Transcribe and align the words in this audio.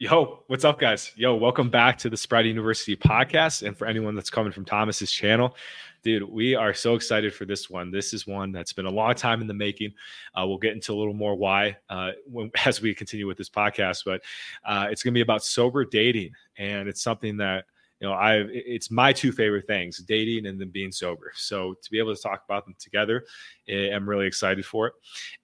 Yo, 0.00 0.44
what's 0.46 0.64
up, 0.64 0.78
guys? 0.78 1.10
Yo, 1.16 1.34
welcome 1.34 1.68
back 1.68 1.98
to 1.98 2.08
the 2.08 2.16
Sobriety 2.16 2.48
University 2.48 2.94
podcast. 2.94 3.66
And 3.66 3.76
for 3.76 3.84
anyone 3.84 4.14
that's 4.14 4.30
coming 4.30 4.52
from 4.52 4.64
Thomas's 4.64 5.10
channel, 5.10 5.56
dude, 6.04 6.22
we 6.22 6.54
are 6.54 6.72
so 6.72 6.94
excited 6.94 7.34
for 7.34 7.46
this 7.46 7.68
one. 7.68 7.90
This 7.90 8.14
is 8.14 8.24
one 8.24 8.52
that's 8.52 8.72
been 8.72 8.86
a 8.86 8.90
long 8.90 9.16
time 9.16 9.40
in 9.40 9.48
the 9.48 9.54
making. 9.54 9.92
Uh, 10.36 10.46
we'll 10.46 10.56
get 10.56 10.74
into 10.74 10.92
a 10.92 10.94
little 10.94 11.14
more 11.14 11.34
why 11.34 11.78
uh, 11.90 12.12
when, 12.30 12.48
as 12.64 12.80
we 12.80 12.94
continue 12.94 13.26
with 13.26 13.36
this 13.36 13.48
podcast, 13.48 14.04
but 14.04 14.22
uh, 14.64 14.86
it's 14.88 15.02
going 15.02 15.12
to 15.14 15.18
be 15.18 15.22
about 15.22 15.42
sober 15.42 15.84
dating, 15.84 16.30
and 16.58 16.88
it's 16.88 17.02
something 17.02 17.36
that 17.38 17.64
you 18.00 18.06
know 18.06 18.14
i 18.14 18.44
it's 18.50 18.92
my 18.92 19.12
two 19.12 19.32
favorite 19.32 19.66
things 19.66 19.98
dating 19.98 20.46
and 20.46 20.60
then 20.60 20.68
being 20.68 20.92
sober 20.92 21.32
so 21.34 21.74
to 21.82 21.90
be 21.90 21.98
able 21.98 22.14
to 22.14 22.22
talk 22.22 22.44
about 22.44 22.64
them 22.64 22.76
together 22.78 23.24
i'm 23.68 24.08
really 24.08 24.24
excited 24.24 24.64
for 24.64 24.86
it 24.86 24.92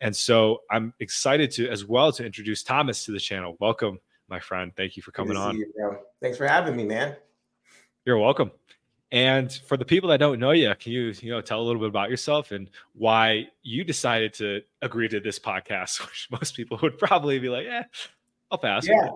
and 0.00 0.14
so 0.14 0.60
i'm 0.70 0.94
excited 1.00 1.50
to 1.50 1.68
as 1.68 1.84
well 1.84 2.12
to 2.12 2.24
introduce 2.24 2.62
thomas 2.62 3.04
to 3.04 3.10
the 3.10 3.18
channel 3.18 3.56
welcome 3.58 3.98
my 4.28 4.40
friend. 4.40 4.72
Thank 4.76 4.96
you 4.96 5.02
for 5.02 5.10
coming 5.12 5.36
on. 5.36 5.56
You, 5.56 5.98
Thanks 6.20 6.38
for 6.38 6.46
having 6.46 6.76
me, 6.76 6.84
man. 6.84 7.16
You're 8.04 8.18
welcome. 8.18 8.50
And 9.12 9.52
for 9.68 9.76
the 9.76 9.84
people 9.84 10.08
that 10.10 10.18
don't 10.18 10.40
know 10.40 10.50
you, 10.50 10.74
can 10.78 10.92
you 10.92 11.14
you 11.20 11.30
know 11.30 11.40
tell 11.40 11.60
a 11.60 11.62
little 11.62 11.80
bit 11.80 11.88
about 11.88 12.10
yourself 12.10 12.50
and 12.50 12.68
why 12.94 13.48
you 13.62 13.84
decided 13.84 14.34
to 14.34 14.62
agree 14.82 15.08
to 15.08 15.20
this 15.20 15.38
podcast, 15.38 16.00
which 16.06 16.28
most 16.30 16.56
people 16.56 16.78
would 16.82 16.98
probably 16.98 17.38
be 17.38 17.48
like, 17.48 17.64
"Yeah, 17.64 17.84
I'll 18.50 18.58
pass." 18.58 18.86
Yeah. 18.86 19.10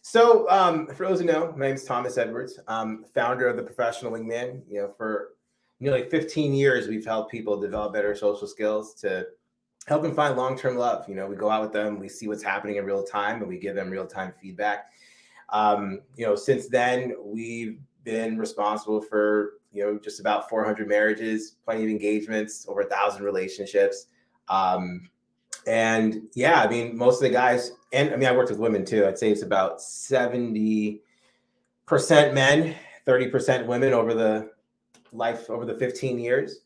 So, 0.00 0.48
um, 0.48 0.86
for 0.86 1.06
those 1.06 1.18
who 1.18 1.26
know, 1.26 1.52
my 1.56 1.66
name 1.66 1.74
is 1.74 1.84
Thomas 1.84 2.16
Edwards. 2.16 2.60
I'm 2.68 3.04
founder 3.12 3.48
of 3.48 3.56
the 3.56 3.62
Professional 3.62 4.12
Wingman. 4.12 4.62
You 4.70 4.82
know, 4.82 4.94
for 4.96 5.34
nearly 5.80 6.08
15 6.08 6.54
years, 6.54 6.88
we've 6.88 7.04
helped 7.04 7.30
people 7.30 7.60
develop 7.60 7.92
better 7.92 8.14
social 8.14 8.46
skills 8.46 8.94
to 9.00 9.26
help 9.86 10.02
them 10.02 10.14
find 10.14 10.36
long-term 10.36 10.76
love. 10.76 11.08
You 11.08 11.14
know, 11.14 11.26
we 11.26 11.36
go 11.36 11.50
out 11.50 11.62
with 11.62 11.72
them, 11.72 11.98
we 11.98 12.08
see 12.08 12.28
what's 12.28 12.42
happening 12.42 12.76
in 12.76 12.84
real 12.84 13.02
time, 13.02 13.40
and 13.40 13.48
we 13.48 13.58
give 13.58 13.74
them 13.76 13.90
real-time 13.90 14.32
feedback. 14.40 14.90
Um, 15.50 16.00
you 16.16 16.26
know, 16.26 16.34
since 16.34 16.68
then 16.68 17.14
we've 17.22 17.78
been 18.04 18.38
responsible 18.38 19.00
for 19.00 19.54
you 19.72 19.84
know 19.84 19.98
just 19.98 20.20
about 20.20 20.48
400 20.48 20.88
marriages, 20.88 21.56
plenty 21.64 21.84
of 21.84 21.90
engagements, 21.90 22.66
over 22.68 22.80
a 22.80 22.86
thousand 22.86 23.24
relationships. 23.24 24.06
Um, 24.48 25.08
and 25.66 26.22
yeah, 26.34 26.62
I 26.62 26.68
mean, 26.68 26.96
most 26.96 27.16
of 27.16 27.28
the 27.28 27.30
guys, 27.30 27.72
and 27.92 28.12
I 28.12 28.16
mean, 28.16 28.28
I 28.28 28.32
worked 28.32 28.50
with 28.50 28.58
women 28.58 28.84
too. 28.84 29.06
I'd 29.06 29.18
say 29.18 29.30
it's 29.30 29.42
about 29.42 29.80
70 29.80 31.00
percent 31.86 32.34
men, 32.34 32.74
30 33.04 33.28
percent 33.28 33.66
women 33.66 33.92
over 33.92 34.14
the 34.14 34.50
life 35.12 35.48
over 35.50 35.64
the 35.64 35.74
15 35.74 36.18
years. 36.18 36.60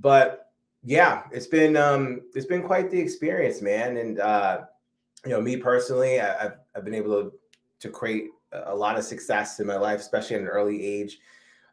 But 0.00 0.51
yeah, 0.84 1.22
it's 1.30 1.46
been 1.46 1.76
um, 1.76 2.22
it's 2.34 2.46
been 2.46 2.62
quite 2.62 2.90
the 2.90 2.98
experience, 2.98 3.62
man. 3.62 3.96
And 3.96 4.18
uh, 4.18 4.62
you 5.24 5.30
know, 5.30 5.40
me 5.40 5.56
personally, 5.56 6.20
I, 6.20 6.42
have 6.42 6.56
I've 6.74 6.84
been 6.84 6.94
able 6.94 7.22
to 7.22 7.32
to 7.80 7.88
create 7.88 8.24
a 8.52 8.74
lot 8.74 8.98
of 8.98 9.04
success 9.04 9.60
in 9.60 9.66
my 9.66 9.76
life, 9.76 10.00
especially 10.00 10.36
at 10.36 10.42
an 10.42 10.48
early 10.48 10.84
age. 10.84 11.18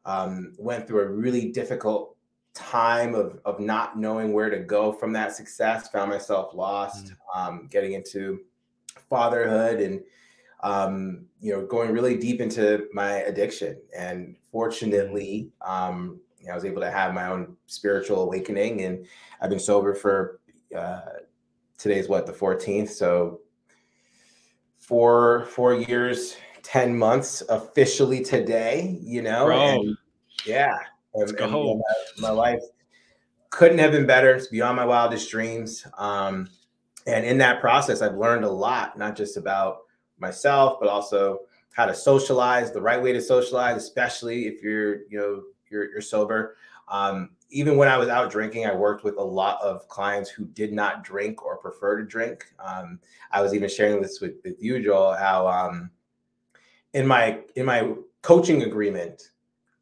Um, 0.05 0.53
went 0.57 0.87
through 0.87 1.01
a 1.01 1.09
really 1.09 1.51
difficult 1.51 2.15
time 2.53 3.15
of 3.15 3.39
of 3.45 3.59
not 3.59 3.97
knowing 3.97 4.33
where 4.33 4.49
to 4.49 4.59
go 4.59 4.91
from 4.91 5.11
that 5.13 5.35
success. 5.35 5.89
Found 5.89 6.11
myself 6.11 6.53
lost, 6.53 7.07
mm-hmm. 7.07 7.39
um, 7.39 7.67
getting 7.71 7.93
into 7.93 8.41
fatherhood 9.09 9.81
and 9.81 10.01
um, 10.61 11.25
you 11.41 11.51
know 11.51 11.65
going 11.65 11.91
really 11.91 12.15
deep 12.15 12.41
into 12.41 12.87
my 12.93 13.21
addiction. 13.21 13.81
And 13.97 14.35
fortunately, 14.51 15.49
um, 15.61 16.19
I 16.49 16.55
was 16.55 16.65
able 16.65 16.81
to 16.81 16.91
have 16.91 17.13
my 17.13 17.27
own 17.27 17.55
spiritual 17.67 18.21
awakening, 18.21 18.81
and 18.81 19.05
I've 19.41 19.49
been 19.49 19.59
sober 19.59 19.93
for 19.93 20.39
uh, 20.75 21.01
today's 21.77 22.07
what 22.07 22.25
the 22.25 22.33
14th, 22.33 22.89
so 22.89 23.41
four 24.77 25.45
four 25.45 25.75
years, 25.75 26.35
ten 26.63 26.97
months 26.97 27.43
officially 27.49 28.23
today. 28.23 28.97
You 29.01 29.21
know, 29.21 29.45
Bro. 29.45 29.59
And, 29.59 29.97
yeah, 30.45 30.77
and, 31.13 31.29
and, 31.29 31.39
you 31.39 31.47
know, 31.47 31.75
my, 31.75 32.29
my, 32.29 32.33
life 32.33 32.61
couldn't 33.49 33.79
have 33.79 33.91
been 33.91 34.05
better. 34.05 34.33
It's 34.35 34.47
beyond 34.47 34.77
my 34.77 34.85
wildest 34.85 35.29
dreams. 35.29 35.85
Um, 35.97 36.49
and 37.05 37.25
in 37.25 37.37
that 37.39 37.61
process, 37.61 38.01
I've 38.01 38.17
learned 38.17 38.45
a 38.45 38.49
lot, 38.49 38.97
not 38.97 39.15
just 39.15 39.37
about 39.37 39.79
myself, 40.19 40.77
but 40.79 40.89
also 40.89 41.39
how 41.73 41.85
to 41.85 41.95
socialize, 41.95 42.71
the 42.71 42.81
right 42.81 43.01
way 43.01 43.13
to 43.13 43.21
socialize, 43.21 43.77
especially 43.77 44.47
if 44.47 44.61
you're, 44.61 45.07
you 45.09 45.17
know, 45.17 45.43
you're, 45.69 45.89
you're 45.91 46.01
sober. 46.01 46.55
Um, 46.87 47.31
even 47.51 47.77
when 47.77 47.87
I 47.87 47.97
was 47.97 48.09
out 48.09 48.31
drinking, 48.31 48.65
I 48.65 48.73
worked 48.73 49.03
with 49.03 49.17
a 49.17 49.23
lot 49.23 49.61
of 49.61 49.87
clients 49.87 50.29
who 50.29 50.45
did 50.45 50.73
not 50.73 51.03
drink 51.03 51.43
or 51.43 51.57
prefer 51.57 51.97
to 51.97 52.05
drink. 52.05 52.45
Um, 52.63 52.99
I 53.31 53.41
was 53.41 53.53
even 53.53 53.69
sharing 53.69 54.01
this 54.01 54.21
with, 54.21 54.35
with 54.43 54.61
you, 54.61 54.81
Joel, 54.83 55.15
how 55.15 55.47
um, 55.47 55.89
in 56.93 57.05
my 57.07 57.39
in 57.55 57.65
my 57.65 57.93
coaching 58.21 58.63
agreement, 58.63 59.31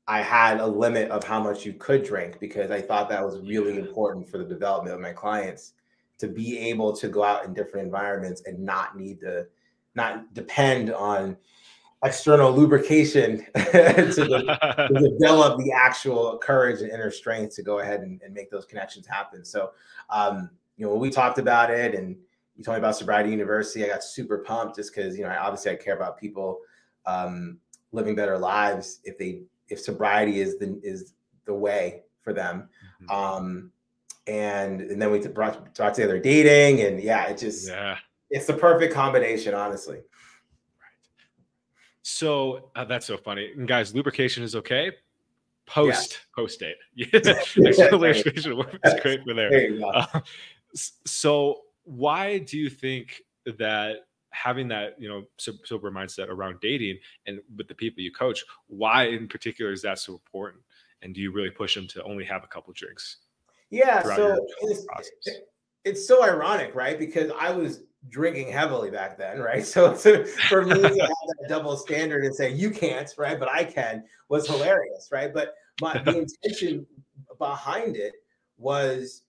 I 0.08 0.22
had 0.22 0.59
a 0.59 0.68
limit 0.68 1.12
of 1.12 1.24
how 1.24 1.42
much 1.42 1.66
you 1.66 1.74
could 1.74 2.03
drink 2.03 2.40
because 2.40 2.72
I 2.72 2.81
thought 2.81 3.09
that 3.09 3.26
was 3.26 3.40
really 3.42 3.78
important 3.78 4.30
for 4.30 4.38
the 4.38 4.46
development 4.46 4.96
of 4.96 5.02
my 5.02 5.12
clients 5.12 5.74
to 6.20 6.28
be 6.28 6.58
able 6.58 6.96
to 6.96 7.08
go 7.09 7.24
out 7.24 7.46
in 7.46 7.53
different 7.53 7.86
environments 7.86 8.42
and 8.46 8.59
not 8.59 8.97
need 8.97 9.20
to 9.22 9.47
not 9.96 10.34
depend 10.34 10.94
on 10.94 11.36
external 12.03 12.52
lubrication 12.52 13.46
to, 13.56 14.13
to, 14.13 15.09
develop 15.19 15.58
the 15.59 15.72
actual 15.74 16.38
courage 16.38 16.81
and 16.81 16.91
inner 16.91 17.12
strength 17.12 17.56
to 17.56 17.63
go 17.63 17.80
ahead 17.80 18.02
and, 18.02 18.22
and 18.22 18.34
make 18.34 18.52
those 18.52 18.66
connections 18.66 19.08
happen. 19.08 19.44
So, 19.44 19.72
um, 20.09 20.50
you 20.78 20.85
know, 20.85 20.91
when 20.91 21.02
we 21.02 21.09
talked 21.09 21.40
about 21.40 21.72
it 21.72 21.96
and 21.96 22.16
you 22.56 22.63
told 22.63 22.75
me 22.75 22.80
about 22.80 22.96
Sobriety 22.96 23.31
University, 23.31 23.84
I 23.84 23.88
got 23.88 24.03
super 24.03 24.40
pumped 24.40 24.75
just 24.75 24.94
because, 24.94 25.18
you 25.18 25.24
know, 25.24 25.35
obviously 25.40 25.72
I 25.72 25.75
care 25.75 25.96
about 25.96 26.19
people 26.19 26.59
um, 27.06 27.58
living 27.91 28.16
better 28.16 28.38
lives 28.38 29.00
if 29.03 29.18
they, 29.18 29.41
if 29.69 29.79
sobriety 29.79 30.40
is 30.40 30.58
the, 30.59 30.79
is 30.84 31.14
the 31.46 31.53
way 31.53 32.03
for 32.22 32.31
them. 32.31 32.69
Mm-hmm. 33.03 33.12
Um, 33.12 33.72
and, 34.28 34.81
and 34.81 35.02
then 35.02 35.12
we 35.12 35.19
brought, 35.19 35.74
brought 35.74 35.96
together 35.96 36.19
dating 36.19 36.85
and 36.85 37.02
yeah, 37.02 37.25
it 37.28 37.38
just, 37.38 37.69
yeah. 37.69 37.97
it's 38.29 38.46
the 38.46 38.53
perfect 38.53 38.94
combination, 38.94 39.56
honestly. 39.56 40.02
So 42.09 42.69
uh, 42.73 42.85
that's 42.85 43.06
so 43.06 43.18
funny. 43.18 43.51
And 43.53 43.68
guys, 43.68 43.94
lubrication 43.94 44.41
is 44.41 44.56
okay. 44.56 44.94
Post 45.66 46.22
post 46.34 46.57
date. 46.57 46.78
lubrication 47.57 48.34
is 48.38 49.01
great 49.01 49.25
for 49.25 49.34
there. 49.34 49.50
there 49.50 49.85
uh, 49.85 50.22
so 50.73 51.63
why 51.84 52.38
do 52.38 52.57
you 52.57 52.69
think 52.69 53.23
that 53.57 54.06
having 54.29 54.69
that 54.69 54.96
you 54.97 55.09
know 55.09 55.23
sober 55.66 55.91
mindset 55.91 56.29
around 56.29 56.62
dating 56.62 56.97
and 57.25 57.41
with 57.57 57.67
the 57.67 57.75
people 57.75 58.01
you 58.01 58.13
coach, 58.13 58.41
why 58.67 59.07
in 59.07 59.28
particular 59.28 59.73
is 59.73 59.81
that 59.81 60.00
so 60.00 60.13
important? 60.13 60.63
And 61.01 61.13
do 61.13 61.19
you 61.19 61.34
really 61.34 61.50
push 61.50 61.75
them 61.75 61.88
to 61.90 62.03
only 62.03 62.23
have 62.23 62.46
a 62.46 62.47
couple 62.47 62.72
drinks? 62.72 63.17
Yeah, 63.69 64.01
so 64.03 64.47
it's, 64.62 64.85
it's 65.84 66.07
so 66.07 66.23
ironic, 66.23 66.73
right? 66.73 66.97
Because 66.97 67.31
I 67.38 67.51
was 67.51 67.81
drinking 68.09 68.51
heavily 68.51 68.90
back 68.90 69.18
then, 69.18 69.40
right? 69.40 69.66
So, 69.66 69.95
so 69.95 70.23
for 70.25 70.63
me 70.63 70.75
to 70.75 70.88
have 70.88 70.97
that 70.97 71.45
double 71.47 71.75
standard 71.75 72.25
and 72.25 72.34
say 72.34 72.51
you 72.51 72.72
can't, 72.72 73.13
right, 73.18 73.40
but 73.40 73.50
I 73.50 73.63
can, 73.63 74.03
was 74.29 74.47
hilarious, 74.47 75.09
right? 75.12 75.34
But 75.34 75.56
my 75.81 75.97
the 76.00 76.25
intention 76.44 76.85
behind 77.38 77.96
it 77.96 78.13
was 78.57 79.23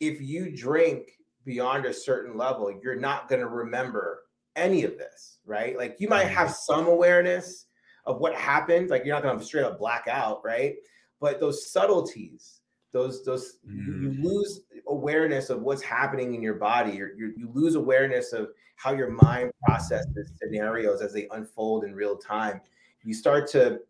if 0.00 0.20
you 0.20 0.54
drink 0.54 1.18
beyond 1.44 1.86
a 1.86 1.92
certain 1.92 2.36
level, 2.36 2.72
you're 2.82 2.94
not 2.94 3.28
going 3.28 3.40
to 3.40 3.48
remember 3.48 4.20
any 4.54 4.84
of 4.84 4.98
this, 4.98 5.38
right? 5.46 5.76
Like 5.76 5.96
you 5.98 6.08
might 6.08 6.26
mm-hmm. 6.26 6.34
have 6.34 6.50
some 6.50 6.86
awareness 6.86 7.66
of 8.04 8.18
what 8.18 8.34
happened, 8.34 8.90
like 8.90 9.04
you're 9.04 9.14
not 9.14 9.22
going 9.22 9.38
to 9.38 9.44
straight 9.44 9.64
up 9.64 9.78
black 9.78 10.06
out, 10.08 10.44
right? 10.44 10.76
But 11.20 11.40
those 11.40 11.70
subtleties 11.70 12.57
those 12.92 13.24
those 13.24 13.58
mm. 13.68 14.02
you, 14.02 14.22
lose 14.22 14.62
awareness 14.88 15.50
of 15.50 15.62
what's 15.62 15.82
happening 15.82 16.34
in 16.34 16.42
your 16.42 16.54
body. 16.54 16.92
You 16.92 17.32
you 17.36 17.50
lose 17.52 17.74
awareness 17.74 18.32
of 18.32 18.48
how 18.76 18.92
your 18.92 19.10
mind 19.10 19.50
processes 19.66 20.32
scenarios 20.40 21.00
as 21.00 21.12
they 21.12 21.28
unfold 21.32 21.84
in 21.84 21.94
real 21.94 22.16
time. 22.16 22.60
You 23.02 23.14
start 23.14 23.48
to 23.52 23.80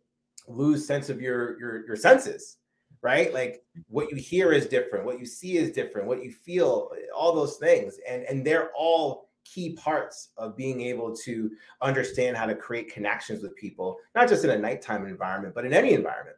lose 0.47 0.87
sense 0.87 1.09
of 1.09 1.21
your 1.21 1.59
your 1.61 1.87
your 1.87 1.97
senses 1.97 2.59
right? 3.01 3.33
Like 3.33 3.63
what 3.89 4.11
you 4.11 4.17
hear 4.17 4.53
is 4.53 4.67
different 4.67 5.05
what 5.05 5.21
you 5.21 5.27
see 5.27 5.57
is 5.57 5.71
different 5.71 6.09
what 6.09 6.23
you 6.23 6.33
feel 6.33 6.91
all 7.15 7.35
those 7.35 7.57
things. 7.57 7.99
And 8.09 8.25
and 8.25 8.45
they're 8.45 8.71
all 8.77 9.29
key 9.45 9.75
parts 9.75 10.31
of 10.37 10.57
being 10.57 10.81
able 10.83 11.15
to 11.15 11.51
understand 11.81 12.37
how 12.37 12.45
to 12.47 12.55
create 12.55 12.93
connections 12.93 13.43
with 13.43 13.57
people 13.57 13.97
not 14.15 14.29
just 14.29 14.45
in 14.45 14.51
a 14.51 14.59
nighttime 14.59 15.07
environment 15.07 15.55
but 15.55 15.65
in 15.65 15.73
any 15.73 15.95
environment 15.95 16.37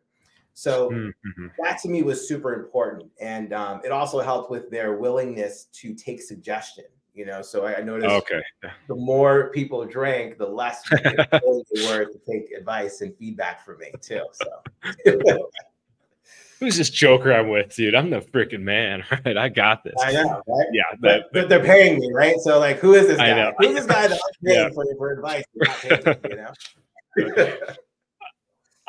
so 0.54 0.90
mm-hmm. 0.90 1.46
that 1.62 1.78
to 1.80 1.88
me 1.88 2.02
was 2.02 2.26
super 2.26 2.54
important, 2.54 3.10
and 3.20 3.52
um, 3.52 3.80
it 3.84 3.92
also 3.92 4.20
helped 4.20 4.50
with 4.50 4.70
their 4.70 4.96
willingness 4.96 5.68
to 5.74 5.94
take 5.94 6.20
suggestion. 6.20 6.84
You 7.14 7.26
know, 7.26 7.42
so 7.42 7.66
I, 7.66 7.78
I 7.78 7.82
noticed 7.82 8.08
okay. 8.08 8.40
the 8.88 8.94
more 8.94 9.50
people 9.50 9.84
drank, 9.84 10.38
the 10.38 10.46
less 10.46 10.88
they 10.90 11.86
were 11.88 12.04
to 12.04 12.20
take 12.30 12.50
advice 12.56 13.00
and 13.00 13.14
feedback 13.16 13.64
from 13.64 13.78
me 13.78 13.92
too. 14.00 14.22
So. 14.32 15.04
who's 16.60 16.76
this 16.76 16.90
joker 16.90 17.32
I'm 17.32 17.48
with, 17.48 17.74
dude? 17.74 17.94
I'm 17.94 18.10
the 18.10 18.20
freaking 18.20 18.60
man, 18.60 19.02
right? 19.24 19.36
I 19.36 19.48
got 19.48 19.82
this. 19.82 19.94
I 20.00 20.12
know, 20.12 20.42
right? 20.46 20.66
Yeah, 20.72 20.82
but, 21.00 21.32
but, 21.32 21.48
they're 21.48 21.64
paying 21.64 21.98
me, 21.98 22.10
right? 22.12 22.38
So 22.38 22.60
like, 22.60 22.78
who 22.78 22.94
is 22.94 23.08
this 23.08 23.16
guy? 23.16 23.52
Who's 23.58 23.74
this 23.74 23.86
guy 23.86 24.06
that's 24.06 24.22
paying 24.44 24.68
Yeah. 24.68 24.70
for, 24.70 24.84
for 24.96 25.12
advice? 25.12 25.44
Paying 25.80 26.16
you 26.28 26.36
know? 26.36 27.56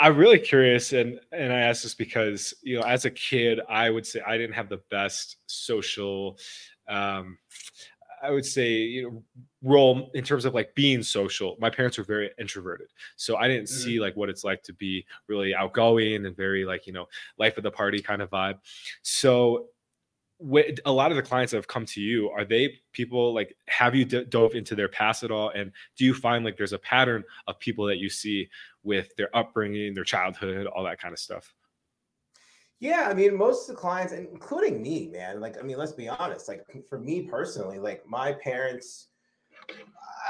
I'm 0.01 0.17
really 0.17 0.39
curious, 0.39 0.93
and 0.93 1.19
and 1.31 1.53
I 1.53 1.59
ask 1.59 1.83
this 1.83 1.93
because 1.93 2.53
you 2.63 2.77
know, 2.79 2.85
as 2.85 3.05
a 3.05 3.11
kid, 3.11 3.59
I 3.69 3.89
would 3.89 4.05
say 4.05 4.21
I 4.25 4.37
didn't 4.37 4.55
have 4.55 4.69
the 4.69 4.81
best 4.89 5.37
social, 5.45 6.37
um, 6.89 7.37
I 8.23 8.31
would 8.31 8.45
say 8.45 8.71
you 8.73 9.03
know, 9.11 9.23
role 9.61 10.09
in 10.15 10.23
terms 10.23 10.45
of 10.45 10.53
like 10.55 10.73
being 10.75 11.03
social. 11.03 11.57
My 11.59 11.69
parents 11.69 11.97
were 11.99 12.03
very 12.03 12.31
introverted, 12.39 12.87
so 13.15 13.37
I 13.37 13.47
didn't 13.47 13.69
see 13.69 13.99
like 13.99 14.15
what 14.15 14.29
it's 14.29 14.43
like 14.43 14.63
to 14.63 14.73
be 14.73 15.05
really 15.27 15.53
outgoing 15.55 16.25
and 16.25 16.35
very 16.35 16.65
like 16.65 16.87
you 16.87 16.93
know 16.93 17.07
life 17.37 17.57
of 17.57 17.63
the 17.63 17.71
party 17.71 18.01
kind 18.01 18.21
of 18.23 18.29
vibe. 18.31 18.57
So. 19.03 19.67
wh- 20.41 20.73
A 20.85 20.91
lot 20.91 21.11
of 21.11 21.17
the 21.17 21.23
clients 21.23 21.51
that 21.51 21.57
have 21.57 21.67
come 21.67 21.85
to 21.85 22.01
you 22.01 22.29
are 22.31 22.43
they 22.45 22.79
people 22.93 23.33
like 23.33 23.55
have 23.67 23.95
you 23.95 24.05
d- 24.05 24.25
dove 24.29 24.55
into 24.55 24.75
their 24.75 24.87
past 24.89 25.23
at 25.23 25.31
all 25.31 25.49
and 25.51 25.71
do 25.97 26.05
you 26.05 26.13
find 26.13 26.43
like 26.45 26.57
there's 26.57 26.73
a 26.73 26.79
pattern 26.79 27.23
of 27.47 27.59
people 27.59 27.85
that 27.85 27.97
you 27.99 28.09
see 28.09 28.49
with 28.83 29.15
their 29.15 29.35
upbringing, 29.35 29.93
their 29.93 30.03
childhood, 30.03 30.67
all 30.67 30.83
that 30.83 30.99
kind 30.99 31.13
of 31.13 31.19
stuff. 31.19 31.53
Yeah, 32.79 33.07
I 33.07 33.13
mean, 33.13 33.37
most 33.37 33.69
of 33.69 33.75
the 33.75 33.79
clients, 33.79 34.11
including 34.11 34.81
me, 34.81 35.07
man. 35.07 35.39
Like, 35.39 35.57
I 35.59 35.61
mean, 35.61 35.77
let's 35.77 35.91
be 35.91 36.09
honest. 36.09 36.47
Like, 36.47 36.65
for 36.89 36.99
me 36.99 37.21
personally, 37.23 37.77
like 37.79 38.05
my 38.07 38.33
parents, 38.33 39.07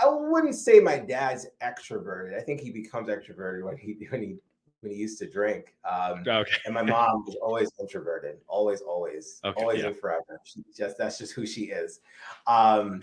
I 0.04 0.10
wouldn't 0.10 0.56
say 0.56 0.80
my 0.80 0.98
dad's 0.98 1.48
extroverted. 1.62 2.38
I 2.38 2.42
think 2.42 2.60
he 2.60 2.72
becomes 2.72 3.08
extroverted 3.08 3.64
when 3.64 3.78
he 3.78 4.06
when 4.10 4.22
he 4.22 4.38
when 4.82 4.92
he 4.92 4.98
used 4.98 5.20
to 5.20 5.30
drink. 5.30 5.76
Um, 5.90 6.24
Okay. 6.28 6.58
and 6.66 6.74
my 6.74 6.82
mom 6.82 7.24
was 7.26 7.38
always 7.42 7.72
introverted, 7.80 8.40
always, 8.48 8.82
always, 8.82 9.40
Okay, 9.46 9.62
always 9.62 9.80
yeah. 9.82 9.88
and 9.88 9.98
forever. 9.98 10.42
She 10.44 10.64
just 10.76 10.98
that's 10.98 11.18
just 11.20 11.34
who 11.34 11.46
she 11.46 11.66
is. 11.66 12.02
Um, 12.48 13.02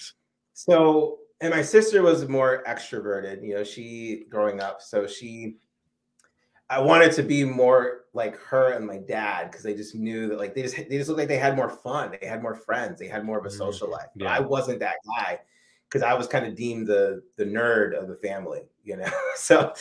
so, 0.52 1.20
and 1.40 1.50
my 1.50 1.62
sister 1.62 2.02
was 2.02 2.28
more 2.28 2.62
extroverted. 2.66 3.42
You 3.46 3.56
know, 3.56 3.64
she 3.64 4.24
growing 4.30 4.60
up, 4.60 4.82
so 4.82 5.06
she. 5.06 5.58
I 6.70 6.80
wanted 6.80 7.12
to 7.12 7.22
be 7.22 7.44
more 7.44 8.04
like 8.12 8.36
her 8.36 8.72
and 8.72 8.86
my 8.86 8.98
dad 8.98 9.50
because 9.50 9.62
they 9.64 9.74
just 9.74 9.94
knew 9.94 10.28
that 10.28 10.38
like 10.38 10.54
they 10.54 10.62
just 10.62 10.76
they 10.76 10.98
just 10.98 11.08
looked 11.08 11.18
like 11.18 11.28
they 11.28 11.38
had 11.38 11.56
more 11.56 11.70
fun, 11.70 12.14
they 12.20 12.26
had 12.26 12.42
more 12.42 12.54
friends, 12.54 12.98
they 13.00 13.08
had 13.08 13.24
more 13.24 13.38
of 13.38 13.46
a 13.46 13.48
Mhm, 13.48 13.50
social 13.50 13.90
life. 13.90 14.08
But 14.18 14.26
yeah. 14.26 14.36
I 14.36 14.40
wasn't 14.40 14.80
that 14.80 14.96
guy 15.16 15.40
because 15.88 16.02
I 16.02 16.12
was 16.12 16.26
kind 16.26 16.44
of 16.46 16.54
deemed 16.54 16.86
the 16.86 17.22
the 17.36 17.44
nerd 17.44 17.98
of 17.98 18.08
the 18.08 18.16
family, 18.16 18.68
you 18.84 18.96
know. 18.98 19.08
so, 19.36 19.72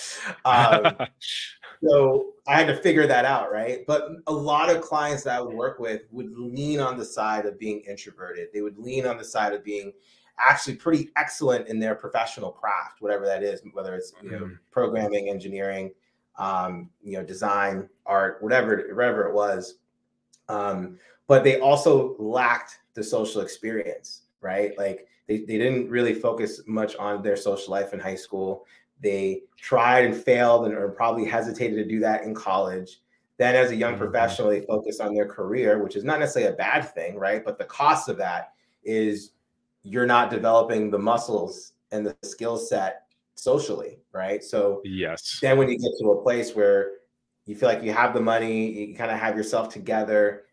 um, 0.45 0.95
so 1.83 2.33
I 2.47 2.55
had 2.55 2.67
to 2.67 2.77
figure 2.81 3.07
that 3.07 3.25
out, 3.25 3.51
right? 3.51 3.81
But 3.85 4.09
a 4.27 4.33
lot 4.33 4.69
of 4.69 4.81
clients 4.81 5.23
that 5.23 5.35
I 5.37 5.41
would 5.41 5.53
work 5.53 5.79
with 5.79 6.03
would 6.11 6.31
lean 6.37 6.79
on 6.79 6.97
the 6.97 7.05
side 7.05 7.45
of 7.45 7.59
being 7.59 7.81
introverted. 7.81 8.49
They 8.53 8.61
would 8.61 8.77
lean 8.77 9.05
on 9.05 9.17
the 9.17 9.25
side 9.25 9.53
of 9.53 9.63
being 9.63 9.93
actually 10.39 10.75
pretty 10.75 11.09
excellent 11.17 11.67
in 11.67 11.79
their 11.79 11.95
professional 11.95 12.51
craft, 12.51 13.01
whatever 13.01 13.25
that 13.25 13.43
is, 13.43 13.61
whether 13.73 13.95
it's 13.95 14.13
you 14.21 14.31
know 14.31 14.45
Mhm. 14.45 14.59
programming, 14.71 15.29
engineering, 15.29 15.91
um, 16.37 16.89
you 17.01 17.13
know, 17.13 17.23
design, 17.23 17.89
art, 18.05 18.41
whatever, 18.41 18.87
whatever 18.93 19.27
it 19.27 19.33
was. 19.33 19.79
Um, 20.49 20.97
but 21.27 21.43
they 21.43 21.59
also 21.59 22.15
lacked 22.19 22.79
the 22.93 23.03
social 23.03 23.41
experience, 23.41 24.23
right? 24.41 24.77
Like 24.77 25.07
they, 25.27 25.39
they 25.39 25.57
didn't 25.57 25.89
really 25.89 26.13
focus 26.13 26.61
much 26.67 26.95
on 26.95 27.21
their 27.21 27.35
social 27.35 27.71
life 27.71 27.93
in 27.93 27.99
high 27.99 28.15
school. 28.15 28.65
They 29.01 29.43
tried 29.57 30.05
and 30.05 30.15
failed 30.15 30.65
and 30.65 30.75
or 30.75 30.89
probably 30.89 31.25
hesitated 31.25 31.77
to 31.77 31.85
do 31.85 31.99
that 31.99 32.23
in 32.23 32.33
college. 32.33 33.01
Then, 33.37 33.55
as 33.55 33.71
a 33.71 33.75
young 33.75 33.95
Mhm. 33.95 33.99
professional, 33.99 34.49
they 34.49 34.61
focused 34.61 35.01
on 35.01 35.13
their 35.13 35.27
career, 35.27 35.83
which 35.83 35.95
is 35.95 36.03
not 36.03 36.19
necessarily 36.19 36.53
a 36.53 36.57
bad 36.57 36.81
thing, 36.93 37.17
right? 37.17 37.43
But 37.43 37.57
the 37.59 37.65
cost 37.65 38.09
of 38.09 38.17
that 38.17 38.53
is 38.83 39.31
you're 39.87 40.05
not 40.05 40.29
developing 40.29 40.91
the 40.91 40.99
muscles 40.99 41.73
and 41.91 42.05
the 42.05 42.15
skill 42.23 42.57
set 42.57 43.03
socially, 43.35 43.99
right? 44.11 44.43
So 44.43 44.81
yes. 44.83 45.39
then 45.41 45.57
when 45.57 45.69
you 45.69 45.77
get 45.77 45.91
to 45.99 46.11
a 46.11 46.21
place 46.21 46.55
where 46.55 46.91
you 47.45 47.55
feel 47.55 47.69
like 47.69 47.83
you 47.83 47.93
have 47.93 48.13
the 48.13 48.19
money, 48.19 48.69
you 48.89 48.95
kind 48.95 49.09
of 49.11 49.17
have 49.17 49.37
yourself 49.37 49.69
together, 49.69 50.43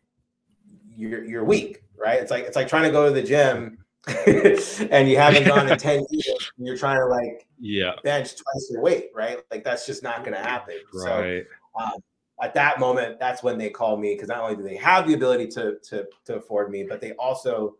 you're 0.97 1.25
you're 1.25 1.45
weak, 1.45 1.83
right? 1.97 2.21
It's 2.21 2.31
like 2.31 2.45
it's 2.45 2.55
like 2.57 2.69
trying 2.69 2.85
to 2.85 2.93
go 2.93 3.07
to 3.07 3.13
the 3.13 3.23
gym 3.23 3.79
and 4.91 5.09
you 5.09 5.17
haven't 5.17 5.45
gone 5.45 5.69
in 5.69 5.77
10 5.91 6.07
years, 6.11 6.53
and 6.57 6.67
you're 6.67 6.77
trying 6.77 6.99
to 6.99 7.07
like 7.07 7.49
Yeah. 7.59 7.95
bench 8.05 8.37
twice 8.37 8.69
your 8.71 8.83
weight, 8.83 9.11
right? 9.15 9.39
Like 9.51 9.65
that's 9.65 9.87
just 9.87 10.05
not 10.05 10.25
gonna 10.25 10.39
happen. 10.39 10.77
So 10.93 11.21
Right. 11.21 11.45
um, 11.81 12.01
at 12.41 12.55
that 12.55 12.79
moment, 12.79 13.19
that's 13.19 13.43
when 13.43 13.59
they 13.59 13.71
call 13.71 13.97
me 13.97 14.15
because 14.15 14.29
not 14.29 14.41
only 14.41 14.55
do 14.55 14.63
they 14.63 14.77
have 14.77 15.09
the 15.09 15.15
ability 15.15 15.49
to 15.49 15.79
to 15.81 16.07
to 16.27 16.37
afford 16.37 16.71
me, 16.71 16.85
but 16.89 17.01
they 17.01 17.13
also 17.13 17.77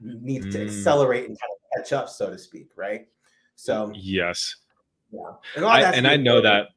need 0.00 0.50
to 0.52 0.58
Mm. 0.58 0.66
accelerate 0.66 1.28
and 1.28 1.38
kind 1.38 1.50
of 1.52 1.84
catch 1.84 1.92
up, 1.92 2.08
so 2.08 2.30
to 2.30 2.38
speak, 2.38 2.68
right? 2.76 3.06
So 3.56 3.92
yes. 3.94 4.56
yeah, 5.12 5.20
and, 5.56 5.64
I, 5.64 5.92
and 5.92 6.06
I 6.06 6.16
know 6.16 6.40
program. 6.40 6.42
that 6.64 6.68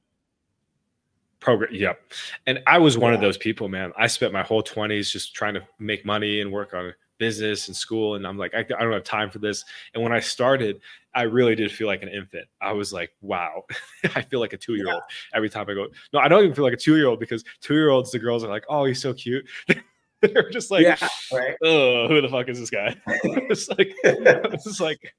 program. 1.39 1.73
Yep. 1.73 2.01
And 2.47 2.59
I 2.67 2.77
was 2.77 2.97
one 2.97 3.13
of 3.13 3.21
those 3.21 3.37
people, 3.37 3.69
man. 3.69 3.93
I 3.97 4.07
spent 4.07 4.33
my 4.33 4.43
whole 4.43 4.63
20s 4.63 5.11
just 5.11 5.35
trying 5.35 5.53
to 5.53 5.61
make 5.79 6.05
money 6.05 6.41
and 6.41 6.51
work 6.51 6.73
on 6.73 6.93
business 7.19 7.67
and 7.67 7.77
school. 7.77 8.15
And 8.15 8.25
I'm 8.25 8.37
like, 8.37 8.53
I, 8.53 8.59
I 8.59 8.83
don't 8.83 8.91
have 8.91 9.03
time 9.03 9.29
for 9.29 9.39
this. 9.39 9.63
And 9.93 10.03
when 10.03 10.11
I 10.11 10.19
started, 10.19 10.81
I 11.15 11.21
really 11.23 11.55
did 11.55 11.71
feel 11.71 11.87
like 11.87 12.01
an 12.01 12.09
infant. 12.09 12.47
I 12.59 12.73
was 12.73 12.91
like, 12.91 13.11
wow, 13.21 13.63
I 14.15 14.21
feel 14.21 14.39
like 14.39 14.53
a 14.53 14.57
two 14.57 14.75
year 14.75 14.91
old 14.91 15.03
every 15.33 15.49
time 15.49 15.69
I 15.69 15.73
go. 15.73 15.87
No, 16.11 16.19
I 16.19 16.27
don't 16.27 16.43
even 16.43 16.55
feel 16.55 16.65
like 16.65 16.73
a 16.73 16.77
two 16.77 16.97
year 16.97 17.07
old 17.07 17.19
because 17.19 17.43
two 17.61 17.75
year 17.75 17.89
olds, 17.89 18.11
the 18.11 18.19
girls 18.19 18.43
are 18.43 18.49
like, 18.49 18.65
oh, 18.67 18.85
he's 18.85 19.01
so 19.01 19.13
cute. 19.13 19.45
They're 20.33 20.49
just 20.49 20.71
like, 20.71 20.83
yeah, 20.83 20.97
right. 21.31 21.55
oh, 21.63 22.07
who 22.07 22.21
the 22.21 22.29
fuck 22.29 22.47
is 22.49 22.59
this 22.59 22.69
guy? 22.69 22.95
it's 23.07 23.69
like, 23.69 23.93
it's 24.03 24.79
like, 24.79 25.13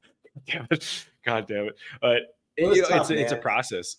damn 0.47 0.67
it, 0.71 1.06
god 1.25 1.47
damn 1.47 1.67
it. 1.67 1.77
But 2.01 2.23
It 2.56 2.67
was 2.67 2.77
you 2.77 2.83
know, 2.83 2.89
tough, 2.89 3.01
it's 3.03 3.11
a, 3.11 3.23
it's 3.23 3.33
a 3.33 3.37
process. 3.37 3.97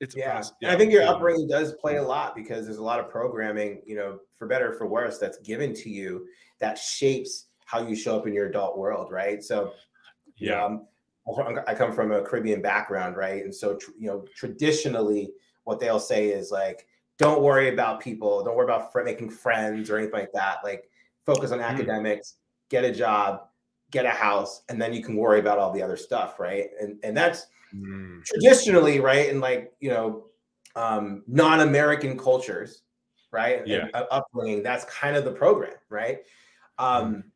It's 0.00 0.14
a 0.14 0.18
Yeah. 0.18 0.32
process. 0.32 0.52
And 0.62 0.70
I 0.70 0.76
think 0.76 0.92
your 0.92 1.02
upbringing 1.04 1.48
does 1.48 1.74
play 1.74 1.96
a 1.96 2.02
lot 2.02 2.34
because 2.34 2.64
there's 2.64 2.78
a 2.78 2.82
lot 2.84 3.00
of 3.00 3.10
programming, 3.10 3.82
you 3.86 3.96
know, 3.96 4.20
for 4.38 4.46
better 4.46 4.72
or 4.72 4.78
for 4.78 4.86
worse, 4.86 5.18
that's 5.18 5.38
given 5.38 5.74
to 5.74 5.90
you 5.90 6.26
that 6.60 6.78
shapes 6.78 7.46
how 7.66 7.86
you 7.86 7.94
show 7.94 8.16
up 8.18 8.26
in 8.26 8.32
your 8.32 8.46
adult 8.46 8.78
world, 8.78 9.12
right? 9.12 9.42
So, 9.42 9.72
Yeah. 10.36 10.62
I'm- 10.62 10.88
I 11.66 11.74
come 11.74 11.92
from 11.92 12.10
a 12.10 12.22
Caribbean 12.22 12.62
background, 12.62 13.18
right? 13.18 13.44
And 13.44 13.54
so, 13.54 13.78
you 13.98 14.06
know, 14.06 14.24
traditionally, 14.34 15.34
what 15.64 15.78
they'll 15.78 16.00
say 16.00 16.28
is 16.28 16.50
like, 16.50 16.86
don't 17.18 17.42
worry 17.42 17.68
about 17.68 18.00
people, 18.00 18.42
don't 18.44 18.56
worry 18.56 18.64
about 18.64 18.92
fr- 18.92 19.02
making 19.02 19.30
friends 19.30 19.90
or 19.90 19.98
anything 19.98 20.18
like 20.20 20.32
that. 20.32 20.58
Like, 20.64 20.88
focus 21.26 21.50
on 21.52 21.58
Mm. 21.58 21.64
academics, 21.68 22.36
get 22.70 22.84
a 22.84 22.92
job, 22.92 23.48
get 23.90 24.06
a 24.06 24.10
house, 24.10 24.62
and 24.68 24.80
then 24.80 24.92
you 24.92 25.02
can 25.02 25.16
worry 25.16 25.40
about 25.40 25.58
all 25.58 25.72
the 25.72 25.82
other 25.82 25.96
stuff, 25.96 26.38
right? 26.40 26.70
And 26.80 26.98
and 27.02 27.16
that's 27.16 27.46
Mm, 27.74 28.24
traditionally, 28.24 28.98
right, 28.98 29.28
in 29.28 29.40
like 29.40 29.74
you 29.80 29.90
know, 29.90 30.28
um, 30.74 31.22
non-American 31.26 32.16
cultures, 32.18 32.82
right, 33.30 33.66
Yeah. 33.66 33.82
and, 33.84 33.90
uh, 33.94 34.06
upbringing. 34.10 34.62
That's 34.62 34.84
kind 34.86 35.16
of 35.16 35.24
the 35.26 35.32
program, 35.32 35.74
right? 35.90 36.20
Mm-hmm. 36.78 36.84
Um, 36.84 37.32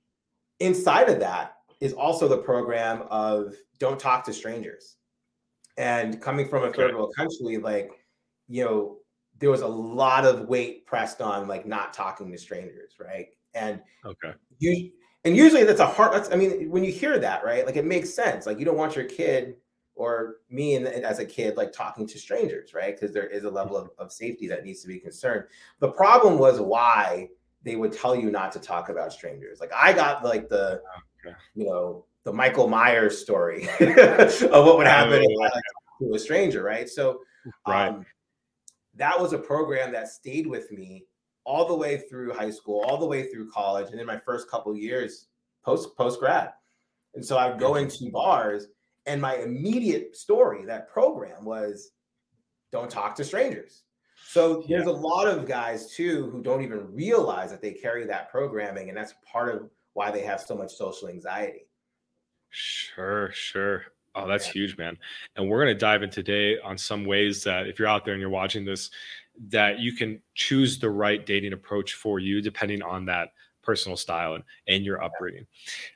inside 0.61 1.11
of 1.11 1.21
that 1.21 1.57
is 1.81 1.93
also 1.93 2.29
the 2.29 2.39
program 2.39 3.03
of 3.11 3.55
don't 3.79 3.99
talk 4.01 4.25
to 4.25 4.33
strangers. 4.33 4.97
And 5.77 6.21
coming 6.23 6.49
from 6.49 6.63
a 6.63 6.67
Okay. 6.67 6.77
third 6.83 6.95
world 6.95 7.13
country, 7.17 7.59
like 7.59 7.91
you 8.49 8.65
know, 8.65 8.99
there 9.43 9.51
was 9.51 9.63
a 9.63 9.67
lot 9.67 10.25
of 10.25 10.47
weight 10.47 10.87
pressed 10.87 11.21
on 11.21 11.49
like 11.49 11.67
not 11.67 11.93
talking 11.93 12.31
to 12.31 12.39
strangers, 12.39 12.95
right? 12.99 13.27
And 13.55 13.83
okay. 14.07 14.33
you 14.59 14.93
and 15.25 15.37
usually 15.37 15.65
that's 15.65 15.81
a 15.81 15.87
hard 15.87 16.13
that's 16.13 16.33
i 16.33 16.35
mean 16.35 16.71
when 16.71 16.83
you 16.83 16.91
hear 16.91 17.19
that 17.19 17.45
right 17.45 17.65
like 17.65 17.77
it 17.77 17.85
makes 17.85 18.13
sense 18.13 18.47
like 18.47 18.59
you 18.59 18.65
don't 18.65 18.77
want 18.77 18.97
your 18.97 19.05
kid 19.05 19.55
or 19.95 20.37
me 20.51 20.75
and 20.75 20.87
as 20.87 21.21
a 21.21 21.25
kid 21.25 21.57
like 21.57 21.71
talking 21.71 22.09
to 22.09 22.19
strangers 22.19 22.75
right 22.75 22.99
because 22.99 23.15
there 23.15 23.29
is 23.29 23.45
a 23.45 23.51
level 23.51 23.77
of, 23.77 23.91
of 23.99 24.11
safety 24.11 24.49
that 24.49 24.65
needs 24.65 24.81
to 24.83 24.89
be 24.89 24.99
concerned 24.99 25.45
the 25.79 25.89
problem 25.89 26.39
was 26.39 26.61
why 26.61 27.29
they 27.63 27.77
would 27.77 27.93
tell 27.93 28.17
you 28.17 28.31
not 28.31 28.51
to 28.51 28.59
talk 28.59 28.89
about 28.89 29.13
strangers 29.13 29.61
like 29.61 29.71
i 29.75 29.93
got 29.93 30.25
like 30.25 30.49
the 30.49 30.83
Okay. 31.25 31.37
you 31.55 31.67
know 31.67 32.05
the 32.25 32.33
michael 32.33 32.67
myers 32.67 33.17
story 33.17 33.69
of 33.81 34.65
what 34.67 34.77
would 34.77 34.89
happen 34.89 35.23
if 35.23 35.41
I, 35.41 35.45
like, 35.45 35.63
to 36.01 36.15
a 36.15 36.19
stranger 36.19 36.65
right 36.65 36.89
so 36.89 37.21
Right. 37.67 37.89
um, 37.89 38.07
that 38.97 39.19
was 39.19 39.33
a 39.33 39.39
program 39.39 39.93
that 39.93 40.09
stayed 40.09 40.47
with 40.47 40.71
me 40.71 41.07
all 41.45 41.67
the 41.67 41.75
way 41.75 41.99
through 41.99 42.33
high 42.33 42.51
school, 42.51 42.85
all 42.87 42.99
the 42.99 43.07
way 43.07 43.31
through 43.31 43.51
college, 43.51 43.91
and 43.91 44.01
in 44.01 44.07
my 44.07 44.19
first 44.19 44.49
couple 44.51 44.75
years 44.77 45.27
post 45.65 45.97
post 45.97 46.21
grad. 46.21 46.53
And 47.15 47.25
so 47.25 47.37
I'd 47.37 47.59
go 47.59 47.77
into 47.77 48.11
bars, 48.11 48.69
and 49.07 49.21
my 49.21 49.37
immediate 49.37 50.17
story, 50.17 50.65
that 50.67 50.89
program 50.89 51.45
was, 51.45 51.91
don't 52.71 52.91
talk 52.91 53.15
to 53.17 53.25
strangers. 53.25 53.83
So 54.25 54.65
there's 54.69 54.87
a 54.87 54.93
lot 54.93 55.29
of 55.29 55.47
guys 55.47 55.95
too 55.95 56.31
who 56.31 56.43
don't 56.43 56.63
even 56.63 56.95
realize 56.95 57.51
that 57.51 57.61
they 57.61 57.73
carry 57.73 58.07
that 58.07 58.31
programming, 58.31 58.89
and 58.89 58.97
that's 58.97 59.15
part 59.31 59.55
of 59.55 59.69
why 59.95 60.11
they 60.11 60.23
have 60.23 60.41
so 60.41 60.55
much 60.55 60.73
social 60.73 61.09
anxiety. 61.09 61.67
Sure, 62.51 63.31
sure. 63.33 63.85
Oh, 64.15 64.27
that's 64.29 64.47
Yeah. 64.47 64.53
huge, 64.53 64.77
man. 64.77 64.99
And 65.37 65.49
we're 65.49 65.63
going 65.65 65.75
to 65.75 65.79
dive 65.79 66.03
in 66.03 66.11
today 66.11 66.59
on 66.61 66.77
some 66.77 67.05
ways 67.05 67.45
that 67.45 67.67
if 67.67 67.79
you're 67.79 67.89
out 67.89 68.05
there 68.05 68.15
and 68.15 68.21
you're 68.21 68.31
watching 68.31 68.65
this 68.65 68.91
that 69.49 69.79
you 69.79 69.95
can 69.95 70.21
choose 70.35 70.79
the 70.79 70.91
right 70.91 71.25
dating 71.25 71.55
approach 71.55 71.95
for 71.95 72.19
you 72.19 72.43
depending 72.43 72.83
on 72.83 73.07
that 73.07 73.31
personal 73.63 73.97
style 73.97 74.35
and, 74.35 74.45
and 74.69 74.85
your 74.85 75.03
upbringing. 75.03 75.47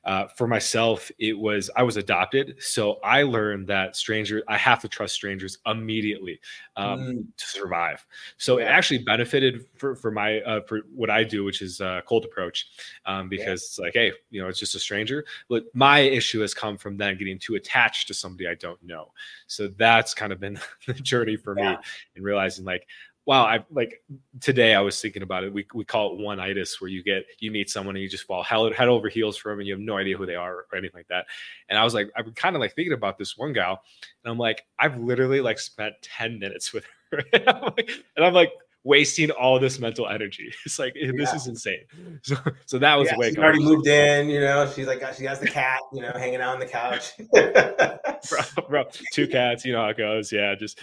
Uh, 0.05 0.27
for 0.37 0.47
myself, 0.47 1.11
it 1.19 1.39
was 1.39 1.71
I 1.77 1.83
was 1.83 1.97
adopted, 1.97 2.57
so 2.59 2.99
I 3.05 3.23
learned 3.23 3.67
that 3.69 3.97
strangers 3.97 4.43
I 4.49 4.57
have 4.57 4.81
to 4.83 4.89
trust 4.89 5.15
strangers 5.15 5.59
immediately 5.67 6.41
um, 6.77 7.01
mm. 7.01 7.37
to 7.37 7.47
survive. 7.47 8.07
So 8.39 8.59
yeah. 8.59 8.67
it 8.67 8.69
actually 8.69 8.99
benefited 8.99 9.67
for 9.77 9.95
for 9.97 10.11
my 10.11 10.41
uh, 10.41 10.61
for 10.63 10.81
what 10.95 11.11
I 11.11 11.25
do, 11.25 11.45
which 11.45 11.63
is 11.63 11.81
a 11.81 12.03
cold 12.07 12.25
approach, 12.25 12.67
um, 13.05 13.29
because 13.29 13.47
yeah. 13.47 13.53
it's 13.53 13.79
like, 13.79 13.93
hey, 13.95 14.13
you 14.31 14.41
know, 14.41 14.49
it's 14.49 14.61
just 14.61 14.75
a 14.75 14.81
stranger. 14.81 15.25
But 15.49 15.65
my 15.75 16.01
issue 16.01 16.41
has 16.41 16.55
come 16.55 16.79
from 16.79 16.97
then 16.97 17.19
getting 17.19 17.39
too 17.39 17.55
attached 17.55 18.09
to 18.09 18.15
somebody 18.15 18.49
I 18.49 18.55
don't 18.55 18.83
know. 18.83 19.13
So 19.47 19.69
that's 19.69 20.15
kind 20.15 20.33
of 20.33 20.41
been 20.41 20.59
the 20.87 20.95
journey 20.95 21.37
for 21.37 21.59
yeah. 21.59 21.73
me 21.73 21.77
and 22.17 22.25
realizing 22.25 22.65
like 22.65 22.87
wow, 23.27 23.45
I 23.45 23.65
like 23.71 24.03
today 24.41 24.75
I 24.75 24.81
was 24.81 25.01
thinking 25.01 25.23
about 25.23 25.43
it. 25.43 25.53
We, 25.53 25.67
we 25.75 25.85
call 25.85 26.15
it 26.15 26.23
one 26.23 26.39
itis 26.39 26.81
where 26.81 26.89
you 26.89 27.03
get 27.03 27.27
you 27.41 27.51
meet 27.51 27.69
someone 27.69 27.97
and 27.97 28.03
you 28.03 28.09
just 28.09 28.25
fall 28.25 28.43
head 28.43 28.89
over 28.89 29.09
heels 29.09 29.37
for 29.37 29.51
them 29.51 29.59
and 29.59 29.67
you 29.67 29.75
have 29.75 29.81
no 29.81 29.97
idea 29.97 30.17
who 30.17 30.27
they 30.27 30.37
are 30.37 30.67
or 30.73 30.79
anything 30.79 30.99
like 31.01 31.09
that. 31.09 31.27
And 31.69 31.79
I 31.79 31.85
was 31.85 31.93
like, 31.93 32.09
I'm 32.17 32.33
kind 32.33 32.55
of 32.55 32.61
like 32.61 32.75
thinking 32.75 32.95
about 32.95 33.19
this 33.19 33.37
one 33.37 33.53
gal, 33.53 33.83
and 34.25 34.31
I'm 34.31 34.39
like, 34.39 34.65
I've 34.79 34.99
literally 34.99 35.41
like 35.41 35.59
spent 35.59 35.95
10 36.03 36.39
minutes 36.39 36.73
with 36.73 36.85
her. 37.11 37.23
and, 37.33 37.49
I'm 37.49 37.63
like, 37.63 37.91
and 38.17 38.25
I'm 38.25 38.35
like, 38.35 38.53
wasting 38.87 39.33
all 39.33 39.59
this 39.59 39.79
mental 39.81 40.09
energy. 40.09 40.53
It's 40.65 40.79
like 40.79 40.95
yeah. 40.97 41.11
this 41.15 41.33
is 41.35 41.47
insane. 41.49 41.85
So, 42.23 42.37
so 42.65 42.79
that 42.79 42.95
was 42.95 43.09
yeah, 43.09 43.19
way. 43.19 43.29
She's 43.29 43.39
already 43.39 43.63
moved 43.63 43.87
in. 43.87 44.29
You 44.29 44.41
know, 44.41 44.71
she's 44.75 44.87
like 44.87 45.03
she 45.15 45.25
has 45.25 45.39
the 45.39 45.47
cat. 45.47 45.81
You 45.93 46.03
know, 46.03 46.13
hanging 46.13 46.41
out 46.41 46.55
on 46.55 46.61
the 46.61 46.67
couch. 46.67 47.13
bro, 47.33 48.65
bro, 48.69 48.85
two 49.13 49.29
cats. 49.29 49.65
You 49.65 49.73
know 49.73 49.83
how 49.83 49.89
it 49.89 49.99
goes. 49.99 50.33
Yeah, 50.33 50.55
just 50.55 50.81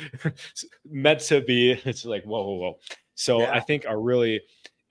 meant 0.90 1.22
to 1.22 1.42
be. 1.42 1.72
It's 1.86 2.06
like 2.06 2.24
whoa, 2.24 2.44
whoa, 2.44 2.56
whoa. 2.56 2.80
So 3.16 3.42
yeah. 3.42 3.54
I 3.54 3.60
think 3.60 3.86
a 3.88 3.98
really 3.98 4.42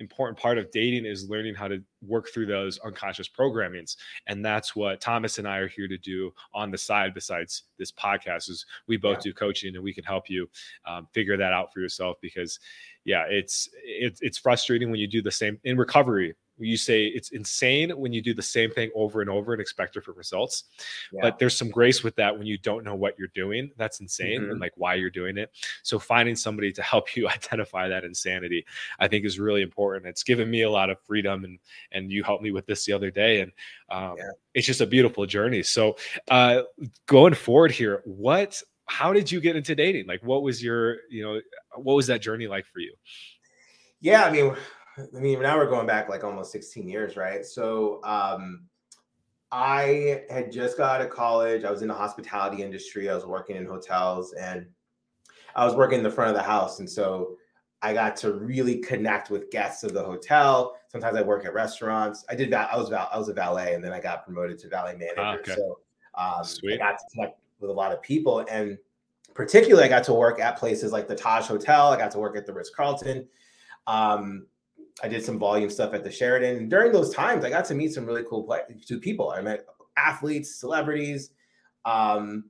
important 0.03 0.39
part 0.39 0.59
of 0.59 0.71
dating 0.73 1.07
is 1.07 1.31
learning 1.31 1.55
how 1.55 1.69
to 1.69 1.83
work 2.03 2.29
through 2.35 2.47
those 2.47 2.79
unconscious 2.81 3.29
programmings 3.29 3.97
and 4.27 4.45
that's 4.45 4.75
what 4.75 5.01
thomas 5.01 5.39
and 5.39 5.47
i 5.47 5.59
are 5.59 5.69
here 5.69 5.87
to 5.87 5.97
do 5.97 6.33
on 6.53 6.71
the 6.71 6.77
side 6.77 7.15
besides 7.15 7.63
this 7.79 7.93
podcast 7.93 8.51
is 8.51 8.67
we 8.89 8.97
both 8.97 9.19
yeah. 9.19 9.31
do 9.31 9.33
coaching 9.33 9.75
and 9.75 9.85
we 9.85 9.95
can 9.95 10.05
help 10.05 10.29
you 10.29 10.49
um, 10.87 11.07
figure 11.13 11.37
that 11.37 11.53
out 11.53 11.73
for 11.73 11.81
yourself 11.81 12.17
because 12.21 12.59
yeah, 13.05 13.25
it's 13.29 13.69
it's 13.85 14.21
it's 14.23 14.39
frustrating 14.39 14.91
when 14.91 15.01
you 15.01 15.07
do 15.07 15.23
the 15.23 15.31
same 15.31 15.59
in 15.65 15.77
recovery. 15.77 16.35
You 16.59 16.77
say 16.77 17.07
it's 17.07 17.31
insane 17.31 17.91
when 17.91 18.13
you 18.13 18.23
do 18.23 18.35
the 18.35 18.43
same 18.43 18.71
thing 18.71 18.91
over 18.95 19.21
and 19.21 19.31
over 19.31 19.53
and 19.53 19.61
expect 19.61 19.95
different 19.95 20.19
results. 20.19 20.65
Yeah. 21.13 21.21
But 21.23 21.39
there's 21.39 21.57
some 21.57 21.71
grace 21.71 22.05
with 22.05 22.15
that 22.17 22.37
when 22.37 22.47
you 22.47 22.59
don't 22.59 22.85
know 22.85 22.95
what 22.95 23.19
you're 23.19 23.33
doing. 23.35 23.73
That's 23.77 24.01
insane 24.01 24.43
mm-hmm. 24.43 24.51
and 24.53 24.61
like 24.61 24.73
why 24.77 24.95
you're 24.95 25.11
doing 25.11 25.39
it. 25.39 25.51
So 25.83 25.99
finding 25.99 26.37
somebody 26.37 26.71
to 26.73 26.83
help 26.83 27.17
you 27.17 27.29
identify 27.29 27.89
that 27.89 28.05
insanity, 28.05 28.65
I 29.01 29.09
think 29.09 29.25
is 29.25 29.41
really 29.41 29.63
important. 29.63 30.07
It's 30.07 30.23
given 30.23 30.49
me 30.51 30.63
a 30.63 30.71
lot 30.71 30.91
of 30.91 31.01
freedom 31.01 31.45
and 31.45 31.59
and 31.91 32.13
you 32.13 32.23
helped 32.23 32.45
me 32.45 32.53
with 32.53 32.67
this 32.67 32.85
the 32.85 32.93
other 32.93 33.11
day. 33.11 33.41
And 33.41 33.53
um, 33.91 34.17
yeah. 34.19 34.31
it's 34.55 34.67
just 34.67 34.83
a 34.83 34.87
beautiful 34.87 35.27
journey. 35.27 35.63
So 35.63 35.97
uh, 36.31 36.63
going 37.07 37.35
forward 37.35 37.73
here, 37.73 38.03
what 38.05 38.63
how 38.93 39.13
did 39.13 39.33
you 39.33 39.41
get 39.41 39.57
into 39.57 39.75
dating? 39.75 40.07
Like, 40.07 40.23
what 40.23 40.43
was 40.43 40.63
your, 40.63 40.99
you 41.09 41.25
know, 41.25 41.41
what 41.77 41.95
was 41.95 42.07
that 42.09 42.21
journey 42.21 42.47
like 42.47 42.67
for 42.67 42.79
you? 42.79 42.93
Yeah, 44.01 44.25
I 44.25 44.31
mean, 44.31 44.55
I 44.99 45.19
mean, 45.19 45.41
now 45.41 45.57
we're 45.57 45.71
going 45.71 45.87
back 45.87 46.11
like 46.11 46.25
almost 46.25 46.53
16 46.53 46.87
years, 46.87 47.17
right? 47.17 47.47
So, 47.47 48.05
um, 48.05 48.67
I 49.51 50.25
had 50.31 50.53
just 50.53 50.77
got 50.77 51.01
out 51.01 51.07
of 51.07 51.11
college. 51.11 51.65
I 51.65 51.71
was 51.71 51.81
in 51.81 51.89
the 51.89 51.95
hospitality 51.95 52.63
industry. 52.63 53.09
I 53.09 53.15
was 53.15 53.25
working 53.25 53.57
in 53.57 53.65
hotels, 53.65 54.35
and 54.35 54.67
I 55.57 55.65
was 55.65 55.75
working 55.75 55.99
in 55.99 56.05
the 56.05 56.11
front 56.11 56.31
of 56.31 56.37
the 56.37 56.43
house, 56.43 56.79
and 56.79 56.89
so 56.89 57.37
I 57.83 57.93
got 57.93 58.17
to 58.19 58.33
really 58.33 58.79
connect 58.79 59.31
with 59.31 59.51
guests 59.51 59.85
of 59.85 59.93
the 59.93 60.03
hotel. 60.03 60.77
Sometimes 60.89 61.17
I 61.17 61.23
work 61.23 61.45
at 61.45 61.53
restaurants. 61.53 62.25
I 62.31 62.35
did 62.35 62.51
that. 62.53 62.73
I 62.73 62.77
was 62.77 62.91
I 62.93 63.17
was 63.17 63.29
a 63.29 63.35
valet, 63.35 63.75
and 63.75 63.85
then 63.85 63.93
I 63.93 64.01
got 64.01 64.25
promoted 64.25 64.59
to 64.61 64.69
valet 64.69 64.97
manager. 64.97 65.21
Ah, 65.21 65.35
okay. 65.35 65.55
So 65.55 65.79
um, 66.15 66.73
I 66.73 66.77
got 66.77 66.99
to 66.99 67.05
connect 67.13 67.42
with 67.63 67.71
a 67.71 67.75
lot 67.75 67.93
of 67.93 68.03
people. 68.03 68.45
And 68.51 68.77
particularly, 69.33 69.85
I 69.85 69.89
got 69.89 70.05
to 70.05 70.13
work 70.13 70.41
at 70.41 70.59
places 70.59 70.93
like 70.93 71.09
the 71.09 71.15
Taj 71.15 71.47
Hotel. 71.47 71.89
I 71.89 71.97
got 71.97 72.11
to 72.11 72.19
work 72.19 72.37
at 72.37 72.45
the 72.45 72.53
Ritz 72.53 72.69
Carlton. 72.69 73.27
Um, 73.87 74.47
I 75.03 75.09
did 75.09 75.25
some 75.25 75.39
volume 75.39 75.71
stuff 75.71 75.95
at 75.95 76.05
the 76.05 76.11
Sheraton. 76.11 76.57
And 76.57 76.71
during 76.71 76.93
those 76.93 77.15
times, 77.15 77.45
I 77.45 77.49
got 77.49 77.65
to 77.67 77.75
meet 77.75 77.95
some 77.95 78.05
really 78.05 78.25
cool 78.29 78.43
play- 78.43 78.63
people. 79.01 79.31
I 79.31 79.41
met 79.41 79.65
athletes, 79.97 80.55
celebrities, 80.57 81.31
um, 81.85 82.45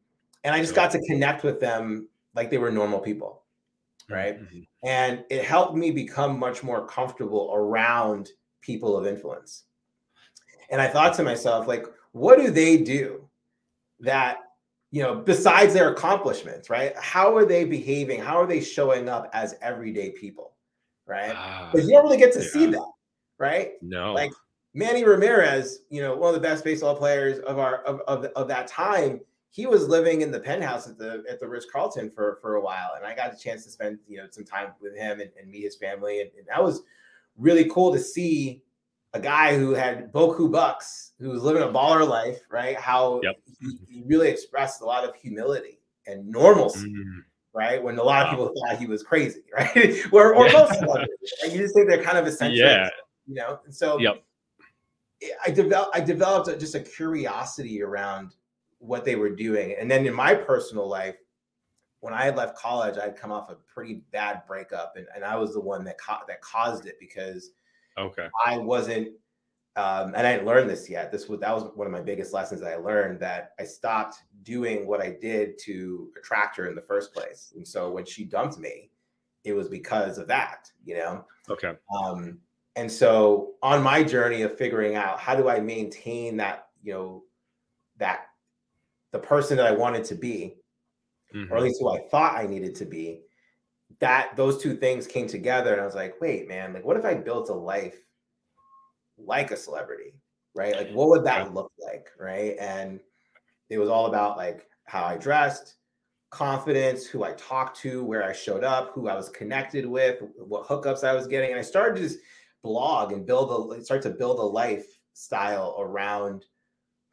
and 0.45 0.55
I 0.55 0.61
just 0.61 0.75
got 0.75 0.91
to 0.91 1.01
connect 1.07 1.45
with 1.45 1.61
them 1.61 2.09
like 2.35 2.51
they 2.51 2.59
were 2.59 2.71
normal 2.71 2.99
people, 2.99 3.43
right? 4.11 4.41
Mm-hmm. 4.41 4.61
And 4.83 5.25
it 5.31 5.45
helped 5.45 5.77
me 5.77 5.91
become 5.93 6.39
much 6.39 6.63
more 6.63 6.87
comfortable 6.87 7.53
around 7.55 8.31
people 8.61 8.97
of 8.97 9.07
influence. 9.07 9.65
And 10.71 10.81
I 10.81 10.89
thought 10.89 11.15
to 11.15 11.23
myself, 11.23 11.69
like, 11.69 11.87
what 12.13 12.39
do 12.39 12.51
they 12.51 12.77
do 12.79 13.29
that 14.01 14.39
you 14.93 15.03
know, 15.03 15.15
besides 15.15 15.73
their 15.73 15.91
accomplishments, 15.91 16.69
right? 16.69 16.95
How 16.97 17.35
are 17.35 17.47
they 17.47 17.65
behaving? 17.65 18.21
How 18.21 18.41
are 18.41 18.47
they 18.47 18.61
showing 18.61 19.09
up 19.09 19.31
as 19.33 19.57
everyday 19.63 20.11
people, 20.11 20.53
right? 21.07 21.31
Because 21.73 21.87
uh, 21.87 21.89
you 21.89 21.95
don't 21.95 22.05
really 22.05 22.19
get 22.19 22.35
to 22.35 22.43
yeah. 22.43 22.49
see 22.49 22.67
that, 22.67 22.93
right? 23.39 23.73
No. 23.81 24.13
Like 24.13 24.31
Manny 24.75 25.03
Ramirez, 25.05 25.81
you 25.89 26.03
know, 26.03 26.15
one 26.15 26.29
of 26.29 26.35
the 26.35 26.47
best 26.47 26.63
baseball 26.63 26.95
players 26.95 27.39
of 27.41 27.59
our 27.59 27.77
of, 27.85 28.01
of, 28.07 28.27
of 28.37 28.49
that 28.49 28.69
time. 28.69 29.21
He 29.51 29.67
was 29.67 29.87
living 29.87 30.23
in 30.23 30.31
the 30.31 30.41
penthouse 30.41 30.87
at 30.89 30.99
the 30.99 31.25
at 31.29 31.41
the 31.41 31.49
Ritz 31.49 31.67
Carlton 31.71 32.11
for 32.11 32.39
for 32.43 32.57
a 32.57 32.61
while, 32.61 32.93
and 32.97 33.05
I 33.05 33.15
got 33.15 33.35
a 33.35 33.37
chance 33.37 33.65
to 33.65 33.71
spend 33.71 33.99
you 34.07 34.19
know 34.19 34.27
some 34.31 34.45
time 34.45 34.73
with 34.81 34.95
him 34.95 35.21
and, 35.21 35.31
and 35.41 35.51
meet 35.51 35.65
his 35.65 35.77
family, 35.77 36.21
and, 36.21 36.31
and 36.37 36.47
that 36.49 36.63
was 36.63 36.83
really 37.39 37.65
cool 37.71 37.93
to 37.93 37.99
see 37.99 38.63
a 39.15 39.21
guy 39.21 39.57
who 39.57 39.73
had 39.73 40.13
Boku 40.13 40.51
bucks, 40.51 41.13
who 41.21 41.31
was 41.31 41.43
living 41.43 41.63
a 41.63 41.67
baller 41.67 42.09
life, 42.09 42.41
right? 42.51 42.77
How 42.77 43.21
yep. 43.23 43.37
he, 43.61 43.79
he, 43.89 44.03
really 44.07 44.29
expressed 44.29 44.81
a 44.81 44.85
lot 44.85 45.05
of 45.05 45.15
humility 45.15 45.81
and 46.07 46.27
normalcy, 46.27 46.93
mm. 46.93 47.21
right? 47.53 47.83
When 47.83 47.99
a 47.99 48.03
lot 48.03 48.25
of 48.25 48.31
people 48.31 48.53
thought 48.55 48.79
he 48.79 48.87
was 48.87 49.03
crazy, 49.03 49.43
right? 49.55 49.97
or, 50.13 50.35
or 50.35 50.47
yeah. 50.47 50.53
most 50.53 50.79
celebrities, 50.79 51.33
right? 51.43 51.53
you 51.53 51.59
just 51.59 51.75
think 51.75 51.89
they're 51.89 52.03
kind 52.03 52.19
of 52.19 52.27
eccentric, 52.29 52.59
yeah. 52.59 52.89
you 53.27 53.35
know. 53.35 53.61
And 53.65 53.75
so, 53.75 53.99
yep. 53.99 54.23
I 55.47 55.51
developed 55.51 55.95
I 55.95 56.01
developed 56.01 56.49
a, 56.49 56.57
just 56.57 56.75
a 56.75 56.81
curiosity 56.81 57.83
around 57.83 58.35
what 58.79 59.05
they 59.05 59.15
were 59.15 59.31
doing, 59.31 59.77
and 59.79 59.91
then 59.91 60.07
in 60.07 60.15
my 60.15 60.35
personal 60.35 60.89
life, 60.89 61.17
when 62.01 62.13
I 62.13 62.25
had 62.25 62.35
left 62.35 62.57
college, 62.57 62.99
I'd 62.99 63.17
come 63.17 63.31
off 63.31 63.51
a 63.51 63.57
pretty 63.73 64.03
bad 64.11 64.43
breakup, 64.49 64.95
and, 64.97 65.07
and 65.15 65.23
I 65.25 65.37
was 65.37 65.53
the 65.53 65.61
one 65.61 65.85
that 65.85 65.99
ca- 65.99 66.25
that 66.27 66.41
caused 66.41 66.87
it 66.87 66.97
because 66.99 67.51
Okay. 67.99 68.29
I 68.47 68.59
wasn't, 68.59 69.09
um, 69.77 70.15
and 70.15 70.27
I 70.27 70.35
didn't 70.35 70.47
learn 70.47 70.67
this 70.67 70.89
yet. 70.89 71.11
This 71.11 71.29
was 71.29 71.41
that 71.41 71.55
was 71.55 71.65
one 71.75 71.87
of 71.87 71.93
my 71.93 72.01
biggest 72.01 72.33
lessons 72.33 72.61
that 72.61 72.73
I 72.73 72.77
learned 72.77 73.21
that 73.21 73.53
I 73.59 73.65
stopped 73.65 74.17
doing 74.43 74.87
what 74.87 75.01
I 75.01 75.17
did 75.21 75.59
to 75.61 76.11
attract 76.19 76.57
her 76.57 76.69
in 76.69 76.75
the 76.75 76.83
first 76.83 77.15
place. 77.15 77.53
And 77.57 77.67
so 77.67 77.91
when 77.91 78.05
she 78.05 78.25
dumped 78.25 78.59
me, 78.59 78.91
it 79.45 79.55
was 79.55 79.69
because 79.69 80.19
of 80.19 80.27
that, 80.29 80.71
you 80.85 80.97
know. 80.97 81.25
Okay. 81.49 81.75
Um, 81.97 82.39
and 82.77 82.91
so 82.91 83.53
on 83.63 83.83
my 83.83 84.03
journey 84.03 84.43
of 84.43 84.57
figuring 84.57 84.95
out 84.95 85.21
how 85.21 85.35
do 85.35 85.49
I 85.49 85.61
maintain 85.61 86.37
that, 86.39 86.69
you 86.83 86.93
know, 86.93 87.25
that 87.99 88.27
the 89.13 89.19
person 89.19 89.57
that 89.59 89.67
I 89.67 89.73
wanted 89.73 90.05
to 90.05 90.15
be, 90.15 90.57
mm-hmm. 91.35 91.53
or 91.53 91.57
at 91.57 91.61
mm-hmm. 91.61 91.65
least 91.65 91.81
who 91.81 91.91
I 91.91 92.01
thought 92.11 92.37
I 92.37 92.47
needed 92.47 92.75
to 92.77 92.85
be, 92.85 93.23
that 94.03 94.35
those 94.35 94.61
two 94.61 94.77
things 94.77 95.07
came 95.07 95.29
together 95.29 95.73
and 95.73 95.81
I 95.81 95.87
was 95.87 95.95
like, 95.95 96.21
wait, 96.21 96.49
man, 96.49 96.75
like 96.75 96.85
what 96.85 96.97
if 96.97 97.05
I 97.05 97.15
built 97.15 97.49
a 97.51 97.55
life 97.55 97.97
like 99.17 99.53
a 99.53 99.57
celebrity? 99.57 100.15
Right? 100.57 100.75
Like 100.77 100.91
what 100.91 101.09
would 101.09 101.25
that 101.25 101.55
look 101.55 101.71
like? 101.79 102.09
Right. 102.19 102.57
And 102.61 102.99
it 103.71 103.79
was 103.79 103.89
all 103.89 104.07
about 104.07 104.37
like 104.37 104.67
how 104.87 105.05
I 105.05 105.17
dressed, 105.17 105.77
confidence, 106.31 107.07
who 107.07 107.23
I 107.23 107.33
talked 107.35 107.79
to, 107.83 108.03
where 108.03 108.25
I 108.25 108.33
showed 108.33 108.65
up, 108.65 108.91
who 108.93 109.09
I 109.09 109.15
was 109.15 109.29
connected 109.29 109.87
with, 109.87 110.21
what 110.37 110.67
hookups 110.67 111.05
I 111.05 111.15
was 111.15 111.29
getting. 111.29 111.51
And 111.51 111.59
I 111.61 111.63
started 111.63 111.97
to 111.97 112.03
just 112.09 112.19
blog 112.65 113.13
and 113.13 113.25
build 113.25 113.73
a 113.73 113.85
start 113.85 114.03
to 114.03 114.11
build 114.11 114.41
a 114.41 114.43
lifestyle 114.43 115.77
around 115.79 116.45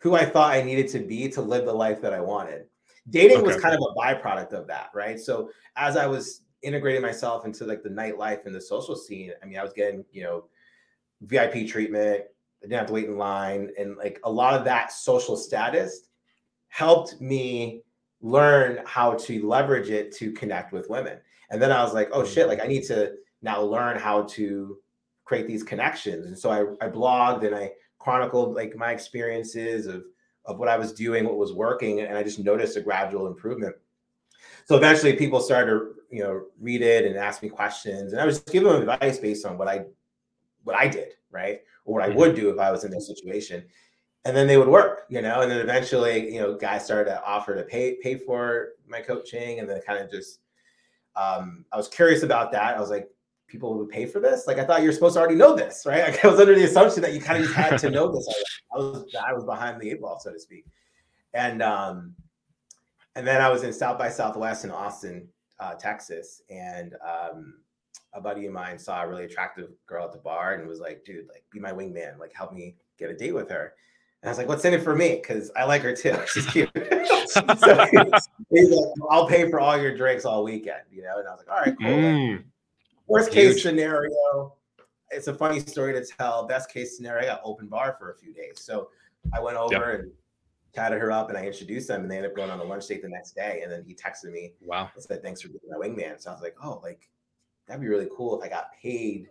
who 0.02 0.16
I 0.16 0.26
thought 0.26 0.54
I 0.54 0.64
needed 0.64 0.88
to 0.90 1.00
be 1.00 1.30
to 1.30 1.42
live 1.42 1.66
the 1.66 1.74
life 1.74 2.02
that 2.02 2.14
I 2.14 2.20
wanted. 2.20 2.66
Dating 3.12 3.38
okay. 3.38 3.46
was 3.46 3.62
kind 3.62 3.76
of 3.76 3.82
a 3.82 4.00
byproduct 4.00 4.54
of 4.54 4.66
that, 4.68 4.90
right? 4.96 5.20
So 5.20 5.52
as 5.76 5.96
I 5.96 6.08
was 6.08 6.42
integrating 6.62 7.02
myself 7.02 7.46
into 7.46 7.66
like 7.66 7.84
the 7.84 7.90
nightlife 7.90 8.46
and 8.46 8.54
the 8.54 8.62
social 8.62 8.96
scene, 8.96 9.32
I 9.42 9.46
mean, 9.46 9.58
I 9.58 9.64
was 9.64 9.74
getting, 9.74 10.06
you 10.12 10.24
know, 10.24 10.46
VIP 11.22 11.68
treatment. 11.68 12.24
I 12.62 12.66
didn't 12.66 12.78
have 12.78 12.88
to 12.88 12.94
wait 12.94 13.06
in 13.06 13.18
line. 13.18 13.70
And 13.78 13.98
like 13.98 14.20
a 14.24 14.32
lot 14.32 14.54
of 14.54 14.66
that 14.66 14.92
social 14.92 15.38
status 15.38 16.10
helped 16.68 17.20
me 17.22 17.84
learn 18.22 18.80
how 18.86 19.14
to 19.14 19.48
leverage 19.48 19.90
it 19.90 20.14
to 20.18 20.32
connect 20.34 20.74
with 20.74 20.90
women. 20.90 21.20
And 21.50 21.62
then 21.62 21.72
I 21.72 21.84
was 21.84 21.94
like, 21.94 22.10
oh 22.12 22.26
shit, 22.26 22.48
like 22.48 22.60
mm-hmm. 22.60 22.66
I 22.66 22.74
need 22.74 22.84
to 22.88 23.14
now 23.42 23.62
learn 23.62 23.98
how 23.98 24.24
to 24.24 24.78
create 25.24 25.48
these 25.48 25.64
connections. 25.64 26.26
And 26.26 26.38
so 26.38 26.50
I, 26.50 26.86
I 26.86 26.90
blogged 26.90 27.46
and 27.46 27.56
I 27.56 27.72
chronicled 27.98 28.56
like 28.56 28.76
my 28.76 28.92
experiences 28.92 29.88
of 29.88 30.04
of 30.46 30.58
what 30.58 30.68
I 30.68 30.78
was 30.78 30.94
doing, 30.94 31.26
what 31.26 31.38
was 31.38 31.54
working, 31.54 32.02
and 32.02 32.18
I 32.18 32.24
just 32.24 32.40
noticed 32.40 32.76
a 32.76 32.82
gradual 32.82 33.28
improvement. 33.28 33.76
So 34.66 34.76
eventually 34.76 35.14
people 35.14 35.40
started 35.42 35.72
to, 35.72 35.96
you 36.10 36.24
know, 36.24 36.44
read 36.60 36.82
it 36.82 37.06
and 37.06 37.16
ask 37.16 37.44
me 37.44 37.50
questions. 37.50 38.14
And 38.14 38.22
I 38.22 38.26
was 38.26 38.40
giving 38.40 38.68
them 38.72 38.88
advice 38.90 39.20
based 39.20 39.46
on 39.46 39.58
what 39.58 39.68
I 39.68 39.86
what 40.64 40.76
I 40.76 40.88
did, 40.88 41.14
right? 41.32 41.62
Or 41.86 41.96
what 41.96 42.04
I 42.04 42.10
mm-hmm. 42.10 42.18
would 42.18 42.36
do 42.36 42.50
if 42.50 42.60
I 42.60 42.72
was 42.72 42.84
in 42.84 42.92
this 42.92 43.08
situation. 43.08 43.64
And 44.26 44.36
then 44.36 44.48
they 44.48 44.58
would 44.58 44.68
work, 44.68 45.06
you 45.10 45.22
know, 45.22 45.42
and 45.42 45.50
then 45.50 45.60
eventually, 45.60 46.34
you 46.34 46.42
know, 46.42 46.56
guys 46.56 46.84
started 46.84 47.10
to 47.10 47.24
offer 47.24 47.56
to 47.56 47.64
pay 47.64 47.98
pay 48.02 48.16
for 48.16 48.70
my 48.88 49.02
coaching 49.02 49.60
and 49.60 49.70
then 49.70 49.82
kind 49.82 50.04
of 50.04 50.12
just 50.12 50.40
um, 51.16 51.66
I 51.72 51.78
was 51.78 51.88
curious 51.88 52.24
about 52.24 52.52
that. 52.52 52.78
I 52.78 52.80
was 52.80 52.90
like, 52.90 53.10
people 53.48 53.78
would 53.78 53.90
pay 53.90 54.06
for 54.06 54.20
this? 54.20 54.46
Like 54.48 54.58
I 54.58 54.66
thought 54.66 54.84
you're 54.84 54.94
supposed 54.94 55.16
to 55.16 55.20
already 55.20 55.36
know 55.36 55.56
this, 55.56 55.84
right? 55.86 56.04
Like, 56.10 56.24
I 56.24 56.28
was 56.28 56.40
under 56.40 56.56
the 56.56 56.64
assumption 56.64 57.02
that 57.02 57.14
you 57.14 57.20
kind 57.20 57.40
of 57.40 57.46
just 57.46 57.58
had 57.58 57.78
to 57.80 57.90
know 57.90 58.12
this. 58.12 58.28
I 58.74 58.78
was 58.78 59.16
I 59.28 59.34
was 59.34 59.44
behind 59.44 59.82
the 59.82 59.90
eight 59.90 60.02
ball, 60.02 60.20
so 60.20 60.32
to 60.32 60.40
speak. 60.40 60.66
And 61.34 61.62
um, 61.62 62.16
and 63.16 63.28
then 63.28 63.42
I 63.42 63.50
was 63.50 63.64
in 63.64 63.74
South 63.74 63.98
by 63.98 64.10
Southwest 64.10 64.64
in 64.64 64.72
Austin, 64.72 65.28
uh, 65.60 65.74
Texas, 65.76 66.42
and 66.50 66.96
um, 67.06 67.56
a 68.14 68.22
buddy 68.22 68.46
of 68.46 68.54
mine 68.54 68.78
saw 68.78 69.04
a 69.04 69.08
really 69.08 69.26
attractive 69.26 69.70
girl 69.86 70.06
at 70.06 70.12
the 70.12 70.20
bar 70.20 70.54
and 70.54 70.68
was 70.68 70.80
like, 70.80 71.04
"Dude, 71.06 71.28
like, 71.28 71.44
be 71.52 71.60
my 71.60 71.72
wingman, 71.72 72.18
like, 72.20 72.34
help 72.34 72.54
me 72.54 72.76
get 72.98 73.10
a 73.10 73.16
date 73.16 73.34
with 73.34 73.50
her." 73.50 73.74
And 74.22 74.30
I 74.30 74.32
was 74.32 74.38
like, 74.38 74.48
"What's 74.48 74.66
in 74.66 74.74
it 74.74 74.84
for 74.84 74.96
me?" 74.96 75.16
Because 75.16 75.52
I 75.56 75.66
like 75.66 75.82
her 75.84 75.96
too. 75.96 76.18
She's 76.28 76.46
cute. 76.48 76.70
so 77.28 77.42
he's 78.50 78.70
like, 78.72 78.94
"I'll 79.10 79.28
pay 79.28 79.50
for 79.50 79.60
all 79.60 79.80
your 79.80 79.96
drinks 79.96 80.26
all 80.26 80.44
weekend," 80.44 80.84
you 80.92 81.04
know. 81.04 81.20
And 81.20 81.28
I 81.28 81.32
was 81.32 81.44
like, 81.46 81.56
"All 81.56 81.64
right, 81.64 81.78
cool." 81.80 81.88
Mm. 81.88 82.44
Worst 83.08 83.32
case 83.32 83.54
Huge. 83.54 83.64
scenario, 83.64 84.54
it's 85.10 85.28
a 85.28 85.34
funny 85.34 85.60
story 85.60 85.94
to 85.94 86.06
tell. 86.06 86.46
Best 86.46 86.72
case 86.72 86.96
scenario, 86.96 87.24
I 87.24 87.26
got 87.34 87.42
open 87.44 87.68
bar 87.68 87.96
for 87.98 88.12
a 88.12 88.16
few 88.16 88.34
days. 88.34 88.60
So 88.60 88.90
I 89.34 89.40
went 89.40 89.58
over 89.58 89.74
yep. 89.74 90.00
and 90.02 90.12
chatted 90.74 91.00
her 91.00 91.12
up 91.12 91.30
and 91.30 91.38
I 91.38 91.46
introduced 91.46 91.88
them 91.88 92.02
and 92.02 92.12
they 92.12 92.18
ended 92.18 92.32
up 92.32 92.38
going 92.38 92.50
on 92.50 92.60
a 92.60 92.64
lunch 92.64 92.88
date 92.88 93.02
the 93.02 93.10
next 93.10 93.36
day. 93.36 93.62
And 93.64 93.72
then 93.72 93.84
he 93.86 93.94
texted 93.94 94.32
me. 94.32 94.54
Wow. 94.62 94.90
And 94.94 95.04
said, 95.04 95.22
thanks 95.22 95.42
for 95.42 95.50
being 95.50 95.60
my 95.70 95.78
wingman. 95.78 96.22
So 96.22 96.30
I 96.30 96.34
was 96.34 96.42
like, 96.42 96.56
oh, 96.64 96.80
like 96.84 97.10
that'd 97.68 97.82
be 97.82 97.88
really 97.88 98.10
cool 98.16 98.40
if 98.40 98.46
I 98.46 98.50
got 98.50 98.74
paid 98.82 99.30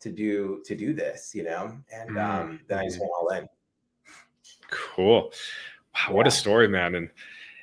to 0.00 0.12
do 0.12 0.62
to 0.64 0.76
do 0.76 0.92
this, 0.92 1.34
you 1.34 1.42
know? 1.42 1.76
And 1.92 2.10
mm-hmm. 2.10 2.40
um, 2.40 2.60
then 2.68 2.78
I 2.78 2.84
just 2.84 3.00
went 3.00 3.12
all 3.18 3.28
in. 3.30 3.48
Cool. 4.70 5.32
Wow, 5.94 6.14
what 6.14 6.26
a 6.26 6.30
story, 6.30 6.68
man. 6.68 6.94
And 6.94 7.10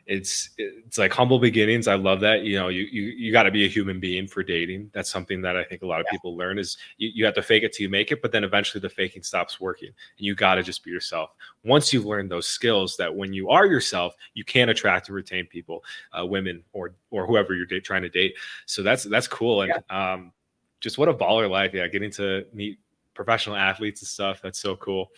it's 0.06 0.50
it's 0.58 0.98
like 0.98 1.14
humble 1.14 1.40
beginnings 1.40 1.88
i 1.88 1.96
love 1.96 2.20
that 2.20 2.42
you 2.42 2.58
know 2.60 2.68
you 2.68 2.84
you, 2.92 3.04
you 3.04 3.32
got 3.32 3.44
to 3.44 3.52
be 3.52 3.64
a 3.64 3.70
human 3.70 4.00
being 4.00 4.28
for 4.28 4.44
dating 4.44 4.90
that's 4.94 5.10
something 5.10 5.42
that 5.42 5.56
i 5.56 5.64
think 5.64 5.82
a 5.82 5.86
lot 5.86 6.02
of 6.02 6.06
yeah. 6.08 6.12
people 6.12 6.36
learn 6.36 6.60
is 6.60 6.78
you, 6.98 7.10
you 7.14 7.26
have 7.26 7.34
to 7.34 7.42
fake 7.42 7.64
it 7.64 7.72
till 7.72 7.84
you 7.84 7.90
make 7.90 8.12
it 8.12 8.22
but 8.22 8.32
then 8.32 8.44
eventually 8.44 8.82
the 8.82 8.90
faking 8.90 9.24
stops 9.24 9.62
working 9.62 9.88
and 9.88 10.26
you 10.26 10.36
got 10.36 10.56
to 10.56 10.64
just 10.64 10.84
be 10.84 10.92
yourself 10.92 11.32
once 11.64 11.94
you've 11.94 12.06
learned 12.06 12.30
those 12.30 12.48
skills 12.48 12.98
that 12.98 13.14
when 13.14 13.32
you 13.32 13.50
are 13.50 13.66
yourself 13.66 14.14
you 14.34 14.44
can 14.44 14.70
attract 14.70 15.08
and 15.08 15.16
retain 15.16 15.46
people 15.46 15.84
uh, 16.20 16.26
women 16.26 16.62
or 16.74 16.94
or 17.10 17.26
whoever 17.26 17.54
you're 17.54 17.66
trying 17.80 18.02
to 18.04 18.10
date 18.10 18.36
so 18.66 18.84
that's 18.84 19.04
that's 19.06 19.28
cool 19.28 19.62
and 19.62 19.74
yeah. 19.90 20.14
um 20.14 20.34
just 20.82 20.98
what 20.98 21.08
a 21.08 21.14
baller 21.14 21.50
life 21.50 21.74
yeah 21.74 21.88
getting 21.88 22.12
to 22.12 22.46
meet 22.54 22.78
professional 23.14 23.56
athletes 23.56 24.02
and 24.02 24.08
stuff 24.08 24.42
that's 24.42 24.60
so 24.60 24.76
cool 24.76 25.12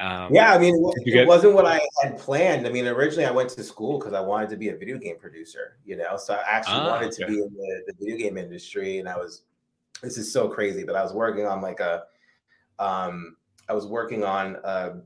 um, 0.00 0.34
yeah, 0.34 0.54
I 0.54 0.58
mean, 0.58 0.82
it, 1.04 1.12
get- 1.12 1.28
wasn't 1.28 1.52
what 1.52 1.66
I 1.66 1.80
had 2.02 2.18
planned. 2.18 2.66
I 2.66 2.70
mean, 2.70 2.86
originally 2.86 3.26
I 3.26 3.30
went 3.30 3.50
to 3.50 3.62
school 3.62 3.98
because 3.98 4.14
I 4.14 4.20
wanted 4.20 4.48
to 4.50 4.56
be 4.56 4.70
a 4.70 4.76
video 4.76 4.96
game 4.96 5.18
producer, 5.18 5.76
you 5.84 5.96
know, 5.96 6.16
so 6.16 6.34
I 6.34 6.42
actually 6.46 6.76
ah, 6.76 6.88
wanted 6.88 7.12
okay. 7.12 7.24
to 7.24 7.26
be 7.26 7.34
in 7.34 7.52
the, 7.54 7.82
the, 7.86 7.92
video 7.98 8.16
game 8.16 8.38
industry. 8.38 8.98
And 8.98 9.06
I 9.06 9.18
was, 9.18 9.42
this 10.02 10.16
is 10.16 10.32
so 10.32 10.48
crazy, 10.48 10.84
but 10.84 10.96
I 10.96 11.02
was 11.02 11.12
working 11.12 11.46
on 11.46 11.60
like 11.60 11.80
a, 11.80 12.04
um, 12.78 13.36
I 13.68 13.74
was 13.74 13.86
working 13.86 14.24
on 14.24 14.56
a, 14.64 15.00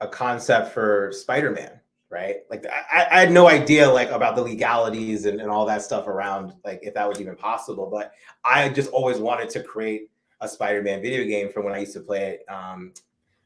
a 0.00 0.08
concept 0.08 0.72
for 0.72 1.12
Spider 1.12 1.50
Man, 1.50 1.78
right? 2.08 2.36
Like 2.48 2.64
I, 2.66 3.06
I, 3.10 3.20
had 3.20 3.32
no 3.32 3.48
idea 3.48 3.86
like 3.86 4.10
about 4.10 4.34
the 4.34 4.42
legalities 4.42 5.26
and, 5.26 5.42
and 5.42 5.50
all 5.50 5.66
that 5.66 5.82
stuff 5.82 6.06
around 6.06 6.54
like 6.64 6.80
if 6.82 6.94
that 6.94 7.06
was 7.06 7.20
even 7.20 7.36
possible, 7.36 7.90
but 7.90 8.12
I 8.44 8.70
just 8.70 8.90
always 8.92 9.18
wanted 9.18 9.50
to 9.50 9.62
create 9.62 10.08
a 10.40 10.48
Spider 10.48 10.82
Man 10.82 11.02
video 11.02 11.24
game 11.24 11.50
from 11.52 11.64
when 11.64 11.74
I 11.74 11.78
used 11.78 11.94
to 11.94 12.00
play 12.00 12.30
it. 12.30 12.52
Um, 12.52 12.92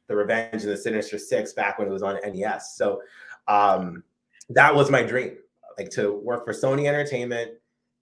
the 0.09 0.17
Revenge 0.17 0.63
of 0.63 0.69
the 0.69 0.77
Sinister 0.77 1.19
Six 1.19 1.53
back 1.53 1.79
when 1.79 1.89
it 1.89 1.91
was 1.91 2.03
on 2.03 2.19
NES. 2.25 2.77
So 2.77 3.01
um, 3.49 4.03
that 4.51 4.75
was 4.75 4.91
my 4.91 5.03
dream, 5.03 5.39
like 5.79 5.91
to 5.91 6.13
work 6.13 6.45
for 6.45 6.53
Sony 6.53 6.87
Entertainment, 6.87 7.53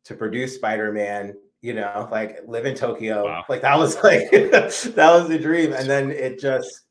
to 0.04 0.14
produce 0.14 0.54
Spider 0.54 0.92
Man. 0.92 1.36
You 1.62 1.74
know, 1.74 2.08
like 2.10 2.38
live 2.46 2.64
in 2.64 2.74
Tokyo. 2.74 3.24
Wow. 3.26 3.44
Like 3.48 3.62
that 3.62 3.78
was 3.78 3.94
like 4.02 4.30
that 4.30 4.94
was 4.96 5.28
the 5.28 5.38
dream, 5.38 5.72
and 5.72 5.88
then 5.88 6.10
it 6.10 6.40
just 6.40 6.82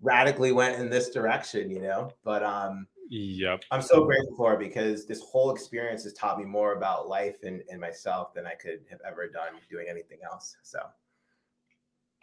radically 0.00 0.52
went 0.52 0.80
in 0.80 0.88
this 0.88 1.10
direction. 1.10 1.70
You 1.70 1.82
know, 1.82 2.10
but 2.24 2.42
um, 2.42 2.86
Yep. 3.10 3.64
I'm 3.70 3.82
so 3.82 4.04
grateful 4.04 4.34
for 4.36 4.54
it 4.54 4.58
because 4.58 5.06
this 5.06 5.20
whole 5.20 5.52
experience 5.52 6.04
has 6.04 6.14
taught 6.14 6.38
me 6.38 6.44
more 6.44 6.72
about 6.72 7.08
life 7.08 7.36
and, 7.42 7.62
and 7.70 7.80
myself 7.80 8.34
than 8.34 8.46
I 8.46 8.54
could 8.54 8.80
have 8.90 9.00
ever 9.06 9.28
done 9.28 9.54
doing 9.70 9.86
anything 9.88 10.18
else. 10.24 10.56
So 10.62 10.80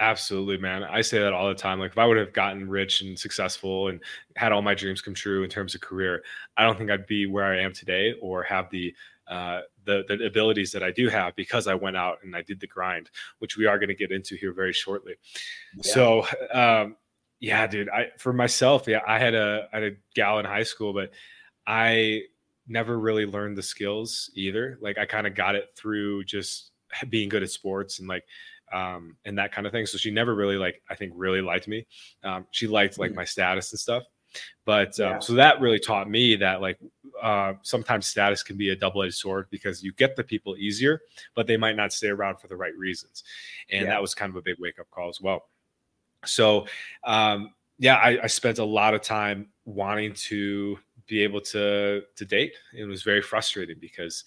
Absolutely, 0.02 0.58
man. 0.58 0.84
I 0.84 1.02
say 1.02 1.20
that 1.20 1.32
all 1.32 1.48
the 1.48 1.54
time. 1.54 1.80
Like, 1.80 1.92
if 1.92 1.98
I 2.00 2.08
would 2.08 2.18
have 2.18 2.34
gotten 2.34 2.68
rich 2.68 3.02
and 3.02 3.18
successful 3.18 3.90
and 3.90 4.02
had 4.36 4.52
all 4.52 4.64
my 4.64 4.74
dreams 4.74 5.00
come 5.00 5.14
true 5.14 5.44
in 5.44 5.50
terms 5.50 5.76
of 5.76 5.82
career, 5.82 6.24
I 6.58 6.64
don't 6.64 6.76
think 6.76 6.90
I'd 6.90 7.06
be 7.06 7.28
where 7.28 7.46
I 7.46 7.60
am 7.60 7.72
today 7.72 8.16
or 8.20 8.42
have 8.42 8.68
the 8.72 8.96
uh, 9.28 9.62
the 9.86 10.04
the 10.08 10.26
abilities 10.26 10.72
that 10.72 10.82
I 10.82 10.90
do 10.90 11.08
have 11.10 11.36
because 11.36 11.68
I 11.68 11.76
went 11.76 11.98
out 11.98 12.18
and 12.24 12.36
I 12.36 12.42
did 12.42 12.60
the 12.60 12.66
grind, 12.66 13.12
which 13.38 13.58
we 13.58 13.68
are 13.68 13.78
going 13.78 13.90
to 13.90 13.96
get 13.96 14.12
into 14.12 14.36
here 14.36 14.54
very 14.54 14.74
shortly. 14.74 15.14
Yeah. 15.76 15.94
So, 15.94 16.26
um, 16.52 16.96
yeah, 17.40 17.68
dude. 17.68 17.90
I 17.90 18.08
for 18.18 18.34
myself, 18.34 18.88
yeah, 18.88 19.02
I 19.08 19.20
had 19.20 19.36
a 19.36 19.70
I 19.72 19.82
had 19.82 19.84
a 19.84 19.96
gal 20.16 20.40
in 20.40 20.46
high 20.46 20.64
school, 20.64 20.94
but 20.94 21.12
I 21.68 22.24
never 22.68 23.00
really 23.00 23.28
learned 23.28 23.56
the 23.56 23.62
skills 23.62 24.32
either. 24.34 24.80
Like, 24.82 24.98
I 24.98 25.06
kind 25.06 25.28
of 25.28 25.36
got 25.36 25.54
it 25.54 25.70
through 25.76 26.24
just 26.24 26.72
being 27.10 27.30
good 27.30 27.44
at 27.44 27.52
sports 27.52 28.00
and 28.00 28.08
like 28.08 28.24
um, 28.74 29.16
and 29.26 29.38
that 29.38 29.52
kind 29.52 29.68
of 29.68 29.74
thing. 29.74 29.86
So 29.86 29.98
she 29.98 30.12
never 30.12 30.36
really 30.36 30.58
like 30.58 30.82
I 30.90 30.96
think 30.96 31.14
really 31.16 31.42
liked 31.42 31.68
me. 31.68 31.86
Um, 32.24 32.46
she 32.52 32.68
liked 32.68 32.98
like 32.98 33.12
mm. 33.12 33.16
my 33.16 33.26
status 33.26 33.72
and 33.72 33.80
stuff. 33.80 34.04
But 34.66 34.98
um, 35.00 35.10
yeah. 35.10 35.20
so 35.20 35.34
that 35.34 35.60
really 35.60 35.80
taught 35.80 36.10
me 36.10 36.36
that 36.38 36.62
like 36.62 36.80
uh, 37.22 37.54
sometimes 37.64 38.08
status 38.08 38.44
can 38.44 38.58
be 38.58 38.70
a 38.70 38.76
double-edged 38.76 39.16
sword 39.16 39.48
because 39.52 39.84
you 39.84 39.92
get 39.94 40.16
the 40.16 40.24
people 40.24 40.56
easier, 40.58 41.02
but 41.36 41.48
they 41.48 41.58
might 41.58 41.76
not 41.76 41.92
stay 41.92 42.08
around 42.08 42.40
for 42.40 42.48
the 42.48 42.56
right 42.56 42.76
reasons. 42.78 43.24
And 43.70 43.84
yeah. 43.84 43.90
that 43.90 44.02
was 44.02 44.16
kind 44.16 44.30
of 44.30 44.38
a 44.38 44.42
big 44.42 44.56
wake-up 44.58 44.90
call 44.90 45.10
as 45.10 45.20
well. 45.20 45.50
So 46.26 46.66
um, 47.04 47.54
yeah, 47.78 47.96
I, 47.96 48.20
I 48.24 48.28
spent 48.28 48.60
a 48.60 48.64
lot 48.64 48.94
of 48.94 49.02
time 49.02 49.50
wanting 49.66 50.14
to 50.14 50.78
be 51.08 51.24
able 51.24 51.42
to 51.42 52.04
to 52.16 52.26
date. 52.26 52.54
It 52.74 52.86
was 52.86 53.04
very 53.04 53.22
frustrating 53.22 53.78
because 53.82 54.24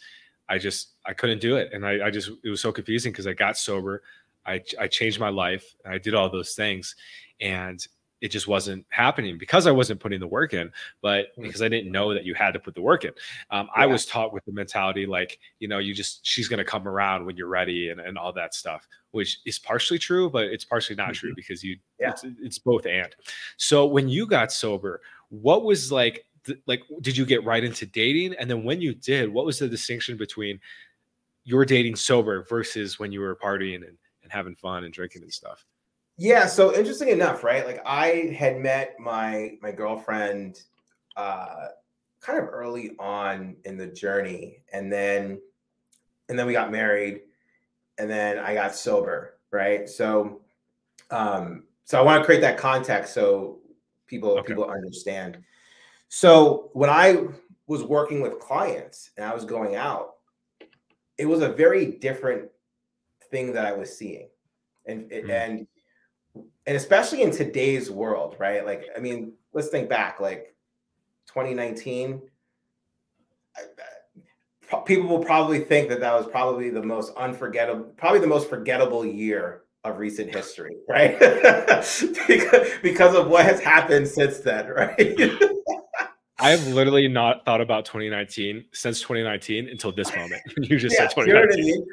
I 0.49 0.59
just 0.59 0.95
I 1.07 1.15
couldn't 1.15 1.41
do 1.41 1.57
it, 1.57 1.73
and 1.73 1.87
I, 1.87 2.07
I 2.07 2.11
just 2.11 2.31
it 2.43 2.51
was 2.51 2.61
so 2.61 2.73
confusing 2.73 3.13
because 3.13 3.27
I 3.27 3.33
got 3.33 3.57
sober. 3.57 4.03
I, 4.47 4.63
I 4.79 4.89
changed 4.89 5.21
my 5.21 5.31
life. 5.31 5.75
I 5.85 5.99
did 5.99 6.15
all 6.15 6.29
those 6.31 6.55
things, 6.55 6.95
and 7.41 7.87
it 8.25 8.31
just 8.31 8.49
wasn't 8.49 8.87
happening 8.89 9.37
because 9.37 9.67
I 9.67 9.71
wasn't 9.71 10.01
putting 10.01 10.19
the 10.19 10.27
work 10.27 10.55
in, 10.55 10.73
but 11.03 11.27
hmm. 11.37 11.43
because 11.43 11.61
I 11.61 11.69
didn't 11.69 11.93
know 11.93 12.15
that 12.15 12.25
you 12.25 12.33
had 12.33 12.53
to 12.55 12.59
put 12.59 12.75
the 12.75 12.81
work 12.81 13.05
in. 13.05 13.13
Um, 13.51 13.69
yeah. 13.77 13.83
I 13.83 13.87
was 13.87 14.07
taught 14.07 14.33
with 14.33 14.43
the 14.47 14.53
mentality 14.53 15.05
like, 15.05 15.39
you 15.59 15.69
know, 15.69 15.79
you 15.79 15.93
just, 15.93 16.27
she's 16.27 16.49
going 16.49 16.59
to 16.59 16.65
come 16.65 16.89
around 16.89 17.27
when 17.27 17.37
you're 17.37 17.49
ready 17.49 17.91
and, 17.91 18.01
and 18.01 18.17
all 18.17 18.33
that 18.33 18.55
stuff, 18.55 18.89
which 19.11 19.41
is 19.45 19.59
partially 19.59 19.99
true, 19.99 20.31
but 20.31 20.45
it's 20.45 20.65
partially 20.65 20.97
not 20.97 21.09
mm-hmm. 21.09 21.27
true 21.27 21.33
because 21.37 21.63
you, 21.63 21.77
yeah. 22.01 22.11
it's, 22.13 22.25
it's 22.41 22.59
both 22.59 22.87
and. 22.87 23.15
So 23.59 23.85
when 23.85 24.09
you 24.09 24.27
got 24.27 24.51
sober, 24.51 25.03
what 25.29 25.63
was 25.63 25.93
like, 25.93 26.25
th- 26.47 26.61
like, 26.67 26.81
did 27.03 27.19
you 27.19 27.27
get 27.27 27.45
right 27.45 27.63
into 27.63 27.85
dating? 27.85 28.37
And 28.39 28.49
then 28.49 28.65
when 28.65 28.81
you 28.81 28.95
did, 28.95 29.31
what 29.31 29.45
was 29.45 29.59
the 29.59 29.69
distinction 29.69 30.17
between 30.17 30.61
your 31.45 31.67
dating 31.67 31.97
sober 31.97 32.45
versus 32.45 32.99
when 32.99 33.13
you 33.13 33.21
were 33.21 33.37
partying 33.37 33.87
and, 33.87 33.99
and 34.25 34.33
having 34.33 34.57
fun 34.57 34.83
and 34.83 34.93
drinking 34.93 35.23
and 35.23 35.33
stuff. 35.33 35.65
Yeah, 36.17 36.47
so 36.47 36.75
interesting 36.75 37.09
enough, 37.09 37.45
right? 37.45 37.65
Like 37.65 37.81
I 37.85 38.35
had 38.37 38.59
met 38.59 38.97
my 38.99 39.57
my 39.63 39.71
girlfriend 39.71 40.61
uh 41.17 41.69
kind 42.21 42.39
of 42.39 42.49
early 42.49 42.93
on 42.99 43.57
in 43.65 43.77
the 43.77 43.87
journey 43.87 44.63
and 44.73 44.93
then 44.93 45.41
and 46.29 46.39
then 46.39 46.47
we 46.47 46.53
got 46.53 46.73
married 46.73 47.21
and 47.99 48.09
then 48.09 48.39
I 48.39 48.55
got 48.55 48.75
sober, 48.75 49.39
right? 49.51 49.89
So 49.89 50.41
um 51.11 51.65
so 51.85 51.99
I 51.99 52.03
want 52.03 52.23
to 52.23 52.25
create 52.25 52.41
that 52.41 52.59
context 52.59 53.13
so 53.13 53.59
people 54.07 54.39
okay. 54.39 54.49
people 54.49 54.65
understand. 54.65 55.39
So 56.09 56.71
when 56.75 56.91
I 56.91 57.27
was 57.67 57.83
working 57.83 58.21
with 58.21 58.39
clients 58.39 59.11
and 59.17 59.27
I 59.27 59.35
was 59.35 59.45
going 59.45 59.75
out, 59.75 60.15
it 61.19 61.27
was 61.27 61.43
a 61.43 61.49
very 61.49 61.87
different 61.87 62.51
thing 63.35 63.53
that 63.53 63.67
I 63.67 63.73
was 63.73 63.97
seeing. 63.97 64.29
And 64.87 65.11
mm-hmm. 65.11 65.31
and 65.31 65.67
and 66.67 66.77
especially 66.77 67.23
in 67.23 67.31
today's 67.31 67.91
world, 67.91 68.37
right? 68.39 68.65
Like, 68.65 68.85
I 68.97 69.01
mean, 69.01 69.33
let's 69.53 69.69
think 69.69 69.89
back, 69.89 70.21
like 70.21 70.55
2019. 71.27 72.23
People 74.87 75.09
will 75.09 75.25
probably 75.25 75.61
think 75.61 75.89
that 75.89 76.01
that 76.01 76.15
was 76.15 76.27
probably 76.27 76.71
the 76.71 76.83
most 76.83 77.13
unforgettable, 77.17 77.85
probably 77.97 78.21
the 78.21 78.27
most 78.27 78.49
forgettable 78.49 79.05
year 79.05 79.63
of 79.85 79.99
recent 79.99 80.35
history, 80.35 80.77
right? 80.89 81.19
because, 81.19 82.71
because 82.83 83.15
of 83.15 83.29
what 83.29 83.45
has 83.45 83.61
happened 83.61 84.09
since 84.09 84.39
then, 84.39 84.69
right? 84.77 85.33
I've 86.39 86.67
literally 86.69 87.09
not 87.09 87.45
thought 87.45 87.61
about 87.61 87.85
2019 87.85 88.65
since 88.73 89.01
2019 89.01 89.69
until 89.69 89.93
this 89.93 90.15
moment. 90.17 90.43
you 90.59 90.79
just 90.79 90.97
Yeah, 90.99 91.09
said 91.09 91.27
you 91.27 91.33
know 91.35 91.41
I 91.41 91.47
2019. 91.47 91.65
mean? 91.65 91.87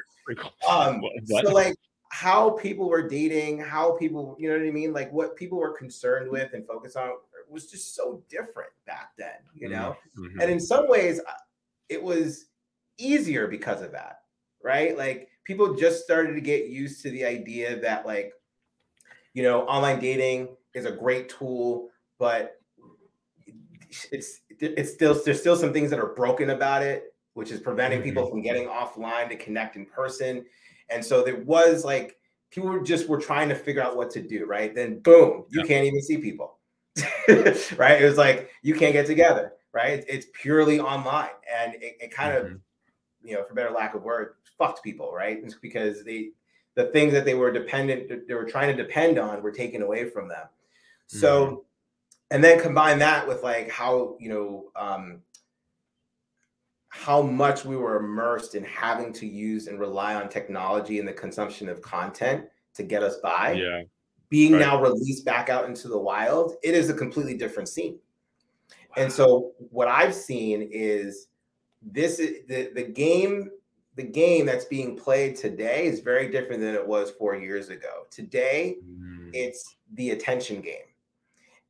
Um, 0.68 1.02
so 1.24 1.50
like 1.52 1.74
how 2.10 2.50
people 2.50 2.88
were 2.88 3.08
dating, 3.08 3.58
how 3.58 3.96
people, 3.96 4.36
you 4.38 4.48
know 4.48 4.58
what 4.58 4.66
I 4.66 4.70
mean? 4.70 4.92
Like 4.92 5.12
what 5.12 5.36
people 5.36 5.58
were 5.58 5.72
concerned 5.72 6.30
with 6.30 6.52
and 6.52 6.66
focused 6.66 6.96
on 6.96 7.12
was 7.48 7.66
just 7.66 7.94
so 7.94 8.22
different 8.28 8.70
back 8.86 9.10
then, 9.16 9.36
you 9.54 9.68
know? 9.68 9.96
Mhm. 10.18 10.40
And 10.40 10.50
in 10.50 10.60
some 10.60 10.88
ways, 10.88 11.20
uh, 11.20 11.32
it 11.88 12.02
was 12.02 12.46
easier 12.98 13.46
because 13.46 13.82
of 13.82 13.92
that, 13.92 14.22
right? 14.62 14.96
Like 14.96 15.28
people 15.44 15.74
just 15.74 16.02
started 16.02 16.34
to 16.34 16.40
get 16.40 16.68
used 16.68 17.02
to 17.02 17.10
the 17.10 17.24
idea 17.24 17.80
that, 17.80 18.06
like, 18.06 18.32
you 19.34 19.42
know, 19.42 19.62
online 19.62 20.00
dating 20.00 20.56
is 20.74 20.84
a 20.84 20.92
great 20.92 21.28
tool, 21.28 21.88
but 22.18 22.60
it's 24.10 24.40
it's 24.60 24.92
still 24.92 25.20
there's 25.24 25.40
still 25.40 25.56
some 25.56 25.72
things 25.72 25.90
that 25.90 25.98
are 25.98 26.14
broken 26.14 26.50
about 26.50 26.82
it, 26.82 27.11
which 27.34 27.50
is 27.50 27.60
preventing 27.60 28.02
people 28.02 28.26
from 28.28 28.42
getting 28.42 28.68
offline 28.68 29.28
to 29.28 29.36
connect 29.36 29.76
in 29.76 29.86
person. 29.86 30.44
And 30.90 31.04
so 31.04 31.22
there 31.22 31.42
was 31.44 31.84
like 31.84 32.16
people 32.50 32.80
just 32.82 33.08
were 33.08 33.18
trying 33.20 33.48
to 33.48 33.54
figure 33.54 33.82
out 33.82 33.96
what 33.96 34.10
to 34.10 34.22
do, 34.22 34.44
right? 34.46 34.74
Then 34.74 34.98
boom, 35.00 35.44
you 35.48 35.60
Yeah. 35.60 35.66
can't 35.66 35.86
even 35.86 36.02
see 36.02 36.18
people. 36.18 36.58
right? 37.78 38.02
It 38.02 38.04
was 38.04 38.18
like 38.18 38.50
you 38.62 38.74
can't 38.74 38.92
get 38.92 39.06
together, 39.06 39.54
right? 39.72 40.04
It's 40.06 40.26
purely 40.34 40.78
online. 40.78 41.30
And 41.50 41.74
it, 41.76 41.96
it 42.00 42.10
kind 42.10 42.36
of, 42.36 42.46
Mhm. 42.46 42.60
you 43.22 43.34
know, 43.34 43.44
for 43.44 43.54
better 43.54 43.70
lack 43.70 43.94
of 43.94 44.02
word, 44.02 44.34
fucked 44.58 44.82
people, 44.84 45.12
right? 45.12 45.40
It's 45.42 45.54
because 45.54 46.04
they 46.04 46.30
the 46.74 46.86
things 46.86 47.12
that 47.12 47.24
they 47.26 47.34
were 47.34 47.50
dependent, 47.52 48.26
they 48.28 48.34
were 48.34 48.46
trying 48.46 48.74
to 48.74 48.82
depend 48.82 49.18
on 49.18 49.42
were 49.42 49.52
taken 49.52 49.82
away 49.82 50.08
from 50.10 50.28
them. 50.28 50.46
So 51.06 51.64
and 52.30 52.42
then 52.42 52.58
combine 52.60 52.98
that 53.00 53.26
with 53.28 53.42
like 53.42 53.70
how, 53.70 54.16
you 54.20 54.28
know, 54.30 54.70
um 54.76 55.22
how 56.94 57.22
much 57.22 57.64
we 57.64 57.74
were 57.74 57.96
immersed 57.96 58.54
in 58.54 58.62
having 58.64 59.14
to 59.14 59.26
use 59.26 59.66
and 59.66 59.80
rely 59.80 60.14
on 60.14 60.28
technology 60.28 60.98
and 60.98 61.08
the 61.08 61.12
consumption 61.12 61.70
of 61.70 61.80
content 61.80 62.44
to 62.74 62.82
get 62.82 63.02
us 63.02 63.16
by 63.22 63.52
yeah. 63.52 63.80
being 64.28 64.52
Right. 64.52 64.58
now 64.60 64.78
released 64.80 65.24
back 65.24 65.48
out 65.48 65.64
into 65.64 65.88
the 65.88 65.98
wild, 65.98 66.56
it 66.62 66.74
is 66.74 66.90
a 66.90 66.94
completely 66.94 67.34
different 67.34 67.70
scene. 67.70 67.98
And 68.98 69.10
so 69.10 69.52
what 69.70 69.88
I've 69.88 70.14
seen 70.14 70.68
is 70.70 71.28
this 71.80 72.18
is 72.18 72.46
the, 72.46 72.70
the 72.74 72.82
game, 72.82 73.48
the 73.96 74.02
game 74.02 74.44
that's 74.44 74.66
being 74.66 74.94
played 74.94 75.34
today 75.34 75.86
is 75.86 76.00
very 76.00 76.28
different 76.30 76.60
than 76.60 76.74
it 76.74 76.86
was 76.86 77.10
four 77.12 77.34
years 77.36 77.70
ago. 77.70 78.04
Today, 78.10 78.76
Mm. 78.84 79.30
it's 79.32 79.76
the 79.94 80.10
attention 80.10 80.60
game. 80.60 80.88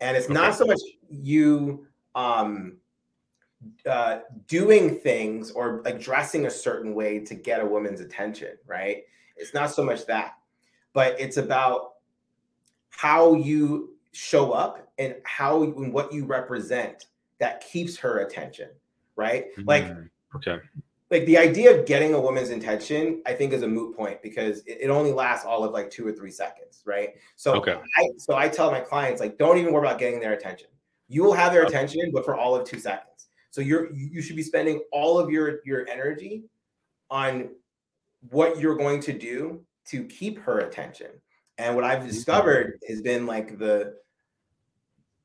And 0.00 0.16
it's 0.16 0.26
Okay. 0.26 0.34
not 0.34 0.56
so 0.56 0.66
much 0.66 0.80
you 1.08 1.86
um 2.16 2.76
uh 3.88 4.20
doing 4.48 4.98
things 5.00 5.50
or 5.52 5.82
like 5.84 6.00
dressing 6.00 6.46
a 6.46 6.50
certain 6.50 6.94
way 6.94 7.18
to 7.18 7.34
get 7.34 7.60
a 7.60 7.64
woman's 7.66 8.00
attention, 8.00 8.56
right? 8.66 9.04
It's 9.36 9.54
not 9.54 9.70
so 9.70 9.82
much 9.84 10.06
that, 10.06 10.34
but 10.92 11.18
it's 11.20 11.36
about 11.36 11.94
how 12.90 13.34
you 13.34 13.94
show 14.12 14.52
up 14.52 14.86
and 14.98 15.14
how 15.24 15.62
and 15.62 15.92
what 15.92 16.12
you 16.12 16.24
represent 16.26 17.06
that 17.38 17.60
keeps 17.62 17.96
her 17.96 18.18
attention, 18.20 18.68
right? 19.16 19.46
Like 19.64 19.84
Mm. 19.84 20.08
okay. 20.36 20.58
like 21.10 21.24
the 21.26 21.38
idea 21.38 21.78
of 21.78 21.86
getting 21.86 22.14
a 22.14 22.20
woman's 22.20 22.50
attention, 22.50 23.22
I 23.26 23.32
think 23.34 23.52
is 23.52 23.62
a 23.62 23.68
moot 23.68 23.96
point 23.96 24.22
because 24.22 24.60
it, 24.66 24.78
it 24.82 24.90
only 24.90 25.12
lasts 25.12 25.44
all 25.46 25.64
of 25.64 25.72
like 25.72 25.90
two 25.90 26.06
or 26.06 26.12
three 26.12 26.30
seconds, 26.30 26.82
right? 26.84 27.10
So 27.36 27.54
Okay. 27.54 27.76
I 27.98 28.08
so 28.18 28.36
I 28.36 28.48
tell 28.48 28.70
my 28.70 28.80
clients 28.80 29.20
like, 29.20 29.38
don't 29.38 29.58
even 29.58 29.72
worry 29.72 29.86
about 29.86 29.98
getting 29.98 30.20
their 30.20 30.32
attention. 30.34 30.68
You 31.08 31.22
will 31.22 31.34
have 31.34 31.52
their 31.52 31.64
attention, 31.64 32.10
but 32.12 32.24
for 32.24 32.34
all 32.36 32.54
of 32.54 32.66
two 32.66 32.78
seconds. 32.78 33.08
So 33.52 33.60
you're 33.60 33.94
you 33.94 34.22
should 34.22 34.36
be 34.36 34.42
spending 34.42 34.82
all 34.92 35.18
of 35.18 35.30
your 35.30 35.60
your 35.64 35.86
energy 35.86 36.44
on 37.10 37.50
what 38.30 38.58
you're 38.58 38.76
going 38.76 39.00
to 39.02 39.12
do 39.12 39.62
to 39.88 40.04
keep 40.04 40.38
her 40.40 40.60
attention. 40.60 41.10
And 41.58 41.76
what 41.76 41.84
I've 41.84 42.06
discovered 42.06 42.78
has 42.88 43.02
been 43.02 43.26
like 43.26 43.58
the 43.58 43.96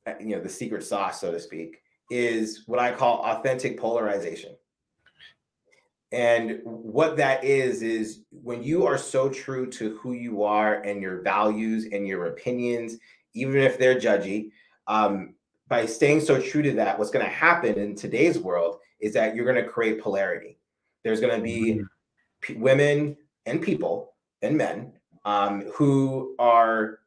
uh, 0.05 0.13
you 0.19 0.35
know 0.35 0.41
the 0.41 0.49
secret 0.49 0.83
sauce, 0.83 1.21
so 1.21 1.31
to 1.31 1.39
speak, 1.39 1.77
is 2.11 2.63
what 2.67 2.79
I 2.79 2.91
call 2.91 3.23
authentic 3.23 3.79
polarization. 3.79 4.57
And 6.11 6.59
what 6.63 7.15
that 7.17 7.45
is, 7.45 7.81
is 7.81 8.23
when 8.31 8.61
you 8.61 8.85
are 8.85 8.97
so 8.97 9.29
true 9.29 9.69
to 9.71 9.97
who 9.97 10.13
you 10.13 10.43
are 10.43 10.81
and 10.81 11.01
your 11.01 11.21
values 11.21 11.87
and 11.93 12.05
your 12.05 12.25
opinions, 12.27 12.97
even 13.33 13.55
if 13.57 13.77
they're 13.77 13.99
judgy, 13.99 14.51
um, 14.87 15.33
by 15.67 15.85
staying 15.85 16.21
so 16.21 16.39
true 16.41 16.61
to 16.61 16.71
that, 16.73 16.97
what's 16.97 17.11
going 17.11 17.25
to 17.25 17.31
happen 17.31 17.75
in 17.75 17.95
today's 17.95 18.39
world 18.39 18.79
is 18.99 19.13
that 19.13 19.35
you're 19.35 19.45
going 19.51 19.63
to 19.63 19.69
create 19.69 20.01
polarity. 20.01 20.57
There's 21.03 21.19
going 21.19 21.35
to 21.35 21.41
be 21.43 21.81
p- 22.41 22.53
women 22.55 23.17
and 23.45 23.61
people 23.61 24.13
and 24.41 24.57
men 24.57 24.93
um, 25.25 25.61
who 25.73 26.35
are 26.39 26.99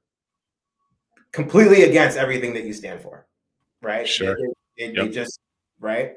completely 1.33 1.85
against 1.85 2.17
everything 2.19 2.53
that 2.55 2.65
you 2.65 2.73
stand 2.73 3.01
for, 3.01 3.27
right? 3.83 4.07
Sure. 4.07 4.37
It, 4.39 4.57
it- 4.77 4.95
it 5.07 5.13
just 5.13 5.41
right. 5.81 6.15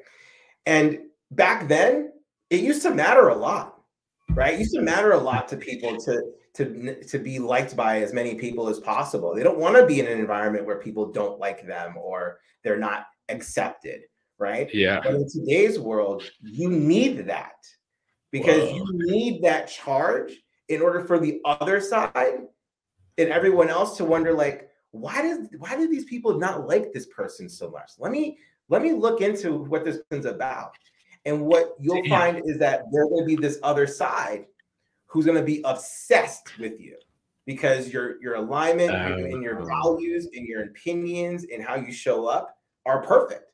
And 0.66 1.00
back 1.32 1.68
then, 1.68 2.12
it 2.50 2.62
used 2.62 2.82
to 2.84 2.92
matter 2.92 3.30
a 3.30 3.36
lot, 3.36 3.82
right? 4.30 4.54
It 4.54 4.60
used 4.60 4.74
to 4.76 4.82
matter 4.82 5.12
a 5.12 5.18
lot 5.18 5.48
to 5.50 5.58
people 5.58 5.98
to 5.98 6.22
to 6.56 7.04
to 7.04 7.20
be 7.20 7.40
liked 7.40 7.76
by 7.76 8.02
as 8.02 8.14
many 8.14 8.36
people 8.36 8.70
as 8.70 8.80
possible. 8.80 9.34
They 9.34 9.44
don't 9.44 9.60
want 9.60 9.76
to 9.76 9.86
be 9.86 10.00
in 10.00 10.08
an 10.08 10.20
environment 10.20 10.66
where 10.66 10.80
people 10.80 11.12
don't 11.12 11.40
like 11.40 11.66
them 11.66 11.96
or 11.98 12.40
they're 12.64 12.78
not 12.78 13.08
accepted, 13.30 14.02
right? 14.38 14.70
Yeah. 14.74 15.00
But 15.04 15.16
in 15.16 15.28
today's 15.30 15.80
world, 15.80 16.24
you 16.42 16.70
need 16.70 17.26
that 17.28 17.56
because 18.32 18.70
Whoa. 18.70 18.76
you 18.76 18.86
need 18.92 19.44
that 19.44 19.68
charge 19.68 20.34
in 20.70 20.82
order 20.82 21.04
for 21.06 21.20
the 21.20 21.42
other 21.44 21.82
side 21.82 22.40
and 23.18 23.30
everyone 23.30 23.70
else 23.70 23.98
to 23.98 24.06
wonder, 24.06 24.34
like, 24.34 24.70
why 24.92 25.22
does 25.22 25.48
why 25.58 25.76
do 25.76 25.88
these 25.88 26.06
people 26.06 26.38
not 26.38 26.68
like 26.68 26.94
this 26.94 27.08
person 27.08 27.50
so 27.50 27.70
much? 27.70 27.92
Let 27.98 28.12
me 28.12 28.38
let 28.70 28.82
me 28.82 28.94
look 28.94 29.22
into 29.22 29.64
what 29.64 29.86
this 29.86 30.00
person's 30.10 30.26
about. 30.26 30.78
And 31.26 31.46
what 31.46 31.76
you'll 31.80 32.02
Damn. 32.04 32.10
find 32.10 32.42
is 32.46 32.58
that 32.60 32.84
there 32.92 33.08
will 33.08 33.26
be 33.26 33.36
this 33.36 33.58
other 33.64 33.88
side 33.88 34.46
who's 35.14 35.26
going 35.26 35.38
to 35.38 35.44
be 35.44 35.62
obsessed 35.64 36.58
with 36.60 36.80
you 36.82 36.98
because 37.46 37.94
your 37.94 38.20
your 38.22 38.36
alignment 38.36 38.90
and- 38.92 39.26
and 39.34 39.44
your 39.44 39.64
values 39.66 40.28
and 40.34 40.46
your 40.48 40.64
opinions 40.64 41.46
and 41.54 41.64
how 41.64 41.76
you 41.76 41.92
show 41.94 42.26
up 42.26 42.58
are 42.86 43.02
perfect 43.04 43.46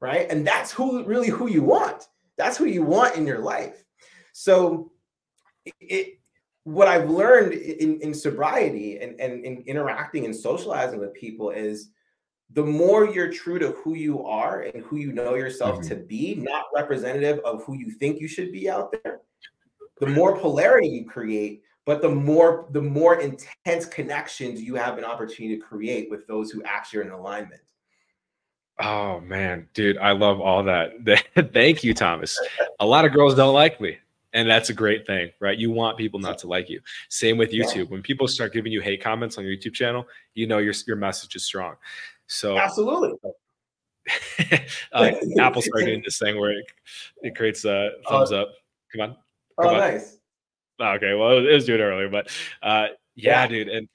right? 0.00 0.26
And 0.32 0.44
that's 0.44 0.72
who 0.72 1.04
really 1.04 1.28
who 1.28 1.48
you 1.48 1.62
want. 1.62 2.08
That's 2.36 2.56
who 2.56 2.64
you 2.64 2.82
want 2.82 3.14
in 3.14 3.24
your 3.24 3.38
life. 3.38 3.84
So 4.32 4.90
it, 5.80 6.18
what 6.64 6.88
i've 6.88 7.08
learned 7.10 7.52
in, 7.52 8.00
in 8.00 8.12
sobriety 8.14 8.98
and, 8.98 9.20
and 9.20 9.44
in 9.44 9.62
interacting 9.66 10.24
and 10.24 10.34
socializing 10.34 10.98
with 10.98 11.12
people 11.14 11.50
is 11.50 11.90
the 12.52 12.64
more 12.64 13.06
you're 13.06 13.30
true 13.32 13.58
to 13.60 13.70
who 13.72 13.94
you 13.94 14.24
are 14.24 14.62
and 14.62 14.82
who 14.84 14.96
you 14.96 15.12
know 15.12 15.34
yourself 15.36 15.78
Mhm. 15.78 15.88
to 15.88 15.96
be 15.96 16.34
not 16.36 16.64
representative 16.74 17.38
of 17.44 17.62
who 17.64 17.74
you 17.76 17.90
think 17.90 18.20
you 18.20 18.26
should 18.28 18.50
be 18.52 18.68
out 18.68 18.90
there 19.04 19.20
the 20.02 20.08
more 20.08 20.36
polarity 20.36 20.88
you 20.88 21.04
create 21.04 21.62
but 21.84 22.02
the 22.02 22.08
more 22.08 22.66
the 22.70 22.82
more 22.82 23.20
intense 23.20 23.86
connections 23.86 24.60
you 24.60 24.74
have 24.74 24.98
an 24.98 25.04
opportunity 25.04 25.56
to 25.56 25.62
create 25.62 26.10
with 26.10 26.26
those 26.26 26.50
who 26.50 26.60
actually 26.64 26.98
are 26.98 27.02
in 27.02 27.10
alignment 27.10 27.60
Oh 28.78 29.20
man, 29.20 29.68
dude, 29.74 29.98
I 29.98 30.12
love 30.12 30.40
all 30.40 30.64
that. 30.64 30.94
Thank 31.52 31.84
you, 31.84 31.92
Thomas. 31.92 32.40
A 32.80 32.86
lot 32.86 33.04
of 33.04 33.12
girls 33.12 33.34
don't 33.34 33.52
like 33.52 33.80
me, 33.82 33.98
and 34.32 34.48
that's 34.48 34.70
a 34.70 34.74
great 34.74 35.06
thing, 35.06 35.30
right? 35.40 35.56
You 35.56 35.70
want 35.70 35.98
people 35.98 36.18
not 36.18 36.38
to 36.38 36.46
like 36.48 36.70
you. 36.70 36.80
Same 37.10 37.36
with 37.36 37.52
Yeah. 37.52 37.64
YouTube. 37.64 37.90
When 37.90 38.00
people 38.02 38.26
start 38.26 38.54
giving 38.54 38.72
you 38.72 38.80
hate 38.80 39.02
comments 39.02 39.36
on 39.36 39.44
your 39.44 39.54
YouTube 39.54 39.74
channel, 39.74 40.08
you 40.34 40.46
know 40.46 40.56
your 40.58 40.72
your 40.86 40.96
message 40.96 41.36
is 41.36 41.44
strong. 41.44 41.76
So 42.26 42.58
absolutely 42.58 43.12
uh, 44.94 45.12
Apple 45.38 45.62
started 45.62 45.86
doing 45.86 46.02
this 46.04 46.18
thing 46.18 46.40
where 46.40 46.52
it, 46.52 46.64
it 47.22 47.36
creates 47.36 47.64
a 47.66 47.90
thumbs 48.08 48.32
up. 48.32 48.48
Come 48.90 49.02
on. 49.02 49.16
Oh 49.58 49.76
nice 49.78 50.18
Okay, 50.80 51.14
well, 51.14 51.38
it 51.38 51.52
was 51.52 51.66
doing 51.66 51.80
it 51.80 51.84
earlier, 51.84 52.08
but 52.08 52.28
uh, 52.62 52.88
yeah, 53.14 53.42
Yeah. 53.42 53.46
dude, 53.46 53.68
and 53.68 53.88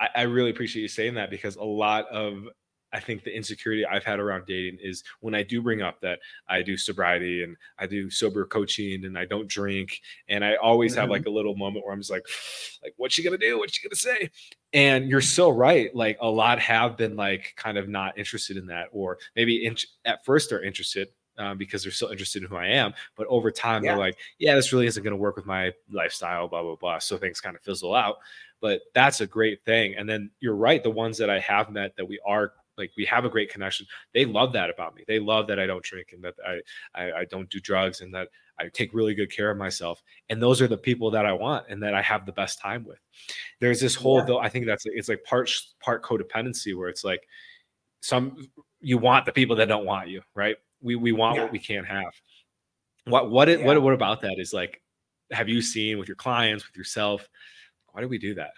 I, 0.00 0.08
I 0.16 0.22
really 0.22 0.50
appreciate 0.50 0.82
you 0.82 0.88
saying 0.88 1.14
that 1.14 1.30
because 1.30 1.56
a 1.56 1.64
lot 1.64 2.08
of 2.08 2.44
I 2.92 3.00
think 3.00 3.24
the 3.24 3.34
insecurity 3.36 3.86
I've 3.86 4.04
had 4.04 4.18
around 4.20 4.46
dating 4.46 4.78
is 4.82 5.04
when 5.20 5.34
I 5.34 5.44
do 5.44 5.62
bring 5.62 5.80
up 5.82 6.00
that 6.00 6.18
I 6.48 6.62
do 6.62 6.76
sobriety 6.76 7.44
and 7.44 7.56
I 7.78 7.86
do 7.86 8.10
sober 8.10 8.44
coaching 8.46 9.04
and 9.04 9.18
I 9.18 9.24
don't 9.26 9.48
drink, 9.48 10.00
and 10.28 10.44
I 10.44 10.56
always 10.56 10.94
have 10.96 11.08
Mhm. 11.08 11.12
like 11.12 11.26
a 11.26 11.30
little 11.30 11.56
moment 11.56 11.84
where 11.84 11.94
I'm 11.94 12.00
just 12.00 12.10
like, 12.10 12.26
like, 12.82 12.94
what's 12.96 13.14
she 13.14 13.22
gonna 13.24 13.38
do? 13.38 13.58
What's 13.58 13.74
she 13.74 13.88
gonna 13.88 13.96
say? 13.96 14.30
And 14.72 15.08
you're 15.08 15.20
so 15.20 15.50
right. 15.50 15.94
Like 15.94 16.18
a 16.20 16.28
lot 16.30 16.60
have 16.60 16.96
been 16.96 17.16
like 17.16 17.54
kind 17.56 17.78
of 17.78 17.88
not 17.88 18.18
interested 18.18 18.56
in 18.56 18.66
that, 18.66 18.88
or 18.92 19.18
maybe 19.36 19.64
in, 19.66 19.76
at 20.04 20.24
first 20.24 20.50
they're 20.50 20.62
interested, 20.62 21.08
um, 21.40 21.56
because 21.56 21.82
they're 21.82 21.90
still 21.90 22.08
interested 22.10 22.42
in 22.42 22.48
who 22.48 22.56
I 22.56 22.66
am. 22.66 22.92
But 23.16 23.26
over 23.28 23.50
time, 23.50 23.82
Yeah. 23.82 23.92
they're 23.92 23.98
like, 24.00 24.18
yeah, 24.38 24.54
this 24.54 24.72
really 24.72 24.86
isn't 24.86 25.02
going 25.02 25.12
to 25.12 25.20
work 25.20 25.36
with 25.36 25.46
my 25.46 25.72
lifestyle, 25.90 26.46
blah, 26.46 26.62
blah, 26.62 26.76
blah. 26.76 26.98
So 26.98 27.16
things 27.16 27.40
kind 27.40 27.56
of 27.56 27.62
fizzle 27.62 27.94
out. 27.94 28.18
But 28.60 28.82
that's 28.94 29.22
a 29.22 29.26
great 29.26 29.64
thing. 29.64 29.94
And 29.96 30.08
then 30.08 30.30
you're 30.40 30.54
right. 30.54 30.82
The 30.82 30.90
ones 30.90 31.16
that 31.18 31.30
I 31.30 31.40
have 31.40 31.70
met 31.70 31.96
that 31.96 32.06
we 32.06 32.20
are 32.26 32.52
like 32.78 32.92
we 32.96 33.04
have 33.04 33.24
a 33.24 33.28
great 33.28 33.50
connection 33.50 33.84
they 34.14 34.24
love 34.24 34.52
that 34.54 34.70
about 34.70 34.94
me 34.94 35.04
they 35.06 35.18
love 35.18 35.46
that 35.46 35.58
i 35.58 35.66
don't 35.66 35.82
drink 35.82 36.12
and 36.12 36.24
that 36.24 36.34
i 36.46 36.60
i, 36.94 37.12
I 37.12 37.24
don't 37.26 37.50
do 37.50 37.60
drugs 37.60 38.00
and 38.00 38.14
that 38.14 38.28
i 38.58 38.68
take 38.68 38.94
really 38.94 39.12
good 39.12 39.30
care 39.30 39.50
of 39.50 39.58
myself 39.58 40.02
and 40.30 40.40
those 40.40 40.62
are 40.62 40.68
the 40.68 40.78
people 40.78 41.10
that 41.10 41.26
i 41.26 41.32
want 41.32 41.66
and 41.68 41.82
that 41.82 41.94
i 41.94 42.00
have 42.00 42.24
the 42.24 42.32
best 42.32 42.58
time 42.58 42.84
with 42.84 42.98
there's 43.60 43.80
this 43.80 43.94
whole 43.94 44.20
yeah. 44.20 44.24
though 44.24 44.38
i 44.38 44.48
think 44.48 44.66
that's 44.66 44.86
it's 44.86 45.08
like 45.10 45.22
part 45.24 45.50
part 45.80 46.02
codependency 46.02 46.74
where 46.74 46.88
it's 46.88 47.04
like 47.04 47.26
some 48.00 48.36
you 48.80 48.96
want 48.96 49.26
the 49.26 49.32
people 49.32 49.56
that 49.56 49.68
don't 49.68 49.84
want 49.84 50.08
you 50.08 50.22
right 50.34 50.56
we 50.80 50.96
we 50.96 51.12
want 51.12 51.36
yeah. 51.36 51.42
what 51.42 51.52
we 51.52 51.58
can't 51.58 51.86
have 51.86 52.04
mm-hmm. 52.04 53.12
what 53.12 53.30
what 53.30 53.48
it, 53.48 53.60
yeah. 53.60 53.66
what 53.66 53.80
what 53.82 53.94
about 53.94 54.20
that 54.22 54.38
is 54.38 54.52
like 54.52 54.80
have 55.32 55.48
you 55.48 55.62
seen 55.62 55.98
with 55.98 56.08
your 56.08 56.16
clients 56.16 56.66
with 56.66 56.76
yourself 56.76 57.28
why 57.92 58.00
do 58.00 58.08
we 58.08 58.18
do 58.18 58.34
that 58.34 58.52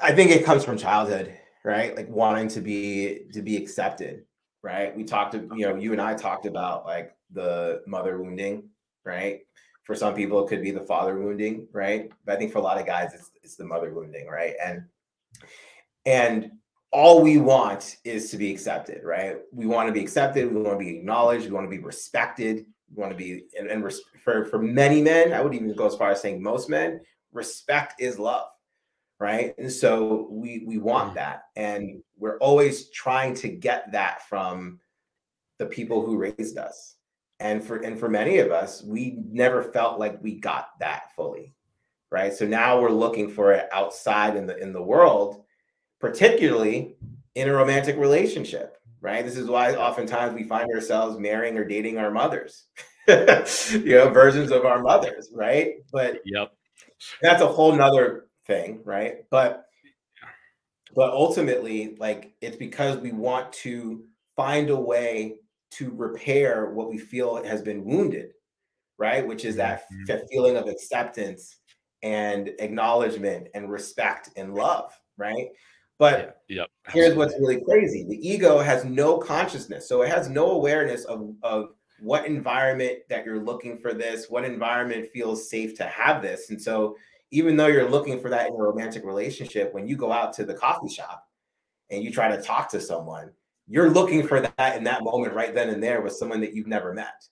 I 0.00 0.12
think 0.12 0.30
it 0.30 0.44
comes 0.44 0.64
from 0.64 0.78
childhood, 0.78 1.36
right? 1.64 1.94
Like 1.96 2.08
wanting 2.08 2.48
to 2.48 2.60
be 2.60 3.20
to 3.32 3.42
be 3.42 3.56
accepted, 3.56 4.24
right? 4.62 4.96
We 4.96 5.04
talked, 5.04 5.34
you 5.34 5.66
know, 5.66 5.76
you 5.76 5.92
and 5.92 6.00
I 6.00 6.14
talked 6.14 6.46
about 6.46 6.86
like 6.86 7.14
the 7.30 7.82
mother 7.86 8.20
wounding, 8.20 8.68
right? 9.04 9.40
For 9.84 9.94
some 9.94 10.14
people, 10.14 10.44
it 10.44 10.48
could 10.48 10.62
be 10.62 10.70
the 10.70 10.80
father 10.80 11.18
wounding, 11.18 11.66
right? 11.72 12.10
But 12.24 12.36
I 12.36 12.38
think 12.38 12.52
for 12.52 12.58
a 12.58 12.62
lot 12.62 12.78
of 12.78 12.86
guys, 12.86 13.14
it's 13.14 13.30
it's 13.42 13.56
the 13.56 13.64
mother 13.64 13.92
wounding, 13.92 14.28
right? 14.28 14.54
And 14.64 14.84
and 16.06 16.52
all 16.92 17.22
we 17.22 17.38
want 17.38 17.96
is 18.04 18.30
to 18.30 18.36
be 18.36 18.50
accepted, 18.50 19.02
right? 19.02 19.36
We 19.50 19.66
want 19.66 19.88
to 19.88 19.92
be 19.92 20.00
accepted. 20.00 20.52
We 20.52 20.60
want 20.60 20.78
to 20.78 20.84
be 20.84 20.98
acknowledged. 20.98 21.46
We 21.46 21.52
want 21.52 21.66
to 21.66 21.76
be 21.76 21.82
respected. 21.82 22.66
We 22.94 23.00
want 23.00 23.12
to 23.12 23.16
be, 23.16 23.44
and, 23.58 23.68
and 23.68 23.82
res- 23.82 24.02
for 24.22 24.44
for 24.44 24.58
many 24.58 25.02
men, 25.02 25.32
I 25.32 25.40
would 25.40 25.54
even 25.54 25.74
go 25.74 25.86
as 25.86 25.96
far 25.96 26.10
as 26.10 26.20
saying 26.20 26.42
most 26.42 26.68
men, 26.68 27.00
respect 27.32 28.00
is 28.00 28.18
love 28.18 28.48
right 29.22 29.54
and 29.56 29.70
so 29.70 30.26
we 30.30 30.64
we 30.66 30.78
want 30.78 31.12
mm. 31.12 31.14
that 31.14 31.44
and 31.54 32.02
we're 32.18 32.38
always 32.38 32.90
trying 32.90 33.32
to 33.32 33.48
get 33.48 33.90
that 33.92 34.26
from 34.28 34.80
the 35.58 35.66
people 35.66 36.04
who 36.04 36.16
raised 36.16 36.58
us 36.58 36.96
and 37.38 37.62
for 37.62 37.76
and 37.78 38.00
for 38.00 38.08
many 38.08 38.38
of 38.38 38.50
us 38.50 38.82
we 38.82 39.16
never 39.30 39.62
felt 39.62 40.00
like 40.00 40.20
we 40.22 40.40
got 40.40 40.70
that 40.80 41.14
fully 41.14 41.54
right 42.10 42.32
so 42.32 42.44
now 42.44 42.80
we're 42.80 42.90
looking 42.90 43.30
for 43.30 43.52
it 43.52 43.68
outside 43.72 44.34
in 44.34 44.44
the 44.44 44.56
in 44.58 44.72
the 44.72 44.82
world 44.82 45.41
particularly 46.02 46.96
in 47.34 47.48
a 47.48 47.52
romantic 47.52 47.96
relationship 47.96 48.76
right 49.00 49.24
this 49.24 49.38
is 49.38 49.48
why 49.48 49.74
oftentimes 49.74 50.34
we 50.34 50.42
find 50.42 50.70
ourselves 50.70 51.18
marrying 51.18 51.56
or 51.56 51.64
dating 51.64 51.96
our 51.96 52.10
mothers 52.10 52.66
you 53.08 53.96
know 53.96 54.10
versions 54.10 54.50
of 54.50 54.66
our 54.66 54.82
mothers 54.82 55.30
right 55.32 55.76
but 55.90 56.20
yep 56.26 56.52
that's 57.20 57.42
a 57.42 57.46
whole 57.46 57.74
nother 57.74 58.26
thing, 58.46 58.80
right? 58.84 59.24
But 59.30 59.64
but 60.94 61.12
ultimately, 61.12 61.96
like 61.98 62.34
it's 62.40 62.56
because 62.56 62.98
we 62.98 63.12
want 63.12 63.52
to 63.54 64.04
find 64.36 64.70
a 64.70 64.76
way 64.76 65.36
to 65.72 65.90
repair 65.90 66.70
what 66.70 66.90
we 66.90 66.98
feel 66.98 67.42
has 67.42 67.62
been 67.62 67.84
wounded, 67.84 68.32
right? 68.98 69.26
Which 69.26 69.46
is 69.46 69.56
that, 69.56 69.84
mm-hmm. 69.84 70.04
that 70.06 70.28
feeling 70.30 70.56
of 70.56 70.68
acceptance 70.68 71.56
and 72.02 72.50
acknowledgement 72.58 73.48
and 73.54 73.70
respect 73.70 74.30
and 74.36 74.54
love, 74.54 74.92
right? 75.16 75.48
But 76.02 76.42
yeah, 76.48 76.62
yep, 76.62 76.70
here's 76.88 77.14
what's 77.14 77.34
really 77.38 77.60
crazy 77.60 78.04
the 78.08 78.28
ego 78.28 78.58
has 78.58 78.84
no 78.84 79.18
consciousness. 79.18 79.88
So 79.88 80.02
it 80.02 80.08
has 80.08 80.28
no 80.28 80.50
awareness 80.50 81.04
of, 81.04 81.32
of 81.44 81.68
what 82.00 82.26
environment 82.26 82.98
that 83.08 83.24
you're 83.24 83.38
looking 83.38 83.78
for 83.78 83.94
this, 83.94 84.28
what 84.28 84.44
environment 84.44 85.10
feels 85.14 85.48
safe 85.48 85.76
to 85.76 85.84
have 85.84 86.20
this. 86.20 86.50
And 86.50 86.60
so 86.60 86.96
even 87.30 87.56
though 87.56 87.68
you're 87.68 87.88
looking 87.88 88.18
for 88.20 88.30
that 88.30 88.48
in 88.48 88.52
a 88.52 88.56
romantic 88.56 89.04
relationship, 89.04 89.72
when 89.72 89.86
you 89.86 89.96
go 89.96 90.10
out 90.10 90.32
to 90.32 90.44
the 90.44 90.54
coffee 90.54 90.92
shop 90.92 91.24
and 91.88 92.02
you 92.02 92.10
try 92.10 92.34
to 92.34 92.42
talk 92.42 92.68
to 92.70 92.80
someone, 92.80 93.30
you're 93.68 93.88
looking 93.88 94.26
for 94.26 94.40
that 94.40 94.76
in 94.76 94.82
that 94.82 95.04
moment 95.04 95.34
right 95.34 95.54
then 95.54 95.68
and 95.68 95.80
there 95.80 96.00
with 96.00 96.14
someone 96.14 96.40
that 96.40 96.52
you've 96.52 96.66
never 96.66 96.92
met. 96.92 97.24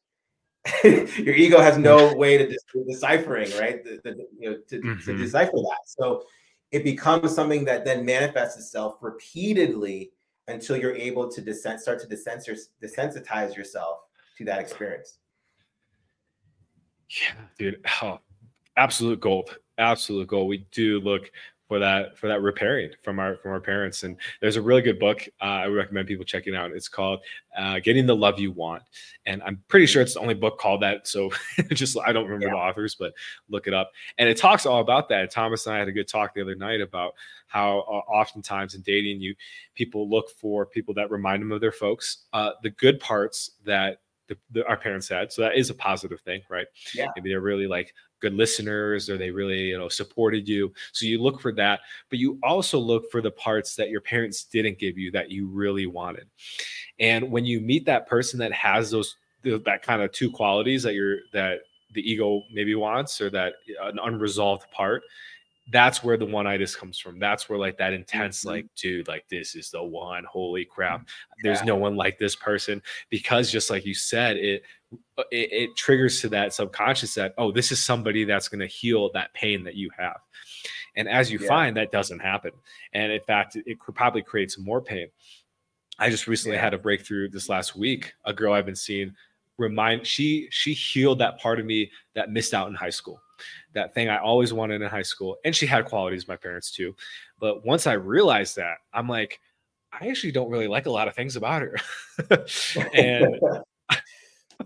Your 0.85 1.35
ego 1.35 1.59
has 1.59 1.77
no 1.77 2.15
way 2.15 2.39
to 2.39 2.47
de- 2.47 2.85
deciphering, 2.87 3.51
right? 3.59 3.83
The, 3.83 4.01
the, 4.05 4.27
you 4.39 4.51
know, 4.51 4.59
to, 4.69 4.79
mm-hmm. 4.79 5.11
to 5.11 5.17
decipher 5.17 5.57
that. 5.57 5.81
So 5.87 6.23
it 6.73 6.85
becomes 6.85 7.35
something 7.35 7.65
that 7.65 7.85
then 7.85 8.05
manifests 8.05 8.59
itself 8.59 8.97
repeatedly 9.01 10.13
until 10.49 10.77
you're 10.77 10.95
able 10.95 11.31
to 11.31 11.41
descent, 11.41 11.81
start 11.81 12.01
to 12.01 12.07
desensitize 12.07 13.57
yourself 13.57 14.01
to 14.37 14.45
that 14.45 14.59
experience. 14.59 15.19
Yeah, 17.09 17.41
dude. 17.59 17.85
Oh, 18.03 18.21
absolute 18.77 19.21
gold 19.21 19.57
absolute 19.81 20.29
goal. 20.29 20.47
We 20.47 20.67
do 20.71 21.01
look 21.01 21.33
for 21.71 21.79
that 21.79 22.19
for 22.19 22.27
that 22.27 22.43
repairing 22.43 22.91
from 23.01 23.21
our 23.21 23.37
from 23.37 23.53
our 23.53 23.61
parents. 23.61 24.03
And 24.03 24.17
there's 24.41 24.57
a 24.57 24.63
really 24.63 24.83
good 24.83 24.99
book 24.99 25.29
uh, 25.41 25.45
I 25.45 25.69
would 25.69 25.77
recommend 25.77 26.09
people 26.09 26.25
checking 26.25 26.57
out. 26.57 26.73
It's 26.73 26.89
called 26.89 27.21
uh, 27.57 27.79
"Getting 27.79 28.07
the 28.07 28.17
Love 28.17 28.41
You 28.41 28.51
Want," 28.51 28.83
and 29.25 29.41
I'm 29.45 29.63
pretty 29.69 29.87
sure 29.87 30.03
it's 30.03 30.15
the 30.15 30.21
only 30.21 30.35
book 30.35 30.59
called 30.59 30.83
that. 30.83 31.07
So 31.07 31.31
just 31.71 31.97
I 32.05 32.13
don't 32.13 32.25
remember 32.25 32.47
yeah. 32.47 32.55
the 32.55 32.59
authors, 32.59 32.97
but 32.97 33.13
look 33.49 33.69
it 33.69 33.73
up. 33.73 33.93
And 34.19 34.29
it 34.29 34.37
talks 34.37 34.67
all 34.67 34.81
about 34.81 35.09
that. 35.11 35.31
Thomas 35.31 35.65
and 35.67 35.77
I 35.77 35.79
had 35.79 35.87
a 35.87 35.93
good 35.93 36.09
talk 36.09 36.35
the 36.35 36.43
other 36.43 36.57
night 36.57 36.81
about 36.81 37.15
how 37.47 37.79
uh, 37.89 38.11
oftentimes 38.11 38.75
in 38.75 38.83
dating, 38.83 39.21
you 39.21 39.37
people 39.77 40.11
look 40.11 40.29
for 40.29 40.67
people 40.67 40.93
that 40.95 41.09
remind 41.13 41.41
them 41.41 41.53
of 41.53 41.61
their 41.61 41.71
folks. 41.71 42.25
Uh, 42.33 42.51
the 42.65 42.71
good 42.71 42.99
parts 42.99 43.53
that 43.65 43.99
the, 44.27 44.37
the, 44.51 44.67
our 44.67 44.77
parents 44.77 45.09
had. 45.09 45.33
So 45.33 45.43
that 45.43 45.57
is 45.57 45.71
a 45.71 45.75
positive 45.75 46.21
thing, 46.23 46.43
right? 46.49 46.67
Yeah. 46.95 47.09
Maybe 47.15 47.31
they're 47.31 47.41
really 47.41 47.69
like 47.69 47.95
good 48.21 48.35
listeners 48.35 49.09
or 49.09 49.17
they 49.17 49.31
really 49.31 49.69
you 49.69 49.79
know 49.79 49.89
supported 49.89 50.49
you. 50.49 50.73
So 50.93 51.07
you 51.07 51.23
look 51.23 51.41
for 51.41 51.53
that 51.55 51.81
but 52.09 52.19
you 52.19 52.39
also 52.43 52.79
look 52.79 53.11
for 53.11 53.21
the 53.21 53.31
parts 53.31 53.75
that 53.77 53.91
your 53.91 54.01
parents 54.01 54.45
didn't 54.45 54.79
give 54.79 54.99
you 54.99 55.11
that 55.13 55.31
you 55.31 55.47
really 55.47 55.87
wanted. 55.87 56.27
And 56.99 57.31
when 57.31 57.45
you 57.45 57.61
meet 57.61 57.87
that 57.87 58.07
person 58.07 58.39
that 58.41 58.53
has 58.53 58.91
those 58.91 59.17
that 59.43 59.83
kind 59.83 60.03
of 60.03 60.13
two 60.13 60.31
qualities 60.31 60.83
that 60.83 60.95
you're 60.95 61.19
that 61.33 61.61
the 61.95 62.09
ego 62.09 62.43
maybe 62.53 62.75
wants 62.75 63.21
or 63.21 63.31
that 63.31 63.55
uh, 63.83 63.89
an 63.89 63.99
unresolved 64.03 64.71
part 64.71 65.03
that's 65.71 66.03
where 66.03 66.17
the 66.17 66.27
one 66.27 66.47
itis 66.47 66.75
comes 66.75 66.99
from. 66.99 67.19
That's 67.19 67.49
where 67.49 67.59
like 67.59 67.79
that 67.79 67.93
intense, 67.93 68.41
mm-hmm. 68.41 68.49
like, 68.49 68.67
dude, 68.77 69.09
like 69.09 69.27
this 69.29 69.55
is 69.55 69.71
the 69.71 69.83
one. 69.83 70.25
Holy 70.25 70.65
crap. 70.65 71.09
There's 71.43 71.61
yeah. 71.61 71.67
no 71.67 71.77
one 71.77 71.97
like 71.97 72.19
this 72.19 72.35
person. 72.35 72.83
Because 73.09 73.51
just 73.51 73.71
like 73.71 73.87
you 73.87 73.95
said, 73.95 74.37
it, 74.37 74.63
uh, 75.19 75.23
it 75.31 75.53
it 75.53 75.77
triggers 75.77 76.21
to 76.23 76.29
that 76.31 76.53
subconscious 76.53 77.15
that, 77.15 77.35
oh, 77.39 77.53
this 77.53 77.71
is 77.73 77.83
somebody 77.83 78.25
that's 78.25 78.49
gonna 78.49 78.67
heal 78.67 79.11
that 79.13 79.33
pain 79.35 79.63
that 79.65 79.77
you 79.77 79.91
have. 79.97 80.19
And 80.97 81.09
as 81.09 81.31
you 81.31 81.39
yeah. 81.41 81.49
find 81.49 81.77
that 81.77 81.93
doesn't 81.93 82.19
happen. 82.19 82.53
And 82.93 83.13
in 83.13 83.21
fact, 83.21 83.57
it, 83.57 83.65
it 83.67 83.79
probably 83.95 84.23
creates 84.23 84.59
more 84.59 84.81
pain. 84.81 85.09
I 85.99 86.11
just 86.11 86.27
recently 86.27 86.57
yeah. 86.57 86.63
had 86.63 86.75
a 86.75 86.79
breakthrough 86.79 87.29
this 87.29 87.49
last 87.49 87.77
week. 87.77 88.13
A 88.25 88.33
girl 88.33 88.55
I've 88.55 88.67
been 88.67 88.75
seeing 88.75 89.15
remind 89.59 90.07
she 90.07 90.49
she 90.51 90.73
healed 90.73 91.19
that 91.19 91.39
part 91.39 91.61
of 91.61 91.67
me 91.67 91.91
that 92.15 92.31
missed 92.31 92.55
out 92.55 92.69
in 92.69 92.75
high 92.75 92.91
school 92.91 93.21
that 93.75 93.95
thing 93.95 94.09
I 94.09 94.19
always 94.19 94.53
wanted 94.53 94.83
in 94.83 94.89
high 94.89 95.03
school. 95.03 95.37
And 95.45 95.55
she 95.55 95.67
had 95.67 95.85
qualities, 95.85 96.29
my 96.29 96.37
parents 96.37 96.71
too. 96.71 96.95
But 97.39 97.65
once 97.65 97.87
I 97.87 97.95
realized 97.95 98.57
that, 98.57 98.79
I'm 98.93 99.09
like, 99.09 99.41
I 99.93 100.09
actually 100.09 100.33
don't 100.33 100.51
really 100.51 100.69
like 100.69 100.87
a 100.87 100.91
lot 100.91 101.09
of 101.09 101.15
things 101.15 101.37
about 101.37 101.63
her. 101.63 101.77
and 102.95 103.39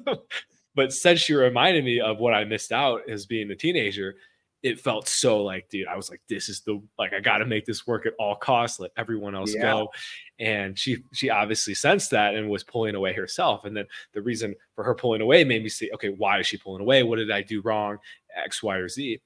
but 0.75 0.93
since 0.93 1.21
she 1.21 1.35
reminded 1.35 1.85
me 1.85 2.01
of 2.01 2.19
what 2.19 2.35
I 2.35 2.45
missed 2.45 2.73
out 2.73 3.09
as 3.09 3.27
being 3.27 3.51
a 3.51 3.57
teenager, 3.57 4.17
it 4.65 4.81
felt 4.81 5.07
so 5.07 5.43
like, 5.43 5.69
dude, 5.69 5.87
I 5.87 5.95
was 5.95 6.09
like, 6.09 6.23
this 6.27 6.49
is 6.49 6.63
the 6.63 6.83
like 6.99 7.13
I 7.13 7.21
gotta 7.21 7.45
make 7.45 7.67
this 7.67 7.87
work 7.87 8.07
at 8.07 8.15
all 8.19 8.35
costs, 8.35 8.81
let 8.81 8.93
everyone 8.97 9.35
else 9.35 9.55
yeah. 9.55 9.61
go. 9.61 9.91
And 10.39 10.77
she 10.77 11.05
she 11.13 11.29
obviously 11.29 11.75
sensed 11.75 12.11
that 12.13 12.35
and 12.35 12.49
was 12.49 12.65
pulling 12.65 12.95
away 12.95 13.13
herself. 13.13 13.67
And 13.67 13.77
then 13.77 13.85
the 14.15 14.23
reason 14.23 14.55
for 14.75 14.83
her 14.83 14.95
pulling 14.95 15.21
away 15.21 15.45
made 15.45 15.63
me 15.63 15.69
see, 15.69 15.91
okay, 15.93 16.09
why 16.09 16.41
is 16.41 16.47
she 16.47 16.57
pulling 16.57 16.81
away? 16.81 17.03
What 17.03 17.17
did 17.17 17.31
I 17.31 17.43
do 17.43 17.61
wrong? 17.61 17.99
X, 18.35 18.63
Y, 18.63 18.75
or 18.75 18.89
Z. 18.89 19.21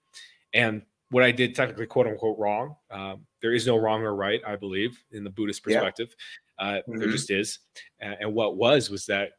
And 0.53 0.83
what 1.11 1.23
I 1.23 1.31
did 1.31 1.55
technically 1.55 1.87
quote 1.87 2.09
unquote 2.09 2.37
wrong. 2.37 2.75
Um, 2.91 3.25
there 3.41 3.55
is 3.55 3.65
no 3.65 3.77
wrong 3.77 4.03
or 4.03 4.17
right, 4.17 4.43
I 4.45 4.57
believe, 4.57 5.03
in 5.13 5.23
the 5.23 5.31
Buddhist 5.31 5.63
perspective. 5.63 6.17
Yeah. 6.59 6.67
Uh, 6.67 6.73
mm-hmm. 6.79 6.99
There 6.99 7.11
just 7.11 7.31
is. 7.31 7.61
And, 8.01 8.17
and 8.21 8.35
what 8.35 8.57
was 8.57 8.91
was 8.91 9.07
that 9.07 9.31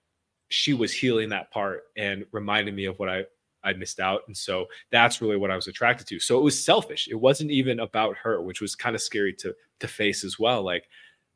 she 0.47 0.73
was 0.73 0.93
healing 0.93 1.29
that 1.29 1.51
part 1.51 1.83
and 1.97 2.25
reminding 2.31 2.73
me 2.73 2.85
of 2.85 2.97
what 2.99 3.09
I 3.09 3.25
I 3.63 3.73
missed 3.73 3.99
out. 3.99 4.21
And 4.27 4.35
so 4.35 4.65
that's 4.91 5.21
really 5.21 5.37
what 5.37 5.51
I 5.51 5.55
was 5.55 5.67
attracted 5.67 6.07
to. 6.07 6.19
So 6.19 6.37
it 6.37 6.43
was 6.43 6.63
selfish. 6.63 7.07
It 7.09 7.15
wasn't 7.15 7.51
even 7.51 7.79
about 7.79 8.15
her, 8.17 8.41
which 8.41 8.61
was 8.61 8.75
kind 8.75 8.95
of 8.95 9.01
scary 9.01 9.33
to 9.35 9.55
to 9.79 9.87
face 9.87 10.23
as 10.23 10.39
well. 10.39 10.63
Like, 10.63 10.89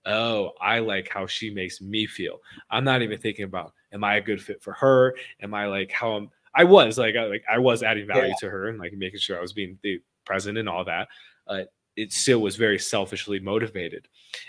oh, 0.05 0.51
I 0.61 0.79
like 0.79 1.09
how 1.09 1.25
she 1.27 1.49
makes 1.49 1.81
me 1.81 2.05
feel. 2.05 2.39
I'm 2.69 2.83
not 2.83 3.01
even 3.01 3.19
thinking 3.19 3.45
about 3.45 3.73
am 3.91 4.03
I 4.03 4.15
a 4.15 4.21
good 4.21 4.41
fit 4.41 4.61
for 4.61 4.73
her? 4.73 5.15
Am 5.41 5.53
I 5.53 5.67
like 5.67 5.91
how 5.91 6.13
I'm 6.13 6.29
I 6.55 6.63
was 6.63 6.97
like 6.97 7.15
I, 7.15 7.25
like 7.25 7.43
I 7.51 7.57
was 7.57 7.83
adding 7.83 8.07
value 8.07 8.27
yeah. 8.27 8.35
to 8.39 8.49
her 8.49 8.67
and 8.67 8.79
like 8.79 8.93
making 8.93 9.19
sure 9.19 9.37
I 9.37 9.41
was 9.41 9.53
being 9.53 9.77
the 9.81 10.01
present 10.25 10.57
and 10.57 10.69
all 10.69 10.85
that. 10.85 11.07
Uh, 11.47 11.63
it 11.95 12.11
still 12.11 12.39
was 12.39 12.55
very 12.55 12.79
selfishly 12.79 13.39
motivated. 13.39 14.07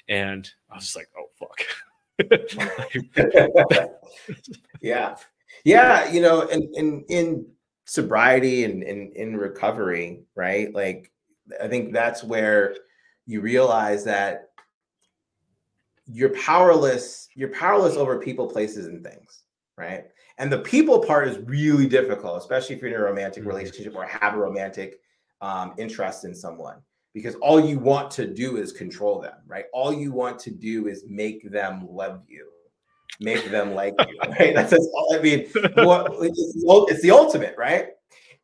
And 0.08 0.48
I 0.70 0.76
was 0.76 0.84
just 0.84 0.96
like, 0.96 1.08
oh 1.16 1.28
fuck. 1.38 1.60
yeah. 4.80 5.16
Yeah, 5.64 6.10
you 6.10 6.20
know, 6.20 6.42
and 6.48 6.62
in 6.74 7.04
in 7.08 7.46
sobriety 7.84 8.64
and 8.64 8.82
in, 8.82 9.12
in 9.14 9.36
recovery, 9.36 10.22
right? 10.34 10.74
Like 10.74 11.10
I 11.62 11.68
think 11.68 11.92
that's 11.92 12.24
where 12.24 12.74
you 13.26 13.40
realize 13.40 14.04
that 14.04 14.50
you're 16.06 16.34
powerless. 16.34 17.28
You're 17.34 17.50
powerless 17.50 17.96
over 17.96 18.18
people, 18.18 18.46
places, 18.48 18.86
and 18.86 19.04
things, 19.04 19.42
right? 19.76 20.04
And 20.38 20.52
the 20.52 20.58
people 20.58 20.98
part 20.98 21.28
is 21.28 21.38
really 21.46 21.86
difficult, 21.86 22.38
especially 22.38 22.76
if 22.76 22.82
you're 22.82 22.90
in 22.90 23.00
a 23.00 23.04
romantic 23.04 23.42
mm-hmm. 23.42 23.50
relationship 23.50 23.94
or 23.94 24.04
have 24.04 24.34
a 24.34 24.38
romantic 24.38 25.00
um, 25.40 25.74
interest 25.78 26.24
in 26.24 26.34
someone, 26.34 26.76
because 27.12 27.34
all 27.36 27.60
you 27.60 27.78
want 27.78 28.10
to 28.12 28.26
do 28.26 28.56
is 28.56 28.72
control 28.72 29.20
them, 29.20 29.36
right? 29.46 29.66
All 29.72 29.92
you 29.92 30.12
want 30.12 30.38
to 30.40 30.50
do 30.50 30.88
is 30.88 31.04
make 31.08 31.50
them 31.50 31.86
love 31.88 32.22
you, 32.26 32.48
make 33.20 33.50
them 33.50 33.74
like 33.74 33.94
you, 34.08 34.18
right? 34.38 34.54
That's, 34.54 34.70
that's 34.70 34.88
all. 34.94 35.14
I 35.14 35.20
mean, 35.20 35.46
what, 35.74 36.12
it's, 36.20 36.64
it's 36.90 37.02
the 37.02 37.10
ultimate, 37.10 37.54
right? 37.56 37.88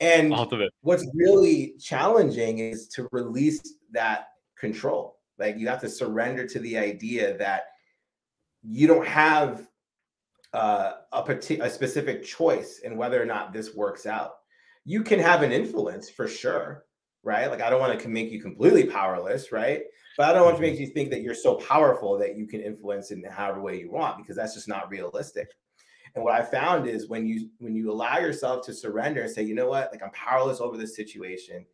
And 0.01 0.33
ultimate. 0.33 0.73
what's 0.81 1.07
really 1.15 1.75
challenging 1.79 2.59
is 2.59 2.89
to 2.89 3.09
release 3.13 3.61
that 3.93 4.29
control. 4.59 5.19
Like 5.39 5.59
you 5.59 5.69
have 5.69 5.81
to 5.83 5.89
surrender 5.89 6.47
to 6.47 6.59
the 6.59 6.79
idea 6.79 7.37
that 7.39 7.65
you 8.63 8.87
don't 8.87 9.07
have 9.07 9.67
uh, 10.53 10.93
a, 11.13 11.23
partic- 11.23 11.63
a 11.63 11.71
specific 11.71 12.25
choice 12.25 12.81
in 12.81 12.97
whether 12.97 13.21
or 13.21 13.27
not 13.27 13.53
this 13.53 13.75
works 13.75 14.07
out. 14.07 14.33
You 14.85 15.03
can 15.03 15.19
have 15.19 15.43
an 15.43 15.53
influence 15.53 16.09
for 16.09 16.27
sure, 16.27 16.85
right? 17.23 17.51
Like 17.51 17.61
I 17.61 17.71
don't 17.71 17.81
want 17.81 17.99
to 17.99 18.09
make 18.09 18.31
you 18.31 18.41
completely 18.41 18.85
powerless, 18.85 19.53
right? 19.53 19.83
But 20.17 20.31
I 20.31 20.33
don't 20.33 20.45
want 20.45 20.57
to 20.57 20.63
make 20.63 20.75
mm-hmm. 20.75 20.83
you 20.83 20.89
think 20.89 21.11
that 21.11 21.23
you're 21.23 21.35
so 21.35 21.55
powerful 21.57 22.19
that 22.19 22.37
you 22.37 22.47
can 22.47 22.61
influence 22.61 23.11
in 23.11 23.23
however 23.25 23.61
way 23.61 23.79
you 23.79 23.91
want 23.91 24.19
because 24.19 24.37
that's 24.37 24.55
just 24.55 24.69
not 24.69 24.91
realistic. 24.91 25.49
And 26.15 26.25
what 26.25 26.35
I 26.35 26.43
found 26.43 26.89
is 26.89 27.09
when 27.09 27.27
you 27.27 27.51
when 27.59 27.75
you 27.75 27.91
allow 27.91 28.19
yourself 28.19 28.65
to 28.67 28.75
surrender 28.75 29.23
and 29.23 29.31
say, 29.31 29.43
you 29.43 29.55
know 29.55 29.69
what, 29.69 29.91
like 29.93 30.03
I'm 30.03 30.11
powerless 30.11 30.61
over 30.61 30.77
this 30.77 30.97
situation. 30.97 31.65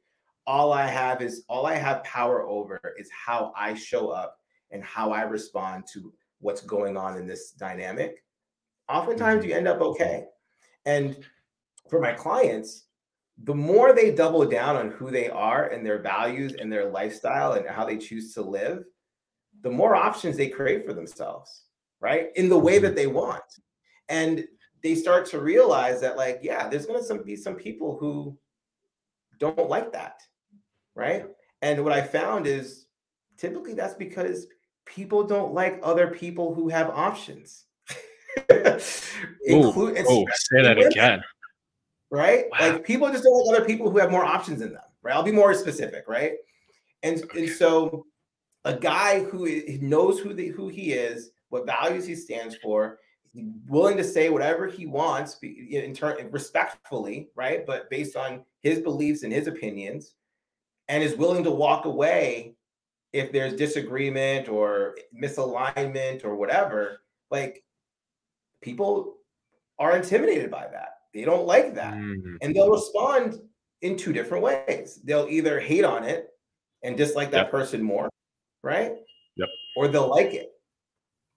All 0.47 0.73
I 0.73 0.87
have 0.87 1.23
is 1.23 1.45
all 1.49 1.67
I 1.67 1.75
have 1.75 2.05
power 2.05 2.47
over 2.47 2.81
is 2.99 3.11
how 3.11 3.53
I 3.57 3.75
show 3.75 4.11
up 4.11 4.39
and 4.71 4.83
how 4.85 5.11
I 5.11 5.23
respond 5.23 5.85
to 5.95 6.13
what's 6.41 6.61
going 6.61 6.97
on 6.97 7.17
in 7.17 7.27
this 7.27 7.53
dynamic. 7.53 8.23
Oftentimes 8.89 9.41
mm-hmm. 9.41 9.51
you 9.51 9.57
end 9.57 9.69
up 9.69 9.81
okay. 9.81 10.27
And 10.85 11.17
for 11.89 12.01
my 12.01 12.13
clients, 12.13 12.86
the 13.45 13.55
more 13.55 13.93
they 13.93 14.11
double 14.11 14.47
down 14.47 14.77
on 14.77 14.91
who 14.91 15.11
they 15.11 15.29
are 15.29 15.67
and 15.67 15.85
their 15.85 15.99
values 15.99 16.55
and 16.55 16.73
their 16.73 16.87
lifestyle 16.91 17.53
and 17.53 17.69
how 17.69 17.85
they 17.85 17.99
choose 17.99 18.33
to 18.35 18.43
live, 18.43 18.85
the 19.63 19.71
more 19.71 19.95
options 19.95 20.37
they 20.37 20.49
create 20.49 20.87
for 20.87 20.95
themselves, 20.95 21.65
right? 22.01 22.29
In 22.37 22.49
the 22.49 22.59
way 22.59 22.79
that 22.79 22.89
mm-hmm. 22.89 22.97
they 22.97 23.07
want. 23.07 23.43
And 24.09 24.47
they 24.83 24.95
start 24.95 25.27
to 25.27 25.41
realize 25.41 26.01
that, 26.01 26.17
like, 26.17 26.41
yeah, 26.43 26.69
there's 26.69 26.87
going 26.87 27.03
to 27.03 27.25
be 27.25 27.37
some 27.37 27.57
people 27.57 27.97
who 27.99 28.39
don't 29.39 29.69
like 29.69 29.93
that, 29.93 30.23
right? 30.95 31.27
And 31.61 31.85
what 31.85 31.93
I 31.93 32.03
found 32.03 32.47
is 32.47 32.87
typically 33.37 33.75
that's 33.75 33.95
because 33.95 34.47
people 34.87 35.25
don't 35.25 35.53
like 35.53 35.81
other 35.83 36.09
people 36.09 36.55
who 36.55 36.69
have 36.69 36.89
options. 36.91 37.65
Include, 39.47 40.05
oh, 40.09 40.25
say 40.33 40.63
that 40.63 40.77
women. 40.77 40.93
again 40.93 41.23
right? 42.11 42.45
Wow. 42.53 42.73
Like 42.73 42.85
people 42.85 43.11
just 43.11 43.25
don't 43.25 43.47
like 43.47 43.57
other 43.57 43.67
people 43.67 43.91
who 43.91 43.99
have 43.99 44.11
more 44.11 44.25
options 44.25 44.63
in 44.63 44.73
them, 44.73 44.83
right? 45.03 45.15
I'll 45.15 45.23
be 45.23 45.33
more 45.33 45.55
specific, 45.55 46.05
right? 46.09 46.33
And 47.03 47.23
okay. 47.23 47.47
and 47.47 47.53
so 47.55 48.07
a 48.65 48.75
guy 48.75 49.23
who 49.25 49.49
knows 49.81 50.19
who 50.19 50.35
the, 50.35 50.49
who 50.49 50.69
he 50.69 50.93
is, 50.93 51.31
what 51.51 51.67
values 51.67 52.07
he 52.07 52.15
stands 52.15 52.57
for, 52.57 52.99
willing 53.67 53.97
to 53.97 54.05
say 54.05 54.29
whatever 54.29 54.67
he 54.67 54.87
wants 54.87 55.39
in 55.43 55.95
turn 55.95 56.17
respectfully, 56.31 57.29
right? 57.37 57.67
But 57.67 57.89
based 57.91 58.17
on 58.17 58.45
his 58.63 58.81
beliefs 58.81 59.23
and 59.23 59.33
his 59.33 59.47
opinions, 59.47 60.15
and 60.89 61.03
is 61.03 61.17
willing 61.17 61.45
to 61.45 61.51
walk 61.51 61.85
away 61.85 62.55
if 63.13 63.33
there's 63.33 63.55
disagreement 63.55 64.49
or 64.49 64.97
misalignment 65.15 66.25
or 66.25 66.37
whatever. 66.37 67.01
Like 67.31 67.65
people 68.63 69.17
are 69.79 69.97
intimidated 69.97 70.51
by 70.51 70.67
that 70.71 70.96
they 71.17 71.25
don't 71.25 71.47
like 71.47 71.75
that. 71.75 71.95
Mm-hmm. 71.95 72.37
And 72.43 72.55
they'll 72.55 72.71
respond 72.71 73.41
in 73.81 73.97
two 73.97 74.13
different 74.13 74.45
ways. 74.45 75.01
They'll 75.03 75.27
either 75.29 75.59
hate 75.59 75.85
on 75.85 76.05
it 76.05 76.29
and 76.83 76.97
dislike 76.97 77.31
that 77.31 77.45
yep. 77.45 77.51
person 77.51 77.83
more, 77.83 78.11
right? 78.63 78.93
Yep. 79.37 79.49
Or 79.77 79.89
they'll 79.89 80.11
like 80.11 80.35
it 80.35 80.51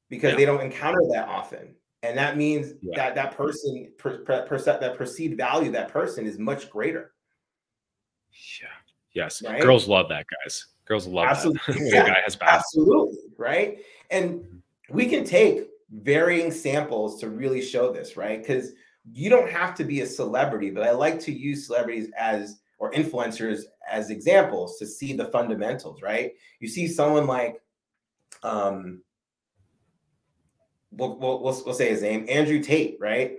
because 0.10 0.32
yep. 0.32 0.38
they 0.38 0.46
don't 0.46 0.62
encounter 0.62 1.00
that 1.13 1.30
often. 1.30 1.76
And 2.04 2.18
that 2.18 2.36
means 2.36 2.74
yeah. 2.82 2.96
that 2.96 3.15
that 3.15 3.38
person, 3.38 3.92
per, 3.98 4.20
per, 4.20 4.46
per, 4.46 4.58
that 4.58 4.98
perceived 4.98 5.38
value, 5.38 5.72
that 5.72 5.89
person 5.89 6.26
is 6.26 6.38
much 6.38 6.70
greater. 6.70 7.13
Yeah. 8.62 8.68
Yes. 9.13 9.42
Right? 9.42 9.62
Girls 9.62 9.88
love 9.88 10.10
that, 10.10 10.26
guys. 10.44 10.68
Girls 10.86 11.08
love 11.08 11.28
Absolutely. 11.28 11.74
that. 11.74 11.94
yeah. 11.94 12.08
guy 12.08 12.20
has 12.24 12.38
Absolutely. 12.42 13.18
Right. 13.38 13.80
And 14.12 14.39
mm-hmm. 14.42 14.96
we 14.96 15.08
can 15.08 15.24
take 15.24 15.68
varying 15.92 16.52
samples 16.52 17.20
to 17.22 17.30
really 17.30 17.62
show 17.62 17.94
this, 17.94 18.18
right? 18.18 18.39
Because 18.42 18.74
you 19.12 19.30
don't 19.30 19.50
have 19.50 19.76
to 19.76 19.84
be 19.84 20.02
a 20.02 20.06
celebrity, 20.06 20.69
but 20.69 20.84
I 20.84 20.91
like 20.91 21.19
to 21.22 21.32
use 21.32 21.67
celebrities 21.67 22.10
as 22.17 22.60
or 22.78 22.91
influencers 22.91 23.63
as 23.89 24.10
examples 24.10 24.78
to 24.78 24.88
see 24.88 25.13
the 25.13 25.26
fundamentals, 25.26 26.02
right? 26.02 26.34
You 26.60 26.67
see 26.67 26.88
someone 26.88 27.28
like, 27.28 27.62
um, 28.43 29.02
we'll, 30.91 31.19
we'll, 31.19 31.43
we'll, 31.43 31.62
we'll 31.65 31.74
say 31.74 31.89
his 31.89 32.02
name, 32.02 32.26
Andrew 32.30 32.62
Tate, 32.62 32.98
right? 33.00 33.38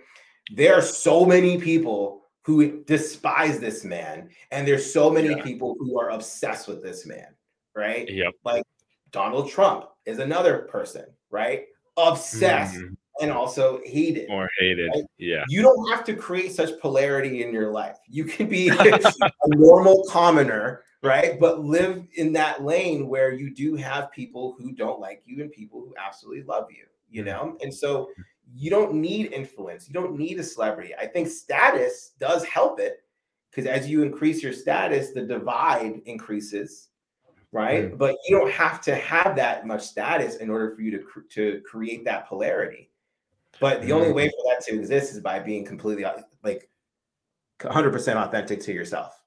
There 0.54 0.74
are 0.74 0.82
so 0.82 1.24
many 1.24 1.58
people 1.58 2.28
who 2.42 2.82
despise 2.84 3.60
this 3.60 3.84
man, 3.84 4.28
and 4.50 4.66
there's 4.66 4.92
so 4.92 5.10
many 5.10 5.30
yeah. 5.30 5.42
people 5.42 5.76
who 5.78 5.98
are 5.98 6.10
obsessed 6.10 6.68
with 6.68 6.82
this 6.82 7.06
man, 7.06 7.34
right? 7.74 8.10
Yep. 8.10 8.34
Like 8.44 8.64
Donald 9.10 9.50
Trump 9.50 9.86
is 10.04 10.18
another 10.18 10.68
person, 10.70 11.06
right? 11.30 11.64
Obsessed 11.96 12.76
mm-hmm 12.76 12.94
and 13.20 13.30
also 13.30 13.80
hated. 13.84 14.28
Or 14.30 14.48
hated. 14.58 14.90
Right? 14.94 15.04
Yeah. 15.18 15.44
You 15.48 15.62
don't 15.62 15.90
have 15.90 16.04
to 16.04 16.14
create 16.14 16.52
such 16.52 16.78
polarity 16.80 17.42
in 17.42 17.52
your 17.52 17.70
life. 17.70 17.98
You 18.08 18.24
can 18.24 18.48
be 18.48 18.68
a 18.78 19.00
normal 19.48 20.04
commoner, 20.08 20.82
right? 21.02 21.38
But 21.38 21.64
live 21.64 22.06
in 22.14 22.32
that 22.34 22.62
lane 22.62 23.08
where 23.08 23.32
you 23.32 23.54
do 23.54 23.76
have 23.76 24.12
people 24.12 24.56
who 24.58 24.72
don't 24.72 25.00
like 25.00 25.22
you 25.24 25.42
and 25.42 25.52
people 25.52 25.80
who 25.80 25.94
absolutely 25.98 26.44
love 26.44 26.68
you, 26.70 26.84
you 27.10 27.22
mm-hmm. 27.22 27.30
know? 27.30 27.58
And 27.62 27.72
so 27.72 28.10
you 28.52 28.70
don't 28.70 28.94
need 28.94 29.32
influence. 29.32 29.88
You 29.88 29.94
don't 29.94 30.18
need 30.18 30.38
a 30.38 30.44
celebrity. 30.44 30.94
I 30.94 31.06
think 31.06 31.28
status 31.28 32.12
does 32.18 32.44
help 32.44 32.80
it 32.80 33.04
because 33.50 33.66
as 33.66 33.88
you 33.88 34.02
increase 34.02 34.42
your 34.42 34.52
status, 34.52 35.10
the 35.12 35.22
divide 35.22 36.02
increases 36.06 36.90
right? 37.52 37.92
Mm. 37.92 37.98
But 37.98 38.16
you 38.26 38.38
don't 38.38 38.50
have 38.52 38.80
to 38.82 38.94
have 38.94 39.36
that 39.36 39.66
much 39.66 39.82
status 39.82 40.36
in 40.36 40.50
order 40.50 40.74
for 40.74 40.82
you 40.82 40.90
to 40.98 41.04
to 41.30 41.62
create 41.62 42.04
that 42.04 42.28
polarity. 42.28 42.89
But 43.58 43.82
the 43.82 43.92
only 43.92 44.08
mm-hmm. 44.08 44.16
way 44.16 44.28
for 44.28 44.44
that 44.48 44.64
to 44.66 44.74
exist 44.74 45.12
is 45.12 45.20
by 45.20 45.38
being 45.38 45.64
completely 45.64 46.04
like 46.42 46.68
100% 47.58 48.14
authentic 48.14 48.60
to 48.62 48.72
yourself. 48.72 49.20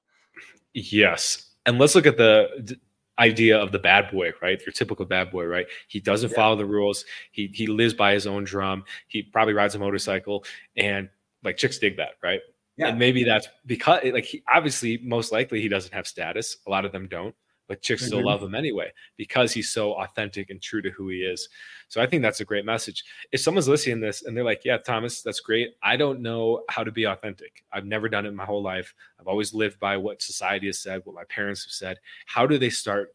Yes. 0.72 1.50
And 1.66 1.78
let's 1.78 1.94
look 1.94 2.06
at 2.06 2.16
the 2.16 2.76
idea 3.18 3.56
of 3.58 3.72
the 3.72 3.78
bad 3.78 4.10
boy, 4.10 4.32
right? 4.42 4.60
Your 4.64 4.72
typical 4.72 5.04
bad 5.04 5.30
boy, 5.30 5.44
right? 5.44 5.66
He 5.88 6.00
doesn't 6.00 6.30
yeah. 6.30 6.36
follow 6.36 6.56
the 6.56 6.66
rules. 6.66 7.04
He 7.30 7.48
he 7.54 7.66
lives 7.66 7.94
by 7.94 8.12
his 8.12 8.26
own 8.26 8.44
drum. 8.44 8.84
He 9.08 9.22
probably 9.22 9.54
rides 9.54 9.74
a 9.74 9.78
motorcycle 9.78 10.44
and 10.76 11.08
like 11.42 11.56
chicks 11.56 11.78
dig 11.78 11.96
that, 11.98 12.12
right? 12.22 12.40
Yeah. 12.76 12.88
And 12.88 12.98
maybe 12.98 13.22
that's 13.22 13.48
because 13.66 14.00
like 14.12 14.24
he 14.24 14.42
obviously 14.52 14.98
most 14.98 15.30
likely 15.30 15.60
he 15.60 15.68
doesn't 15.68 15.94
have 15.94 16.06
status. 16.06 16.56
A 16.66 16.70
lot 16.70 16.84
of 16.84 16.92
them 16.92 17.06
don't 17.06 17.34
but 17.68 17.82
chicks 17.82 18.02
mm-hmm. 18.02 18.08
still 18.08 18.24
love 18.24 18.42
him 18.42 18.54
anyway 18.54 18.92
because 19.16 19.52
he's 19.52 19.70
so 19.70 19.94
authentic 19.94 20.50
and 20.50 20.60
true 20.60 20.82
to 20.82 20.90
who 20.90 21.08
he 21.08 21.18
is. 21.18 21.48
So 21.88 22.00
I 22.00 22.06
think 22.06 22.22
that's 22.22 22.40
a 22.40 22.44
great 22.44 22.64
message. 22.64 23.04
If 23.32 23.40
someone's 23.40 23.68
listening 23.68 24.00
to 24.00 24.06
this 24.06 24.24
and 24.24 24.36
they're 24.36 24.44
like, 24.44 24.64
"Yeah, 24.64 24.78
Thomas, 24.78 25.22
that's 25.22 25.40
great. 25.40 25.74
I 25.82 25.96
don't 25.96 26.20
know 26.20 26.62
how 26.68 26.84
to 26.84 26.92
be 26.92 27.04
authentic. 27.04 27.64
I've 27.72 27.86
never 27.86 28.08
done 28.08 28.26
it 28.26 28.30
in 28.30 28.36
my 28.36 28.44
whole 28.44 28.62
life. 28.62 28.94
I've 29.20 29.28
always 29.28 29.54
lived 29.54 29.78
by 29.80 29.96
what 29.96 30.22
society 30.22 30.66
has 30.66 30.80
said, 30.80 31.02
what 31.04 31.14
my 31.14 31.24
parents 31.24 31.64
have 31.64 31.72
said. 31.72 31.98
How 32.26 32.46
do 32.46 32.58
they 32.58 32.70
start 32.70 33.14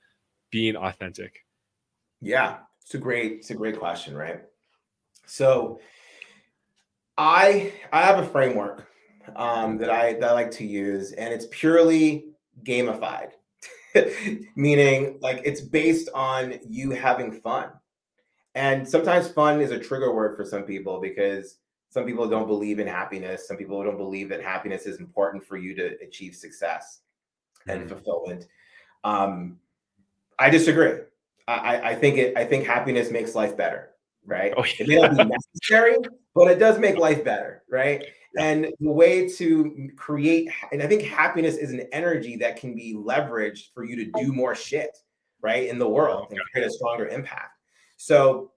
being 0.52 0.76
authentic?" 0.76 1.46
Yeah, 2.22 2.58
it's 2.82 2.96
a 2.96 2.98
great 2.98 3.34
it's 3.34 3.52
a 3.52 3.56
great 3.56 3.78
question, 3.78 4.16
right? 4.16 4.42
So 5.26 5.80
I 7.18 7.74
I 7.92 8.02
have 8.02 8.20
a 8.20 8.28
framework 8.28 8.88
um, 9.36 9.78
that 9.78 9.90
I 9.90 10.14
that 10.14 10.24
I 10.24 10.34
like 10.34 10.52
to 10.52 10.66
use, 10.66 11.12
and 11.12 11.34
it's 11.34 11.48
purely 11.52 12.26
gamified. 12.64 13.32
meaning 14.56 15.18
like 15.22 15.42
it's 15.46 15.62
based 15.62 16.10
on 16.14 16.60
you 16.68 16.92
having 16.92 17.32
fun. 17.32 17.70
And 18.56 18.88
sometimes 18.88 19.30
fun 19.30 19.62
is 19.62 19.72
a 19.72 19.80
trigger 19.80 20.14
word 20.14 20.36
for 20.36 20.44
some 20.44 20.64
people 20.64 21.00
because 21.00 21.58
some 21.90 22.06
people 22.06 22.28
don't 22.28 22.48
believe 22.48 22.80
in 22.80 22.88
happiness. 22.88 23.48
Some 23.48 23.58
people 23.58 23.84
don't 23.84 23.98
believe 23.98 24.30
that 24.30 24.42
happiness 24.42 24.86
is 24.86 25.00
important 25.00 25.44
for 25.44 25.58
you 25.58 25.76
to 25.76 25.98
achieve 26.02 26.36
success 26.36 27.02
and 27.68 27.82
mm-hmm. 27.82 27.90
fulfillment. 27.90 28.48
Um, 29.04 29.60
I 30.38 30.50
disagree. 30.50 31.02
I, 31.48 31.92
I 31.92 31.96
think 31.96 32.18
it. 32.18 32.38
I 32.38 32.46
think 32.46 32.66
happiness 32.66 33.10
makes 33.10 33.34
life 33.34 33.58
better. 33.58 33.90
Right? 34.26 34.54
Oh, 34.56 34.64
yeah. 34.64 34.72
It 34.80 34.88
may 34.88 34.96
not 34.98 35.18
be 35.18 35.24
necessary, 35.56 35.98
but 36.36 36.52
it 36.52 36.60
does 36.60 36.78
make 36.78 36.98
life 36.98 37.24
better. 37.24 37.64
Right? 37.70 38.04
And 38.38 38.68
the 38.80 38.92
way 38.92 39.28
to 39.28 39.90
create, 39.96 40.50
and 40.72 40.84
I 40.84 40.88
think 40.88 41.02
happiness 41.02 41.58
is 41.58 41.72
an 41.72 41.88
energy 41.92 42.36
that 42.38 42.58
can 42.58 42.76
be 42.76 42.94
leveraged 42.94 43.74
for 43.74 43.84
you 43.84 43.96
to 43.96 44.12
do 44.22 44.32
more 44.32 44.54
shit, 44.54 44.96
right, 45.42 45.68
in 45.68 45.80
the 45.80 45.90
world 45.90 46.28
and 46.30 46.40
create 46.52 46.68
a 46.68 46.72
stronger 46.72 47.08
impact. 47.08 47.58
So 47.98 48.52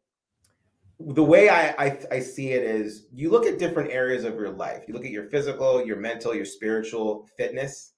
the 1.01 1.25
way 1.25 1.49
I, 1.49 1.71
I, 1.79 1.99
I 2.13 2.21
see 2.21 2.53
it 2.53 2.63
is 2.65 3.07
you 3.13 3.31
look 3.31 3.47
at 3.47 3.59
different 3.59 3.91
areas 3.91 4.25
of 4.25 4.35
your 4.35 4.51
life. 4.51 4.85
You 4.87 4.95
look 4.95 5.05
at 5.05 5.11
your 5.11 5.29
physical, 5.31 5.85
your 5.85 5.97
mental, 5.97 6.35
your 6.35 6.45
spiritual 6.45 7.29
fitness. 7.37 7.95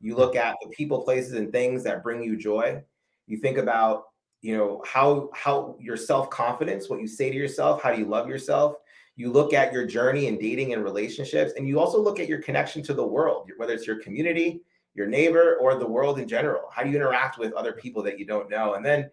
You 0.00 0.16
look 0.16 0.34
at 0.34 0.56
the 0.62 0.68
people, 0.70 1.02
places, 1.02 1.34
and 1.34 1.52
things 1.52 1.84
that 1.84 2.02
bring 2.02 2.22
you 2.22 2.36
joy. 2.36 2.82
You 3.26 3.36
think 3.36 3.58
about 3.58 4.04
you 4.40 4.56
know 4.56 4.82
how 4.86 5.30
how 5.34 5.76
your 5.80 5.96
self 5.96 6.30
confidence, 6.30 6.88
what 6.88 7.00
you 7.00 7.08
say 7.08 7.30
to 7.30 7.36
yourself, 7.36 7.82
how 7.82 7.92
do 7.92 7.98
you 7.98 8.06
love 8.06 8.28
yourself. 8.28 8.76
You 9.18 9.32
look 9.32 9.52
at 9.52 9.72
your 9.72 9.84
journey 9.84 10.28
in 10.28 10.38
dating 10.38 10.72
and 10.72 10.84
relationships, 10.84 11.52
and 11.56 11.66
you 11.66 11.80
also 11.80 12.00
look 12.00 12.20
at 12.20 12.28
your 12.28 12.40
connection 12.40 12.84
to 12.84 12.94
the 12.94 13.04
world, 13.04 13.50
whether 13.56 13.72
it's 13.74 13.84
your 13.84 13.98
community, 14.00 14.62
your 14.94 15.08
neighbor, 15.08 15.56
or 15.60 15.74
the 15.74 15.86
world 15.86 16.20
in 16.20 16.28
general. 16.28 16.68
How 16.72 16.84
do 16.84 16.90
you 16.90 16.94
interact 16.94 17.36
with 17.36 17.52
other 17.54 17.72
people 17.72 18.00
that 18.04 18.16
you 18.16 18.24
don't 18.24 18.48
know? 18.48 18.74
And 18.74 18.86
then 18.86 19.10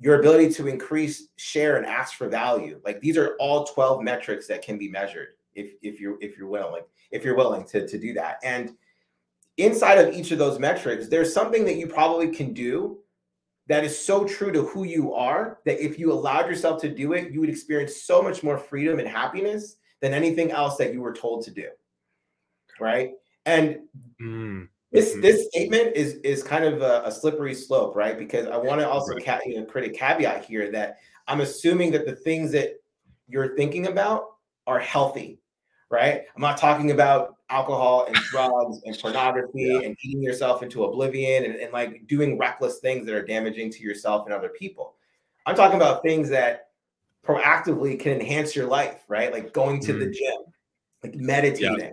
your 0.00 0.20
ability 0.20 0.50
to 0.50 0.68
increase, 0.68 1.28
share, 1.36 1.78
and 1.78 1.86
ask 1.86 2.12
for 2.12 2.28
value. 2.28 2.78
Like 2.84 3.00
these 3.00 3.16
are 3.16 3.36
all 3.40 3.64
12 3.64 4.02
metrics 4.02 4.46
that 4.48 4.60
can 4.60 4.76
be 4.76 4.90
measured 4.90 5.28
if 5.54 5.72
if 5.80 5.98
you're 5.98 6.18
if 6.20 6.36
you're 6.36 6.46
willing, 6.46 6.82
if 7.10 7.24
you're 7.24 7.34
willing 7.34 7.66
to, 7.68 7.88
to 7.88 7.98
do 7.98 8.12
that. 8.12 8.40
And 8.42 8.74
inside 9.56 9.96
of 9.96 10.14
each 10.14 10.30
of 10.30 10.38
those 10.38 10.58
metrics, 10.58 11.08
there's 11.08 11.32
something 11.32 11.64
that 11.64 11.76
you 11.76 11.86
probably 11.86 12.28
can 12.28 12.52
do 12.52 12.98
that 13.68 13.84
is 13.84 13.98
so 13.98 14.24
true 14.24 14.50
to 14.52 14.62
who 14.62 14.84
you 14.84 15.14
are 15.14 15.58
that 15.64 15.82
if 15.84 15.98
you 15.98 16.12
allowed 16.12 16.48
yourself 16.48 16.80
to 16.82 16.88
do 16.88 17.12
it, 17.12 17.32
you 17.32 17.40
would 17.40 17.50
experience 17.50 18.02
so 18.02 18.22
much 18.22 18.42
more 18.42 18.58
freedom 18.58 18.98
and 18.98 19.08
happiness 19.08 19.76
than 20.00 20.14
anything 20.14 20.50
else 20.50 20.76
that 20.76 20.92
you 20.92 21.00
were 21.00 21.12
told 21.12 21.44
to 21.44 21.50
do. 21.50 21.68
Right. 22.80 23.12
And 23.44 23.80
mm. 24.20 24.68
This 24.90 25.12
mm-hmm. 25.12 25.20
this 25.20 25.48
statement 25.48 25.94
is 25.94 26.14
is 26.24 26.42
kind 26.42 26.64
of 26.64 26.80
a, 26.80 27.02
a 27.04 27.12
slippery 27.12 27.54
slope, 27.54 27.94
right? 27.94 28.18
Because 28.18 28.46
I 28.46 28.56
want 28.56 28.80
to 28.80 28.88
also 28.88 29.12
right. 29.12 29.24
ca- 29.24 29.40
you 29.44 29.60
know, 29.60 29.66
create 29.66 29.90
a 29.90 29.94
caveat 29.94 30.44
here 30.44 30.70
that 30.72 30.98
I'm 31.26 31.42
assuming 31.42 31.92
that 31.92 32.06
the 32.06 32.16
things 32.16 32.52
that 32.52 32.80
you're 33.28 33.54
thinking 33.54 33.86
about 33.86 34.24
are 34.66 34.78
healthy, 34.78 35.40
right? 35.90 36.22
I'm 36.34 36.40
not 36.40 36.56
talking 36.56 36.90
about 36.90 37.34
alcohol 37.50 38.06
and 38.06 38.14
drugs 38.30 38.80
and 38.84 38.98
pornography 38.98 39.62
yeah. 39.62 39.80
and 39.80 39.96
eating 40.02 40.22
yourself 40.22 40.62
into 40.62 40.84
oblivion 40.84 41.44
and, 41.44 41.56
and 41.56 41.72
like 41.72 42.06
doing 42.06 42.38
reckless 42.38 42.78
things 42.78 43.06
that 43.06 43.14
are 43.14 43.24
damaging 43.24 43.70
to 43.70 43.82
yourself 43.82 44.26
and 44.26 44.34
other 44.34 44.50
people. 44.50 44.94
I'm 45.46 45.56
talking 45.56 45.76
about 45.76 46.02
things 46.02 46.28
that 46.30 46.68
proactively 47.26 47.98
can 47.98 48.12
enhance 48.12 48.54
your 48.54 48.66
life, 48.66 49.02
right? 49.08 49.32
Like 49.32 49.52
going 49.52 49.80
to 49.80 49.92
mm. 49.92 49.98
the 50.00 50.10
gym, 50.10 50.36
like 51.02 51.14
meditating, 51.14 51.78
yeah. 51.78 51.90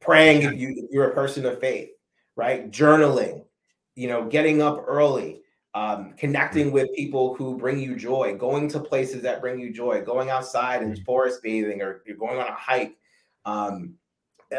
praying 0.00 0.42
if 0.42 0.58
you 0.58 0.74
if 0.76 0.90
you're 0.90 1.10
a 1.10 1.14
person 1.14 1.46
of 1.46 1.60
faith, 1.60 1.90
right? 2.36 2.70
Journaling, 2.70 3.44
you 3.94 4.08
know, 4.08 4.24
getting 4.24 4.62
up 4.62 4.84
early, 4.86 5.42
um, 5.74 6.14
connecting 6.16 6.70
mm. 6.70 6.72
with 6.72 6.94
people 6.94 7.34
who 7.34 7.56
bring 7.56 7.80
you 7.80 7.96
joy, 7.96 8.36
going 8.36 8.68
to 8.68 8.80
places 8.80 9.22
that 9.22 9.40
bring 9.40 9.58
you 9.58 9.72
joy, 9.72 10.02
going 10.02 10.30
outside 10.30 10.82
and 10.82 10.96
mm. 10.96 11.04
forest 11.04 11.40
bathing 11.42 11.82
or 11.82 12.02
you're 12.06 12.16
going 12.16 12.38
on 12.38 12.46
a 12.46 12.54
hike, 12.54 12.96
um, 13.44 13.94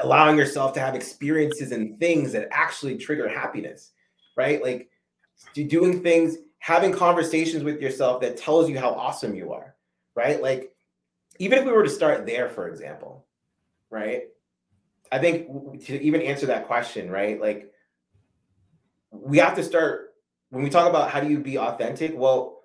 allowing 0.02 0.38
yourself 0.38 0.74
to 0.74 0.80
have 0.80 0.96
experiences 0.96 1.72
and 1.72 2.00
things 2.00 2.32
that 2.32 2.48
actually 2.52 2.98
trigger 2.98 3.28
happiness, 3.28 3.92
right? 4.36 4.62
Like 4.62 4.90
doing 5.54 6.02
things, 6.02 6.38
having 6.60 6.92
conversations 6.92 7.64
with 7.64 7.82
yourself 7.82 8.22
that 8.22 8.38
tells 8.38 8.70
you 8.70 8.80
how 8.80 8.92
awesome 8.92 9.36
you 9.36 9.54
are, 9.54 9.76
right? 10.16 10.42
Like 10.42 10.74
even 11.40 11.60
if 11.60 11.66
we 11.66 11.72
were 11.72 11.84
to 11.84 11.90
start 11.90 12.26
there, 12.26 12.50
for 12.50 12.68
example, 12.68 13.26
right? 13.90 14.24
I 15.12 15.20
think 15.20 15.86
to 15.86 16.02
even 16.02 16.22
answer 16.22 16.48
that 16.48 16.68
question, 16.68 17.10
right? 17.12 17.40
Like 17.40 17.72
we 19.12 19.38
have 19.38 19.56
to 19.56 19.64
start 19.64 20.16
when 20.50 20.64
we 20.64 20.70
talk 20.70 20.90
about 20.90 21.10
how 21.10 21.20
do 21.20 21.30
you 21.30 21.40
be 21.40 21.58
authentic. 21.58 22.14
Well, 22.16 22.62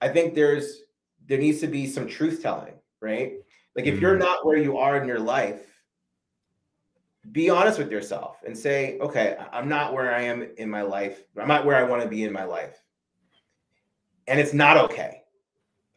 I 0.00 0.08
think 0.08 0.34
there's 0.34 0.82
there 1.26 1.38
needs 1.38 1.60
to 1.60 1.66
be 1.66 1.86
some 1.86 2.06
truth 2.06 2.42
telling, 2.42 2.74
right? 3.00 3.34
Like 3.74 3.86
if 3.86 4.00
you're 4.00 4.12
mm-hmm. 4.12 4.20
not 4.20 4.46
where 4.46 4.56
you 4.56 4.78
are 4.78 4.96
in 4.96 5.08
your 5.08 5.18
life, 5.18 5.60
be 7.32 7.50
honest 7.50 7.78
with 7.78 7.90
yourself 7.90 8.38
and 8.46 8.56
say, 8.56 8.98
okay, 8.98 9.36
I'm 9.52 9.68
not 9.68 9.92
where 9.92 10.14
I 10.14 10.22
am 10.22 10.48
in 10.58 10.70
my 10.70 10.82
life. 10.82 11.22
I'm 11.40 11.48
not 11.48 11.64
where 11.64 11.76
I 11.76 11.82
want 11.82 12.02
to 12.02 12.08
be 12.08 12.24
in 12.24 12.32
my 12.32 12.44
life. 12.44 12.76
And 14.26 14.40
it's 14.40 14.52
not 14.52 14.76
okay. 14.76 15.22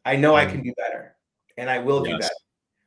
I 0.06 0.16
know 0.16 0.36
I 0.36 0.46
can 0.46 0.58
mm-hmm. 0.58 0.70
do 0.70 0.74
better 0.78 1.16
and 1.58 1.70
I 1.70 1.80
will 1.80 2.04
do 2.04 2.18
better. 2.18 2.34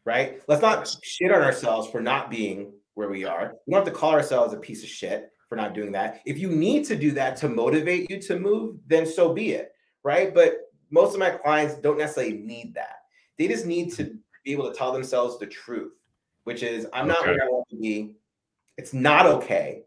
Right? 0.05 0.41
Let's 0.49 0.63
not 0.63 0.95
shit 1.03 1.31
on 1.31 1.43
ourselves 1.43 1.89
for 1.89 2.01
not 2.01 2.31
being 2.31 2.73
where 2.95 3.09
we 3.09 3.25
are. 3.25 3.55
We 3.67 3.73
don't 3.73 3.85
have 3.85 3.93
to 3.93 3.99
call 3.99 4.11
ourselves 4.11 4.53
a 4.53 4.59
piece 4.59 4.83
of 4.83 4.89
shit 4.89 5.31
for 5.49 5.57
not 5.57 5.75
doing 5.75 5.93
that. 5.93 6.21
If 6.27 6.39
you 6.39 6.49
need 6.49 6.85
to 6.87 6.97
do 6.97 7.13
that 7.13 7.37
to 7.39 7.49
motivate 7.49 8.11
you 8.11 8.21
to 8.23 8.39
move, 8.39 8.79
then 8.87 9.07
so 9.07 9.33
be 9.33 9.53
it. 9.53 9.73
Right. 10.03 10.35
But 10.35 10.57
most 10.91 11.15
of 11.15 11.21
my 11.21 11.31
clients 11.31 11.75
don't 11.77 11.99
necessarily 11.99 12.39
need 12.39 12.75
that. 12.75 13.03
They 13.39 13.49
just 13.49 13.67
need 13.67 13.93
to 13.95 14.17
be 14.45 14.53
able 14.53 14.71
to 14.71 14.77
tell 14.77 14.93
themselves 14.93 15.39
the 15.39 15.47
truth, 15.47 15.93
which 16.45 16.63
is 16.63 16.87
I'm 16.93 17.07
not 17.07 17.25
where 17.25 17.43
I 17.43 17.49
want 17.49 17.69
to 17.71 17.77
be. 17.77 18.17
It's 18.77 18.93
not 18.93 19.27
okay. 19.27 19.85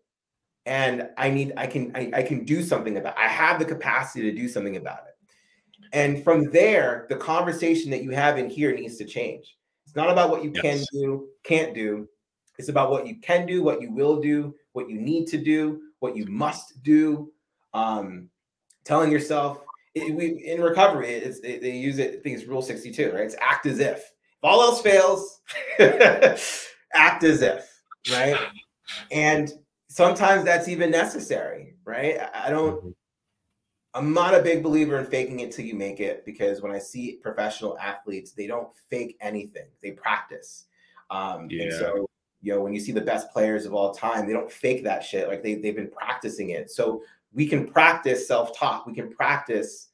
And 0.66 1.10
I 1.18 1.30
need, 1.30 1.54
I 1.58 1.68
can, 1.68 1.92
I, 1.96 2.12
I 2.14 2.24
can 2.24 2.44
do 2.44 2.64
something 2.64 2.98
about 2.98 3.14
it. 3.14 3.20
I 3.20 3.28
have 3.28 3.60
the 3.60 3.66
capacity 3.66 4.30
to 4.30 4.36
do 4.36 4.48
something 4.48 4.78
about 4.78 5.00
it. 5.08 5.16
And 5.94 6.24
from 6.24 6.52
there, 6.52 7.06
the 7.10 7.16
conversation 7.16 7.92
that 7.92 8.04
you 8.04 8.12
have 8.12 8.38
in 8.38 8.50
here 8.50 8.76
needs 8.76 8.98
to 8.98 9.06
change. 9.06 9.58
It's 9.86 9.96
not 9.96 10.10
about 10.10 10.30
what 10.30 10.44
you 10.44 10.52
yes. 10.56 10.62
can 10.62 10.86
do, 10.92 11.28
can't 11.44 11.74
do. 11.74 12.08
It's 12.58 12.70
about 12.70 12.90
what 12.90 13.06
you 13.06 13.18
can 13.18 13.46
do, 13.46 13.64
what 13.64 13.82
you 13.82 13.92
will 13.92 14.20
do, 14.20 14.56
what 14.74 14.90
you 14.90 15.00
need 15.00 15.28
to 15.28 15.38
do, 15.38 15.82
what 16.00 16.16
you 16.16 16.26
must 16.26 16.82
do. 16.84 17.32
Um, 17.74 18.30
telling 18.86 19.12
yourself 19.12 19.60
it, 19.96 20.14
we, 20.14 20.44
in 20.46 20.62
recovery, 20.62 21.10
it's, 21.10 21.40
it, 21.40 21.62
they 21.62 21.72
use 21.72 22.00
it. 22.00 22.20
I 22.20 22.22
think 22.22 22.38
it's 22.38 22.46
Rule 22.46 22.62
62, 22.62 23.12
right? 23.12 23.24
It's 23.24 23.36
act 23.42 23.66
as 23.66 23.80
if. 23.80 23.98
If 23.98 24.44
all 24.44 24.62
else 24.62 24.82
fails, 24.82 25.42
act 26.94 27.24
as 27.24 27.42
if, 27.42 27.82
right? 28.12 28.38
And 29.12 29.52
sometimes 29.88 30.44
that's 30.46 30.68
even 30.68 30.92
necessary, 30.92 31.76
right? 31.86 32.18
I 32.34 32.50
don't. 32.50 32.78
Mm-hmm. 32.78 32.90
I'm 33.94 34.14
not 34.14 34.36
a 34.36 34.42
big 34.42 34.62
believer 34.62 35.00
in 35.00 35.06
faking 35.06 35.40
it 35.40 35.54
till 35.54 35.64
you 35.64 35.74
make 35.74 36.02
it 36.02 36.26
because 36.26 36.62
when 36.62 36.74
I 36.74 36.80
see 36.80 37.14
professional 37.24 37.78
athletes, 37.80 38.34
they 38.34 38.46
don't 38.46 38.68
fake 38.90 39.18
anything; 39.22 39.68
they 39.82 39.92
practice. 39.92 40.66
Um, 41.10 41.48
yeah. 41.50 41.64
And 41.64 41.74
so 41.74 42.10
you 42.46 42.54
know, 42.54 42.62
when 42.62 42.74
you 42.74 42.80
see 42.80 42.92
the 42.92 43.02
best 43.02 43.32
players 43.32 43.66
of 43.66 43.74
all 43.74 43.92
time, 43.92 44.28
they 44.28 44.34
don't 44.34 44.52
fake 44.52 44.84
that 44.84 45.04
shit. 45.04 45.28
Like 45.28 45.42
they, 45.42 45.56
they've 45.56 45.76
been 45.76 45.90
practicing 45.90 46.52
it. 46.52 46.70
So 46.70 47.02
we 47.34 47.48
can 47.48 47.68
practice 47.68 48.28
self-talk. 48.28 48.86
We 48.86 48.94
can 48.94 49.12
practice 49.12 49.90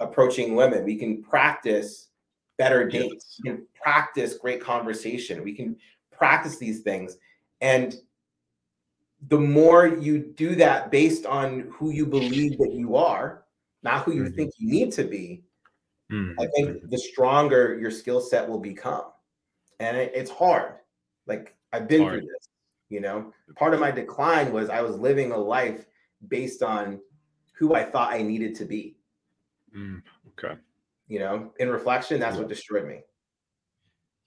approaching 0.00 0.56
women. 0.56 0.84
We 0.84 0.96
can 0.96 1.22
practice 1.22 2.08
better 2.56 2.88
dates. 2.88 3.38
We 3.44 3.50
can 3.50 3.66
practice 3.74 4.38
great 4.38 4.62
conversation. 4.62 5.44
We 5.44 5.52
can 5.54 5.76
practice 6.10 6.56
these 6.56 6.80
things. 6.80 7.18
And 7.60 7.94
the 9.28 9.38
more 9.38 9.86
you 9.86 10.18
do 10.18 10.54
that 10.56 10.90
based 10.90 11.26
on 11.26 11.70
who 11.72 11.90
you 11.90 12.06
believe 12.06 12.58
that 12.58 12.72
you 12.72 12.96
are, 12.96 13.44
not 13.82 14.04
who 14.04 14.12
you 14.12 14.24
mm-hmm. 14.24 14.34
think 14.34 14.52
you 14.58 14.70
need 14.70 14.92
to 14.92 15.04
be, 15.04 15.42
mm-hmm. 16.10 16.38
I 16.40 16.46
think 16.54 16.90
the 16.90 16.98
stronger 16.98 17.78
your 17.78 17.90
skill 17.90 18.20
set 18.20 18.48
will 18.48 18.58
become. 18.58 19.04
And 19.80 19.96
it, 19.96 20.12
it's 20.14 20.30
hard. 20.30 20.74
Like 21.26 21.54
I've 21.72 21.88
been 21.88 22.02
Hard. 22.02 22.20
through 22.20 22.28
this. 22.28 22.48
You 22.88 23.00
know, 23.00 23.32
part 23.56 23.72
of 23.72 23.80
my 23.80 23.90
decline 23.90 24.52
was 24.52 24.68
I 24.68 24.82
was 24.82 24.98
living 24.98 25.32
a 25.32 25.38
life 25.38 25.86
based 26.28 26.62
on 26.62 27.00
who 27.54 27.74
I 27.74 27.84
thought 27.84 28.12
I 28.12 28.20
needed 28.20 28.54
to 28.56 28.66
be. 28.66 28.96
Mm, 29.74 30.02
okay. 30.28 30.56
You 31.08 31.20
know, 31.20 31.52
in 31.58 31.70
reflection, 31.70 32.20
that's 32.20 32.34
yeah. 32.34 32.40
what 32.40 32.48
destroyed 32.48 32.86
me. 32.86 33.00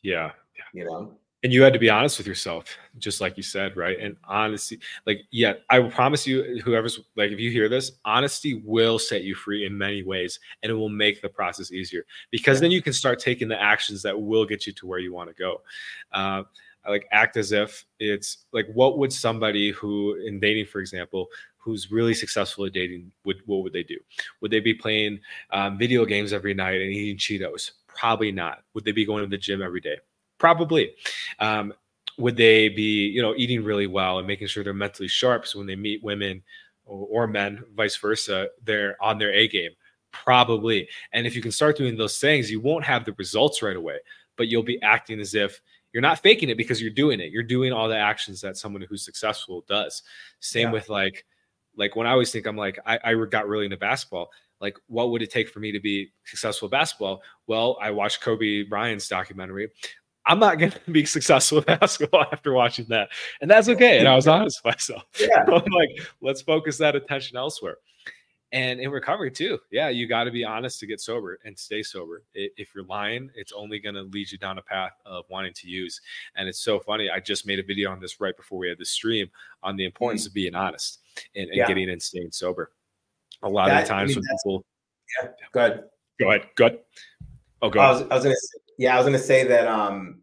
Yeah. 0.02 0.32
You 0.74 0.86
know, 0.86 1.14
and 1.46 1.54
you 1.54 1.62
had 1.62 1.74
to 1.74 1.80
be 1.80 1.92
honest 1.92 2.18
with 2.18 2.26
yourself, 2.26 2.76
just 2.98 3.22
like 3.22 3.38
you 3.38 3.44
said, 3.44 3.78
right? 3.78 4.00
And 4.00 4.18
honesty, 4.28 4.80
like, 5.06 5.22
yeah, 5.30 5.54
I 5.70 5.78
will 5.78 5.92
promise 5.92 6.26
you, 6.26 6.60
whoever's 6.66 7.00
like, 7.16 7.30
if 7.30 7.40
you 7.40 7.52
hear 7.52 7.70
this, 7.70 7.92
honesty 8.04 8.64
will 8.66 8.98
set 8.98 9.24
you 9.24 9.36
free 9.36 9.64
in 9.64 9.78
many 9.78 10.02
ways 10.02 10.40
and 10.64 10.72
it 10.72 10.74
will 10.74 10.90
make 10.90 11.22
the 11.22 11.30
process 11.30 11.72
easier 11.72 12.04
because 12.32 12.60
then 12.60 12.72
you 12.72 12.82
can 12.82 12.94
start 12.94 13.20
taking 13.20 13.48
the 13.48 13.62
actions 13.62 14.02
that 14.02 14.20
will 14.20 14.44
get 14.44 14.66
you 14.66 14.74
to 14.74 14.88
where 14.88 14.98
you 14.98 15.14
want 15.14 15.30
to 15.30 15.36
go. 15.36 15.62
Uh, 16.12 16.42
like 16.90 17.08
act 17.12 17.38
as 17.38 17.52
if 17.52 17.86
it's 18.00 18.46
like 18.52 18.66
what 18.74 18.98
would 18.98 19.14
somebody 19.14 19.70
who 19.70 20.16
in 20.26 20.40
dating, 20.40 20.66
for 20.66 20.80
example, 20.80 21.28
who's 21.58 21.92
really 21.92 22.16
successful 22.16 22.66
at 22.66 22.74
dating 22.74 23.12
would 23.24 23.38
what 23.46 23.62
would 23.62 23.74
they 23.74 23.84
do? 23.84 24.00
Would 24.42 24.50
they 24.50 24.62
be 24.62 24.74
playing 24.74 25.20
um, 25.52 25.78
video 25.78 26.06
games 26.06 26.34
every 26.34 26.56
night 26.56 26.82
and 26.82 26.90
eating 26.90 27.18
Cheetos? 27.18 27.70
Probably 27.86 28.32
not. 28.32 28.64
Would 28.74 28.84
they 28.84 28.92
be 28.92 29.06
going 29.06 29.24
to 29.24 29.30
the 29.30 29.38
gym 29.38 29.62
every 29.62 29.82
day? 29.82 29.98
Probably. 30.38 30.94
Um, 31.40 31.74
would 32.18 32.38
they 32.38 32.70
be 32.70 33.08
you 33.08 33.22
know 33.22 33.34
eating 33.36 33.64
really 33.64 33.88
well 33.88 34.20
and 34.20 34.28
making 34.28 34.48
sure 34.48 34.64
they're 34.64 34.74
mentally 34.74 35.08
sharp 35.08 35.46
so 35.46 35.60
when 35.60 35.68
they 35.68 35.76
meet 35.76 36.04
women 36.04 36.44
or, 36.86 37.08
or 37.10 37.28
men, 37.28 37.64
vice 37.76 37.98
versa, 37.98 38.48
they're 38.64 39.02
on 39.02 39.18
their 39.18 39.34
A 39.34 39.48
game? 39.48 39.72
Probably. 40.12 40.88
And 41.12 41.28
if 41.28 41.36
you 41.36 41.42
can 41.42 41.52
start 41.52 41.78
doing 41.78 41.98
those 41.98 42.20
things, 42.20 42.50
you 42.50 42.62
won't 42.62 42.86
have 42.86 43.04
the 43.04 43.14
results 43.14 43.62
right 43.62 43.76
away, 43.76 43.98
but 44.38 44.48
you'll 44.48 44.64
be 44.64 44.82
acting 44.82 45.20
as 45.20 45.36
if 45.36 45.62
you're 45.92 46.02
not 46.02 46.20
faking 46.20 46.50
it 46.50 46.58
because 46.58 46.82
you're 46.82 46.92
doing 46.92 47.20
it. 47.20 47.32
You're 47.32 47.44
doing 47.44 47.74
all 47.74 47.90
the 47.90 47.98
actions 47.98 48.42
that 48.42 48.58
someone 48.58 48.82
who's 48.82 49.04
successful 49.04 49.66
does. 49.68 50.04
Same 50.40 50.68
yeah. 50.68 50.74
with 50.74 50.90
like, 50.90 51.26
like 51.76 51.96
when 51.96 52.08
I 52.08 52.12
always 52.12 52.32
think 52.32 52.46
I'm 52.46 52.58
like, 52.58 52.80
I, 52.86 53.00
I 53.04 53.14
got 53.26 53.48
really 53.48 53.66
into 53.66 53.78
basketball. 53.78 54.30
Like 54.62 54.78
what 54.88 55.12
would 55.12 55.22
it 55.22 55.32
take 55.32 55.50
for 55.50 55.60
me 55.60 55.72
to 55.74 55.80
be 55.80 56.12
successful 56.24 56.68
at 56.68 56.72
basketball? 56.72 57.22
Well, 57.48 57.78
I 57.82 57.92
watched 57.92 58.22
Kobe 58.22 58.64
Bryant's 58.64 59.08
documentary. 59.10 59.70
I'm 60.26 60.40
not 60.40 60.58
going 60.58 60.72
to 60.72 60.92
be 60.92 61.06
successful 61.06 61.58
with 61.58 61.66
basketball 61.80 62.26
after 62.32 62.54
watching 62.54 62.86
that. 62.90 63.10
And 63.42 63.50
that's 63.50 63.70
okay. 63.70 64.00
And 64.00 64.08
I 64.08 64.16
was 64.16 64.28
honest 64.28 64.62
with 64.64 64.74
myself. 64.74 65.04
Yeah. 65.20 65.44
I'm 65.48 65.72
like, 65.72 65.90
let's 66.22 66.42
focus 66.42 66.78
that 66.80 66.96
attention 66.96 67.38
elsewhere. 67.38 67.78
And 68.52 68.80
in 68.80 68.90
recovery 68.90 69.32
too, 69.32 69.60
yeah, 69.70 69.90
you 69.90 70.08
got 70.08 70.24
to 70.26 70.32
be 70.32 70.46
honest 70.46 70.80
to 70.80 70.88
get 70.88 71.02
sober 71.02 71.40
and 71.44 71.58
stay 71.58 71.84
sober. 71.84 72.24
If 72.34 72.74
you're 72.74 72.86
lying, 72.86 73.30
it's 73.36 73.52
only 73.52 73.80
going 73.80 73.96
to 73.96 74.04
lead 74.04 74.32
you 74.32 74.38
down 74.38 74.58
a 74.58 74.62
path 74.62 74.94
of 75.06 75.26
wanting 75.30 75.54
to 75.54 75.68
use. 75.68 76.00
And 76.36 76.48
it's 76.48 76.60
so 76.60 76.80
funny. 76.80 77.10
I 77.10 77.20
just 77.20 77.46
made 77.46 77.60
a 77.60 77.64
video 77.64 77.92
on 77.92 78.00
this 78.00 78.22
right 78.22 78.36
before 78.38 78.58
we 78.58 78.70
had 78.70 78.78
the 78.78 78.86
stream 78.86 79.30
on 79.62 79.76
the 79.76 79.84
importance 79.84 80.22
mm-hmm. 80.22 80.30
of 80.30 80.36
being 80.36 80.56
honest 80.56 81.00
and, 81.36 81.50
and 81.50 81.58
yeah. 81.58 81.68
getting 81.68 81.90
and 81.90 82.02
staying 82.02 82.32
sober. 82.32 82.72
A 83.44 83.50
lot 83.50 83.68
that, 83.68 83.82
of 83.82 83.88
the 83.88 83.94
times 83.94 84.12
I 84.12 84.16
mean, 84.16 84.24
when 84.30 84.38
people, 84.38 84.66
yeah, 85.22 85.30
go 85.52 85.60
ahead, 85.60 85.84
go 86.20 86.30
ahead, 86.30 86.50
go 86.56 86.66
ahead. 86.68 86.80
Oh, 87.62 87.70
go. 87.70 87.80
I 87.80 87.92
was, 87.92 88.02
I 88.04 88.16
was 88.16 88.24
gonna, 88.24 88.36
say, 88.36 88.60
yeah, 88.78 88.94
I 88.94 88.98
was 88.98 89.06
gonna 89.06 89.20
say 89.20 89.46
that. 89.48 89.68
Um, 89.68 90.22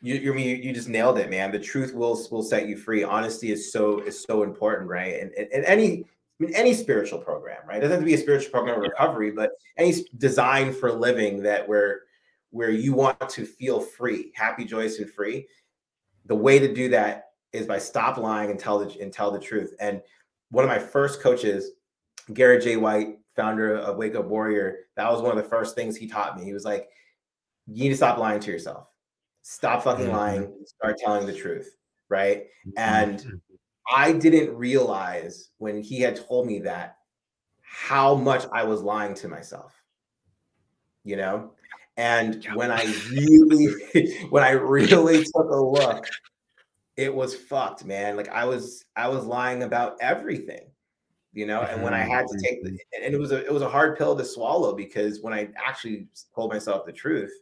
you, 0.00 0.14
you 0.14 0.34
you 0.34 0.56
you 0.56 0.72
just 0.72 0.88
nailed 0.88 1.18
it, 1.18 1.28
man. 1.30 1.50
The 1.50 1.58
truth 1.58 1.92
will 1.94 2.20
will 2.30 2.42
set 2.42 2.68
you 2.68 2.76
free. 2.76 3.02
Honesty 3.02 3.50
is 3.50 3.72
so 3.72 4.00
is 4.00 4.22
so 4.22 4.42
important, 4.42 4.88
right? 4.88 5.20
And 5.20 5.32
and, 5.32 5.48
and 5.52 5.64
any 5.64 6.04
I 6.40 6.44
mean, 6.44 6.54
any 6.54 6.72
spiritual 6.72 7.18
program, 7.18 7.58
right? 7.66 7.78
It 7.78 7.80
doesn't 7.80 7.94
have 7.96 8.00
to 8.00 8.06
be 8.06 8.14
a 8.14 8.18
spiritual 8.18 8.52
program 8.52 8.76
of 8.76 8.82
recovery, 8.82 9.32
but 9.32 9.52
any 9.76 9.94
design 10.18 10.72
for 10.72 10.92
living 10.92 11.42
that 11.42 11.66
where 11.68 12.02
where 12.50 12.70
you 12.70 12.94
want 12.94 13.28
to 13.28 13.44
feel 13.44 13.80
free, 13.80 14.32
happy, 14.34 14.64
joyous, 14.64 14.98
and 14.98 15.10
free. 15.10 15.48
The 16.26 16.34
way 16.34 16.58
to 16.58 16.72
do 16.72 16.88
that 16.90 17.30
is 17.52 17.66
by 17.66 17.78
stop 17.78 18.18
lying 18.18 18.50
and 18.50 18.58
tell 18.58 18.78
the 18.78 19.00
and 19.00 19.12
tell 19.12 19.32
the 19.32 19.40
truth. 19.40 19.74
And 19.80 20.00
one 20.50 20.64
of 20.64 20.70
my 20.70 20.78
first 20.78 21.20
coaches, 21.20 21.72
Garrett 22.32 22.62
J. 22.62 22.76
White, 22.76 23.18
founder 23.34 23.76
of 23.76 23.96
Wake 23.96 24.14
Up 24.14 24.26
Warrior, 24.26 24.76
that 24.96 25.10
was 25.10 25.22
one 25.22 25.36
of 25.36 25.42
the 25.42 25.48
first 25.48 25.74
things 25.74 25.96
he 25.96 26.06
taught 26.06 26.38
me. 26.38 26.44
He 26.44 26.52
was 26.52 26.64
like, 26.64 26.88
"You 27.68 27.84
need 27.84 27.90
to 27.90 27.96
stop 27.96 28.18
lying 28.18 28.40
to 28.40 28.50
yourself. 28.50 28.88
Stop 29.42 29.84
fucking 29.84 30.06
mm-hmm. 30.06 30.16
lying. 30.16 30.54
Start 30.66 30.96
telling 30.98 31.26
the 31.26 31.34
truth." 31.34 31.74
Right. 32.08 32.46
Mm-hmm. 32.66 32.78
And 32.78 33.40
I 33.90 34.12
didn't 34.12 34.56
realize 34.56 35.50
when 35.58 35.82
he 35.82 36.00
had 36.00 36.16
told 36.16 36.46
me 36.46 36.60
that 36.60 36.96
how 37.62 38.14
much 38.14 38.44
I 38.52 38.64
was 38.64 38.82
lying 38.82 39.14
to 39.14 39.28
myself. 39.28 39.72
You 41.04 41.16
know? 41.16 41.52
And 41.96 42.46
when 42.54 42.70
I 42.70 42.84
really 43.10 43.74
when 44.30 44.44
I 44.44 44.50
really 44.50 45.24
took 45.24 45.50
a 45.50 45.56
look, 45.56 46.06
it 46.96 47.12
was 47.12 47.34
fucked, 47.34 47.84
man. 47.84 48.16
Like 48.16 48.28
I 48.28 48.44
was 48.44 48.84
I 48.96 49.08
was 49.08 49.24
lying 49.24 49.64
about 49.64 49.96
everything. 50.00 50.70
You 51.34 51.46
know, 51.46 51.60
and 51.60 51.82
when 51.82 51.94
I 51.94 52.00
had 52.00 52.26
to 52.26 52.38
take 52.42 52.64
the 52.64 52.70
mm-hmm. 52.70 53.04
and 53.04 53.14
it 53.14 53.18
was 53.18 53.32
a 53.32 53.44
it 53.44 53.52
was 53.52 53.62
a 53.62 53.68
hard 53.68 53.98
pill 53.98 54.16
to 54.16 54.24
swallow 54.24 54.74
because 54.74 55.20
when 55.20 55.34
I 55.34 55.48
actually 55.56 56.08
told 56.34 56.52
myself 56.52 56.86
the 56.86 56.92
truth, 56.92 57.32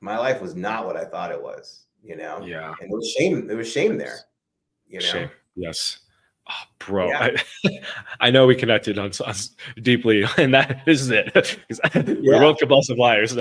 my 0.00 0.18
life 0.18 0.40
was 0.40 0.54
not 0.54 0.86
what 0.86 0.96
I 0.96 1.04
thought 1.04 1.30
it 1.30 1.42
was, 1.42 1.84
you 2.02 2.16
know. 2.16 2.40
Yeah. 2.44 2.74
And 2.80 2.90
it 2.90 2.94
was 2.94 3.10
shame, 3.18 3.46
there 3.46 3.56
was 3.56 3.70
shame 3.70 3.96
there. 3.96 4.18
You 4.88 5.00
know? 5.00 5.06
Shame. 5.06 5.30
Yes. 5.56 5.98
Oh, 6.50 6.64
bro, 6.78 7.08
yeah. 7.08 7.36
I, 7.66 7.70
I, 8.20 8.30
know 8.30 8.46
we 8.46 8.54
connected 8.54 8.98
on, 8.98 9.10
on 9.26 9.34
deeply, 9.82 10.24
and 10.38 10.54
that 10.54 10.82
is 10.86 11.10
it. 11.10 11.30
yeah. 11.94 12.14
We're 12.22 12.40
both 12.40 12.58
compulsive 12.58 12.96
liars. 12.96 13.36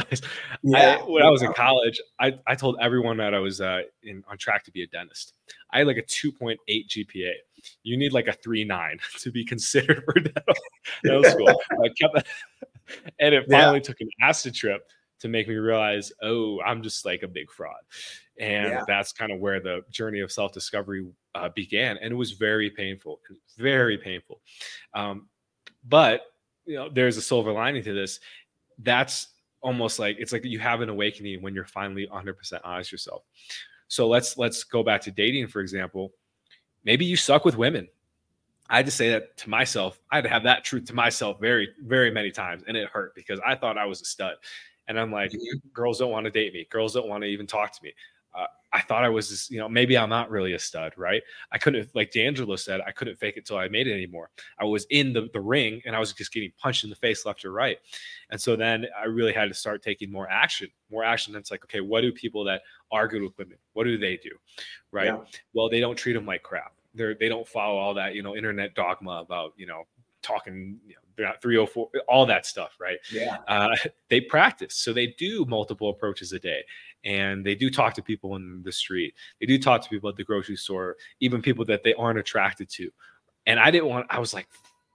yeah. 0.62 0.98
I, 1.00 1.04
when 1.10 1.24
I 1.24 1.30
was 1.30 1.42
in 1.42 1.54
college, 1.54 2.02
I, 2.20 2.38
I 2.48 2.56
told 2.56 2.78
everyone 2.82 3.16
that 3.18 3.34
I 3.34 3.40
was 3.40 3.62
uh, 3.62 3.84
in 4.04 4.26
on 4.30 4.38
track 4.38 4.66
to 4.66 4.72
be 4.72 4.84
a 4.84 4.88
dentist. 4.88 5.34
I 5.72 5.80
had 5.80 5.88
like 5.88 5.98
a 5.98 6.04
2.8 6.04 6.58
GPA. 6.70 7.32
You 7.84 7.98
need 7.98 8.12
like 8.12 8.28
a 8.28 8.34
3.9 8.34 9.00
to 9.22 9.32
be 9.32 9.46
considered 9.46 10.04
for 10.04 10.20
dental, 10.20 10.56
dental 11.04 11.24
school. 11.24 11.62
I 11.72 11.90
kept, 11.98 12.28
and 13.20 13.34
it 13.34 13.46
finally 13.50 13.80
took 13.80 14.02
an 14.02 14.10
acid 14.22 14.54
trip 14.54 14.86
to 15.20 15.28
make 15.28 15.48
me 15.48 15.56
realize, 15.56 16.12
oh, 16.22 16.62
I'm 16.62 16.84
just 16.84 17.06
like 17.06 17.24
a 17.24 17.28
big 17.28 17.52
fraud. 17.52 17.82
And 18.40 18.70
yeah. 18.70 18.84
that's 18.88 19.12
kind 19.12 19.32
of 19.32 19.40
where 19.40 19.60
the 19.60 19.82
journey 19.90 20.20
of 20.20 20.32
self 20.32 20.52
discovery 20.52 21.08
uh, 21.36 21.50
began. 21.50 21.98
And 21.98 22.12
it 22.12 22.16
was 22.16 22.34
very 22.34 22.70
painful, 22.70 23.20
very 23.58 23.98
painful. 23.98 24.42
Um, 24.94 25.28
but, 25.88 26.22
you 26.66 26.76
know, 26.76 26.90
there's 26.90 27.18
a 27.18 27.22
silver 27.22 27.52
lining 27.52 27.84
to 27.84 27.94
this. 27.94 28.20
That's 28.80 29.30
almost 29.62 29.98
like 30.00 30.18
it's 30.20 30.32
like 30.32 30.46
you 30.46 30.60
have 30.60 30.82
an 30.82 30.90
awakening 30.90 31.42
when 31.42 31.56
you're 31.56 31.66
finally 31.66 32.08
100% 32.08 32.60
honest 32.64 32.92
yourself. 32.92 33.24
So 33.88 34.08
let's 34.08 34.38
let's 34.38 34.64
go 34.64 34.84
back 34.84 35.02
to 35.02 35.12
dating, 35.12 35.48
for 35.48 35.62
example. 35.62 36.14
Maybe 36.84 37.06
you 37.06 37.16
suck 37.16 37.46
with 37.46 37.58
women. 37.58 37.88
I 38.70 38.78
had 38.78 38.86
to 38.86 38.92
say 38.92 39.10
that 39.12 39.38
to 39.38 39.50
myself. 39.50 40.00
I 40.12 40.18
had 40.18 40.24
to 40.26 40.30
have 40.30 40.44
that 40.44 40.64
truth 40.64 40.86
to 40.86 40.94
myself 40.94 41.40
very, 41.40 41.70
very 41.86 42.12
many 42.12 42.32
times, 42.32 42.64
and 42.68 42.76
it 42.76 42.90
hurt 42.90 43.16
because 43.16 43.40
I 43.46 43.56
thought 43.56 43.78
I 43.78 43.86
was 43.86 44.02
a 44.02 44.06
stud. 44.06 44.36
And 44.88 45.00
I'm 45.00 45.12
like, 45.12 45.32
mm-hmm. 45.32 45.68
girls 45.74 46.00
don't 46.00 46.12
want 46.12 46.26
to 46.26 46.32
date 46.32 46.54
me. 46.54 46.68
Girls 46.70 46.94
don't 46.94 47.08
want 47.08 47.24
to 47.24 47.28
even 47.28 47.48
talk 47.48 47.74
to 47.74 47.84
me. 47.84 47.94
Uh, 48.36 48.46
I 48.72 48.82
thought 48.82 49.04
I 49.04 49.10
was, 49.10 49.30
just, 49.30 49.50
you 49.50 49.58
know, 49.58 49.68
maybe 49.68 49.98
I'm 49.98 50.10
not 50.10 50.30
really 50.30 50.54
a 50.54 50.60
stud, 50.60 50.94
right? 50.98 51.24
I 51.52 51.58
couldn't, 51.58 51.90
like 51.96 52.12
D'Angelo 52.12 52.56
said, 52.56 52.82
I 52.82 52.92
couldn't 52.92 53.18
fake 53.18 53.38
it 53.38 53.46
till 53.46 53.58
I 53.58 53.68
made 53.68 53.88
it 53.88 53.94
anymore. 53.94 54.30
I 54.60 54.66
was 54.66 54.86
in 54.90 55.14
the, 55.14 55.30
the 55.34 55.42
ring 55.42 55.82
and 55.86 55.96
I 55.96 56.00
was 56.00 56.14
just 56.14 56.32
getting 56.32 56.52
punched 56.60 56.84
in 56.84 56.90
the 56.90 56.96
face 56.96 57.26
left 57.26 57.44
or 57.46 57.52
right. 57.52 57.78
And 58.30 58.40
so 58.40 58.56
then 58.56 58.86
I 59.00 59.06
really 59.06 59.34
had 59.34 59.48
to 59.48 59.54
start 59.54 59.82
taking 59.82 60.12
more 60.12 60.30
action, 60.30 60.68
more 60.92 61.04
action. 61.04 61.34
That's 61.34 61.50
like, 61.50 61.64
okay, 61.64 61.82
what 61.82 62.02
do 62.02 62.12
people 62.12 62.44
that 62.44 62.62
are 62.92 63.08
good 63.08 63.24
with 63.24 63.38
women, 63.38 63.58
what 63.74 63.86
do 63.86 63.98
they 63.98 64.18
do? 64.18 64.32
Right. 64.92 65.08
Yeah. 65.08 65.20
Well, 65.54 65.70
they 65.70 65.80
don't 65.80 65.96
treat 65.96 66.14
them 66.14 66.26
like 66.26 66.44
crap. 66.44 66.74
They're, 66.94 67.16
they 67.16 67.30
don't 67.30 67.48
follow 67.48 67.78
all 67.78 67.94
that, 67.96 68.14
you 68.16 68.22
know, 68.22 68.36
internet 68.36 68.76
dogma 68.76 69.22
about, 69.22 69.54
you 69.58 69.66
know, 69.66 69.84
talking 70.22 70.78
you 70.86 70.96
know, 70.96 71.02
304 71.18 71.90
all 72.08 72.26
that 72.26 72.46
stuff 72.46 72.72
right? 72.80 72.98
Yeah. 73.12 73.38
Uh, 73.48 73.76
they 74.10 74.22
practice. 74.22 74.76
So 74.76 74.94
they 74.94 75.08
do 75.18 75.46
multiple 75.46 75.90
approaches 75.90 76.32
a 76.34 76.40
day 76.40 76.64
and 77.04 77.46
they 77.46 77.56
do 77.56 77.70
talk 77.70 77.94
to 77.96 78.02
people 78.02 78.36
in 78.36 78.62
the 78.64 78.72
street. 78.72 79.14
They 79.40 79.46
do 79.46 79.60
talk 79.60 79.82
to 79.82 79.90
people 79.90 80.10
at 80.10 80.16
the 80.16 80.24
grocery 80.24 80.56
store 80.56 80.96
even 81.20 81.42
people 81.42 81.66
that 81.66 81.84
they 81.84 81.94
aren't 81.94 82.20
attracted 82.20 82.70
to. 82.70 82.90
And 83.46 83.60
i 83.60 83.72
didn't 83.72 83.88
want 83.88 84.08
i 84.10 84.20
was 84.20 84.34
like 84.34 84.48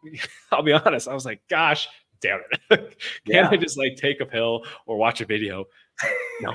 i'll 0.53 0.63
be 0.63 0.73
honest 0.73 1.09
i 1.09 1.15
was 1.15 1.25
like 1.25 1.41
gosh 1.49 1.89
damn 2.21 2.41
it. 2.41 2.61
Can't 2.71 2.97
yeah. 3.27 3.49
i 3.51 3.57
just 3.57 3.77
like 3.77 3.97
take 3.97 4.21
a 4.21 4.27
pill 4.27 4.65
or 4.87 4.97
watch 4.97 5.21
a 5.21 5.27
video? 5.27 5.67
No. 6.41 6.55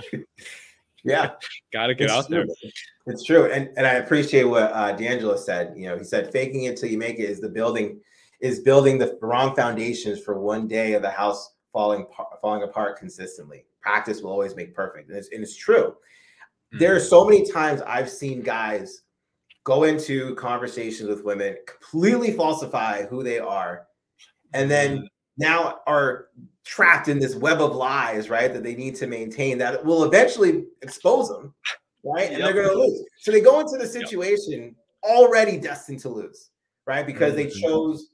Yeah. 1.04 1.32
Gotta 1.72 1.94
get 1.94 2.06
it's 2.06 2.14
out 2.14 2.28
true. 2.28 2.46
there 2.46 2.72
it's 3.06 3.24
true. 3.24 3.52
And 3.52 3.70
and 3.78 3.86
i 3.86 3.94
appreciate 3.94 4.44
what 4.44 4.72
uh 4.74 4.92
d'angelo 4.94 5.38
said. 5.38 5.74
You 5.78 5.90
know 5.90 5.98
he 5.98 6.04
said 6.04 6.32
faking 6.32 6.64
it 6.64 6.78
till 6.78 6.90
you 6.90 6.98
make 6.98 7.20
it 7.20 7.30
is 7.30 7.40
the 7.40 7.50
building 7.50 8.00
is 8.40 8.60
building 8.60 8.98
the 8.98 9.18
wrong 9.22 9.56
foundations 9.56 10.22
for 10.22 10.40
one 10.40 10.68
day 10.68 10.94
of 10.94 11.02
the 11.02 11.10
house 11.10 11.56
falling 11.74 12.06
falling 12.42 12.64
apart 12.64 12.98
consistently. 12.98 13.66
Practice 13.82 14.22
will 14.22 14.32
always 14.32 14.56
make 14.56 14.76
perfect, 14.76 15.10
and 15.10 15.18
it's, 15.18 15.30
and 15.32 15.42
it's 15.42 15.56
true. 15.56 15.96
Mm-hmm. 16.74 16.80
There 16.80 16.96
are 16.96 17.00
so 17.00 17.26
many 17.26 17.50
times 17.50 17.82
I've 17.82 18.10
seen 18.10 18.42
guys 18.42 19.04
go 19.64 19.84
into 19.84 20.36
conversations 20.36 21.10
with 21.10 21.24
women, 21.24 21.58
completely 21.68 22.32
falsify 22.32 23.06
who 23.06 23.24
they 23.24 23.40
are, 23.40 23.88
and 24.54 24.70
then 24.70 24.98
mm-hmm. 24.98 25.06
now 25.38 25.80
are 25.88 26.30
trapped 26.64 27.08
in 27.08 27.20
this 27.20 27.36
web 27.36 27.62
of 27.62 27.76
lies, 27.76 28.30
right? 28.30 28.54
That 28.54 28.64
they 28.64 28.76
need 28.76 28.96
to 28.96 29.08
maintain 29.08 29.58
that 29.60 29.84
will 29.84 30.04
eventually 30.04 30.66
expose 30.82 31.30
them, 31.30 31.54
right? 32.04 32.30
And 32.30 32.40
yep. 32.40 32.54
they're 32.54 32.64
going 32.64 32.70
to 32.70 32.80
lose. 32.80 33.04
So 33.20 33.32
they 33.32 33.42
go 33.42 33.60
into 33.60 33.78
the 33.78 33.88
situation 33.88 34.62
yep. 34.62 34.74
already 35.04 35.58
destined 35.58 36.00
to 36.00 36.10
lose, 36.10 36.50
right? 36.86 37.06
Because 37.06 37.34
mm-hmm. 37.34 37.50
they 37.50 37.62
chose 37.62 38.10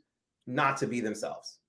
not 0.48 0.78
to 0.78 0.88
be 0.88 1.00
themselves, 1.00 1.60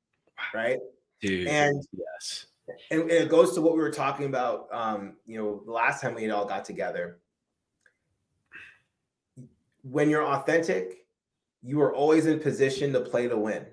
right? 0.52 0.78
Dude, 1.20 1.46
and 1.46 1.82
yes, 1.92 2.46
and, 2.90 3.10
it 3.10 3.28
goes 3.28 3.52
to 3.54 3.60
what 3.60 3.74
we 3.74 3.80
were 3.80 3.90
talking 3.90 4.26
about. 4.26 4.68
Um, 4.72 5.14
you 5.26 5.38
know, 5.38 5.62
the 5.64 5.72
last 5.72 6.00
time 6.00 6.14
we 6.14 6.22
had 6.22 6.30
all 6.30 6.46
got 6.46 6.64
together. 6.64 7.20
When 9.82 10.08
you're 10.08 10.24
authentic, 10.24 11.04
you 11.62 11.80
are 11.82 11.94
always 11.94 12.26
in 12.26 12.40
position 12.40 12.92
to 12.92 13.00
play 13.00 13.28
to 13.28 13.36
win. 13.36 13.66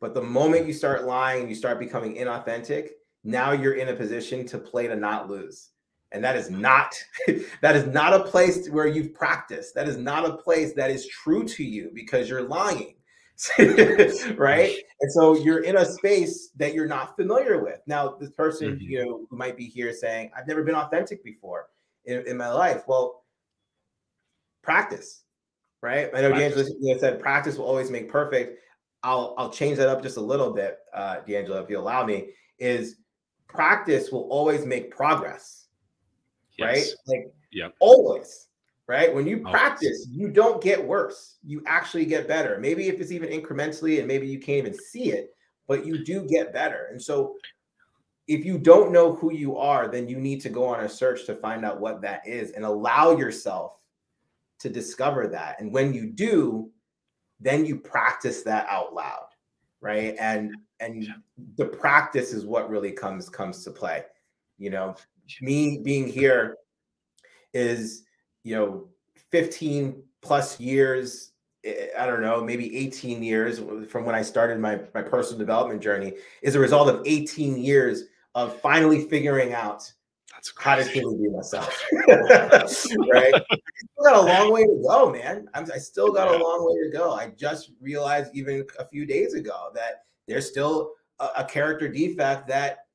But 0.00 0.14
the 0.14 0.22
moment 0.22 0.66
you 0.66 0.72
start 0.72 1.04
lying 1.04 1.48
you 1.48 1.54
start 1.54 1.78
becoming 1.78 2.16
inauthentic, 2.16 2.90
now 3.24 3.52
you're 3.52 3.74
in 3.74 3.88
a 3.88 3.94
position 3.94 4.46
to 4.46 4.58
play 4.58 4.86
to 4.86 4.96
not 4.96 5.28
lose. 5.28 5.70
And 6.12 6.22
that 6.22 6.36
is 6.36 6.50
not 6.50 6.94
that 7.62 7.76
is 7.76 7.86
not 7.86 8.14
a 8.14 8.24
place 8.24 8.68
where 8.68 8.86
you've 8.86 9.14
practiced. 9.14 9.74
That 9.74 9.88
is 9.88 9.96
not 9.96 10.24
a 10.24 10.36
place 10.36 10.72
that 10.74 10.90
is 10.90 11.06
true 11.08 11.44
to 11.44 11.64
you 11.64 11.90
because 11.94 12.28
you're 12.28 12.42
lying. 12.42 12.94
right? 14.36 14.76
And 15.00 15.12
so 15.12 15.36
you're 15.36 15.62
in 15.62 15.76
a 15.76 15.84
space 15.84 16.50
that 16.56 16.74
you're 16.74 16.86
not 16.86 17.16
familiar 17.16 17.62
with. 17.62 17.80
Now, 17.86 18.16
this 18.18 18.30
person, 18.30 18.72
mm-hmm. 18.72 18.80
you 18.80 19.04
know, 19.04 19.26
who 19.28 19.36
might 19.36 19.56
be 19.56 19.66
here 19.66 19.92
saying, 19.92 20.30
I've 20.36 20.46
never 20.46 20.62
been 20.62 20.74
authentic 20.74 21.22
before 21.22 21.68
in, 22.06 22.26
in 22.26 22.36
my 22.36 22.48
life. 22.48 22.84
Well, 22.86 23.24
practice, 24.62 25.22
right? 25.82 26.10
I 26.14 26.22
know 26.22 26.32
D'Angelo 26.32 26.98
said 26.98 27.20
practice 27.20 27.58
will 27.58 27.66
always 27.66 27.90
make 27.90 28.10
perfect. 28.10 28.60
I'll 29.02 29.34
I'll 29.38 29.50
change 29.50 29.76
that 29.78 29.88
up 29.88 30.02
just 30.02 30.16
a 30.16 30.20
little 30.20 30.52
bit, 30.52 30.78
uh, 30.94 31.20
D'Angelo, 31.20 31.62
if 31.62 31.70
you 31.70 31.78
allow 31.78 32.04
me, 32.04 32.30
is 32.58 32.96
practice 33.48 34.10
will 34.10 34.28
always 34.30 34.64
make 34.66 34.90
progress. 34.90 35.66
Yes. 36.58 36.66
Right? 36.66 37.18
Like 37.18 37.34
yeah. 37.52 37.68
always 37.80 38.48
right? 38.88 39.12
When 39.12 39.26
you 39.26 39.42
oh, 39.46 39.50
practice, 39.50 40.06
you 40.10 40.28
don't 40.28 40.62
get 40.62 40.84
worse. 40.84 41.36
You 41.44 41.62
actually 41.66 42.06
get 42.06 42.28
better. 42.28 42.58
Maybe 42.58 42.88
if 42.88 43.00
it's 43.00 43.12
even 43.12 43.30
incrementally 43.30 43.98
and 43.98 44.06
maybe 44.08 44.26
you 44.26 44.38
can't 44.38 44.58
even 44.58 44.74
see 44.74 45.12
it, 45.12 45.34
but 45.66 45.84
you 45.84 46.04
do 46.04 46.24
get 46.24 46.52
better. 46.52 46.88
And 46.90 47.00
so 47.00 47.36
if 48.28 48.44
you 48.44 48.58
don't 48.58 48.92
know 48.92 49.14
who 49.14 49.32
you 49.32 49.56
are, 49.56 49.88
then 49.88 50.08
you 50.08 50.18
need 50.18 50.40
to 50.42 50.48
go 50.48 50.64
on 50.66 50.84
a 50.84 50.88
search 50.88 51.26
to 51.26 51.34
find 51.34 51.64
out 51.64 51.80
what 51.80 52.00
that 52.02 52.26
is 52.26 52.52
and 52.52 52.64
allow 52.64 53.16
yourself 53.16 53.80
to 54.58 54.68
discover 54.68 55.28
that. 55.28 55.60
And 55.60 55.72
when 55.72 55.92
you 55.92 56.06
do, 56.06 56.70
then 57.40 57.66
you 57.66 57.76
practice 57.76 58.42
that 58.42 58.66
out 58.68 58.94
loud, 58.94 59.28
right? 59.80 60.14
And 60.18 60.54
and 60.80 61.08
the 61.56 61.66
practice 61.66 62.32
is 62.32 62.44
what 62.44 62.68
really 62.68 62.92
comes 62.92 63.28
comes 63.28 63.64
to 63.64 63.70
play. 63.70 64.04
You 64.58 64.70
know, 64.70 64.96
me 65.40 65.80
being 65.82 66.08
here 66.08 66.56
is, 67.52 68.05
you 68.46 68.54
know, 68.54 68.84
15 69.32 70.02
plus 70.22 70.60
years 70.60 71.32
eh, 71.64 71.88
I 71.98 72.06
don't 72.06 72.22
know, 72.22 72.44
maybe 72.44 72.76
18 72.76 73.20
years 73.20 73.60
from 73.90 74.04
when 74.04 74.14
I 74.14 74.22
started 74.22 74.60
my, 74.60 74.78
my 74.94 75.02
personal 75.02 75.40
development 75.40 75.82
journey 75.82 76.12
is 76.42 76.54
a 76.54 76.60
result 76.60 76.88
of 76.88 77.02
18 77.04 77.58
years 77.58 78.04
of 78.36 78.58
finally 78.60 79.08
figuring 79.08 79.52
out 79.52 79.92
That's 80.32 80.52
how 80.56 80.76
to 80.76 80.84
truly 80.84 81.16
be 81.16 81.28
myself. 81.28 81.84
right? 82.08 83.34
I 83.34 83.56
still 83.90 84.04
got 84.04 84.14
a 84.14 84.20
long 84.20 84.52
way 84.52 84.62
to 84.62 84.80
go, 84.86 85.10
man. 85.10 85.48
I'm, 85.52 85.66
i 85.74 85.78
still 85.78 86.12
got 86.12 86.28
a 86.28 86.38
long 86.38 86.64
way 86.66 86.88
to 86.88 86.96
go. 86.96 87.14
I 87.14 87.30
just 87.36 87.72
realized 87.80 88.30
even 88.32 88.64
a 88.78 88.86
few 88.86 89.06
days 89.06 89.34
ago 89.34 89.70
that 89.74 90.04
there's 90.28 90.48
still 90.48 90.92
a, 91.18 91.28
a 91.38 91.44
character 91.44 91.88
defect 91.88 92.46
that 92.46 92.86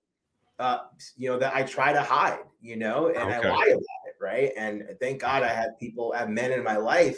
uh, 0.59 0.77
you 1.17 1.27
know 1.27 1.39
that 1.39 1.53
I 1.55 1.63
try 1.63 1.91
to 1.91 2.01
hide, 2.01 2.45
you 2.61 2.77
know, 2.77 3.07
and 3.07 3.17
okay. 3.17 3.49
I 3.49 3.51
lie 3.51 3.65
about 3.71 4.00
right? 4.21 4.51
And 4.55 4.83
thank 4.99 5.21
God 5.21 5.43
I 5.43 5.49
had 5.49 5.79
people, 5.79 6.13
I 6.15 6.19
have 6.19 6.29
men 6.29 6.51
in 6.51 6.63
my 6.63 6.77
life 6.77 7.17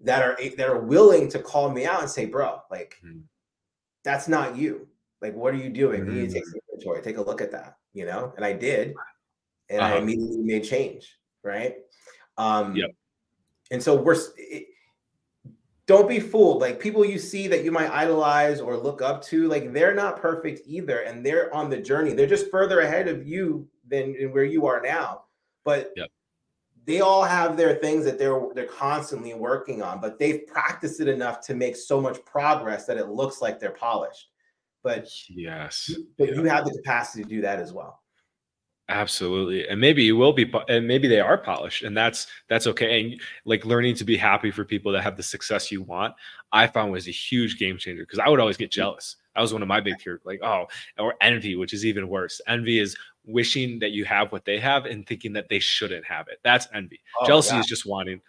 that 0.00 0.22
are 0.22 0.36
that 0.56 0.68
are 0.68 0.80
willing 0.80 1.28
to 1.28 1.38
call 1.38 1.70
me 1.70 1.86
out 1.86 2.00
and 2.00 2.10
say, 2.10 2.26
bro, 2.26 2.60
like 2.70 2.96
mm-hmm. 3.04 3.20
that's 4.02 4.28
not 4.28 4.56
you. 4.56 4.88
Like, 5.20 5.34
what 5.34 5.54
are 5.54 5.58
you 5.58 5.70
doing? 5.70 6.02
Mm-hmm. 6.02 6.10
You 6.10 6.22
need 6.22 6.28
to 6.28 6.34
take 6.34 6.44
mm-hmm. 6.44 6.58
inventory. 6.72 7.02
Take 7.02 7.16
a 7.16 7.22
look 7.22 7.40
at 7.40 7.52
that, 7.52 7.76
you 7.92 8.04
know? 8.04 8.32
And 8.36 8.44
I 8.44 8.52
did. 8.52 8.94
And 9.70 9.80
uh-huh. 9.80 9.94
I 9.94 9.98
immediately 9.98 10.42
made 10.42 10.64
change, 10.64 11.16
right? 11.42 11.76
Um, 12.36 12.76
yep. 12.76 12.90
And 13.70 13.82
so 13.82 13.94
we're, 13.94 14.16
it, 14.36 14.66
don't 15.86 16.08
be 16.08 16.20
fooled. 16.20 16.60
Like 16.60 16.80
people 16.80 17.04
you 17.04 17.18
see 17.18 17.48
that 17.48 17.64
you 17.64 17.72
might 17.72 17.90
idolize 17.90 18.60
or 18.60 18.76
look 18.76 19.00
up 19.00 19.22
to, 19.24 19.48
like 19.48 19.72
they're 19.72 19.94
not 19.94 20.20
perfect 20.20 20.60
either. 20.66 21.00
And 21.00 21.24
they're 21.24 21.54
on 21.54 21.70
the 21.70 21.80
journey. 21.80 22.12
They're 22.12 22.26
just 22.26 22.50
further 22.50 22.80
ahead 22.80 23.08
of 23.08 23.26
you 23.26 23.66
than 23.88 24.14
where 24.32 24.44
you 24.44 24.66
are 24.66 24.82
now. 24.82 25.23
But 25.64 25.92
yep. 25.96 26.10
they 26.84 27.00
all 27.00 27.24
have 27.24 27.56
their 27.56 27.74
things 27.76 28.04
that 28.04 28.18
they're 28.18 28.48
they're 28.54 28.66
constantly 28.66 29.34
working 29.34 29.82
on, 29.82 30.00
but 30.00 30.18
they've 30.18 30.46
practiced 30.46 31.00
it 31.00 31.08
enough 31.08 31.40
to 31.46 31.54
make 31.54 31.76
so 31.76 32.00
much 32.00 32.24
progress 32.24 32.86
that 32.86 32.98
it 32.98 33.08
looks 33.08 33.40
like 33.40 33.58
they're 33.58 33.70
polished 33.70 34.28
but 34.84 35.08
yes, 35.30 35.90
but 36.18 36.28
yeah. 36.28 36.34
you 36.34 36.44
have 36.44 36.66
the 36.66 36.72
capacity 36.72 37.24
to 37.24 37.28
do 37.28 37.40
that 37.40 37.58
as 37.58 37.72
well. 37.72 38.02
Absolutely. 38.88 39.66
And 39.66 39.80
maybe 39.80 40.04
you 40.04 40.16
will 40.16 40.32
be 40.32 40.52
and 40.68 40.86
maybe 40.86 41.08
they 41.08 41.20
are 41.20 41.38
polished 41.38 41.84
and 41.84 41.96
that's 41.96 42.26
that's 42.48 42.66
okay. 42.66 43.00
And 43.00 43.20
like 43.46 43.64
learning 43.64 43.94
to 43.96 44.04
be 44.04 44.16
happy 44.16 44.50
for 44.50 44.64
people 44.64 44.92
that 44.92 45.02
have 45.02 45.16
the 45.16 45.22
success 45.22 45.72
you 45.72 45.82
want, 45.82 46.14
I 46.52 46.66
found 46.66 46.92
was 46.92 47.08
a 47.08 47.12
huge 47.12 47.58
game 47.58 47.78
changer 47.78 48.02
because 48.02 48.18
I 48.18 48.28
would 48.28 48.40
always 48.40 48.58
get 48.58 48.70
mm. 48.70 48.74
jealous. 48.74 49.16
That 49.34 49.40
was 49.40 49.52
one 49.52 49.62
of 49.62 49.68
my 49.68 49.80
big 49.80 50.00
fears, 50.00 50.20
like, 50.24 50.40
oh, 50.44 50.66
or 50.96 51.14
envy, 51.20 51.56
which 51.56 51.72
is 51.72 51.84
even 51.84 52.08
worse. 52.08 52.40
Envy 52.46 52.78
is 52.78 52.94
wishing 53.24 53.80
that 53.80 53.90
you 53.90 54.04
have 54.04 54.30
what 54.30 54.44
they 54.44 54.60
have 54.60 54.84
and 54.84 55.04
thinking 55.04 55.32
that 55.32 55.48
they 55.48 55.58
shouldn't 55.58 56.04
have 56.04 56.28
it. 56.28 56.38
That's 56.44 56.68
envy. 56.72 57.00
Oh, 57.20 57.26
Jealousy 57.26 57.54
yeah. 57.54 57.60
is 57.60 57.66
just 57.66 57.86
wanting 57.86 58.20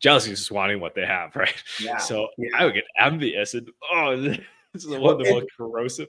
jealousy 0.00 0.32
is 0.32 0.40
just 0.40 0.50
wanting 0.50 0.80
what 0.80 0.94
they 0.94 1.06
have, 1.06 1.36
right? 1.36 1.62
Yeah. 1.80 1.98
So 1.98 2.28
yeah. 2.36 2.48
I 2.56 2.64
would 2.64 2.74
get 2.74 2.84
envious 2.98 3.54
and 3.54 3.70
oh 3.92 4.16
this 4.72 4.84
is 4.84 4.86
the 4.86 4.98
one 4.98 5.12
of 5.12 5.18
the 5.18 5.32
most 5.32 5.46
corrosive. 5.56 6.08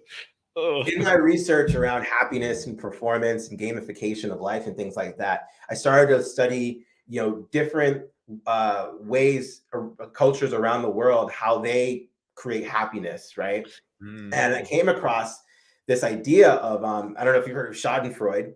Oh. 0.56 0.84
In 0.84 1.04
my 1.04 1.14
research 1.14 1.76
around 1.76 2.04
happiness 2.04 2.66
and 2.68 2.78
performance 2.78 3.50
and 3.50 3.60
gamification 3.60 4.32
of 4.32 4.42
life 4.42 4.68
and 4.68 4.76
things 4.76 4.96
like 4.96 5.18
that, 5.18 5.48
I 5.70 5.76
started 5.76 6.14
to 6.14 6.24
study, 6.24 6.86
you 7.08 7.22
know, 7.22 7.48
different 7.52 8.04
uh, 8.48 8.90
ways 9.00 9.62
or 9.74 9.94
uh, 10.00 10.08
cultures 10.08 10.54
around 10.54 10.82
the 10.82 10.90
world 10.90 11.32
how 11.32 11.60
they 11.60 12.08
create 12.36 12.68
happiness, 12.68 13.38
right? 13.38 13.66
Mm. 14.04 14.34
And 14.34 14.56
I 14.56 14.64
came 14.64 14.90
across 14.90 15.40
this 15.88 16.04
idea 16.04 16.54
of 16.54 16.84
um, 16.84 17.16
I 17.18 17.24
don't 17.24 17.34
know 17.34 17.40
if 17.40 17.48
you've 17.48 17.56
heard 17.56 17.70
of 17.70 17.76
Schadenfreude, 17.76 18.54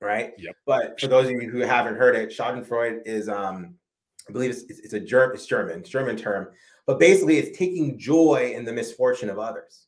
right? 0.00 0.32
Yep. 0.38 0.56
But 0.66 1.00
for 1.00 1.06
those 1.06 1.26
of 1.26 1.32
you 1.32 1.50
who 1.50 1.60
haven't 1.60 1.96
heard 1.96 2.16
it, 2.16 2.30
Schadenfreude 2.30 3.00
is 3.06 3.28
um, 3.28 3.74
I 4.28 4.32
believe 4.32 4.50
it's, 4.50 4.62
it's 4.68 4.92
a 4.92 5.00
German, 5.00 5.36
it's 5.36 5.46
German, 5.46 5.80
it's 5.80 5.90
German 5.90 6.16
term, 6.16 6.48
but 6.86 6.98
basically 6.98 7.38
it's 7.38 7.56
taking 7.56 7.98
joy 7.98 8.52
in 8.54 8.64
the 8.64 8.72
misfortune 8.72 9.30
of 9.30 9.38
others, 9.38 9.86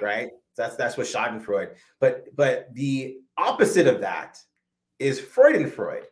right? 0.00 0.28
That's 0.58 0.76
that's 0.76 0.98
what 0.98 1.06
Schadenfreude. 1.06 1.76
But 2.00 2.26
but 2.36 2.68
the 2.74 3.18
opposite 3.38 3.86
of 3.86 4.00
that 4.00 4.38
is 4.98 5.20
Freudenfreude, 5.20 6.04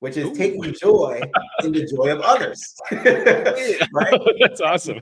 which 0.00 0.16
is 0.16 0.26
Ooh. 0.26 0.34
taking 0.34 0.74
joy 0.80 1.20
in 1.64 1.72
the 1.72 1.86
joy 1.86 2.12
of 2.12 2.20
others. 2.20 2.76
right? 2.92 4.20
That's 4.40 4.60
awesome. 4.60 5.00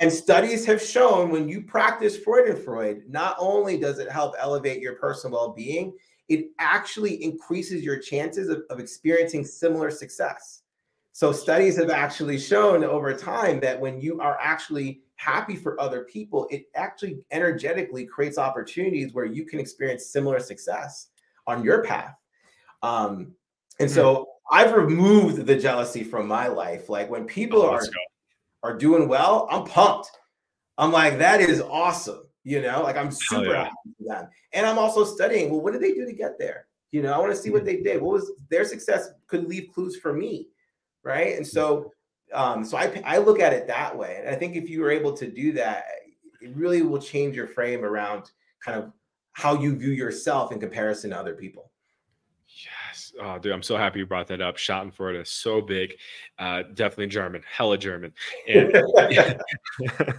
and 0.00 0.12
studies 0.12 0.66
have 0.66 0.82
shown 0.82 1.30
when 1.30 1.48
you 1.48 1.62
practice 1.62 2.18
Freudenfreude, 2.18 3.08
not 3.08 3.36
only 3.38 3.78
does 3.78 3.98
it 3.98 4.10
help 4.10 4.34
elevate 4.38 4.80
your 4.80 4.94
personal 4.94 5.38
well-being, 5.38 5.92
it 6.28 6.46
actually 6.58 7.22
increases 7.22 7.82
your 7.82 7.98
chances 7.98 8.48
of, 8.48 8.62
of 8.70 8.80
experiencing 8.80 9.44
similar 9.44 9.90
success. 9.90 10.62
So 11.12 11.32
studies 11.32 11.76
have 11.76 11.90
actually 11.90 12.38
shown 12.38 12.84
over 12.84 13.12
time 13.12 13.60
that 13.60 13.78
when 13.78 14.00
you 14.00 14.20
are 14.20 14.38
actually 14.40 15.02
happy 15.20 15.54
for 15.54 15.78
other 15.80 16.04
people, 16.04 16.48
it 16.50 16.64
actually 16.74 17.18
energetically 17.30 18.06
creates 18.06 18.38
opportunities 18.38 19.12
where 19.12 19.26
you 19.26 19.44
can 19.44 19.58
experience 19.58 20.06
similar 20.06 20.40
success 20.40 21.08
on 21.46 21.62
your 21.62 21.84
path. 21.84 22.16
Um, 22.82 23.34
and 23.78 23.90
so 23.90 24.16
mm. 24.16 24.24
I've 24.50 24.72
removed 24.72 25.44
the 25.44 25.56
jealousy 25.56 26.02
from 26.02 26.26
my 26.26 26.46
life. 26.46 26.88
Like 26.88 27.10
when 27.10 27.26
people 27.26 27.62
oh, 27.62 27.70
are 27.70 27.82
are 28.62 28.76
doing 28.76 29.08
well, 29.08 29.46
I'm 29.50 29.64
pumped. 29.64 30.10
I'm 30.78 30.92
like, 30.92 31.18
that 31.18 31.40
is 31.40 31.60
awesome. 31.60 32.22
You 32.44 32.62
know, 32.62 32.82
like 32.82 32.96
I'm 32.96 33.10
super 33.10 33.52
yeah. 33.52 33.64
happy 33.64 33.90
for 33.98 34.04
them. 34.04 34.28
And 34.52 34.66
I'm 34.66 34.78
also 34.78 35.04
studying, 35.04 35.50
well, 35.50 35.60
what 35.60 35.74
did 35.74 35.82
they 35.82 35.92
do 35.92 36.06
to 36.06 36.12
get 36.12 36.38
there? 36.38 36.66
You 36.92 37.02
know, 37.02 37.12
I 37.12 37.18
want 37.18 37.32
to 37.32 37.38
see 37.38 37.50
what 37.50 37.62
mm. 37.62 37.66
they 37.66 37.76
did. 37.76 38.00
What 38.00 38.14
was 38.14 38.32
their 38.48 38.64
success 38.64 39.10
could 39.26 39.46
leave 39.48 39.68
clues 39.74 39.96
for 39.96 40.14
me 40.14 40.48
right? 41.02 41.36
And 41.36 41.46
so, 41.46 41.92
um, 42.32 42.64
so 42.64 42.76
I 42.76 43.02
I 43.04 43.18
look 43.18 43.40
at 43.40 43.52
it 43.52 43.66
that 43.66 43.96
way, 43.96 44.16
and 44.20 44.28
I 44.28 44.34
think 44.34 44.56
if 44.56 44.68
you 44.68 44.80
were 44.80 44.90
able 44.90 45.12
to 45.14 45.30
do 45.30 45.52
that, 45.52 45.84
it 46.40 46.54
really 46.54 46.82
will 46.82 47.00
change 47.00 47.36
your 47.36 47.46
frame 47.46 47.84
around 47.84 48.30
kind 48.64 48.78
of 48.78 48.92
how 49.32 49.60
you 49.60 49.76
view 49.76 49.90
yourself 49.90 50.52
in 50.52 50.60
comparison 50.60 51.10
to 51.10 51.18
other 51.18 51.34
people. 51.34 51.70
Yes. 52.48 53.12
Oh, 53.20 53.38
dude, 53.38 53.52
I'm 53.52 53.62
so 53.62 53.76
happy 53.76 54.00
you 54.00 54.06
brought 54.06 54.26
that 54.28 54.40
up. 54.40 54.56
Schadenfreude 54.56 55.20
is 55.20 55.30
so 55.30 55.60
big. 55.60 55.94
Uh, 56.38 56.62
definitely 56.74 57.06
German, 57.06 57.42
hella 57.50 57.78
German. 57.78 58.12
And 58.48 58.82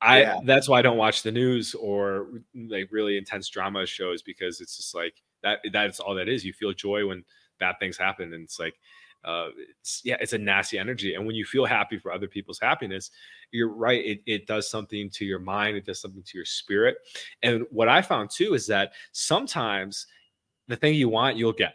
I 0.00 0.20
yeah. 0.20 0.38
that's 0.44 0.68
why 0.68 0.78
I 0.78 0.82
don't 0.82 0.96
watch 0.96 1.22
the 1.22 1.32
news 1.32 1.74
or 1.74 2.28
like 2.54 2.88
really 2.92 3.16
intense 3.16 3.48
drama 3.48 3.86
shows 3.86 4.22
because 4.22 4.60
it's 4.60 4.76
just 4.76 4.94
like 4.94 5.14
that 5.42 5.60
that's 5.72 6.00
all 6.00 6.14
that 6.14 6.28
is. 6.28 6.44
You 6.44 6.52
feel 6.52 6.72
joy 6.72 7.06
when 7.06 7.24
bad 7.58 7.76
things 7.80 7.96
happen. 7.96 8.32
And 8.32 8.44
it's 8.44 8.60
like 8.60 8.74
uh, 9.26 9.48
it's, 9.80 10.00
yeah, 10.04 10.16
it's 10.20 10.32
a 10.32 10.38
nasty 10.38 10.78
energy. 10.78 11.14
And 11.14 11.26
when 11.26 11.34
you 11.34 11.44
feel 11.44 11.66
happy 11.66 11.98
for 11.98 12.12
other 12.12 12.28
people's 12.28 12.60
happiness, 12.60 13.10
you're 13.50 13.68
right. 13.72 14.04
It, 14.04 14.20
it 14.26 14.46
does 14.46 14.70
something 14.70 15.10
to 15.10 15.24
your 15.24 15.40
mind. 15.40 15.76
It 15.76 15.84
does 15.84 16.00
something 16.00 16.22
to 16.22 16.38
your 16.38 16.44
spirit. 16.44 16.96
And 17.42 17.64
what 17.70 17.88
I 17.88 18.02
found 18.02 18.30
too 18.30 18.54
is 18.54 18.66
that 18.68 18.92
sometimes 19.12 20.06
the 20.68 20.76
thing 20.76 20.94
you 20.94 21.08
want, 21.08 21.36
you'll 21.36 21.52
get. 21.52 21.74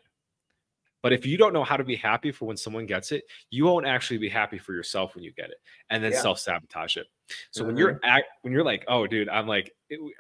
But 1.04 1.14
if 1.14 1.26
you 1.26 1.38
don't 1.38 1.54
know 1.54 1.64
how 1.64 1.78
to 1.78 1.84
be 1.84 1.96
happy 1.96 2.32
for 2.32 2.46
when 2.46 2.58
someone 2.58 2.86
gets 2.86 3.12
it, 3.12 3.24
you 3.50 3.66
won't 3.66 3.88
actually 3.88 4.20
be 4.20 4.30
happy 4.30 4.58
for 4.58 4.74
yourself 4.74 5.16
when 5.16 5.24
you 5.24 5.34
get 5.34 5.50
it, 5.50 5.58
and 5.90 6.04
then 6.04 6.12
yeah. 6.12 6.22
self 6.22 6.40
sabotage 6.40 6.98
it. 6.98 7.08
So 7.50 7.62
mm-hmm. 7.62 7.68
when 7.68 7.78
you're 7.78 8.00
act, 8.04 8.26
when 8.42 8.54
you're 8.54 8.64
like, 8.64 8.86
oh, 8.88 9.08
dude, 9.08 9.28
I'm 9.28 9.48
like, 9.48 9.74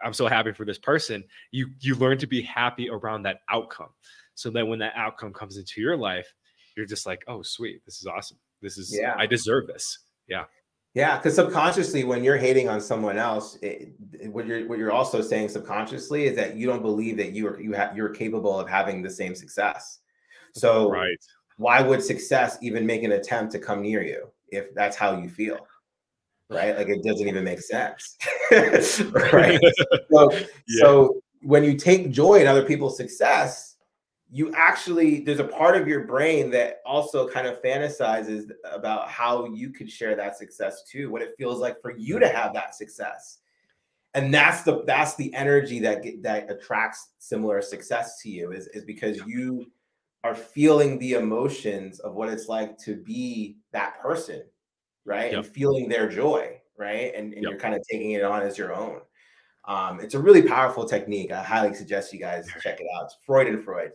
I'm 0.04 0.14
so 0.14 0.28
happy 0.28 0.54
for 0.54 0.66
this 0.66 0.80
person. 0.80 1.24
You 1.52 1.70
you 1.80 1.96
learn 1.96 2.18
to 2.18 2.28
be 2.28 2.42
happy 2.42 2.90
around 2.90 3.24
that 3.24 3.42
outcome. 3.50 3.90
So 4.34 4.50
that 4.52 4.66
when 4.66 4.80
that 4.80 4.94
outcome 4.96 5.34
comes 5.34 5.58
into 5.58 5.82
your 5.82 5.96
life, 5.96 6.34
you're 6.76 6.86
just 6.86 7.06
like, 7.06 7.24
oh, 7.28 7.42
sweet, 7.42 7.84
this 7.86 8.00
is 8.00 8.08
awesome. 8.08 8.38
This 8.62 8.78
is, 8.78 8.96
yeah, 8.98 9.16
I 9.18 9.26
deserve 9.26 9.68
this. 9.68 10.00
Yeah. 10.28 10.46
Yeah, 10.94 11.18
because 11.18 11.36
subconsciously, 11.36 12.04
when 12.04 12.22
you're 12.22 12.38
hating 12.38 12.68
on 12.68 12.82
someone 12.82 13.18
else, 13.18 13.58
it, 13.62 13.94
what 14.26 14.46
you're 14.46 14.68
what 14.68 14.78
you're 14.78 14.92
also 14.92 15.22
saying 15.22 15.48
subconsciously 15.48 16.26
is 16.26 16.36
that 16.36 16.58
you 16.58 16.68
don't 16.68 16.82
believe 16.82 17.16
that 17.16 17.32
you 17.32 17.48
are 17.48 17.62
you 17.62 17.72
have 17.72 17.96
you're 17.96 18.10
capable 18.10 18.60
of 18.60 18.68
having 18.68 19.02
the 19.02 19.10
same 19.10 19.34
success. 19.34 20.00
So, 20.54 20.92
right, 20.92 21.18
why 21.56 21.82
would 21.82 22.04
success 22.04 22.58
even 22.62 22.86
make 22.86 23.04
an 23.04 23.14
attempt 23.14 23.54
to 23.54 23.60
come 23.60 23.82
near 23.82 24.04
you 24.04 24.28
if 24.50 24.74
that's 24.76 24.98
how 24.98 25.18
you 25.18 25.30
feel? 25.30 25.66
Right, 26.50 26.78
like 26.78 26.90
it 26.90 27.04
doesn't 27.06 27.26
even 27.26 27.46
make 27.46 27.62
sense. 27.62 28.18
right. 28.52 29.62
so, 30.12 30.32
yeah. 30.34 30.82
so 30.82 31.22
when 31.42 31.64
you 31.64 31.78
take 31.78 32.12
joy 32.12 32.42
in 32.42 32.48
other 32.48 32.66
people's 32.66 32.98
success, 32.98 33.71
you 34.34 34.54
actually 34.56 35.20
there's 35.20 35.40
a 35.40 35.48
part 35.48 35.76
of 35.76 35.88
your 35.88 36.06
brain 36.06 36.50
that 36.52 36.82
also 36.86 37.28
kind 37.28 37.46
of 37.46 37.62
fantasizes 37.62 38.50
about 38.72 39.10
how 39.10 39.46
you 39.46 39.70
could 39.70 39.92
share 39.92 40.16
that 40.16 40.38
success 40.38 40.84
too 40.90 41.12
what 41.12 41.22
it 41.22 41.36
feels 41.38 41.60
like 41.60 41.82
for 41.82 41.96
you 41.98 42.18
to 42.18 42.30
have 42.30 42.54
that 42.54 42.74
success. 42.74 43.40
And 44.14 44.34
that's 44.34 44.64
the 44.64 44.84
that's 44.86 45.16
the 45.16 45.34
energy 45.34 45.80
that 45.80 46.04
that 46.22 46.50
attracts 46.50 47.10
similar 47.20 47.62
success 47.62 48.22
to 48.22 48.30
you 48.30 48.52
is 48.52 48.68
is 48.68 48.86
because 48.86 49.18
you 49.26 49.70
are 50.24 50.36
feeling 50.36 50.98
the 51.00 51.14
emotions 51.14 52.00
of 52.00 52.14
what 52.14 52.30
it's 52.30 52.48
like 52.48 52.78
to 52.78 52.96
be 52.96 53.58
that 53.74 54.00
person 54.02 54.44
right? 55.04 55.32
Yep. 55.32 55.46
and 55.46 55.54
feeling 55.54 55.90
their 55.90 56.08
joy 56.08 56.62
right? 56.78 57.14
And, 57.16 57.34
and 57.34 57.44
yep. 57.44 57.52
you're 57.52 57.60
kind 57.60 57.76
of 57.76 57.84
taking 57.90 58.12
it 58.12 58.24
on 58.24 58.42
as 58.42 58.58
your 58.58 58.74
own. 58.74 59.02
Um, 59.66 60.00
it's 60.00 60.16
a 60.16 60.20
really 60.20 60.42
powerful 60.42 60.84
technique. 60.86 61.32
I 61.32 61.44
highly 61.44 61.76
suggest 61.76 62.12
you 62.12 62.20
guys 62.20 62.48
check 62.64 62.80
it 62.80 62.88
out. 62.98 63.06
It's 63.06 63.18
Freudenfreud 63.28 63.92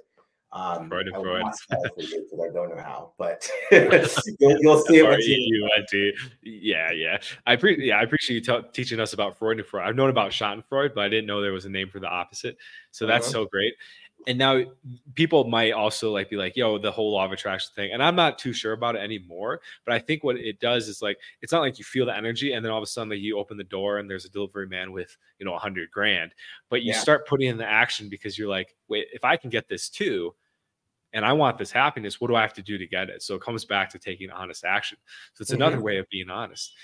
um, 0.56 0.88
Freud 0.88 1.06
and 1.06 1.16
I 1.16 1.20
Freud. 1.20 1.44
I 1.44 2.52
don't 2.52 2.74
know 2.74 2.82
how, 2.82 3.12
but 3.18 3.48
you'll, 3.70 4.56
you'll, 4.60 4.78
see 4.78 4.96
it. 4.96 5.20
You 5.20 5.70
to. 5.90 6.12
Yeah, 6.42 6.90
yeah. 6.92 7.18
I 7.46 7.56
pre- 7.56 7.84
yeah, 7.86 7.98
I 7.98 8.02
appreciate 8.02 8.36
you 8.36 8.40
t- 8.40 8.68
teaching 8.72 8.98
us 8.98 9.12
about 9.12 9.38
Freud 9.38 9.58
and 9.58 9.66
Freud. 9.66 9.86
I've 9.86 9.96
known 9.96 10.08
about 10.08 10.30
Schadenfreude, 10.30 10.94
but 10.94 11.04
I 11.04 11.08
didn't 11.08 11.26
know 11.26 11.42
there 11.42 11.52
was 11.52 11.66
a 11.66 11.70
name 11.70 11.90
for 11.90 12.00
the 12.00 12.08
opposite. 12.08 12.56
So 12.90 13.06
that's 13.06 13.26
uh-huh. 13.26 13.44
so 13.44 13.46
great. 13.46 13.74
And 14.26 14.38
now 14.38 14.62
people 15.14 15.44
might 15.44 15.72
also 15.72 16.10
like 16.10 16.30
be 16.30 16.36
like, 16.36 16.56
"Yo, 16.56 16.78
the 16.78 16.90
whole 16.90 17.12
law 17.12 17.26
of 17.26 17.32
attraction 17.32 17.70
thing," 17.76 17.92
and 17.92 18.02
I'm 18.02 18.16
not 18.16 18.38
too 18.38 18.54
sure 18.54 18.72
about 18.72 18.96
it 18.96 19.00
anymore. 19.00 19.60
But 19.84 19.94
I 19.94 19.98
think 19.98 20.24
what 20.24 20.36
it 20.36 20.58
does 20.58 20.88
is 20.88 21.02
like, 21.02 21.18
it's 21.42 21.52
not 21.52 21.60
like 21.60 21.78
you 21.78 21.84
feel 21.84 22.06
the 22.06 22.16
energy, 22.16 22.54
and 22.54 22.64
then 22.64 22.72
all 22.72 22.78
of 22.78 22.82
a 22.82 22.86
sudden, 22.86 23.10
like 23.10 23.20
you 23.20 23.38
open 23.38 23.58
the 23.58 23.62
door 23.62 23.98
and 23.98 24.08
there's 24.10 24.24
a 24.24 24.30
delivery 24.30 24.66
man 24.66 24.90
with 24.90 25.16
you 25.38 25.44
know 25.44 25.54
a 25.54 25.58
hundred 25.58 25.90
grand, 25.90 26.34
but 26.70 26.82
you 26.82 26.92
yeah. 26.92 26.98
start 26.98 27.28
putting 27.28 27.48
in 27.48 27.58
the 27.58 27.66
action 27.66 28.08
because 28.08 28.38
you're 28.38 28.48
like, 28.48 28.74
wait, 28.88 29.06
if 29.12 29.22
I 29.22 29.36
can 29.36 29.50
get 29.50 29.68
this 29.68 29.88
too, 29.88 30.34
and 31.16 31.24
I 31.24 31.32
want 31.32 31.56
this 31.56 31.72
happiness. 31.72 32.20
What 32.20 32.28
do 32.28 32.36
I 32.36 32.42
have 32.42 32.52
to 32.52 32.62
do 32.62 32.76
to 32.76 32.86
get 32.86 33.08
it? 33.08 33.22
So 33.22 33.34
it 33.34 33.40
comes 33.40 33.64
back 33.64 33.88
to 33.90 33.98
taking 33.98 34.30
honest 34.30 34.64
action. 34.64 34.98
So 35.32 35.42
it's 35.42 35.50
mm-hmm. 35.50 35.62
another 35.62 35.80
way 35.80 35.96
of 35.96 36.06
being 36.10 36.28
honest. 36.28 36.74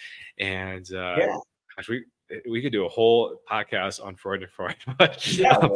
And 0.41 0.87
uh, 0.91 1.17
yeah. 1.19 1.37
gosh, 1.77 1.89
we 1.91 2.05
we 2.49 2.63
could 2.63 2.73
do 2.73 2.87
a 2.87 2.89
whole 2.89 3.37
podcast 3.49 4.03
on 4.03 4.17
Freud 4.17 4.43
and 4.43 4.51
Freud. 4.51 4.77
But, 4.99 5.37
yeah, 5.37 5.53
um, 5.53 5.73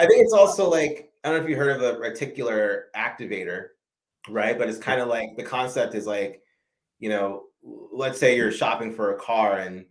I 0.00 0.06
think 0.06 0.24
it's 0.24 0.32
also 0.32 0.68
like 0.68 1.12
I 1.22 1.30
don't 1.30 1.38
know 1.38 1.44
if 1.44 1.48
you 1.48 1.56
heard 1.56 1.80
of 1.80 1.82
a 1.82 1.98
reticular 2.00 2.82
activator, 2.96 3.68
right? 4.28 4.58
But 4.58 4.68
it's 4.68 4.78
kind 4.78 5.00
of 5.00 5.06
like 5.06 5.36
the 5.36 5.44
concept 5.44 5.94
is 5.94 6.04
like, 6.04 6.42
you 6.98 7.10
know, 7.10 7.44
let's 7.62 8.18
say 8.18 8.36
you're 8.36 8.50
shopping 8.50 8.92
for 8.92 9.14
a 9.14 9.20
car 9.20 9.58
and 9.58 9.86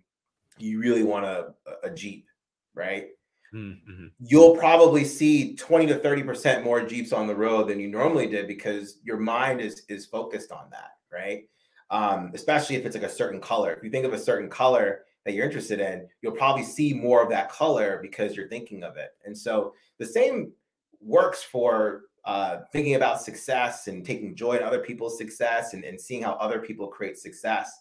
you 0.57 0.79
really 0.79 1.03
want 1.03 1.25
a, 1.25 1.53
a 1.83 1.89
Jeep, 1.89 2.27
right? 2.75 3.07
Mm-hmm. 3.53 4.07
You'll 4.19 4.55
probably 4.57 5.03
see 5.03 5.55
20 5.55 5.87
to 5.87 5.99
30% 5.99 6.63
more 6.63 6.83
Jeeps 6.85 7.13
on 7.13 7.27
the 7.27 7.35
road 7.35 7.67
than 7.67 7.79
you 7.79 7.87
normally 7.87 8.27
did 8.27 8.47
because 8.47 8.97
your 9.03 9.17
mind 9.17 9.61
is 9.61 9.83
is 9.89 10.05
focused 10.05 10.51
on 10.51 10.69
that, 10.71 10.93
right? 11.11 11.43
Um, 11.91 12.31
especially 12.33 12.75
if 12.75 12.85
it's 12.85 12.95
like 12.95 13.05
a 13.05 13.09
certain 13.09 13.39
color. 13.39 13.73
If 13.73 13.83
you 13.83 13.91
think 13.91 14.05
of 14.05 14.13
a 14.13 14.19
certain 14.19 14.49
color 14.49 15.01
that 15.25 15.33
you're 15.33 15.45
interested 15.45 15.79
in, 15.79 16.07
you'll 16.21 16.33
probably 16.33 16.63
see 16.63 16.93
more 16.93 17.21
of 17.21 17.29
that 17.29 17.49
color 17.49 17.99
because 18.01 18.35
you're 18.35 18.49
thinking 18.49 18.83
of 18.83 18.97
it. 18.97 19.11
And 19.25 19.37
so 19.37 19.73
the 19.99 20.05
same 20.05 20.51
works 20.99 21.43
for 21.43 22.03
uh, 22.25 22.61
thinking 22.71 22.95
about 22.95 23.21
success 23.21 23.87
and 23.87 24.05
taking 24.05 24.35
joy 24.35 24.57
in 24.57 24.63
other 24.63 24.79
people's 24.79 25.17
success 25.17 25.73
and, 25.73 25.83
and 25.83 25.99
seeing 25.99 26.23
how 26.23 26.33
other 26.33 26.59
people 26.59 26.87
create 26.87 27.17
success. 27.17 27.71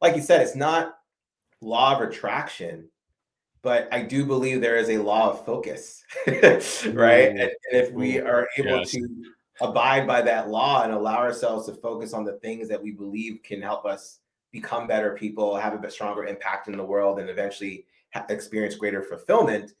Like 0.00 0.14
you 0.14 0.22
said, 0.22 0.40
it's 0.40 0.54
not 0.54 0.98
law 1.60 1.96
of 1.96 2.08
attraction 2.08 2.88
but 3.66 3.88
I 3.90 4.00
do 4.00 4.24
believe 4.24 4.60
there 4.60 4.76
is 4.76 4.90
a 4.90 4.98
law 4.98 5.28
of 5.28 5.44
focus, 5.44 6.04
right? 6.28 6.36
Mm-hmm. 6.84 7.38
And, 7.40 7.50
if 7.72 7.90
we 7.90 8.20
are 8.20 8.46
able 8.58 8.78
yes. 8.78 8.92
to 8.92 9.08
abide 9.60 10.06
by 10.06 10.22
that 10.22 10.48
law 10.48 10.84
and 10.84 10.92
allow 10.92 11.16
ourselves 11.16 11.66
to 11.66 11.74
focus 11.74 12.12
on 12.12 12.22
the 12.24 12.34
things 12.34 12.68
that 12.68 12.80
we 12.80 12.92
believe 12.92 13.40
can 13.42 13.60
help 13.60 13.84
us 13.84 14.20
become 14.52 14.86
better 14.86 15.16
people, 15.16 15.56
have 15.56 15.74
a 15.74 15.78
bit 15.78 15.90
stronger 15.90 16.26
impact 16.26 16.68
in 16.68 16.76
the 16.76 16.84
world, 16.84 17.18
and 17.18 17.28
eventually 17.28 17.86
experience 18.28 18.76
greater 18.76 19.02
fulfillment, 19.02 19.72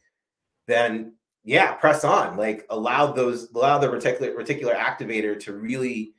then 0.66 1.12
yeah, 1.44 1.70
press 1.74 2.02
on. 2.02 2.36
Like 2.36 2.66
allow 2.70 3.12
those, 3.12 3.52
allow 3.54 3.78
the 3.78 3.86
reticular 3.86 4.34
reticular 4.34 4.74
activator 4.74 5.38
to 5.44 5.52
really 5.52 6.12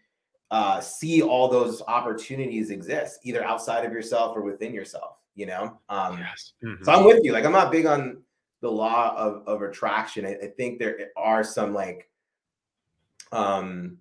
uh, 0.51 0.79
see 0.79 1.21
all 1.21 1.49
those 1.49 1.81
opportunities 1.85 2.69
exist, 2.69 3.19
either 3.23 3.43
outside 3.43 3.83
of 3.83 3.91
yourself 3.91 4.37
or 4.37 4.41
within 4.41 4.73
yourself 4.73 5.17
you 5.37 5.45
know 5.45 5.79
um 5.87 6.17
yes. 6.17 6.53
mm-hmm. 6.63 6.83
so 6.83 6.91
i'm 6.91 7.05
with 7.05 7.23
you 7.23 7.31
like 7.31 7.45
i'm 7.45 7.51
not 7.53 7.71
big 7.71 7.85
on 7.85 8.21
the 8.61 8.69
law 8.69 9.15
of, 9.15 9.43
of 9.47 9.61
attraction 9.61 10.25
I, 10.25 10.33
I, 10.33 10.47
think 10.57 10.79
there 10.79 11.11
are 11.15 11.43
some 11.43 11.73
like 11.73 12.09
um 13.31 13.97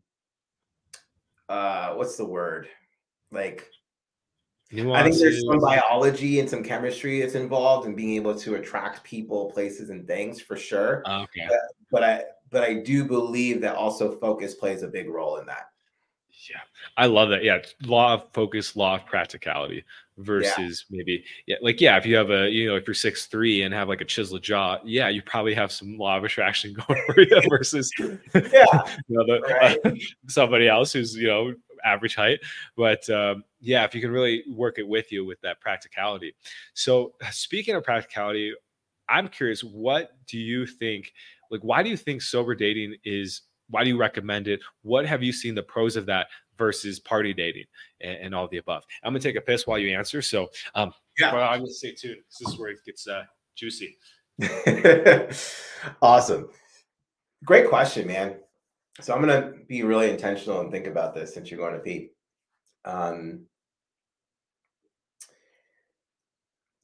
uh 1.48 1.92
what's 1.92 2.16
the 2.16 2.24
word 2.24 2.68
like. 3.30 3.70
I 4.72 5.04
think 5.04 5.16
there's 5.16 5.46
some 5.46 5.60
biology 5.60 6.40
and 6.40 6.50
some 6.50 6.64
chemistry 6.64 7.20
that's 7.20 7.36
involved 7.36 7.86
in 7.86 7.94
being 7.94 8.16
able 8.16 8.34
to 8.40 8.56
attract 8.56 9.04
people, 9.04 9.48
places, 9.52 9.90
and 9.90 10.08
things 10.08 10.40
for 10.40 10.56
sure. 10.56 11.04
Okay. 11.08 11.46
But, 11.48 11.58
but 11.92 12.02
I 12.02 12.24
but 12.50 12.64
I 12.64 12.74
do 12.74 13.04
believe 13.04 13.60
that 13.60 13.76
also 13.76 14.18
focus 14.18 14.54
plays 14.54 14.82
a 14.82 14.88
big 14.88 15.08
role 15.08 15.36
in 15.36 15.46
that. 15.46 15.70
Yeah, 16.50 16.60
I 16.96 17.06
love 17.06 17.28
that. 17.28 17.44
Yeah, 17.44 17.58
law 17.84 18.14
of 18.14 18.32
focus, 18.32 18.74
law 18.74 18.96
of 18.96 19.06
practicality 19.06 19.84
versus 20.18 20.86
yeah. 20.88 20.96
maybe 20.96 21.24
yeah 21.46 21.56
like 21.60 21.80
yeah 21.80 21.96
if 21.96 22.06
you 22.06 22.16
have 22.16 22.30
a 22.30 22.48
you 22.48 22.66
know 22.66 22.76
if 22.76 22.86
you're 22.86 22.94
six 22.94 23.26
three 23.26 23.62
and 23.62 23.74
have 23.74 23.88
like 23.88 24.00
a 24.00 24.04
chiseled 24.04 24.42
jaw 24.42 24.78
yeah 24.84 25.08
you 25.08 25.20
probably 25.22 25.54
have 25.54 25.70
some 25.70 25.98
law 25.98 26.16
of 26.16 26.24
attraction 26.24 26.74
going 26.88 27.00
for 27.06 27.20
you 27.20 27.42
versus 27.50 27.90
yeah. 27.98 28.10
you 28.34 29.00
know, 29.10 29.26
the, 29.26 29.40
right. 29.60 29.78
uh, 29.84 29.90
somebody 30.26 30.68
else 30.68 30.92
who's 30.92 31.14
you 31.14 31.28
know 31.28 31.52
average 31.84 32.16
height. 32.16 32.40
But 32.76 33.08
um, 33.10 33.44
yeah 33.60 33.84
if 33.84 33.94
you 33.94 34.00
can 34.00 34.10
really 34.10 34.42
work 34.48 34.78
it 34.78 34.88
with 34.88 35.12
you 35.12 35.24
with 35.24 35.40
that 35.42 35.60
practicality. 35.60 36.34
So 36.74 37.14
speaking 37.30 37.74
of 37.74 37.84
practicality 37.84 38.54
i'm 39.08 39.28
curious 39.28 39.62
what 39.62 40.16
do 40.26 40.36
you 40.36 40.66
think 40.66 41.12
like 41.48 41.60
why 41.60 41.80
do 41.80 41.88
you 41.88 41.96
think 41.96 42.20
sober 42.20 42.56
dating 42.56 42.96
is 43.04 43.42
why 43.68 43.84
do 43.84 43.90
you 43.90 43.96
recommend 43.96 44.48
it? 44.48 44.60
What 44.82 45.06
have 45.06 45.22
you 45.22 45.32
seen 45.32 45.54
the 45.54 45.62
pros 45.62 45.96
of 45.96 46.06
that 46.06 46.28
versus 46.58 46.98
party 47.00 47.32
dating 47.32 47.64
and, 48.00 48.16
and 48.18 48.34
all 48.34 48.48
the 48.48 48.58
above. 48.58 48.84
I'm 49.02 49.12
gonna 49.12 49.20
take 49.20 49.36
a 49.36 49.40
piss 49.40 49.66
while 49.66 49.78
you 49.78 49.96
answer. 49.96 50.22
So 50.22 50.48
um, 50.74 50.92
yeah, 51.18 51.34
well, 51.34 51.48
I'm 51.48 51.60
gonna 51.60 51.72
stay 51.72 51.92
tuned. 51.92 52.20
This 52.38 52.48
is 52.48 52.58
where 52.58 52.70
it 52.70 52.78
gets 52.84 53.06
uh, 53.06 53.24
juicy. 53.54 53.96
awesome, 56.02 56.48
great 57.44 57.68
question, 57.68 58.06
man. 58.06 58.36
So 59.00 59.14
I'm 59.14 59.20
gonna 59.20 59.52
be 59.68 59.82
really 59.82 60.10
intentional 60.10 60.60
and 60.60 60.70
think 60.70 60.86
about 60.86 61.14
this 61.14 61.34
since 61.34 61.50
you're 61.50 61.60
going 61.60 61.74
to 61.74 61.80
pee. 61.80 62.10
Um, 62.84 63.46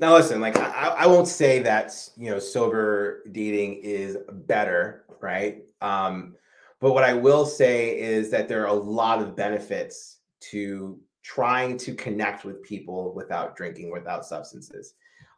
now 0.02 0.14
listen, 0.14 0.40
like 0.40 0.56
I, 0.56 0.88
I 0.98 1.06
won't 1.06 1.28
say 1.28 1.60
that 1.60 1.94
you 2.16 2.30
know 2.30 2.40
sober 2.40 3.22
dating 3.30 3.80
is 3.84 4.18
better, 4.30 5.04
right? 5.20 5.62
Um, 5.80 6.34
but 6.82 6.94
what 6.94 7.04
I 7.04 7.14
will 7.14 7.46
say 7.46 7.96
is 7.96 8.28
that 8.32 8.48
there 8.48 8.64
are 8.64 8.66
a 8.66 8.72
lot 8.72 9.22
of 9.22 9.36
benefits 9.36 10.18
to 10.50 10.98
trying 11.22 11.78
to 11.78 11.94
connect 11.94 12.44
with 12.44 12.60
people 12.64 13.14
without 13.14 13.54
drinking, 13.54 13.92
without 13.92 14.26
substances. 14.26 14.94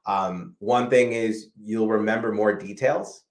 Um, 0.07 0.57
one 0.59 0.89
thing 0.89 1.13
is 1.13 1.51
you'll 1.63 1.89
remember 1.89 2.33
more 2.33 2.55
details. 2.55 3.25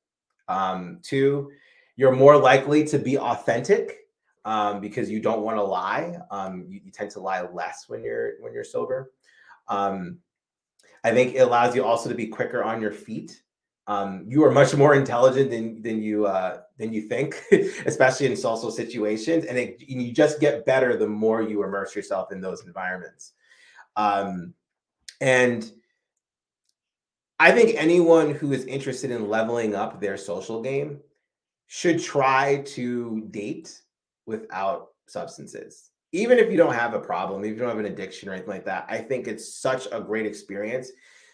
Um, 0.47 0.99
two, 1.01 1.49
you're 1.95 2.16
more 2.16 2.38
likely 2.38 2.84
to 2.86 2.99
be 2.99 3.18
authentic 3.18 3.97
um, 4.45 4.80
because 4.80 5.09
you 5.09 5.20
don't 5.20 5.41
want 5.41 5.57
to 5.57 5.64
lie. 5.64 6.16
Um, 6.30 6.66
you, 6.70 6.82
you, 6.86 6.91
tend 6.91 7.09
to 7.11 7.20
lie 7.20 7.41
less 7.51 7.86
when 7.88 8.03
you're 8.03 8.34
when 8.41 8.53
you're 8.53 8.64
sober. 8.64 9.11
Um, 9.70 10.20
I 11.03 11.11
think 11.11 11.34
it 11.34 11.39
allows 11.39 11.76
you 11.76 11.84
also 11.84 12.09
to 12.09 12.16
be 12.16 12.28
quicker 12.28 12.64
on 12.64 12.80
your 12.80 12.91
feet 12.91 13.41
um, 13.88 14.26
you 14.28 14.44
are 14.46 14.52
much 14.52 14.76
more 14.76 14.96
intelligent 14.96 15.50
than 15.50 15.82
than 15.82 16.02
you 16.02 16.26
uh, 16.26 16.62
than 16.78 16.94
you 16.94 17.02
think, 17.02 17.42
especially 17.86 18.28
in 18.28 18.36
social 18.36 18.72
situations, 18.72 19.46
and, 19.46 19.58
it, 19.58 19.84
and, 19.90 20.02
you 20.02 20.14
just 20.14 20.40
get 20.40 20.66
better 20.66 20.96
the 20.96 21.08
more 21.08 21.42
you 21.42 21.64
immerse 21.64 21.96
yourself 21.96 22.32
in 22.32 22.40
those 22.40 22.66
environments. 22.66 23.34
Um, 23.96 24.54
and 25.20 25.70
I 27.40 27.52
think 27.52 27.76
anyone 27.76 28.34
who 28.34 28.54
is 28.54 28.66
interested 28.66 29.12
in 29.12 29.28
leveling 29.28 29.76
up 29.76 30.00
their 30.00 30.18
social 30.18 30.62
game 30.62 31.00
should 31.68 32.02
try 32.02 32.62
to 32.68 33.28
date 33.32 33.82
without 34.26 34.90
substances. 35.08 35.90
Even 36.14 36.38
if 36.38 36.52
you 36.52 36.58
don't 36.58 36.74
have 36.74 36.94
a 36.94 37.00
problem, 37.00 37.44
if 37.44 37.50
you 37.50 37.56
don't 37.56 37.70
have 37.70 37.80
an 37.80 37.86
addiction 37.86 38.30
or 38.30 38.34
anything 38.34 38.50
like 38.50 38.66
that, 38.66 38.86
I 38.88 39.00
think 39.00 39.28
it's 39.28 39.56
such 39.56 39.88
a 39.92 40.00
great 40.00 40.26
experience 40.26 40.92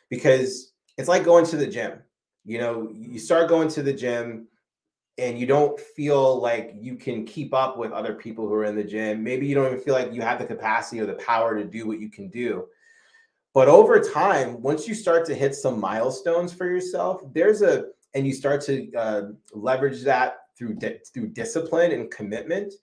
because 0.10 0.72
it's 0.98 1.10
like 1.10 1.24
going 1.24 1.46
to 1.48 1.58
the 1.58 1.68
gym 1.68 2.00
you 2.50 2.58
know 2.58 2.90
you 2.92 3.20
start 3.20 3.48
going 3.48 3.68
to 3.68 3.84
the 3.84 3.94
gym 3.94 4.48
and 5.20 5.38
you 5.38 5.46
don't 5.46 5.80
feel 5.80 6.42
like 6.42 6.74
you 6.80 6.96
can 6.96 7.24
keep 7.24 7.54
up 7.54 7.78
with 7.78 7.92
other 7.92 8.16
people 8.16 8.48
who 8.48 8.54
are 8.56 8.64
in 8.64 8.76
the 8.76 8.84
gym. 8.84 9.24
Maybe 9.24 9.46
you 9.46 9.54
don't 9.54 9.68
even 9.68 9.80
feel 9.80 9.94
like 9.94 10.14
you 10.14 10.22
have 10.22 10.40
the 10.40 10.46
capacity 10.46 11.00
or 11.00 11.06
the 11.06 11.14
power 11.14 11.56
to 11.56 11.64
do 11.64 11.86
what 11.86 12.00
you 12.00 12.10
can 12.10 12.30
do. 12.30 12.66
But 13.54 13.68
over 13.68 14.00
time 14.00 14.64
once 14.64 14.88
you 14.88 14.96
start 14.96 15.28
to 15.28 15.36
hit 15.36 15.54
some 15.54 15.80
milestones 15.80 16.52
for 16.52 16.66
yourself 16.66 17.22
there's 17.34 17.62
a 17.62 17.86
and 18.16 18.26
you 18.26 18.34
start 18.34 18.62
to 18.62 18.92
uh, 18.96 19.22
leverage 19.54 20.02
that 20.04 20.38
through 20.58 20.74
di- 20.74 21.00
through 21.14 21.28
discipline 21.28 21.92
and 21.92 22.10
commitment 22.10 22.74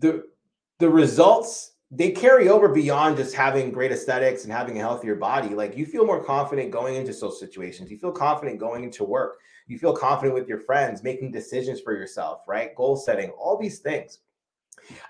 the 0.00 0.24
the 0.80 0.90
results 0.90 1.74
they 1.90 2.10
carry 2.10 2.48
over 2.48 2.68
beyond 2.68 3.16
just 3.16 3.34
having 3.34 3.72
great 3.72 3.92
aesthetics 3.92 4.44
and 4.44 4.52
having 4.52 4.76
a 4.76 4.80
healthier 4.80 5.14
body. 5.14 5.50
Like 5.50 5.76
you 5.76 5.86
feel 5.86 6.04
more 6.04 6.22
confident 6.22 6.70
going 6.70 6.96
into 6.96 7.14
social 7.14 7.32
situations. 7.32 7.90
You 7.90 7.98
feel 7.98 8.12
confident 8.12 8.60
going 8.60 8.84
into 8.84 9.04
work. 9.04 9.38
You 9.66 9.78
feel 9.78 9.94
confident 9.94 10.34
with 10.34 10.48
your 10.48 10.60
friends, 10.60 11.02
making 11.02 11.32
decisions 11.32 11.80
for 11.80 11.94
yourself, 11.94 12.42
right? 12.46 12.74
Goal 12.74 12.96
setting, 12.96 13.30
all 13.30 13.58
these 13.58 13.78
things. 13.78 14.18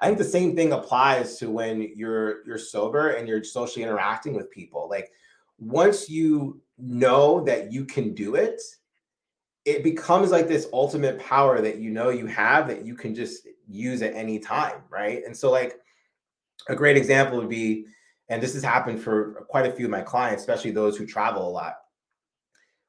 I 0.01 0.07
think 0.07 0.19
the 0.19 0.25
same 0.25 0.57
thing 0.57 0.73
applies 0.73 1.37
to 1.39 1.51
when 1.51 1.93
you're 1.95 2.47
you're 2.47 2.59
sober 2.59 3.11
and 3.11 3.29
you're 3.29 3.45
socially 3.45 3.85
interacting 3.85 4.35
with 4.35 4.51
people. 4.51 4.89
Like 4.89 5.11
once 5.59 6.09
you 6.09 6.61
know 6.79 7.43
that 7.45 7.73
you 7.73 7.85
can 7.85 8.15
do 8.15 8.37
it, 8.37 8.61
it 9.65 9.83
becomes 9.83 10.31
like 10.31 10.49
this 10.49 10.69
ultimate 10.73 11.19
power 11.21 11.61
that 11.61 11.79
you 11.79 11.91
know 11.91 12.11
you 12.11 12.27
have 12.27 12.69
that 12.69 12.85
you 12.85 12.95
can 12.95 13.15
just 13.15 13.47
use 13.69 14.01
at 14.03 14.15
any 14.15 14.39
time, 14.39 14.83
right? 14.91 15.23
And 15.25 15.37
so 15.37 15.51
like 15.51 15.79
a 16.69 16.75
great 16.75 16.97
example 16.97 17.39
would 17.39 17.49
be, 17.49 17.87
and 18.29 18.43
this 18.43 18.55
has 18.55 18.63
happened 18.63 19.01
for 19.01 19.47
quite 19.49 19.67
a 19.67 19.73
few 19.73 19.87
of 19.87 19.91
my 19.91 20.03
clients, 20.03 20.43
especially 20.43 20.71
those 20.71 20.97
who 20.97 21.07
travel 21.07 21.49
a 21.49 21.51
lot. 21.51 21.77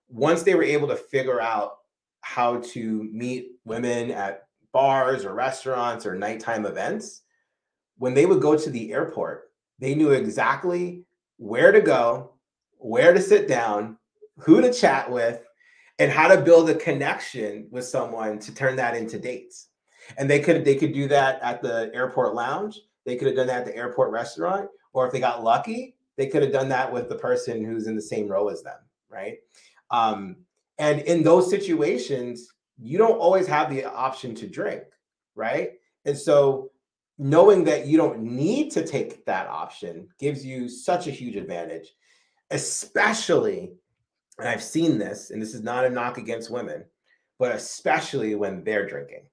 Once 0.09 0.43
they 0.43 0.55
were 0.55 0.63
able 0.63 0.87
to 0.87 0.95
figure 0.95 1.39
out 1.39 1.77
how 2.21 2.59
to 2.59 3.09
meet 3.11 3.51
women 3.63 4.11
at 4.11 4.47
bars 4.71 5.23
or 5.23 5.33
restaurants 5.33 6.05
or 6.05 6.15
nighttime 6.15 6.65
events, 6.65 7.21
when 7.97 8.13
they 8.13 8.25
would 8.25 8.41
go 8.41 8.57
to 8.57 8.69
the 8.69 8.91
airport, 8.91 9.51
they 9.79 9.95
knew 9.95 10.11
exactly 10.11 11.03
where 11.37 11.71
to 11.71 11.81
go, 11.81 12.33
where 12.77 13.13
to 13.13 13.21
sit 13.21 13.47
down, 13.47 13.97
who 14.37 14.61
to 14.61 14.73
chat 14.73 15.09
with, 15.09 15.41
and 15.99 16.11
how 16.11 16.27
to 16.27 16.41
build 16.41 16.69
a 16.69 16.75
connection 16.75 17.67
with 17.71 17.85
someone 17.85 18.39
to 18.39 18.53
turn 18.53 18.75
that 18.77 18.95
into 18.95 19.19
dates. 19.19 19.67
And 20.17 20.29
they 20.29 20.39
could 20.39 20.65
they 20.65 20.75
could 20.75 20.93
do 20.93 21.07
that 21.09 21.41
at 21.41 21.61
the 21.61 21.91
airport 21.93 22.33
lounge. 22.33 22.79
They 23.09 23.15
could 23.15 23.27
have 23.27 23.35
done 23.35 23.47
that 23.47 23.61
at 23.61 23.65
the 23.65 23.75
airport 23.75 24.11
restaurant, 24.11 24.69
or 24.93 25.07
if 25.07 25.11
they 25.11 25.19
got 25.19 25.43
lucky, 25.43 25.95
they 26.15 26.27
could 26.27 26.43
have 26.43 26.51
done 26.51 26.69
that 26.69 26.93
with 26.93 27.09
the 27.09 27.15
person 27.15 27.65
who's 27.65 27.87
in 27.87 27.95
the 27.95 28.01
same 28.01 28.27
row 28.27 28.49
as 28.49 28.61
them, 28.61 28.77
right? 29.09 29.37
Um, 29.89 30.35
and 30.77 31.01
in 31.01 31.23
those 31.23 31.49
situations, 31.49 32.53
you 32.77 32.99
don't 32.99 33.17
always 33.17 33.47
have 33.47 33.71
the 33.71 33.85
option 33.85 34.35
to 34.35 34.47
drink, 34.47 34.83
right? 35.33 35.71
And 36.05 36.15
so 36.15 36.69
knowing 37.17 37.63
that 37.63 37.87
you 37.87 37.97
don't 37.97 38.21
need 38.21 38.69
to 38.73 38.85
take 38.85 39.25
that 39.25 39.47
option 39.47 40.07
gives 40.19 40.45
you 40.45 40.69
such 40.69 41.07
a 41.07 41.11
huge 41.11 41.35
advantage, 41.35 41.95
especially, 42.51 43.73
and 44.37 44.47
I've 44.47 44.63
seen 44.63 44.99
this, 44.99 45.31
and 45.31 45.41
this 45.41 45.55
is 45.55 45.63
not 45.63 45.83
a 45.83 45.89
knock 45.89 46.19
against 46.19 46.51
women, 46.51 46.85
but 47.39 47.55
especially 47.55 48.35
when 48.35 48.63
they're 48.63 48.87
drinking. 48.87 49.23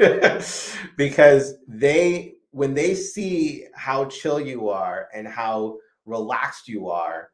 because 0.96 1.54
they 1.68 2.33
when 2.54 2.72
they 2.72 2.94
see 2.94 3.64
how 3.74 4.04
chill 4.04 4.38
you 4.38 4.68
are 4.68 5.08
and 5.12 5.26
how 5.26 5.76
relaxed 6.06 6.68
you 6.68 6.88
are 6.88 7.30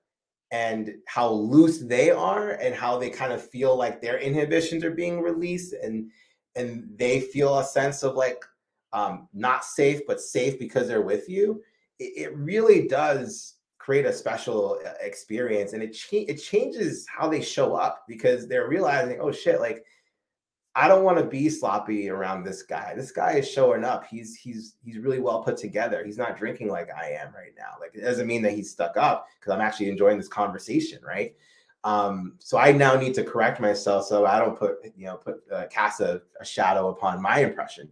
and 0.51 0.95
how 1.07 1.29
loose 1.29 1.81
they 1.81 2.11
are 2.11 2.53
and 2.53 2.75
how 2.75 2.97
they 2.97 3.11
kind 3.11 3.31
of 3.31 3.47
feel 3.51 3.77
like 3.77 4.01
their 4.01 4.19
inhibitions 4.19 4.83
are 4.83 4.93
being 4.93 5.21
released 5.21 5.75
and 5.75 6.11
and 6.57 6.89
they 6.97 7.21
feel 7.21 7.59
a 7.59 7.65
sense 7.65 8.03
of 8.03 8.15
like 8.15 8.43
um, 8.95 9.29
not 9.35 9.63
safe 9.63 10.01
but 10.07 10.23
safe 10.23 10.59
because 10.59 10.89
they're 10.89 11.03
with 11.03 11.29
you 11.29 11.63
it, 11.99 12.13
it 12.17 12.37
really 12.37 12.89
does 12.89 13.57
create 13.77 14.07
a 14.07 14.13
special 14.15 14.81
uh, 14.87 14.93
experience 15.03 15.75
and 15.75 15.83
it 15.83 15.93
cha- 15.93 16.25
it 16.29 16.37
changes 16.37 17.07
how 17.15 17.29
they 17.29 17.43
show 17.43 17.75
up 17.75 18.05
because 18.09 18.49
they're 18.49 18.69
realizing 18.69 19.19
oh 19.21 19.31
shit 19.31 19.61
like 19.61 19.85
I 20.77 20.87
don't 20.87 21.03
want 21.03 21.19
to 21.19 21.25
be 21.25 21.49
sloppy 21.49 22.09
around 22.09 22.45
this 22.45 22.63
guy. 22.63 22.95
This 22.95 23.11
guy 23.11 23.33
is 23.33 23.51
showing 23.51 23.85
up. 23.85 24.07
He's 24.07 24.37
he's 24.37 24.77
he's 24.85 24.99
really 24.99 25.19
well 25.19 25.43
put 25.43 25.57
together. 25.57 26.05
He's 26.05 26.19
not 26.19 26.37
drinking 26.37 26.69
like 26.69 26.89
I 26.97 27.11
am 27.11 27.35
right 27.35 27.53
now. 27.59 27.75
Like 27.81 27.91
it 27.95 28.03
doesn't 28.03 28.27
mean 28.27 28.43
that 28.43 28.53
he's 28.53 28.71
stuck 28.71 28.97
up 28.97 29.27
because 29.39 29.53
I'm 29.53 29.61
actually 29.61 29.89
enjoying 29.89 30.17
this 30.17 30.29
conversation, 30.29 31.01
right? 31.05 31.35
Um, 31.83 32.35
so 32.39 32.57
I 32.57 32.73
now 32.73 32.95
need 32.95 33.15
to 33.15 33.25
correct 33.25 33.61
myself 33.61 34.07
so 34.07 34.27
I 34.27 34.39
don't 34.39 34.57
put 34.57 34.77
you 34.97 35.07
know 35.07 35.17
put 35.17 35.43
uh, 35.53 35.67
cast 35.71 36.01
a, 36.01 36.23
a 36.41 36.45
shadow 36.45 36.89
upon 36.89 37.21
my 37.21 37.41
impression. 37.41 37.89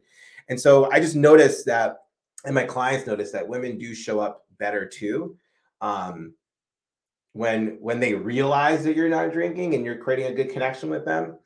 And 0.48 0.60
so 0.60 0.90
I 0.92 1.00
just 1.00 1.16
noticed 1.16 1.66
that, 1.66 2.04
and 2.44 2.54
my 2.54 2.64
clients 2.64 3.06
notice 3.06 3.32
that 3.32 3.46
women 3.46 3.76
do 3.76 3.94
show 3.94 4.20
up 4.20 4.46
better 4.58 4.86
too. 4.86 5.36
Um, 5.80 6.34
when 7.32 7.78
when 7.80 7.98
they 7.98 8.14
realize 8.14 8.84
that 8.84 8.94
you're 8.94 9.08
not 9.08 9.32
drinking 9.32 9.74
and 9.74 9.84
you're 9.84 9.98
creating 9.98 10.26
a 10.26 10.34
good 10.34 10.50
connection 10.50 10.90
with 10.90 11.04
them 11.04 11.38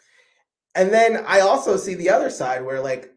and 0.74 0.92
then 0.92 1.24
I 1.26 1.40
also 1.40 1.76
see 1.76 1.94
the 1.94 2.10
other 2.10 2.30
side 2.30 2.64
where, 2.64 2.80
like, 2.80 3.12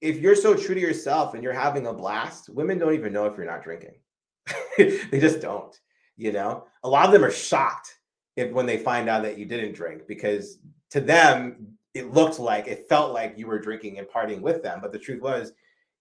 if 0.00 0.18
you're 0.18 0.36
so 0.36 0.54
true 0.54 0.74
to 0.74 0.80
yourself 0.80 1.34
and 1.34 1.42
you're 1.42 1.52
having 1.52 1.86
a 1.86 1.92
blast, 1.92 2.48
women 2.48 2.78
don't 2.78 2.94
even 2.94 3.12
know 3.12 3.26
if 3.26 3.36
you're 3.36 3.46
not 3.46 3.62
drinking. 3.62 3.94
they 4.78 5.20
just 5.20 5.40
don't. 5.40 5.78
You 6.16 6.32
know, 6.32 6.66
a 6.82 6.88
lot 6.88 7.06
of 7.06 7.12
them 7.12 7.24
are 7.24 7.30
shocked 7.30 7.98
if 8.36 8.52
when 8.52 8.66
they 8.66 8.78
find 8.78 9.08
out 9.08 9.22
that 9.22 9.38
you 9.38 9.46
didn't 9.46 9.74
drink 9.74 10.06
because 10.06 10.58
to 10.90 11.00
them 11.00 11.76
it 11.94 12.12
looked 12.12 12.38
like 12.38 12.68
it 12.68 12.88
felt 12.88 13.12
like 13.12 13.38
you 13.38 13.46
were 13.46 13.58
drinking 13.58 13.98
and 13.98 14.06
partying 14.06 14.40
with 14.40 14.62
them. 14.62 14.80
But 14.80 14.92
the 14.92 14.98
truth 14.98 15.22
was, 15.22 15.52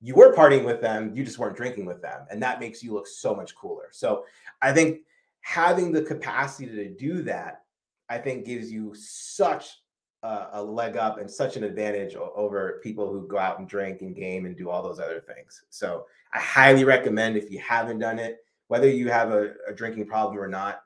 you 0.01 0.15
were 0.15 0.35
partying 0.35 0.65
with 0.65 0.81
them, 0.81 1.13
you 1.15 1.23
just 1.23 1.39
weren't 1.39 1.57
drinking 1.57 1.85
with 1.85 2.01
them, 2.01 2.25
and 2.29 2.41
that 2.41 2.59
makes 2.59 2.83
you 2.83 2.93
look 2.93 3.07
so 3.07 3.35
much 3.35 3.55
cooler. 3.55 3.89
So 3.91 4.25
I 4.61 4.71
think 4.71 4.99
having 5.41 5.91
the 5.91 6.01
capacity 6.01 6.67
to 6.67 6.89
do 6.89 7.21
that, 7.23 7.63
I 8.07 8.17
think 8.17 8.45
gives 8.45 8.71
you 8.71 8.93
such 8.95 9.81
uh, 10.23 10.47
a 10.53 10.61
leg 10.61 10.97
up 10.97 11.17
and 11.17 11.29
such 11.29 11.55
an 11.55 11.63
advantage 11.63 12.15
over 12.15 12.79
people 12.83 13.11
who 13.11 13.27
go 13.27 13.37
out 13.37 13.59
and 13.59 13.67
drink 13.67 14.01
and 14.01 14.15
game 14.15 14.45
and 14.45 14.57
do 14.57 14.69
all 14.69 14.83
those 14.83 14.99
other 14.99 15.21
things. 15.21 15.63
So 15.69 16.05
I 16.33 16.39
highly 16.39 16.83
recommend 16.83 17.37
if 17.37 17.49
you 17.49 17.59
haven't 17.59 17.99
done 17.99 18.19
it, 18.19 18.43
whether 18.67 18.89
you 18.89 19.09
have 19.09 19.31
a, 19.31 19.53
a 19.67 19.73
drinking 19.73 20.07
problem 20.07 20.37
or 20.37 20.47
not, 20.47 20.83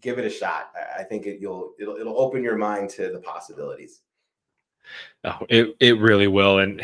give 0.00 0.18
it 0.18 0.24
a 0.24 0.30
shot. 0.30 0.72
I 0.96 1.02
think 1.02 1.26
it, 1.26 1.40
you'll 1.40 1.74
it'll 1.78 1.96
it'll 1.96 2.18
open 2.18 2.42
your 2.42 2.56
mind 2.56 2.90
to 2.90 3.10
the 3.10 3.20
possibilities. 3.20 4.00
Oh, 5.24 5.46
it 5.48 5.76
it 5.80 5.98
really 5.98 6.28
will, 6.28 6.60
and 6.60 6.82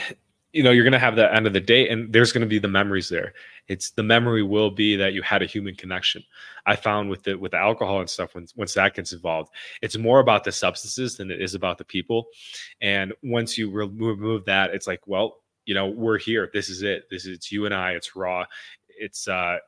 you 0.56 0.62
know 0.62 0.70
you're 0.70 0.84
going 0.84 0.92
to 0.92 0.98
have 0.98 1.16
the 1.16 1.32
end 1.34 1.46
of 1.46 1.52
the 1.52 1.60
day 1.60 1.86
and 1.88 2.10
there's 2.12 2.32
going 2.32 2.40
to 2.40 2.48
be 2.48 2.58
the 2.58 2.66
memories 2.66 3.10
there. 3.10 3.34
It's 3.68 3.90
the 3.90 4.02
memory 4.02 4.42
will 4.42 4.70
be 4.70 4.96
that 4.96 5.12
you 5.12 5.20
had 5.20 5.42
a 5.42 5.46
human 5.46 5.74
connection. 5.74 6.22
I 6.64 6.76
found 6.76 7.10
with 7.10 7.24
the 7.24 7.34
with 7.34 7.52
the 7.52 7.58
alcohol 7.58 8.00
and 8.00 8.08
stuff 8.08 8.34
when, 8.34 8.46
once 8.56 8.72
that 8.74 8.94
gets 8.94 9.12
involved 9.12 9.52
it's 9.82 9.98
more 9.98 10.20
about 10.20 10.44
the 10.44 10.52
substances 10.52 11.16
than 11.16 11.30
it 11.30 11.42
is 11.42 11.54
about 11.54 11.76
the 11.76 11.84
people. 11.84 12.28
And 12.80 13.12
once 13.22 13.58
you 13.58 13.70
remove 13.70 14.46
that 14.46 14.70
it's 14.70 14.86
like 14.86 15.06
well 15.06 15.42
you 15.66 15.74
know 15.74 15.88
we're 15.88 16.18
here. 16.18 16.48
This 16.52 16.70
is 16.70 16.82
it. 16.82 17.04
This 17.10 17.26
is 17.26 17.36
it's 17.36 17.52
you 17.52 17.66
and 17.66 17.74
i. 17.74 17.92
It's 17.92 18.16
raw. 18.16 18.46
It's 18.88 19.28
uh 19.28 19.58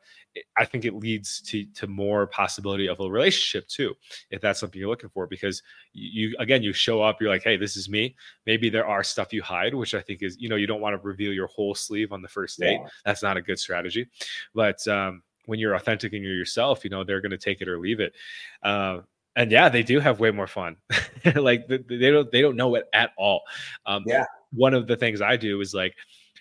I 0.57 0.65
think 0.65 0.85
it 0.85 0.95
leads 0.95 1.41
to 1.43 1.65
to 1.75 1.87
more 1.87 2.27
possibility 2.27 2.89
of 2.89 3.01
a 3.01 3.09
relationship 3.09 3.69
too, 3.69 3.95
if 4.31 4.41
that's 4.41 4.61
something 4.61 4.81
you're 4.81 4.91
looking 4.91 5.11
for. 5.11 5.27
Because 5.27 5.63
you 5.93 6.35
again, 6.39 6.63
you 6.63 6.73
show 6.73 7.03
up, 7.03 7.21
you're 7.21 7.31
like, 7.31 7.45
hey, 7.45 7.57
this 7.57 7.77
is 7.77 7.89
me. 7.89 8.17
Maybe 8.47 8.71
there 8.71 8.87
are 8.87 9.03
stuff 9.03 9.33
you 9.33 9.43
hide, 9.43 9.75
which 9.75 9.95
I 9.95 10.01
think 10.01 10.23
is, 10.23 10.37
you 10.39 10.49
know, 10.49 10.57
you 10.57 10.67
don't 10.67 10.81
want 10.81 10.95
to 10.95 11.07
reveal 11.07 11.33
your 11.33 11.49
whole 11.49 11.75
sleeve 11.75 12.13
on 12.13 12.23
the 12.23 12.29
first 12.29 12.59
date. 12.59 12.79
Yeah. 12.83 12.89
That's 13.05 13.23
not 13.23 13.37
a 13.37 13.43
good 13.43 13.59
strategy. 13.59 14.09
But 14.55 14.87
um, 14.89 15.23
when 15.47 15.59
you're 15.59 15.75
authentic 15.75 16.13
and 16.13 16.23
you're 16.23 16.35
yourself, 16.35 16.85
you 16.85 16.91
know, 16.91 17.05
they're 17.05 17.21
going 17.21 17.31
to 17.31 17.39
take 17.39 17.61
it 17.61 17.69
or 17.69 17.79
leave 17.79 18.01
it. 18.01 18.15
Uh, 18.63 19.01
and 19.37 19.53
yeah, 19.53 19.69
they 19.69 19.83
do 19.83 20.01
have 20.01 20.21
way 20.21 20.31
more 20.31 20.47
fun. 20.47 20.77
like 21.37 21.69
they 21.69 22.11
don't 22.11 22.31
they 22.31 22.41
don't 22.41 22.57
know 22.57 22.75
it 22.75 22.87
at 22.93 23.13
all. 23.17 23.43
Um, 23.87 24.03
yeah. 24.07 24.25
One 24.53 24.75
of 24.75 24.87
the 24.87 24.97
things 24.97 25.23
I 25.23 25.37
do 25.37 25.61
is 25.61 25.73
like 25.75 25.95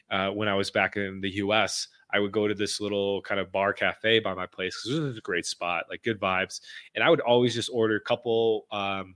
uh, 0.09 0.29
when 0.29 0.47
I 0.47 0.55
was 0.55 0.71
back 0.71 0.97
in 0.97 1.21
the 1.21 1.29
U.S. 1.35 1.87
I 2.11 2.19
would 2.19 2.31
go 2.31 2.47
to 2.47 2.53
this 2.53 2.79
little 2.79 3.21
kind 3.21 3.39
of 3.39 3.51
bar 3.51 3.73
cafe 3.73 4.19
by 4.19 4.33
my 4.33 4.45
place 4.45 4.81
because 4.81 4.99
it 4.99 5.03
was 5.03 5.17
a 5.17 5.21
great 5.21 5.45
spot, 5.45 5.85
like 5.89 6.03
good 6.03 6.19
vibes. 6.19 6.61
And 6.95 7.03
I 7.03 7.09
would 7.09 7.19
always 7.19 7.53
just 7.53 7.69
order 7.71 7.95
a 7.95 8.01
couple, 8.01 8.65
um, 8.71 9.15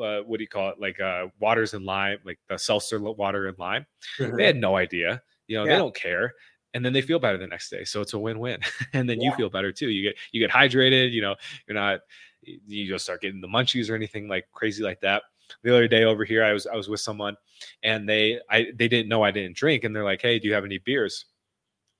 uh, 0.00 0.20
what 0.20 0.38
do 0.38 0.42
you 0.42 0.48
call 0.48 0.70
it, 0.70 0.80
like 0.80 1.00
uh, 1.00 1.26
waters 1.38 1.74
and 1.74 1.84
lime, 1.84 2.18
like 2.24 2.38
the 2.48 2.58
seltzer 2.58 3.00
water 3.00 3.46
and 3.46 3.58
lime. 3.58 3.86
Mm-hmm. 4.18 4.36
They 4.36 4.44
had 4.44 4.56
no 4.56 4.76
idea, 4.76 5.22
you 5.46 5.56
know, 5.56 5.64
yeah. 5.64 5.72
they 5.72 5.78
don't 5.78 5.94
care. 5.94 6.34
And 6.74 6.84
then 6.84 6.92
they 6.92 7.00
feel 7.00 7.18
better 7.18 7.38
the 7.38 7.46
next 7.46 7.70
day, 7.70 7.84
so 7.84 8.02
it's 8.02 8.12
a 8.12 8.18
win-win. 8.18 8.60
and 8.92 9.08
then 9.08 9.18
yeah. 9.18 9.30
you 9.30 9.36
feel 9.36 9.48
better 9.48 9.72
too. 9.72 9.88
You 9.88 10.02
get 10.02 10.16
you 10.32 10.46
get 10.46 10.50
hydrated. 10.50 11.10
You 11.10 11.22
know, 11.22 11.36
you're 11.66 11.74
not 11.74 12.00
you 12.42 12.86
just 12.86 13.04
start 13.04 13.22
getting 13.22 13.40
the 13.40 13.48
munchies 13.48 13.90
or 13.90 13.94
anything 13.94 14.28
like 14.28 14.46
crazy 14.52 14.82
like 14.82 15.00
that 15.00 15.22
the 15.62 15.70
other 15.70 15.88
day 15.88 16.04
over 16.04 16.24
here 16.24 16.44
i 16.44 16.52
was 16.52 16.66
i 16.66 16.74
was 16.74 16.88
with 16.88 17.00
someone 17.00 17.36
and 17.82 18.08
they 18.08 18.38
i 18.50 18.66
they 18.74 18.88
didn't 18.88 19.08
know 19.08 19.22
i 19.22 19.30
didn't 19.30 19.56
drink 19.56 19.84
and 19.84 19.94
they're 19.94 20.04
like 20.04 20.22
hey 20.22 20.38
do 20.38 20.48
you 20.48 20.54
have 20.54 20.64
any 20.64 20.78
beers 20.78 21.26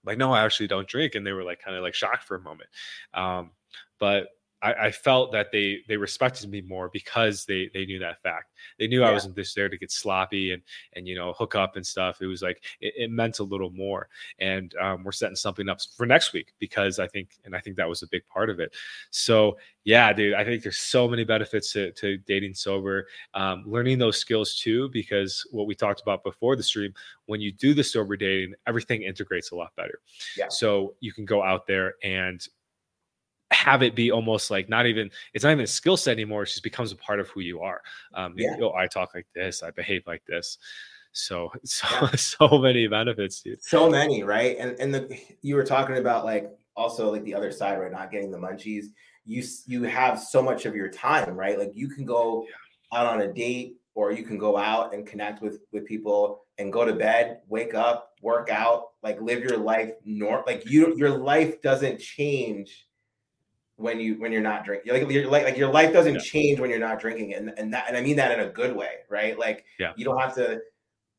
like, 0.06 0.18
no, 0.18 0.32
I 0.32 0.44
actually 0.44 0.68
don't 0.68 0.88
drink. 0.88 1.14
And 1.14 1.26
they 1.26 1.32
were 1.32 1.44
like 1.44 1.60
kind 1.60 1.76
of 1.76 1.82
like 1.82 1.94
shocked 1.94 2.24
for 2.24 2.36
a 2.36 2.40
moment. 2.40 2.70
Um, 3.12 3.50
but 3.98 4.28
I, 4.66 4.86
I, 4.86 4.90
felt 4.90 5.30
that 5.32 5.52
they 5.52 5.78
they 5.86 5.96
respected 5.96 6.50
me 6.50 6.60
more 6.60 6.90
because 6.92 7.44
they 7.44 7.70
they 7.72 7.86
knew 7.86 7.98
that 8.00 8.20
fact. 8.22 8.52
They 8.78 8.88
knew 8.88 9.00
yeah. 9.00 9.08
I 9.08 9.12
wasn't 9.12 9.36
just 9.36 9.54
there 9.54 9.68
to 9.68 9.78
get 9.78 9.92
sloppy 9.92 10.52
and 10.52 10.62
and 10.94 11.06
you 11.06 11.14
know 11.14 11.32
hook 11.32 11.54
up 11.54 11.76
and 11.76 11.86
stuff. 11.86 12.20
It 12.20 12.26
was 12.26 12.42
like 12.42 12.64
it, 12.80 12.94
it 12.96 13.10
meant 13.10 13.38
a 13.38 13.44
little 13.44 13.70
more. 13.70 14.08
And 14.40 14.74
um, 14.80 15.04
we're 15.04 15.12
setting 15.12 15.36
something 15.36 15.68
up 15.68 15.78
for 15.96 16.06
next 16.06 16.32
week 16.32 16.52
because 16.58 16.98
I 16.98 17.06
think 17.06 17.38
and 17.44 17.54
I 17.54 17.60
think 17.60 17.76
that 17.76 17.88
was 17.88 18.02
a 18.02 18.08
big 18.08 18.26
part 18.26 18.50
of 18.50 18.58
it. 18.58 18.74
So 19.10 19.56
yeah, 19.84 20.12
dude, 20.12 20.34
I 20.34 20.44
think 20.44 20.64
there's 20.64 20.78
so 20.78 21.06
many 21.06 21.22
benefits 21.22 21.72
to, 21.74 21.92
to 21.92 22.18
dating 22.18 22.54
sober, 22.54 23.06
um, 23.34 23.62
learning 23.66 23.98
those 23.98 24.18
skills 24.18 24.56
too. 24.56 24.88
Because 24.88 25.46
what 25.52 25.68
we 25.68 25.76
talked 25.76 26.00
about 26.00 26.24
before 26.24 26.56
the 26.56 26.62
stream, 26.62 26.92
when 27.26 27.40
you 27.40 27.52
do 27.52 27.72
the 27.72 27.84
sober 27.84 28.16
dating, 28.16 28.54
everything 28.66 29.02
integrates 29.02 29.52
a 29.52 29.54
lot 29.54 29.70
better. 29.76 30.00
Yeah. 30.36 30.48
So 30.48 30.94
you 30.98 31.12
can 31.12 31.24
go 31.24 31.40
out 31.40 31.68
there 31.68 31.94
and 32.02 32.44
have 33.56 33.82
it 33.82 33.94
be 33.94 34.10
almost 34.10 34.50
like 34.50 34.68
not 34.68 34.86
even 34.86 35.10
it's 35.32 35.44
not 35.44 35.52
even 35.52 35.64
a 35.64 35.66
skill 35.66 35.96
set 35.96 36.12
anymore 36.12 36.42
it 36.42 36.46
just 36.46 36.62
becomes 36.62 36.92
a 36.92 36.96
part 36.96 37.20
of 37.20 37.28
who 37.30 37.40
you 37.40 37.60
are. 37.60 37.80
Um 38.14 38.34
yeah. 38.36 38.56
oh 38.60 38.74
i 38.74 38.86
talk 38.86 39.14
like 39.14 39.26
this 39.34 39.62
i 39.62 39.70
behave 39.70 40.02
like 40.06 40.24
this. 40.26 40.58
So 41.12 41.50
so 41.64 41.86
yeah. 41.90 42.10
so 42.16 42.58
many 42.58 42.86
benefits 42.86 43.40
dude. 43.40 43.62
So 43.62 43.90
many 43.90 44.22
right? 44.22 44.56
And 44.58 44.78
and 44.78 44.94
the 44.94 45.18
you 45.42 45.56
were 45.56 45.64
talking 45.64 45.96
about 45.96 46.24
like 46.24 46.50
also 46.76 47.10
like 47.10 47.24
the 47.24 47.34
other 47.34 47.50
side 47.50 47.80
right? 47.80 47.90
Not 47.90 48.10
getting 48.10 48.30
the 48.30 48.38
munchies. 48.38 48.86
You 49.24 49.42
you 49.66 49.84
have 49.84 50.20
so 50.20 50.42
much 50.42 50.66
of 50.66 50.76
your 50.76 50.88
time 50.88 51.34
right? 51.34 51.58
Like 51.58 51.72
you 51.74 51.88
can 51.88 52.04
go 52.04 52.46
yeah. 52.48 52.98
out 52.98 53.06
on 53.06 53.22
a 53.22 53.32
date 53.32 53.76
or 53.94 54.12
you 54.12 54.22
can 54.22 54.38
go 54.38 54.56
out 54.56 54.94
and 54.94 55.06
connect 55.06 55.42
with 55.42 55.60
with 55.72 55.86
people 55.86 56.44
and 56.58 56.72
go 56.72 56.84
to 56.84 56.92
bed 56.92 57.40
wake 57.48 57.74
up 57.74 58.12
work 58.22 58.48
out 58.50 58.88
like 59.02 59.20
live 59.20 59.40
your 59.42 59.58
life 59.58 59.90
nor 60.04 60.44
like 60.46 60.68
you 60.70 60.96
your 60.96 61.10
life 61.10 61.60
doesn't 61.62 61.98
change 61.98 62.86
when 63.76 64.00
you 64.00 64.14
when 64.18 64.32
you're 64.32 64.42
not 64.42 64.64
drinking. 64.64 64.92
Like 64.92 65.10
your 65.10 65.28
like, 65.28 65.44
like 65.44 65.56
your 65.56 65.70
life 65.70 65.92
doesn't 65.92 66.14
yeah. 66.14 66.20
change 66.20 66.60
when 66.60 66.70
you're 66.70 66.78
not 66.78 66.98
drinking, 66.98 67.34
and 67.34 67.52
and 67.56 67.72
that 67.72 67.84
and 67.88 67.96
I 67.96 68.00
mean 68.00 68.16
that 68.16 68.36
in 68.36 68.44
a 68.44 68.50
good 68.50 68.74
way, 68.74 68.98
right? 69.08 69.38
Like 69.38 69.64
yeah. 69.78 69.92
you 69.96 70.04
don't 70.04 70.18
have 70.18 70.34
to 70.36 70.60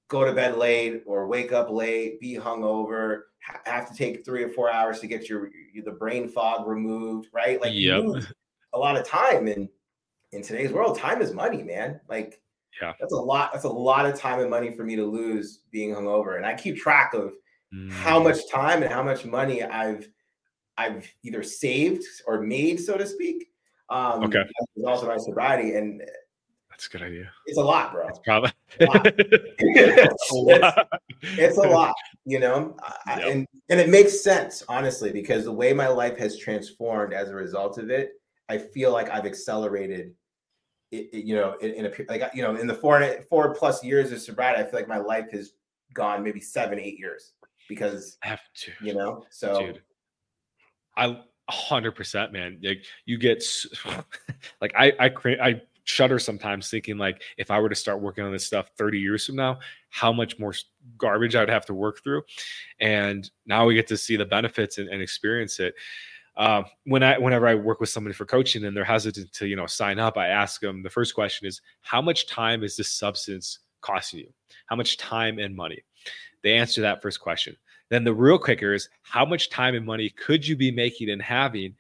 go 0.10 0.26
to 0.26 0.34
bed 0.34 0.58
late 0.58 1.04
or 1.06 1.28
wake 1.28 1.52
up 1.52 1.70
late, 1.70 2.20
be 2.20 2.36
hungover, 2.36 3.22
ha- 3.44 3.62
have 3.66 3.90
to 3.90 3.96
take 3.96 4.26
three 4.26 4.44
or 4.44 4.50
four 4.50 4.72
hours 4.72 5.00
to 5.00 5.08
get 5.08 5.30
your, 5.30 5.50
your 5.74 5.84
the 5.84 5.92
brain 5.92 6.30
fog 6.30 6.68
removed, 6.68 7.28
right? 7.34 7.62
Like 7.62 7.74
yep. 7.74 8.04
a 8.74 8.78
lot 8.78 8.98
of 8.98 9.06
time, 9.06 9.48
and 9.48 9.70
in 10.32 10.42
today's 10.42 10.72
world, 10.72 10.98
time 10.98 11.22
is 11.22 11.34
money, 11.34 11.64
man. 11.64 12.00
Like 12.10 12.42
yeah, 12.82 12.94
that's 13.00 13.14
a 13.14 13.18
lot. 13.18 13.52
That's 13.54 13.66
a 13.66 13.70
lot 13.70 14.06
of 14.06 14.20
time 14.20 14.40
and 14.40 14.50
money 14.50 14.72
for 14.72 14.84
me 14.84 14.96
to 14.96 15.06
lose 15.06 15.62
being 15.72 15.94
hungover, 15.94 16.38
and 16.38 16.46
I 16.46 16.56
keep 16.56 16.78
track 16.78 17.14
of 17.14 17.34
mm. 17.74 17.92
how 17.92 18.22
much 18.22 18.50
time 18.50 18.82
and 18.82 18.92
how 18.92 19.04
much 19.04 19.26
money 19.26 19.64
I've 19.64 20.08
I've 20.78 21.12
either 21.24 21.44
saved 21.44 22.04
or 22.26 22.42
made, 22.42 22.80
so 22.80 22.98
to 22.98 23.06
speak. 23.06 23.50
Um, 23.90 24.24
okay. 24.24 24.44
Also 24.86 25.08
my 25.08 25.18
sobriety, 25.18 25.76
and 25.76 26.02
that's 26.70 26.88
a 26.88 26.90
good 26.90 27.02
idea. 27.02 27.32
It's 27.48 27.58
a 27.58 27.62
lot, 27.62 27.92
bro. 27.92 28.08
It's 28.08 28.20
probably 28.20 28.52
a 28.82 28.86
lot. 28.86 29.02
it's, 29.18 30.32
a 30.32 30.36
lot. 30.36 30.88
It's, 31.22 31.58
a 31.58 31.62
lot, 31.62 31.96
you 32.26 32.40
know, 32.40 32.76
yep. 33.08 33.20
and 33.26 33.48
and 33.70 33.80
it 33.80 33.90
makes 33.90 34.24
sense 34.24 34.64
honestly 34.70 35.12
because 35.12 35.46
the 35.46 35.52
way 35.52 35.74
my 35.74 35.88
life 35.88 36.18
has 36.18 36.38
transformed 36.38 37.14
as 37.14 37.30
a 37.30 37.36
result 37.36 37.80
of 37.80 37.90
it, 37.90 38.12
I 38.50 38.60
feel 38.60 38.92
like 38.92 39.10
I've 39.10 39.26
accelerated. 39.26 40.14
It, 40.92 41.10
it, 41.12 41.26
you 41.26 41.36
know, 41.36 41.56
in, 41.60 41.72
in, 41.72 41.86
a 41.88 41.92
like 42.08 42.24
you 42.34 42.44
know, 42.44 42.56
in 42.56 42.68
the 42.68 42.76
four 42.76 43.04
four 43.30 43.54
plus 43.56 43.84
years 43.84 44.12
of 44.12 44.22
sobriety, 44.22 44.62
I 44.62 44.64
feel 44.64 44.80
like 44.80 44.88
my 44.88 45.00
life 45.00 45.32
has 45.32 45.54
gone 45.94 46.24
maybe 46.24 46.40
seven, 46.40 46.80
eight 46.80 47.00
years 47.00 47.34
because 47.68 48.18
I 48.24 48.28
have 48.28 48.42
to, 48.54 48.72
you 48.82 48.94
know, 48.94 49.26
so. 49.30 49.60
Dude 49.60 49.82
I 50.98 51.20
hundred 51.50 51.94
percent, 51.94 52.34
man. 52.34 52.60
Like 52.62 52.84
you 53.06 53.18
get 53.18 53.44
like 54.62 54.74
I 54.78 54.92
I 55.00 55.12
I 55.42 55.62
shudder 55.88 56.20
sometimes 56.20 56.70
thinking 56.70 56.98
like 56.98 57.22
if 57.38 57.50
I 57.50 57.60
were 57.60 57.70
to 57.70 57.76
start 57.76 58.02
working 58.02 58.26
on 58.26 58.34
this 58.34 58.46
stuff 58.46 58.70
30 58.78 59.00
years 59.00 59.26
from 59.26 59.38
now, 59.38 59.60
how 59.90 60.12
much 60.12 60.38
more 60.38 60.54
garbage 60.98 61.34
I'd 61.34 61.48
have 61.48 61.66
to 61.68 61.74
work 61.74 62.04
through. 62.04 62.24
And 62.82 63.30
now 63.46 63.66
we 63.66 63.74
get 63.74 63.88
to 63.88 63.98
see 63.98 64.18
the 64.18 64.26
benefits 64.26 64.80
and, 64.80 64.90
and 64.90 65.02
experience 65.02 65.62
it. 65.62 65.74
Uh, 66.36 66.64
when 66.84 67.04
I 67.04 67.18
whenever 67.18 67.48
I 67.48 67.56
work 67.56 67.80
with 67.80 67.90
somebody 67.90 68.14
for 68.14 68.26
coaching 68.26 68.66
and 68.66 68.76
they're 68.76 68.84
hesitant 68.84 69.32
to 69.34 69.48
you 69.48 69.56
know 69.56 69.66
sign 69.66 69.98
up, 69.98 70.18
I 70.18 70.28
ask 70.28 70.60
them 70.62 70.84
the 70.84 70.90
first 70.90 71.16
question 71.16 71.48
is 71.48 71.62
how 71.82 72.02
much 72.02 72.28
time 72.28 72.64
is 72.64 72.76
this 72.76 72.92
substance 72.92 73.60
costing 73.82 74.20
you? 74.20 74.34
How 74.68 74.76
much 74.76 74.98
time 74.98 75.40
and 75.40 75.56
money? 75.56 75.84
They 76.44 76.54
answer 76.54 76.82
that 76.82 77.02
first 77.02 77.22
question. 77.22 77.56
Then 77.90 78.04
the 78.04 78.14
real 78.14 78.38
kicker 78.38 78.74
is 78.74 78.90
how 79.02 79.26
much 79.26 79.50
time 79.50 79.76
and 79.76 79.86
money 79.86 80.10
could 80.10 80.48
you 80.48 80.56
be 80.56 80.72
making 80.72 81.10
and 81.10 81.22
having 81.22 81.76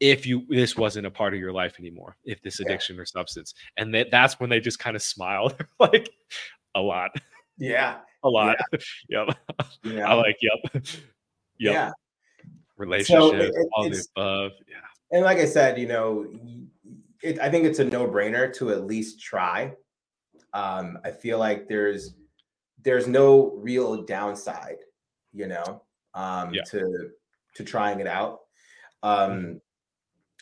if 0.00 0.26
you 0.26 0.46
this 0.48 0.76
wasn't 0.76 1.06
a 1.06 1.10
part 1.10 1.34
of 1.34 1.40
your 1.40 1.52
life 1.52 1.76
anymore, 1.78 2.16
if 2.24 2.40
this 2.42 2.60
addiction 2.60 2.96
yeah. 2.96 3.02
or 3.02 3.04
substance. 3.04 3.54
And 3.76 3.94
that, 3.94 4.10
that's 4.10 4.40
when 4.40 4.48
they 4.48 4.60
just 4.60 4.78
kind 4.78 4.96
of 4.96 5.02
smile. 5.02 5.52
like 5.78 6.10
a 6.74 6.80
lot. 6.80 7.10
Yeah. 7.58 7.98
A 8.24 8.28
lot. 8.28 8.56
Yeah. 9.08 9.26
yep. 9.28 9.36
Yeah. 9.84 10.08
I 10.08 10.14
like 10.14 10.36
yep. 10.40 10.72
yep. 10.74 10.84
Yeah. 11.58 11.90
Relationships, 12.76 13.30
so 13.30 13.34
it, 13.34 13.68
all 13.74 13.90
the 13.90 14.06
above. 14.16 14.52
Yeah. 14.66 14.76
And 15.12 15.24
like 15.24 15.38
I 15.38 15.44
said, 15.44 15.78
you 15.78 15.86
know, 15.86 16.26
it, 17.22 17.38
I 17.40 17.50
think 17.50 17.66
it's 17.66 17.78
a 17.78 17.84
no-brainer 17.84 18.54
to 18.54 18.70
at 18.70 18.86
least 18.86 19.20
try. 19.20 19.74
Um, 20.54 20.98
I 21.04 21.10
feel 21.10 21.38
like 21.38 21.68
there's 21.68 22.14
there's 22.82 23.06
no 23.06 23.52
real 23.56 24.02
downside 24.02 24.78
you 25.32 25.46
know, 25.46 25.82
um, 26.14 26.52
yeah. 26.52 26.62
to 26.70 27.10
to 27.54 27.64
trying 27.64 28.00
it 28.00 28.06
out. 28.06 28.40
Um, 29.02 29.30
mm-hmm. 29.30 29.56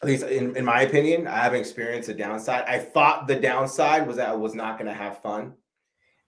At 0.02 0.08
least 0.08 0.24
in, 0.24 0.56
in 0.56 0.64
my 0.64 0.82
opinion, 0.82 1.26
I 1.26 1.38
haven't 1.38 1.60
experienced 1.60 2.08
a 2.08 2.14
downside. 2.14 2.64
I 2.68 2.78
thought 2.78 3.26
the 3.26 3.34
downside 3.34 4.06
was 4.06 4.16
that 4.16 4.28
I 4.28 4.34
was 4.34 4.54
not 4.54 4.78
going 4.78 4.86
to 4.86 4.94
have 4.94 5.20
fun, 5.22 5.54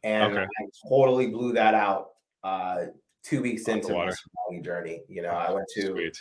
and 0.02 0.36
okay. 0.36 0.42
I 0.42 0.88
totally 0.88 1.28
blew 1.28 1.52
that 1.52 1.74
out 1.74 2.10
uh, 2.42 2.86
two 3.22 3.42
weeks 3.42 3.68
into 3.68 3.92
my 3.92 4.58
journey. 4.60 5.02
You 5.08 5.22
know, 5.22 5.30
I 5.30 5.52
went 5.52 5.66
to. 5.76 5.92
Sweet. 5.92 6.16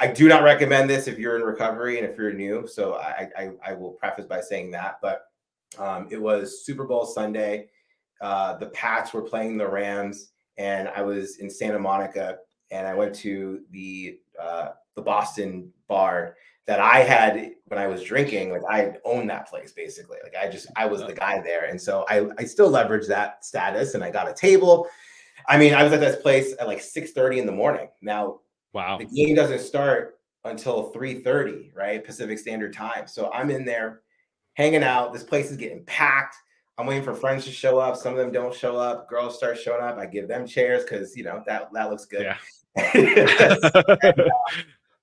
I 0.00 0.06
do 0.06 0.28
not 0.28 0.42
recommend 0.42 0.88
this 0.88 1.08
if 1.08 1.18
you're 1.18 1.36
in 1.36 1.42
recovery 1.42 1.98
and 1.98 2.08
if 2.08 2.16
you're 2.16 2.32
new. 2.32 2.66
So 2.66 2.94
I 2.94 3.28
I, 3.36 3.50
I 3.64 3.72
will 3.74 3.92
preface 3.92 4.26
by 4.26 4.40
saying 4.40 4.70
that, 4.72 4.98
but 5.02 5.26
um, 5.78 6.08
it 6.10 6.20
was 6.20 6.64
Super 6.64 6.84
Bowl 6.84 7.04
Sunday. 7.04 7.68
Uh, 8.20 8.56
the 8.56 8.66
Pats 8.66 9.12
were 9.12 9.22
playing 9.22 9.58
the 9.58 9.68
Rams 9.68 10.32
and 10.56 10.88
I 10.88 11.02
was 11.02 11.38
in 11.38 11.50
Santa 11.50 11.78
Monica, 11.78 12.38
and 12.70 12.86
I 12.86 12.94
went 12.94 13.14
to 13.16 13.60
the 13.70 14.18
uh, 14.40 14.70
the 14.94 15.02
Boston 15.02 15.72
bar 15.88 16.36
that 16.66 16.80
I 16.80 17.00
had 17.00 17.52
when 17.66 17.78
I 17.78 17.86
was 17.86 18.02
drinking. 18.02 18.52
Like 18.52 18.62
I 18.68 18.94
owned 19.04 19.28
that 19.30 19.48
place 19.48 19.72
basically. 19.72 20.18
Like 20.22 20.34
I 20.40 20.48
just 20.48 20.68
I 20.76 20.86
was 20.86 21.02
the 21.02 21.12
guy 21.12 21.40
there, 21.40 21.66
and 21.66 21.80
so 21.80 22.04
I 22.08 22.28
I 22.38 22.44
still 22.44 22.70
leveraged 22.70 23.08
that 23.08 23.44
status, 23.44 23.94
and 23.94 24.02
I 24.02 24.10
got 24.10 24.28
a 24.28 24.34
table. 24.34 24.88
I 25.46 25.58
mean, 25.58 25.74
I 25.74 25.82
was 25.82 25.92
at 25.92 26.00
this 26.00 26.20
place 26.22 26.54
at 26.58 26.66
like 26.66 26.80
six 26.80 27.12
thirty 27.12 27.38
in 27.38 27.46
the 27.46 27.52
morning. 27.52 27.88
Now, 28.00 28.40
wow, 28.72 28.98
the 28.98 29.04
game 29.04 29.34
doesn't 29.34 29.60
start 29.60 30.18
until 30.44 30.90
three 30.90 31.22
thirty, 31.22 31.72
right, 31.74 32.04
Pacific 32.04 32.38
Standard 32.38 32.72
Time. 32.72 33.06
So 33.06 33.30
I'm 33.32 33.50
in 33.50 33.64
there 33.64 34.00
hanging 34.54 34.84
out. 34.84 35.12
This 35.12 35.24
place 35.24 35.50
is 35.50 35.56
getting 35.56 35.84
packed. 35.84 36.36
I'm 36.76 36.86
waiting 36.86 37.04
for 37.04 37.14
friends 37.14 37.44
to 37.44 37.52
show 37.52 37.78
up. 37.78 37.96
Some 37.96 38.12
of 38.12 38.18
them 38.18 38.32
don't 38.32 38.54
show 38.54 38.76
up. 38.76 39.08
Girls 39.08 39.36
start 39.36 39.58
showing 39.58 39.82
up. 39.82 39.96
I 39.96 40.06
give 40.06 40.26
them 40.26 40.46
chairs 40.46 40.82
because 40.82 41.16
you 41.16 41.24
know 41.24 41.42
that 41.46 41.72
that 41.72 41.90
looks 41.90 42.04
good. 42.04 42.22
Yeah. 42.22 42.36
and, 42.94 44.20
uh, 44.20 44.28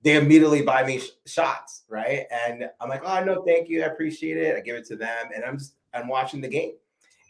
they 0.03 0.17
immediately 0.17 0.63
buy 0.63 0.83
me 0.83 0.99
sh- 0.99 1.11
shots, 1.25 1.83
right? 1.87 2.25
And 2.31 2.69
I'm 2.81 2.89
like, 2.89 3.03
oh 3.05 3.23
no, 3.23 3.43
thank 3.43 3.69
you, 3.69 3.83
I 3.83 3.85
appreciate 3.85 4.37
it. 4.37 4.57
I 4.57 4.61
give 4.61 4.75
it 4.75 4.85
to 4.87 4.95
them, 4.95 5.29
and 5.33 5.45
I'm 5.45 5.57
just 5.57 5.75
I'm 5.93 6.07
watching 6.07 6.41
the 6.41 6.47
game, 6.47 6.73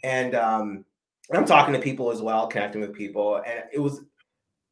and 0.04 0.34
um, 0.36 0.86
I'm 1.34 1.46
talking 1.46 1.74
to 1.74 1.80
people 1.80 2.12
as 2.12 2.22
well, 2.22 2.48
connecting 2.48 2.82
with 2.82 2.94
people, 2.94 3.42
and 3.46 3.64
it 3.72 3.80
was 3.80 4.02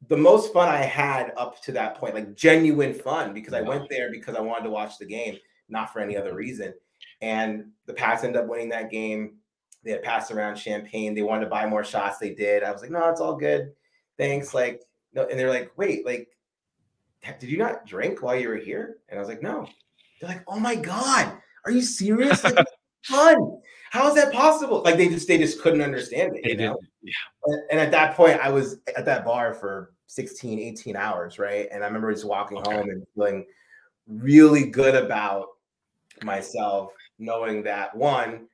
the 0.08 0.16
most 0.16 0.52
fun 0.52 0.68
I 0.68 0.78
had 0.78 1.32
up 1.36 1.60
to 1.62 1.72
that 1.72 1.96
point, 1.96 2.14
like 2.14 2.34
genuine 2.34 2.94
fun, 2.94 3.34
because 3.34 3.52
I 3.52 3.60
went 3.60 3.88
there 3.88 4.10
because 4.10 4.34
I 4.34 4.40
wanted 4.40 4.64
to 4.64 4.70
watch 4.70 4.98
the 4.98 5.06
game, 5.06 5.36
not 5.68 5.92
for 5.92 6.00
any 6.00 6.16
other 6.16 6.34
reason. 6.34 6.74
And 7.20 7.66
the 7.86 7.92
Pats 7.92 8.24
ended 8.24 8.42
up 8.42 8.48
winning 8.48 8.70
that 8.70 8.90
game. 8.90 9.34
They 9.84 9.92
had 9.92 10.02
passed 10.02 10.30
around 10.30 10.56
champagne. 10.56 11.14
They 11.14 11.22
wanted 11.22 11.44
to 11.44 11.50
buy 11.50 11.66
more 11.66 11.84
shots. 11.84 12.18
They 12.18 12.34
did. 12.34 12.62
I 12.62 12.70
was 12.70 12.82
like, 12.82 12.90
no, 12.90 13.08
it's 13.08 13.20
all 13.20 13.36
good. 13.36 13.72
Thanks. 14.18 14.52
Like, 14.52 14.82
no. 15.14 15.26
And 15.26 15.38
they're 15.38 15.50
like, 15.50 15.72
wait, 15.76 16.04
like, 16.04 16.28
did 17.38 17.50
you 17.50 17.58
not 17.58 17.86
drink 17.86 18.22
while 18.22 18.36
you 18.36 18.48
were 18.48 18.56
here? 18.56 18.98
And 19.08 19.18
I 19.18 19.20
was 19.20 19.28
like, 19.28 19.42
no. 19.42 19.66
They're 20.20 20.30
like, 20.30 20.44
oh 20.46 20.60
my 20.60 20.74
God, 20.74 21.38
are 21.64 21.70
you 21.70 21.82
serious? 21.82 22.44
Like, 22.44 22.58
fun. 23.02 23.60
How 23.90 24.08
is 24.08 24.14
that 24.14 24.32
possible? 24.32 24.82
Like 24.82 24.96
they 24.96 25.08
just 25.08 25.26
they 25.26 25.38
just 25.38 25.60
couldn't 25.60 25.80
understand 25.80 26.36
it. 26.36 26.48
You 26.48 26.56
know? 26.56 26.78
Yeah. 27.02 27.12
And, 27.46 27.62
and, 27.72 27.80
at 27.80 27.90
that 27.90 28.14
point, 28.14 28.38
I 28.40 28.50
was 28.50 28.78
at 28.96 29.04
that 29.06 29.24
bar 29.24 29.52
for 29.54 29.94
16, 30.06 30.58
18 30.58 30.96
hours, 30.96 31.38
right? 31.38 31.66
And 31.72 31.82
I 31.82 31.86
remember 31.86 32.12
just 32.12 32.26
walking 32.26 32.58
okay. 32.58 32.76
home 32.76 32.90
and 32.90 33.04
feeling 33.14 33.46
really 34.06 34.66
good 34.66 34.94
about 34.94 35.46
myself, 36.22 36.92
knowing 37.18 37.62
that 37.64 37.96
one, 37.96 38.46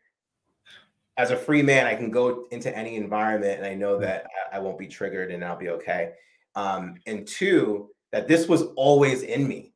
as 1.19 1.31
a 1.31 1.37
free 1.37 1.63
man, 1.63 1.87
I 1.87 1.95
can 1.95 2.11
go 2.11 2.47
into 2.51 2.77
any 2.77 2.97
environment 2.97 3.59
and 3.59 3.67
I 3.67 3.75
know 3.75 3.99
that 3.99 4.27
I, 4.53 4.59
won't 4.59 4.79
be 4.79 4.87
triggered 4.87 5.31
and 5.31 5.45
I'll 5.45 5.57
be 5.57 5.71
okay. 5.71 6.13
Um, 6.55 6.97
and 7.07 7.27
two, 7.27 7.91
that 8.13 8.29
this 8.29 8.49
was 8.49 8.65
always 8.77 9.23
in 9.23 9.49
me. 9.49 9.73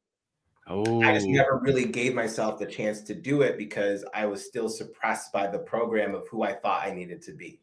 Oh. 0.66 1.03
I 1.03 1.14
just 1.14 1.26
oh. 1.26 1.30
never 1.30 1.59
really 1.59 1.86
gave 1.86 2.14
myself 2.14 2.59
the 2.59 2.66
chance 2.66 3.01
to 3.03 3.14
do 3.14 3.43
it 3.43 3.57
because 3.57 4.05
I 4.14 4.26
was 4.26 4.45
still 4.45 4.68
suppressed 4.68 5.32
by 5.32 5.47
the 5.47 5.59
program 5.59 6.14
of 6.14 6.28
who 6.28 6.43
I 6.43 6.53
thought 6.53 6.86
I 6.86 6.93
needed 6.93 7.22
to 7.22 7.32
be. 7.32 7.61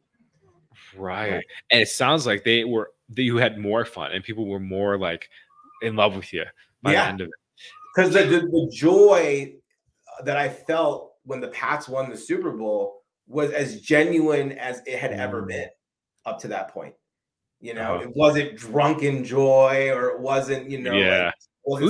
Right. 0.95 1.33
right. 1.33 1.45
And 1.71 1.81
it 1.81 1.89
sounds 1.89 2.25
like 2.25 2.43
they 2.43 2.63
were 2.63 2.91
that 3.09 3.23
you 3.23 3.37
had 3.37 3.57
more 3.57 3.85
fun 3.85 4.11
and 4.11 4.23
people 4.23 4.47
were 4.47 4.59
more 4.59 4.97
like 4.97 5.29
in 5.81 5.95
love 5.95 6.15
with 6.15 6.33
you 6.33 6.43
by 6.81 6.93
yeah. 6.93 7.03
the 7.03 7.09
end 7.09 7.21
of 7.21 7.27
it. 7.27 7.33
Because 7.95 8.13
the, 8.13 8.23
the, 8.23 8.39
the 8.41 8.71
joy 8.73 9.55
that 10.23 10.37
I 10.37 10.49
felt 10.49 11.13
when 11.23 11.39
the 11.39 11.47
Pats 11.49 11.87
won 11.87 12.09
the 12.09 12.17
Super 12.17 12.51
Bowl 12.51 12.96
was 13.27 13.51
as 13.51 13.81
genuine 13.81 14.53
as 14.53 14.81
it 14.85 14.97
had 14.97 15.11
ever 15.11 15.43
mm. 15.43 15.47
been 15.47 15.69
up 16.25 16.39
to 16.39 16.47
that 16.49 16.69
point. 16.69 16.95
You 17.59 17.73
know, 17.73 17.95
uh-huh. 17.95 18.03
it 18.03 18.15
wasn't 18.15 18.55
drunken 18.55 19.23
joy 19.23 19.91
or 19.91 20.09
it 20.09 20.19
wasn't, 20.19 20.69
you 20.69 20.79
know, 20.79 20.93
yeah. 20.93 21.31
Like, 21.65 21.83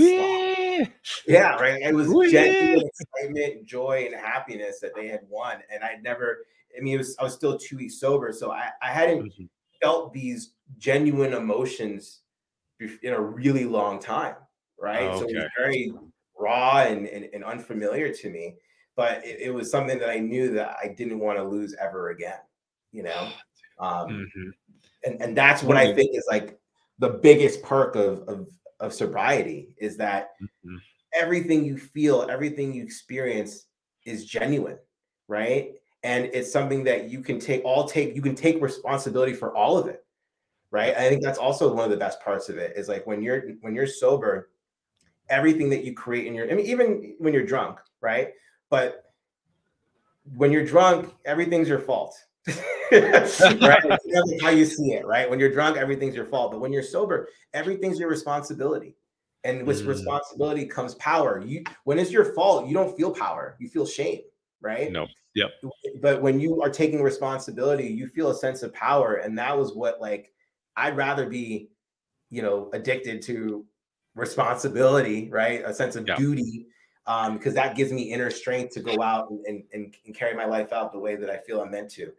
yeah, 1.27 1.55
right. 1.55 1.81
It 1.81 1.93
was 1.93 2.07
genuine 2.31 2.81
excitement, 2.87 3.65
joy, 3.65 4.07
and 4.11 4.15
happiness 4.15 4.79
that 4.79 4.95
they 4.95 5.07
had 5.07 5.21
won. 5.29 5.57
And 5.71 5.83
I'd 5.83 6.01
never, 6.03 6.39
I 6.75 6.81
mean, 6.81 6.95
it 6.95 6.97
was 6.97 7.15
I 7.19 7.23
was 7.23 7.33
still 7.33 7.57
two 7.57 7.77
weeks 7.77 7.99
sober, 7.99 8.31
so 8.31 8.51
I, 8.51 8.69
I 8.81 8.87
hadn't 8.87 9.23
mm-hmm. 9.23 9.45
felt 9.81 10.13
these 10.13 10.53
genuine 10.77 11.33
emotions 11.33 12.21
in 12.79 13.13
a 13.13 13.21
really 13.21 13.65
long 13.65 13.99
time, 13.99 14.35
right? 14.79 15.03
Oh, 15.03 15.19
okay. 15.19 15.19
So 15.19 15.25
it 15.25 15.35
was 15.35 15.49
very 15.57 15.93
raw 16.39 16.83
and, 16.83 17.07
and, 17.07 17.27
and 17.33 17.43
unfamiliar 17.43 18.13
to 18.13 18.29
me, 18.29 18.55
but 18.97 19.25
it, 19.25 19.39
it, 19.39 19.53
was 19.53 19.71
something 19.71 19.97
that 19.99 20.09
I 20.09 20.19
knew 20.19 20.51
that 20.55 20.75
I 20.83 20.89
didn't 20.89 21.19
want 21.19 21.37
to 21.37 21.43
lose 21.43 21.73
ever 21.79 22.09
again, 22.09 22.39
you 22.91 23.03
know? 23.03 23.29
Um, 23.79 24.07
mm-hmm. 24.09 24.49
and, 25.05 25.21
and 25.21 25.37
that's 25.37 25.61
what 25.61 25.77
I 25.77 25.93
think 25.93 26.15
is 26.15 26.25
like 26.27 26.57
the 26.97 27.09
biggest 27.09 27.61
perk 27.61 27.95
of, 27.95 28.27
of, 28.27 28.47
of 28.79 28.91
sobriety 28.91 29.69
is 29.77 29.97
that 29.97 30.31
mm-hmm. 30.41 30.77
everything 31.13 31.63
you 31.63 31.77
feel, 31.77 32.25
everything 32.27 32.73
you 32.73 32.83
experience 32.83 33.67
is 34.03 34.25
genuine, 34.25 34.79
right? 35.27 35.73
And 36.01 36.25
it's 36.33 36.51
something 36.51 36.83
that 36.85 37.11
you 37.11 37.21
can 37.21 37.39
take 37.39 37.63
all 37.65 37.87
take, 37.87 38.15
you 38.15 38.21
can 38.23 38.33
take 38.33 38.59
responsibility 38.59 39.33
for 39.33 39.55
all 39.55 39.77
of 39.77 39.85
it 39.85 40.03
right 40.71 40.95
i 40.95 41.07
think 41.09 41.23
that's 41.23 41.37
also 41.37 41.73
one 41.73 41.85
of 41.85 41.91
the 41.91 41.97
best 41.97 42.21
parts 42.21 42.49
of 42.49 42.57
it 42.57 42.73
is 42.75 42.87
like 42.87 43.05
when 43.07 43.21
you're 43.21 43.51
when 43.61 43.73
you're 43.73 43.87
sober 43.87 44.49
everything 45.29 45.69
that 45.69 45.83
you 45.83 45.93
create 45.93 46.27
in 46.27 46.33
your 46.33 46.49
i 46.51 46.53
mean 46.53 46.65
even 46.65 47.15
when 47.19 47.33
you're 47.33 47.45
drunk 47.45 47.79
right 48.01 48.29
but 48.69 49.11
when 50.35 50.51
you're 50.51 50.65
drunk 50.65 51.13
everything's 51.25 51.67
your 51.67 51.79
fault. 51.79 52.15
Right? 52.89 53.83
How 54.41 54.51
you 54.51 54.63
see 54.63 54.93
it 54.93 55.05
right? 55.05 55.29
When 55.29 55.41
you're 55.41 55.51
drunk 55.51 55.75
everything's 55.75 56.15
your 56.15 56.25
fault. 56.25 56.53
But 56.53 56.61
when 56.61 56.71
you're 56.71 56.83
sober 56.83 57.27
everything's 57.53 57.99
your 57.99 58.09
responsibility. 58.09 58.95
And 59.43 59.67
with 59.67 59.83
mm. 59.83 59.87
responsibility 59.87 60.65
comes 60.65 60.95
power. 60.95 61.43
You 61.45 61.65
when 61.83 61.99
it's 61.99 62.11
your 62.11 62.33
fault 62.33 62.67
you 62.67 62.73
don't 62.73 62.95
feel 62.95 63.11
power. 63.13 63.57
You 63.59 63.67
feel 63.67 63.85
shame 63.85 64.21
right? 64.61 64.89
No 64.91 65.07
yep. 65.35 65.49
But 66.01 66.21
when 66.21 66.39
you 66.39 66.61
are 66.61 66.69
taking 66.69 67.01
responsibility 67.01 67.87
you 67.87 68.07
feel 68.07 68.29
a 68.29 68.35
sense 68.35 68.63
of 68.63 68.73
power. 68.73 69.15
And 69.15 69.37
that 69.37 69.57
was 69.57 69.73
what 69.73 69.99
like 69.99 70.31
I'd 70.77 70.95
rather 70.95 71.27
be, 71.27 71.69
you 72.29 72.41
know, 72.41 72.69
addicted 72.71 73.21
to 73.23 73.65
responsibility, 74.15 75.29
right? 75.29 75.61
A 75.65 75.73
sense 75.73 75.95
of 75.95 76.07
yeah. 76.07 76.15
duty, 76.15 76.67
um, 77.07 77.37
because 77.37 77.53
that 77.53 77.75
gives 77.75 77.91
me 77.91 78.03
inner 78.03 78.29
strength 78.29 78.73
to 78.73 78.81
go 78.81 79.01
out 79.01 79.29
and, 79.29 79.63
and, 79.73 79.95
and, 80.05 80.15
carry 80.15 80.35
my 80.35 80.45
life 80.45 80.73
out 80.73 80.91
the 80.91 80.99
way 80.99 81.15
that 81.15 81.29
I 81.29 81.37
feel 81.37 81.61
I'm 81.61 81.71
meant 81.71 81.89
to. 81.91 82.11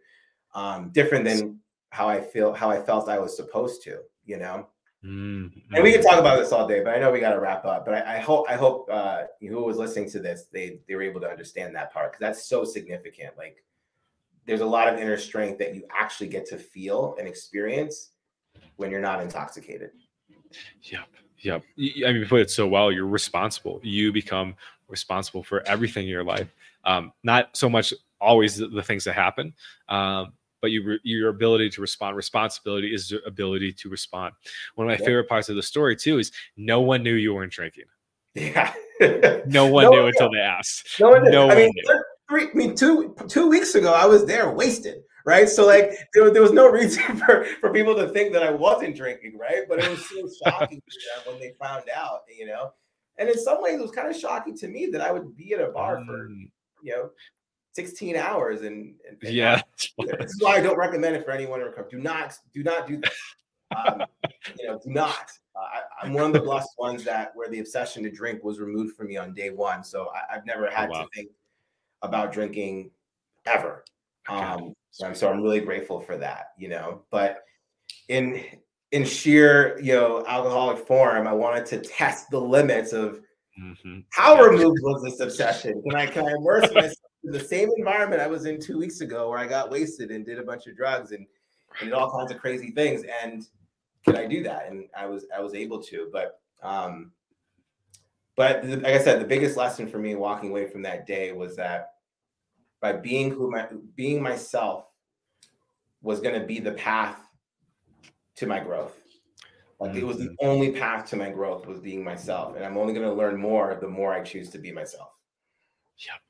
Um, 0.55 0.89
different 0.89 1.25
than 1.25 1.59
how 1.91 2.09
I 2.09 2.19
feel, 2.19 2.53
how 2.53 2.71
I 2.71 2.81
felt 2.81 3.07
I 3.07 3.19
was 3.19 3.37
supposed 3.37 3.83
to, 3.83 3.99
you 4.25 4.37
know. 4.37 4.67
Mm-hmm. 5.05 5.75
And 5.75 5.83
we 5.83 5.93
can 5.93 6.01
talk 6.03 6.19
about 6.19 6.39
this 6.39 6.51
all 6.51 6.67
day, 6.67 6.83
but 6.83 6.93
I 6.93 6.99
know 6.99 7.11
we 7.11 7.19
got 7.19 7.33
to 7.33 7.39
wrap 7.39 7.63
up. 7.65 7.85
But 7.85 8.05
I, 8.05 8.17
I 8.17 8.19
hope 8.19 8.49
I 8.49 8.55
hope 8.55 8.89
uh, 8.91 9.23
who 9.39 9.63
was 9.63 9.77
listening 9.77 10.09
to 10.09 10.19
this, 10.19 10.45
they 10.51 10.79
they 10.87 10.95
were 10.95 11.03
able 11.03 11.21
to 11.21 11.29
understand 11.29 11.73
that 11.75 11.93
part 11.93 12.11
because 12.11 12.19
that's 12.19 12.49
so 12.49 12.65
significant. 12.65 13.37
Like, 13.37 13.63
there's 14.45 14.61
a 14.61 14.65
lot 14.65 14.91
of 14.91 14.99
inner 14.99 15.17
strength 15.17 15.59
that 15.59 15.75
you 15.75 15.83
actually 15.95 16.27
get 16.27 16.45
to 16.47 16.57
feel 16.57 17.15
and 17.17 17.27
experience 17.27 18.09
when 18.75 18.91
you're 18.91 18.99
not 18.99 19.21
intoxicated. 19.21 19.91
Yep. 20.81 21.07
Yep. 21.41 21.63
I 21.77 21.81
mean, 21.81 22.15
you 22.17 22.25
put 22.25 22.41
it 22.41 22.51
so 22.51 22.67
well. 22.67 22.91
You're 22.91 23.07
responsible. 23.07 23.79
You 23.83 24.11
become 24.11 24.55
responsible 24.87 25.43
for 25.43 25.61
everything 25.67 26.03
in 26.03 26.09
your 26.09 26.23
life. 26.23 26.53
Um, 26.83 27.13
not 27.23 27.55
so 27.55 27.69
much 27.69 27.93
always 28.19 28.57
the, 28.57 28.67
the 28.67 28.83
things 28.83 29.03
that 29.05 29.13
happen, 29.13 29.53
um, 29.87 30.33
but 30.61 30.71
you 30.71 30.83
re- 30.83 30.99
your 31.03 31.29
ability 31.29 31.69
to 31.71 31.81
respond. 31.81 32.15
Responsibility 32.15 32.93
is 32.93 33.09
the 33.09 33.23
ability 33.23 33.71
to 33.73 33.89
respond. 33.89 34.33
One 34.75 34.89
of 34.89 34.99
my 34.99 35.05
favorite 35.05 35.29
parts 35.29 35.49
of 35.49 35.55
the 35.55 35.63
story 35.63 35.95
too 35.95 36.19
is 36.19 36.31
no 36.57 36.81
one 36.81 37.03
knew 37.03 37.13
you 37.13 37.33
weren't 37.33 37.51
drinking. 37.51 37.85
Yeah. 38.35 38.73
no 39.45 39.67
one 39.67 39.85
no 39.85 39.91
knew 39.91 39.99
one 40.01 40.07
until 40.09 40.31
they 40.31 40.39
asked. 40.39 40.99
No 40.99 41.09
one, 41.09 41.31
no 41.31 41.49
I 41.49 41.55
mean, 41.55 41.71
knew. 41.73 42.03
Three, 42.29 42.47
I 42.49 42.53
mean, 42.53 42.75
two 42.75 43.15
two 43.27 43.49
weeks 43.49 43.75
ago, 43.75 43.93
I 43.93 44.05
was 44.05 44.25
there 44.25 44.51
wasted 44.51 45.03
right? 45.29 45.47
So 45.47 45.65
like 45.65 45.91
there, 46.13 46.31
there 46.31 46.41
was 46.41 46.51
no 46.51 46.67
reason 46.69 47.17
for, 47.25 47.45
for 47.61 47.71
people 47.71 47.95
to 47.95 48.09
think 48.09 48.33
that 48.33 48.43
I 48.43 48.51
wasn't 48.51 48.95
drinking, 48.95 49.37
right? 49.37 49.61
But 49.69 49.79
it 49.79 49.89
was 49.89 50.09
so 50.09 50.27
shocking 50.43 50.81
to 50.81 50.99
them 51.23 51.33
when 51.33 51.39
they 51.39 51.53
found 51.61 51.85
out, 51.95 52.21
you 52.35 52.47
know. 52.47 52.73
And 53.19 53.29
in 53.29 53.37
some 53.37 53.61
ways, 53.61 53.79
it 53.79 53.81
was 53.81 53.91
kind 53.91 54.09
of 54.09 54.15
shocking 54.15 54.57
to 54.57 54.67
me 54.67 54.87
that 54.87 55.01
I 55.01 55.11
would 55.11 55.37
be 55.37 55.53
at 55.53 55.61
a 55.61 55.67
bar 55.67 55.97
mm. 55.97 56.05
for 56.05 56.29
you 56.81 56.93
know 56.95 57.09
16 57.73 58.15
hours 58.15 58.61
and, 58.61 58.95
and, 59.07 59.17
and 59.21 59.33
yeah 59.33 59.61
this 59.77 60.31
is 60.31 60.41
why 60.41 60.55
i 60.55 60.61
don't 60.61 60.77
recommend 60.77 61.15
it 61.15 61.23
for 61.23 61.31
anyone 61.31 61.59
to 61.59 61.65
recover 61.65 61.87
do 61.89 61.99
not 61.99 62.33
do 62.53 62.63
not 62.63 62.87
do 62.87 63.01
that 63.01 63.11
um, 63.75 64.03
you 64.57 64.67
know 64.67 64.79
do 64.83 64.89
not 64.89 65.29
uh, 65.55 65.81
I, 66.01 66.05
am 66.05 66.13
one 66.13 66.25
of 66.25 66.33
the 66.33 66.39
blessed 66.39 66.71
ones 66.77 67.03
that 67.03 67.31
where 67.35 67.49
the 67.49 67.59
obsession 67.59 68.03
to 68.03 68.09
drink 68.09 68.43
was 68.43 68.59
removed 68.59 68.95
from 68.95 69.07
me 69.07 69.17
on 69.17 69.33
day 69.33 69.49
one 69.49 69.83
so 69.83 70.09
I, 70.13 70.33
have 70.33 70.45
never 70.45 70.67
oh, 70.67 70.71
had 70.71 70.89
oh, 70.89 70.93
wow. 70.93 71.01
to 71.03 71.09
think 71.13 71.29
about 72.01 72.31
drinking 72.31 72.91
ever 73.45 73.83
um, 74.27 74.73
so, 74.91 75.13
so 75.13 75.29
I'm 75.29 75.41
really 75.41 75.61
grateful 75.61 75.99
for 75.99 76.17
that, 76.17 76.53
you 76.57 76.69
know. 76.69 77.01
But 77.11 77.43
in 78.07 78.43
in 78.91 79.05
sheer, 79.05 79.79
you 79.79 79.93
know, 79.93 80.25
alcoholic 80.25 80.85
form, 80.85 81.27
I 81.27 81.33
wanted 81.33 81.65
to 81.67 81.79
test 81.79 82.31
the 82.31 82.41
limits 82.41 82.91
of 82.91 83.21
mm-hmm. 83.61 83.99
how 84.11 84.35
yeah. 84.35 84.49
removed 84.49 84.79
was 84.81 85.03
this 85.03 85.19
obsession. 85.19 85.81
Can 85.83 85.95
I 85.95 86.05
can 86.07 86.27
I 86.27 86.31
immerse 86.31 86.73
myself 86.73 86.95
in 87.23 87.31
the 87.31 87.39
same 87.39 87.69
environment 87.77 88.21
I 88.21 88.27
was 88.27 88.45
in 88.45 88.59
two 88.59 88.77
weeks 88.77 89.01
ago, 89.01 89.29
where 89.29 89.39
I 89.39 89.47
got 89.47 89.69
wasted 89.69 90.11
and 90.11 90.25
did 90.25 90.39
a 90.39 90.43
bunch 90.43 90.67
of 90.67 90.75
drugs 90.75 91.11
and, 91.11 91.25
and 91.79 91.89
did 91.89 91.93
all 91.93 92.11
kinds 92.11 92.31
of 92.31 92.39
crazy 92.39 92.71
things, 92.71 93.03
and 93.23 93.45
can 94.05 94.15
I 94.15 94.25
do 94.25 94.43
that? 94.43 94.69
And 94.69 94.85
I 94.97 95.05
was 95.05 95.25
I 95.35 95.39
was 95.41 95.53
able 95.53 95.81
to, 95.83 96.09
but 96.11 96.39
um, 96.63 97.11
but 98.35 98.65
like 98.65 98.85
I 98.85 98.99
said, 98.99 99.21
the 99.21 99.25
biggest 99.25 99.57
lesson 99.57 99.87
for 99.87 99.99
me 99.99 100.15
walking 100.15 100.49
away 100.49 100.67
from 100.67 100.81
that 100.83 101.05
day 101.05 101.31
was 101.31 101.55
that 101.57 101.91
by 102.81 102.93
being 102.93 103.31
who 103.31 103.51
my 103.51 103.67
being 103.95 104.21
myself 104.21 104.85
was 106.01 106.19
going 106.19 106.39
to 106.39 106.45
be 106.45 106.59
the 106.59 106.71
path 106.73 107.17
to 108.37 108.47
my 108.47 108.59
growth. 108.59 108.95
Like 109.79 109.91
mm-hmm. 109.91 109.99
it 109.99 110.05
was 110.05 110.17
the 110.17 110.25
mm-hmm. 110.25 110.47
only 110.47 110.71
path 110.71 111.09
to 111.09 111.15
my 111.15 111.29
growth 111.29 111.65
was 111.65 111.79
being 111.79 112.03
myself, 112.03 112.55
and 112.55 112.65
I'm 112.65 112.77
only 112.77 112.93
going 112.93 113.05
to 113.05 113.13
learn 113.13 113.37
more 113.37 113.77
the 113.79 113.87
more 113.87 114.13
I 114.13 114.21
choose 114.23 114.49
to 114.51 114.57
be 114.57 114.71
myself. 114.71 115.11
Yep. 115.97 116.21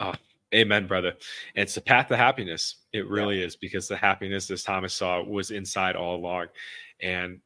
Oh, 0.00 0.14
amen, 0.54 0.86
brother. 0.86 1.10
And 1.54 1.62
it's 1.62 1.74
the 1.74 1.80
path 1.80 2.08
to 2.08 2.16
happiness. 2.16 2.76
It 2.92 3.08
really 3.08 3.40
yeah. 3.40 3.46
is 3.46 3.56
because 3.56 3.86
the 3.86 3.96
happiness, 3.96 4.50
as 4.50 4.62
Thomas 4.62 4.94
saw, 4.94 5.22
was 5.22 5.50
inside 5.50 5.96
all 5.96 6.16
along, 6.16 6.46
and 7.00 7.40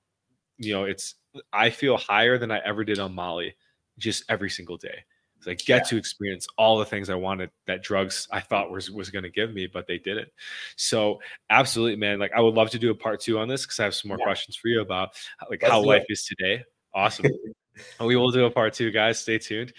you 0.56 0.72
know, 0.72 0.84
it's 0.84 1.16
I 1.52 1.70
feel 1.70 1.96
higher 1.96 2.38
than 2.38 2.50
I 2.50 2.60
ever 2.64 2.84
did 2.84 2.98
on 2.98 3.14
Molly, 3.14 3.54
just 3.98 4.24
every 4.28 4.50
single 4.50 4.76
day. 4.76 5.04
I 5.46 5.54
get 5.54 5.68
yeah. 5.68 5.80
to 5.80 5.96
experience 5.96 6.46
all 6.56 6.78
the 6.78 6.84
things 6.84 7.10
I 7.10 7.14
wanted 7.14 7.50
that 7.66 7.82
drugs 7.82 8.28
I 8.30 8.40
thought 8.40 8.70
was 8.70 8.90
was 8.90 9.10
going 9.10 9.24
to 9.24 9.30
give 9.30 9.52
me, 9.52 9.66
but 9.66 9.86
they 9.86 9.98
didn't. 9.98 10.28
So 10.76 11.20
absolutely, 11.50 11.96
man. 11.96 12.18
Like 12.18 12.32
I 12.32 12.40
would 12.40 12.54
love 12.54 12.70
to 12.70 12.78
do 12.78 12.90
a 12.90 12.94
part 12.94 13.20
two 13.20 13.38
on 13.38 13.48
this 13.48 13.64
because 13.64 13.80
I 13.80 13.84
have 13.84 13.94
some 13.94 14.08
more 14.08 14.18
yeah. 14.18 14.24
questions 14.24 14.56
for 14.56 14.68
you 14.68 14.80
about 14.80 15.10
like 15.50 15.62
Let's 15.62 15.72
how 15.72 15.82
life 15.82 16.04
it. 16.08 16.12
is 16.12 16.24
today. 16.24 16.64
Awesome. 16.94 17.26
we 18.00 18.16
will 18.16 18.30
do 18.30 18.44
a 18.44 18.50
part 18.50 18.74
two, 18.74 18.90
guys. 18.90 19.18
Stay 19.18 19.38
tuned. 19.38 19.72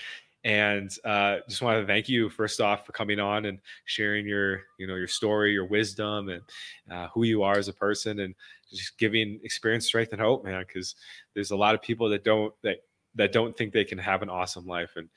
And 0.43 0.91
uh, 1.03 1.37
just 1.49 1.63
want 1.63 1.81
to 1.81 1.87
thank 1.87 2.07
you 2.07 2.29
first 2.29 2.61
off 2.61 2.85
for 2.85 2.91
coming 2.91 3.19
on 3.19 3.45
and 3.45 3.57
sharing 3.85 4.27
your, 4.27 4.61
you 4.77 4.85
know, 4.85 4.93
your 4.93 5.07
story, 5.07 5.53
your 5.53 5.65
wisdom, 5.65 6.29
and 6.29 6.43
uh, 6.91 7.07
who 7.15 7.23
you 7.23 7.41
are 7.41 7.57
as 7.57 7.67
a 7.67 7.73
person, 7.73 8.19
and 8.19 8.35
just 8.71 8.95
giving 8.99 9.39
experience, 9.43 9.87
strength, 9.87 10.11
and 10.11 10.21
hope, 10.21 10.45
man. 10.45 10.63
Because 10.67 10.93
there's 11.33 11.49
a 11.49 11.55
lot 11.55 11.73
of 11.73 11.81
people 11.81 12.09
that 12.09 12.23
don't 12.23 12.53
that 12.61 12.77
that 13.15 13.31
don't 13.31 13.57
think 13.57 13.73
they 13.73 13.85
can 13.85 13.97
have 13.97 14.21
an 14.21 14.29
awesome 14.29 14.67
life, 14.67 14.91
and 14.97 15.09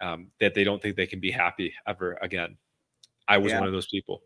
um, 0.00 0.28
that 0.40 0.54
they 0.54 0.64
don't 0.64 0.80
think 0.80 0.96
they 0.96 1.06
can 1.06 1.20
be 1.20 1.30
happy 1.30 1.72
ever 1.86 2.18
again. 2.22 2.56
I 3.28 3.38
was 3.38 3.52
yeah. 3.52 3.58
one 3.58 3.68
of 3.68 3.72
those 3.72 3.86
people. 3.86 4.22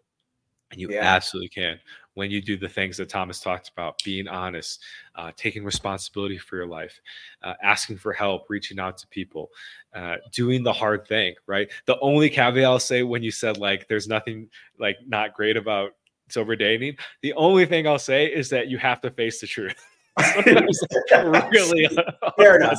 And 0.70 0.80
you 0.80 0.88
yeah. 0.90 1.02
absolutely 1.02 1.51
can 1.51 1.78
when 2.14 2.30
you 2.30 2.40
do 2.40 2.56
the 2.56 2.68
things 2.68 2.96
that 2.96 3.09
Thomas 3.09 3.40
talked 3.40 3.68
about 3.68 4.02
being 4.05 4.26
honest, 4.28 4.82
uh, 5.14 5.30
taking 5.36 5.64
responsibility 5.64 6.38
for 6.38 6.56
your 6.56 6.66
life, 6.66 7.01
uh, 7.42 7.55
asking 7.62 7.98
for 7.98 8.12
help, 8.12 8.46
reaching 8.48 8.78
out 8.78 8.96
to 8.98 9.06
people, 9.09 9.51
uh, 9.94 10.16
doing 10.32 10.62
the 10.62 10.72
hard 10.72 11.06
thing, 11.06 11.34
right? 11.46 11.70
The 11.86 11.98
only 12.01 12.30
caveat 12.30 12.64
I'll 12.64 12.78
say 12.78 13.02
when 13.02 13.22
you 13.22 13.30
said 13.30 13.59
like 13.59 13.88
there's 13.88 14.09
nothing 14.09 14.48
like 14.78 14.96
not 15.06 15.34
great 15.34 15.56
about 15.56 15.92
sober 16.28 16.56
dating, 16.56 16.96
the 17.22 17.34
only 17.34 17.66
thing 17.66 17.86
I'll 17.86 17.98
say 17.98 18.26
is 18.26 18.48
that 18.51 18.68
you 18.68 18.78
have 18.78 19.01
to 19.02 19.10
face 19.10 19.40
the 19.40 19.46
truth. 19.46 19.84
really 20.16 21.89
fair 22.36 22.57
enough. 22.57 22.78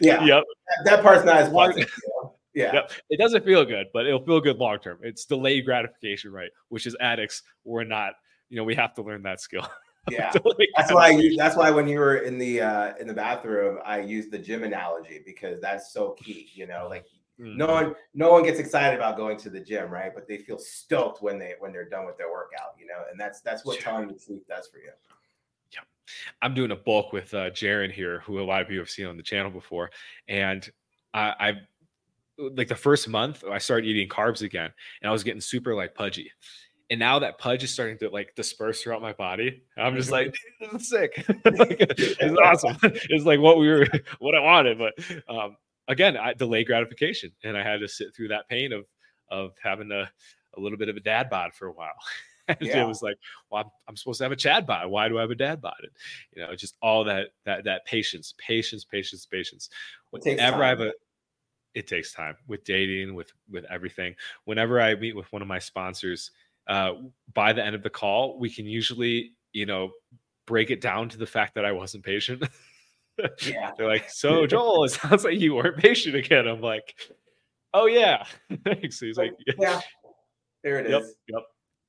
Yeah. 0.00 0.24
Yep. 0.24 0.44
That, 0.84 0.84
that 0.84 1.02
part's 1.02 1.24
not 1.24 1.36
as 1.36 1.48
pleasant. 1.48 1.88
Yeah. 2.54 2.72
Yep. 2.72 2.92
It 3.10 3.18
doesn't 3.18 3.44
feel 3.44 3.64
good, 3.64 3.88
but 3.92 4.06
it'll 4.06 4.24
feel 4.24 4.40
good 4.40 4.58
long 4.58 4.78
term. 4.78 4.98
It's 5.02 5.24
delayed 5.24 5.64
gratification, 5.64 6.32
right? 6.32 6.50
Which 6.68 6.86
is 6.86 6.96
addicts. 7.00 7.42
We're 7.64 7.84
not, 7.84 8.14
you 8.48 8.56
know, 8.56 8.64
we 8.64 8.74
have 8.76 8.94
to 8.94 9.02
learn 9.02 9.22
that 9.22 9.40
skill. 9.40 9.68
Yeah. 10.10 10.30
that's 10.76 10.92
why 10.92 11.08
you, 11.08 11.34
that's 11.34 11.56
why 11.56 11.70
when 11.70 11.88
you 11.88 11.98
were 11.98 12.16
in 12.16 12.36
the 12.36 12.60
uh 12.60 12.92
in 13.00 13.06
the 13.06 13.14
bathroom, 13.14 13.78
I 13.86 14.00
used 14.00 14.30
the 14.30 14.38
gym 14.38 14.62
analogy 14.62 15.22
because 15.24 15.62
that's 15.62 15.94
so 15.94 16.10
key, 16.10 16.50
you 16.52 16.66
know, 16.66 16.88
like 16.90 17.06
mm-hmm. 17.40 17.56
no 17.56 17.68
one 17.68 17.94
no 18.12 18.30
one 18.30 18.42
gets 18.42 18.58
excited 18.58 18.96
about 18.98 19.16
going 19.16 19.38
to 19.38 19.48
the 19.48 19.60
gym, 19.60 19.88
right? 19.88 20.12
But 20.14 20.28
they 20.28 20.36
feel 20.36 20.58
stoked 20.58 21.22
when 21.22 21.38
they 21.38 21.54
when 21.58 21.72
they're 21.72 21.88
done 21.88 22.04
with 22.04 22.18
their 22.18 22.30
workout, 22.30 22.74
you 22.78 22.84
know, 22.84 23.02
and 23.10 23.18
that's 23.18 23.40
that's 23.40 23.64
what 23.64 23.80
telling 23.80 24.08
the 24.08 24.18
sleep 24.18 24.46
does 24.46 24.68
for 24.68 24.76
you. 24.76 24.90
I'm 26.42 26.54
doing 26.54 26.70
a 26.70 26.76
bulk 26.76 27.12
with 27.12 27.32
uh 27.34 27.50
Jaron 27.50 27.92
here, 27.92 28.20
who 28.20 28.40
a 28.40 28.44
lot 28.44 28.62
of 28.62 28.70
you 28.70 28.78
have 28.78 28.90
seen 28.90 29.06
on 29.06 29.16
the 29.16 29.22
channel 29.22 29.50
before. 29.50 29.90
And 30.28 30.68
I, 31.12 31.34
I've 31.38 31.56
like 32.38 32.68
the 32.68 32.74
first 32.74 33.08
month 33.08 33.44
I 33.48 33.58
started 33.58 33.86
eating 33.86 34.08
carbs 34.08 34.42
again 34.42 34.70
and 35.00 35.08
I 35.08 35.12
was 35.12 35.22
getting 35.22 35.40
super 35.40 35.74
like 35.74 35.94
pudgy. 35.94 36.30
And 36.90 37.00
now 37.00 37.18
that 37.20 37.38
pudge 37.38 37.64
is 37.64 37.70
starting 37.70 37.98
to 37.98 38.10
like 38.10 38.34
disperse 38.34 38.82
throughout 38.82 39.00
my 39.00 39.12
body. 39.14 39.62
I'm 39.76 39.96
just 39.96 40.10
like, 40.10 40.34
this 40.60 40.82
is 40.82 40.88
sick. 40.88 41.24
it's 41.28 42.38
awesome. 42.44 42.76
It's 43.10 43.24
like 43.24 43.40
what 43.40 43.58
we 43.58 43.68
were, 43.68 43.86
what 44.18 44.34
I 44.34 44.40
wanted. 44.40 44.78
But 44.78 44.94
um, 45.28 45.56
again, 45.88 46.16
I 46.16 46.34
delay 46.34 46.64
gratification, 46.64 47.30
and 47.42 47.56
I 47.56 47.62
had 47.62 47.80
to 47.80 47.88
sit 47.88 48.14
through 48.14 48.28
that 48.28 48.48
pain 48.48 48.72
of 48.72 48.84
of 49.30 49.52
having 49.62 49.90
a, 49.90 50.10
a 50.56 50.60
little 50.60 50.76
bit 50.76 50.90
of 50.90 50.96
a 50.96 51.00
dad 51.00 51.30
bod 51.30 51.54
for 51.54 51.68
a 51.68 51.72
while. 51.72 51.94
and 52.48 52.58
yeah. 52.60 52.82
it 52.82 52.86
was 52.86 53.02
like, 53.02 53.16
well, 53.50 53.62
I'm, 53.62 53.70
I'm, 53.88 53.96
supposed 53.96 54.18
to 54.18 54.24
have 54.24 54.32
a 54.32 54.36
Chad 54.36 54.66
bod. 54.66 54.90
Why 54.90 55.08
do 55.08 55.18
I 55.18 55.22
have 55.22 55.30
a 55.30 55.34
dad 55.34 55.60
bod? 55.60 55.74
And, 55.80 55.90
you 56.34 56.42
know, 56.42 56.54
just 56.54 56.76
all 56.82 57.04
that 57.04 57.28
that 57.44 57.64
that 57.64 57.86
patience, 57.86 58.34
patience, 58.38 58.84
patience, 58.84 59.26
patience. 59.26 59.70
Whenever 60.10 60.62
I 60.62 60.68
have 60.68 60.80
a 60.80 60.92
it 61.74 61.86
takes 61.88 62.12
time 62.12 62.36
with 62.46 62.64
dating, 62.64 63.14
with 63.14 63.32
with 63.50 63.64
everything. 63.70 64.14
Whenever 64.44 64.80
I 64.80 64.94
meet 64.94 65.16
with 65.16 65.30
one 65.32 65.42
of 65.42 65.48
my 65.48 65.58
sponsors, 65.58 66.30
uh, 66.68 66.92
by 67.32 67.52
the 67.52 67.64
end 67.64 67.74
of 67.74 67.82
the 67.82 67.90
call, 67.90 68.38
we 68.38 68.48
can 68.48 68.66
usually, 68.66 69.32
you 69.52 69.66
know, 69.66 69.90
break 70.46 70.70
it 70.70 70.80
down 70.80 71.08
to 71.10 71.18
the 71.18 71.26
fact 71.26 71.54
that 71.54 71.64
I 71.64 71.72
wasn't 71.72 72.04
patient. 72.04 72.44
yeah. 73.46 73.72
They're 73.76 73.88
like, 73.88 74.08
so 74.10 74.46
Joel, 74.46 74.84
it 74.84 74.90
sounds 74.90 75.24
like 75.24 75.38
you 75.40 75.54
weren't 75.54 75.78
patient 75.78 76.14
again. 76.14 76.46
I'm 76.46 76.60
like, 76.60 76.94
oh 77.72 77.86
yeah. 77.86 78.24
Thanks. 78.64 79.00
He's 79.00 79.18
like, 79.18 79.32
yeah. 79.58 79.80
There 80.62 80.78
it 80.78 80.88
yep, 80.88 81.02
is. 81.02 81.14
Yep. 81.28 81.42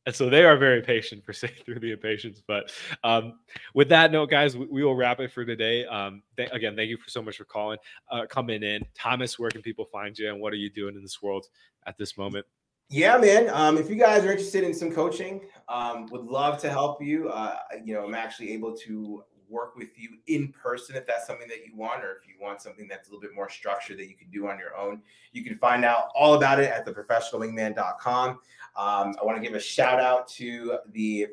And 0.06 0.14
so 0.14 0.30
they 0.30 0.44
are 0.44 0.58
very 0.58 0.82
patient 0.82 1.24
for 1.26 1.34
saying 1.34 1.54
through 1.66 1.80
the 1.80 1.92
impatience. 1.92 2.42
But 2.46 2.72
um, 3.04 3.40
with 3.74 3.90
that 3.90 4.12
note, 4.12 4.30
guys, 4.30 4.56
we, 4.56 4.66
we, 4.68 4.84
will 4.84 4.96
wrap 4.96 5.20
it 5.20 5.32
for 5.32 5.46
today. 5.46 5.86
Um, 5.86 6.22
th- 6.38 6.50
again, 6.52 6.76
thank 6.76 6.90
you 6.90 6.98
for 6.98 7.10
so 7.10 7.22
much 7.22 7.38
for 7.38 7.46
calling, 7.46 7.80
uh, 8.12 8.26
coming 8.28 8.64
in. 8.64 8.86
Thomas, 8.96 9.40
where 9.40 9.50
can 9.50 9.62
people 9.62 9.86
find 9.86 10.18
you 10.18 10.30
and 10.30 10.40
what 10.40 10.54
are 10.54 10.58
you 10.58 10.70
doing 10.70 10.96
in 10.96 11.02
this 11.02 11.22
world 11.22 11.48
at 11.88 11.98
this 11.98 12.18
moment? 12.18 12.46
Yeah, 12.90 13.18
man. 13.18 13.50
Um, 13.52 13.80
if 13.80 13.90
you 13.90 13.96
guys 13.96 14.24
are 14.26 14.32
interested 14.32 14.64
in 14.64 14.74
some 14.74 14.92
coaching, 14.92 15.42
um, 15.70 16.06
would 16.12 16.26
love 16.26 16.62
to 16.62 16.70
help 16.70 17.02
you. 17.02 17.30
Uh, 17.30 17.58
you 17.84 17.96
know, 17.96 18.06
I'm 18.06 18.14
actually 18.14 18.54
able 18.54 18.78
to 18.78 19.24
work 19.50 19.76
with 19.76 19.98
you 19.98 20.10
in 20.28 20.50
person 20.50 20.96
if 20.96 21.06
that's 21.06 21.28
something 21.28 21.48
that 21.48 21.66
you 21.66 21.76
want, 21.76 22.04
or 22.04 22.12
if 22.12 22.28
you 22.28 22.36
want 22.40 22.62
something 22.62 22.88
that's 22.88 23.08
a 23.08 23.12
little 23.12 23.22
bit 23.22 23.36
more 23.36 23.50
structured 23.50 23.98
that 24.00 24.08
you 24.08 24.16
can 24.16 24.30
do 24.30 24.48
on 24.48 24.58
your 24.60 24.76
own. 24.76 25.02
You 25.32 25.44
can 25.44 25.58
find 25.58 25.86
out 25.86 26.10
all 26.16 26.36
about 26.36 26.60
it 26.60 26.70
at 26.70 26.86
theprofessionalwingman.com. 26.86 28.30
Um, 28.30 28.40
I 28.78 29.24
want 29.24 29.38
to 29.38 29.44
give 29.44 29.56
a 29.56 29.60
shout 29.60 30.00
out 30.00 30.28
to 30.30 30.78
the 30.92 31.28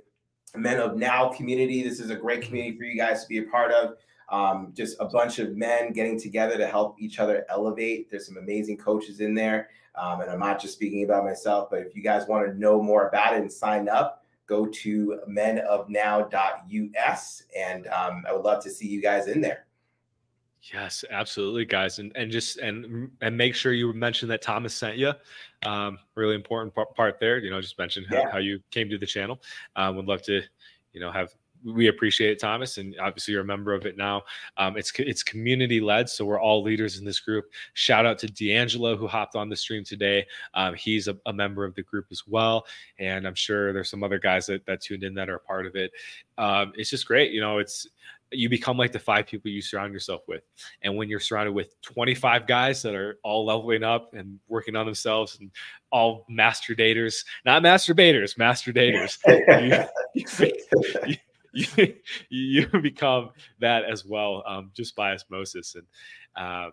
Men 0.55 0.81
of 0.81 0.97
Now 0.97 1.29
community. 1.29 1.83
This 1.83 1.99
is 1.99 2.11
a 2.11 2.17
great 2.17 2.43
community 2.43 2.77
for 2.77 2.85
you 2.85 2.97
guys 2.97 3.23
to 3.23 3.29
be 3.29 3.39
a 3.39 3.45
part 3.45 3.73
of. 3.73 3.97
Um, 4.29 4.73
just 4.75 4.97
a 5.01 5.05
bunch 5.07 5.39
of 5.39 5.57
men 5.57 5.93
getting 5.93 6.19
together 6.19 6.57
to 6.57 6.67
help 6.67 6.97
each 7.01 7.19
other 7.19 7.45
elevate. 7.51 8.11
There's 8.11 8.27
some 8.27 8.39
amazing 8.39 8.79
coaches 8.79 9.21
in 9.21 9.35
there. 9.35 9.69
Um, 9.95 10.23
and 10.23 10.31
I'm 10.31 10.39
not 10.39 10.61
just 10.61 10.75
speaking 10.75 11.05
about 11.05 11.25
myself, 11.25 11.69
but 11.71 11.81
if 11.81 11.95
you 11.95 12.03
guys 12.03 12.27
want 12.27 12.47
to 12.47 12.59
know 12.59 12.83
more 12.83 13.09
about 13.09 13.35
it 13.35 13.41
and 13.41 13.53
sign 13.53 13.89
up, 13.89 14.22
go 14.47 14.67
to 14.67 15.21
menofnow.us. 15.29 16.33
And 17.57 17.87
um, 17.89 18.25
I 18.29 18.33
would 18.33 18.43
love 18.45 18.63
to 18.65 18.71
see 18.71 18.89
you 18.89 19.01
guys 19.03 19.29
in 19.29 19.41
there. 19.41 19.67
Yes, 20.73 21.05
absolutely, 21.11 21.65
guys, 21.65 21.99
and 21.99 22.13
and 22.15 22.31
just 22.31 22.59
and 22.59 23.11
and 23.21 23.37
make 23.37 23.57
sure 23.57 23.73
you 23.73 23.93
mention 23.93 24.29
that 24.29 24.43
Thomas 24.43 24.73
sent 24.73 24.97
you. 24.97 25.13
Um, 25.67 25.99
really 26.15 26.37
important 26.37 26.73
part 26.73 27.19
there. 27.19 27.39
You 27.39 27.51
know, 27.51 27.61
just 27.61 27.77
mention 27.79 28.07
yeah. 28.13 28.27
how, 28.27 28.33
how, 28.33 28.39
you 28.39 28.61
came 28.71 28.89
to 28.91 28.97
the 28.97 29.07
channel. 29.07 29.43
Um, 29.75 29.97
would 29.97 30.07
love 30.07 30.23
to, 30.23 30.41
you 30.93 31.01
know, 31.01 31.11
have 31.11 31.35
we 31.65 31.89
appreciate 31.89 32.31
it, 32.31 32.41
Thomas, 32.41 32.79
and 32.79 32.97
obviously 33.01 33.33
you're 33.33 33.43
a 33.43 33.47
member 33.47 33.73
of 33.73 33.87
it 33.87 33.97
now. 33.97 34.23
Um, 34.57 34.77
it's 34.77 34.93
it's 34.99 35.23
community 35.23 35.81
led, 35.81 36.09
so 36.09 36.25
we're 36.25 36.41
all 36.41 36.63
leaders 36.63 36.99
in 36.99 37.05
this 37.05 37.21
group. 37.21 37.47
Shout 37.75 38.07
out 38.07 38.19
to 38.21 38.27
D'Angelo 38.27 38.97
who 38.97 39.07
hopped 39.07 39.37
on 39.37 39.49
the 39.49 39.57
stream 39.57 39.85
today. 39.85 40.27
Um, 40.55 40.75
he's 40.75 41.09
a, 41.09 41.17
a, 41.27 41.33
member 41.33 41.65
of 41.65 41.75
the 41.75 41.83
group 41.83 42.07
as 42.11 42.27
well, 42.27 42.67
and 42.99 43.27
I'm 43.27 43.35
sure 43.35 43.73
there's 43.73 43.91
some 43.91 44.03
other 44.03 44.19
guys 44.19 44.47
that, 44.47 44.67
that 44.67 44.81
tuned 44.81 45.05
in 45.05 45.15
that 45.15 45.29
are 45.29 45.37
a 45.37 45.41
part 45.41 45.67
of 45.67 45.77
it. 45.77 45.93
Um, 46.39 46.73
it's 46.77 46.91
just 46.91 47.07
great, 47.07 47.33
you 47.33 47.41
know. 47.41 47.59
It's 47.59 47.87
you 48.35 48.49
become 48.49 48.79
like 48.79 48.93
the 48.93 48.99
five 48.99 49.27
people 49.27 49.51
you 49.51 49.61
surround 49.61 49.93
yourself 49.93 50.23
with, 50.27 50.43
and 50.83 50.97
when 50.97 51.09
you're 51.09 51.21
surrounded 51.21 51.53
with 51.53 51.81
25 51.83 52.47
guys 52.47 52.83
that 52.83 52.95
are 52.95 53.19
all 53.23 53.45
leveling 53.45 53.85
up 53.85 54.15
and 54.15 54.39
working 54.49 54.75
on 54.75 54.87
themselves 54.87 55.39
and 55.41 55.51
all 55.91 56.25
master 56.29 56.75
daters, 56.75 57.25
not 57.45 57.63
masturbators, 57.63 58.39
master 58.39 58.73
daters. 58.73 59.19
you, 60.15 60.25
you, 60.43 60.53
you, 61.07 61.17
you 62.29 62.67
become 62.67 63.31
that 63.61 63.85
as 63.85 64.05
well, 64.05 64.43
um, 64.47 64.71
just 64.75 64.97
by 64.97 65.13
osmosis. 65.13 65.75
And 65.75 65.85
uh, 66.37 66.71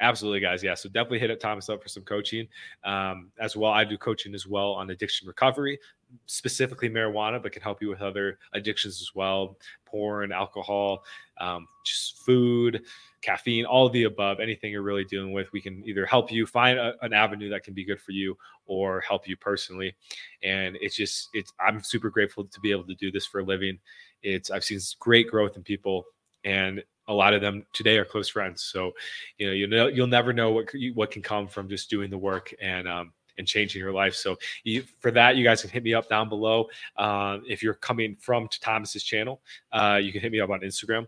absolutely, 0.00 0.40
guys, 0.40 0.62
yeah. 0.62 0.74
So 0.74 0.88
definitely 0.88 1.20
hit 1.20 1.30
up 1.30 1.40
Thomas 1.40 1.68
up 1.68 1.82
for 1.82 1.88
some 1.88 2.02
coaching 2.02 2.48
um, 2.84 3.30
as 3.38 3.56
well. 3.56 3.72
I 3.72 3.84
do 3.84 3.98
coaching 3.98 4.34
as 4.34 4.46
well 4.46 4.72
on 4.72 4.90
addiction 4.90 5.28
recovery, 5.28 5.78
specifically 6.26 6.88
marijuana, 6.88 7.42
but 7.42 7.52
can 7.52 7.62
help 7.62 7.82
you 7.82 7.88
with 7.88 8.00
other 8.00 8.38
addictions 8.52 9.00
as 9.00 9.10
well, 9.14 9.56
porn, 9.84 10.32
alcohol, 10.32 11.04
um, 11.40 11.66
just 11.84 12.18
food 12.24 12.82
caffeine, 13.22 13.64
all 13.64 13.86
of 13.86 13.92
the 13.92 14.04
above, 14.04 14.40
anything 14.40 14.72
you're 14.72 14.82
really 14.82 15.04
dealing 15.04 15.32
with, 15.32 15.50
we 15.52 15.60
can 15.60 15.82
either 15.86 16.04
help 16.04 16.30
you 16.30 16.44
find 16.46 16.78
a, 16.78 16.94
an 17.02 17.12
avenue 17.12 17.48
that 17.48 17.62
can 17.62 17.72
be 17.72 17.84
good 17.84 18.00
for 18.00 18.12
you 18.12 18.36
or 18.66 19.00
help 19.00 19.28
you 19.28 19.36
personally. 19.36 19.94
And 20.42 20.76
it's 20.80 20.96
just, 20.96 21.28
it's, 21.32 21.52
I'm 21.60 21.82
super 21.82 22.10
grateful 22.10 22.44
to 22.44 22.60
be 22.60 22.72
able 22.72 22.86
to 22.86 22.94
do 22.96 23.10
this 23.10 23.26
for 23.26 23.40
a 23.40 23.44
living 23.44 23.78
it's 24.22 24.50
I've 24.50 24.64
seen 24.64 24.80
great 24.98 25.28
growth 25.28 25.56
in 25.56 25.62
people, 25.62 26.04
and 26.44 26.82
a 27.08 27.14
lot 27.14 27.34
of 27.34 27.40
them 27.40 27.66
today 27.72 27.98
are 27.98 28.04
close 28.04 28.28
friends. 28.28 28.62
So, 28.62 28.92
you 29.38 29.46
know, 29.46 29.52
you 29.52 29.66
know, 29.66 29.86
you'll 29.88 30.06
never 30.06 30.32
know 30.32 30.50
what 30.52 30.70
what 30.94 31.10
can 31.10 31.22
come 31.22 31.48
from 31.48 31.68
just 31.68 31.90
doing 31.90 32.10
the 32.10 32.18
work 32.18 32.54
and 32.60 32.88
um, 32.88 33.12
and 33.38 33.46
changing 33.46 33.80
your 33.80 33.92
life. 33.92 34.14
So, 34.14 34.36
you, 34.64 34.84
for 35.00 35.10
that, 35.12 35.36
you 35.36 35.44
guys 35.44 35.60
can 35.60 35.70
hit 35.70 35.82
me 35.82 35.94
up 35.94 36.08
down 36.08 36.28
below. 36.28 36.68
Uh, 36.96 37.38
if 37.48 37.62
you're 37.62 37.74
coming 37.74 38.16
from 38.20 38.48
Thomas's 38.60 39.04
channel, 39.04 39.42
uh, 39.72 39.98
you 40.02 40.12
can 40.12 40.20
hit 40.20 40.32
me 40.32 40.40
up 40.40 40.50
on 40.50 40.60
Instagram. 40.60 41.06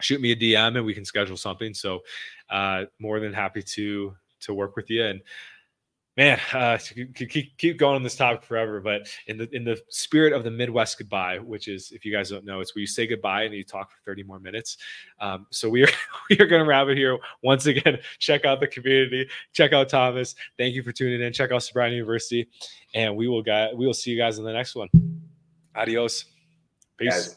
Shoot 0.00 0.20
me 0.20 0.32
a 0.32 0.36
DM 0.36 0.76
and 0.76 0.84
we 0.84 0.92
can 0.92 1.06
schedule 1.06 1.36
something. 1.36 1.72
So, 1.72 2.00
uh, 2.50 2.84
more 2.98 3.20
than 3.20 3.32
happy 3.32 3.62
to 3.62 4.14
to 4.40 4.54
work 4.54 4.76
with 4.76 4.90
you 4.90 5.04
and 5.04 5.22
man, 6.16 6.40
uh, 6.52 6.78
keep, 7.14 7.56
keep 7.58 7.78
going 7.78 7.96
on 7.96 8.02
this 8.02 8.16
topic 8.16 8.42
forever. 8.42 8.80
But 8.80 9.08
in 9.26 9.36
the 9.38 9.48
in 9.54 9.64
the 9.64 9.80
spirit 9.88 10.32
of 10.32 10.44
the 10.44 10.50
Midwest 10.50 10.98
goodbye, 10.98 11.38
which 11.38 11.68
is, 11.68 11.92
if 11.92 12.04
you 12.04 12.12
guys 12.12 12.30
don't 12.30 12.44
know, 12.44 12.60
it's 12.60 12.74
where 12.74 12.80
you 12.80 12.86
say 12.86 13.06
goodbye 13.06 13.42
and 13.42 13.54
you 13.54 13.64
talk 13.64 13.90
for 13.90 13.98
30 14.04 14.22
more 14.24 14.38
minutes. 14.38 14.78
Um, 15.20 15.46
so 15.50 15.68
we 15.68 15.84
are 15.84 15.90
we 16.30 16.38
are 16.38 16.46
going 16.46 16.62
to 16.62 16.68
wrap 16.68 16.88
it 16.88 16.96
here. 16.96 17.18
Once 17.42 17.66
again, 17.66 17.98
check 18.18 18.44
out 18.44 18.60
the 18.60 18.68
community, 18.68 19.28
check 19.52 19.72
out 19.72 19.88
Thomas. 19.88 20.34
Thank 20.58 20.74
you 20.74 20.82
for 20.82 20.92
tuning 20.92 21.20
in. 21.20 21.32
Check 21.32 21.52
out 21.52 21.62
Sobriety 21.62 21.96
University, 21.96 22.48
and 22.94 23.16
we 23.16 23.28
will 23.28 23.42
get 23.42 23.76
we 23.76 23.86
will 23.86 23.94
see 23.94 24.10
you 24.10 24.18
guys 24.18 24.38
in 24.38 24.44
the 24.44 24.52
next 24.52 24.74
one. 24.74 24.88
Adios. 25.74 26.24
Peace. 26.98 27.10
Guys. 27.10 27.36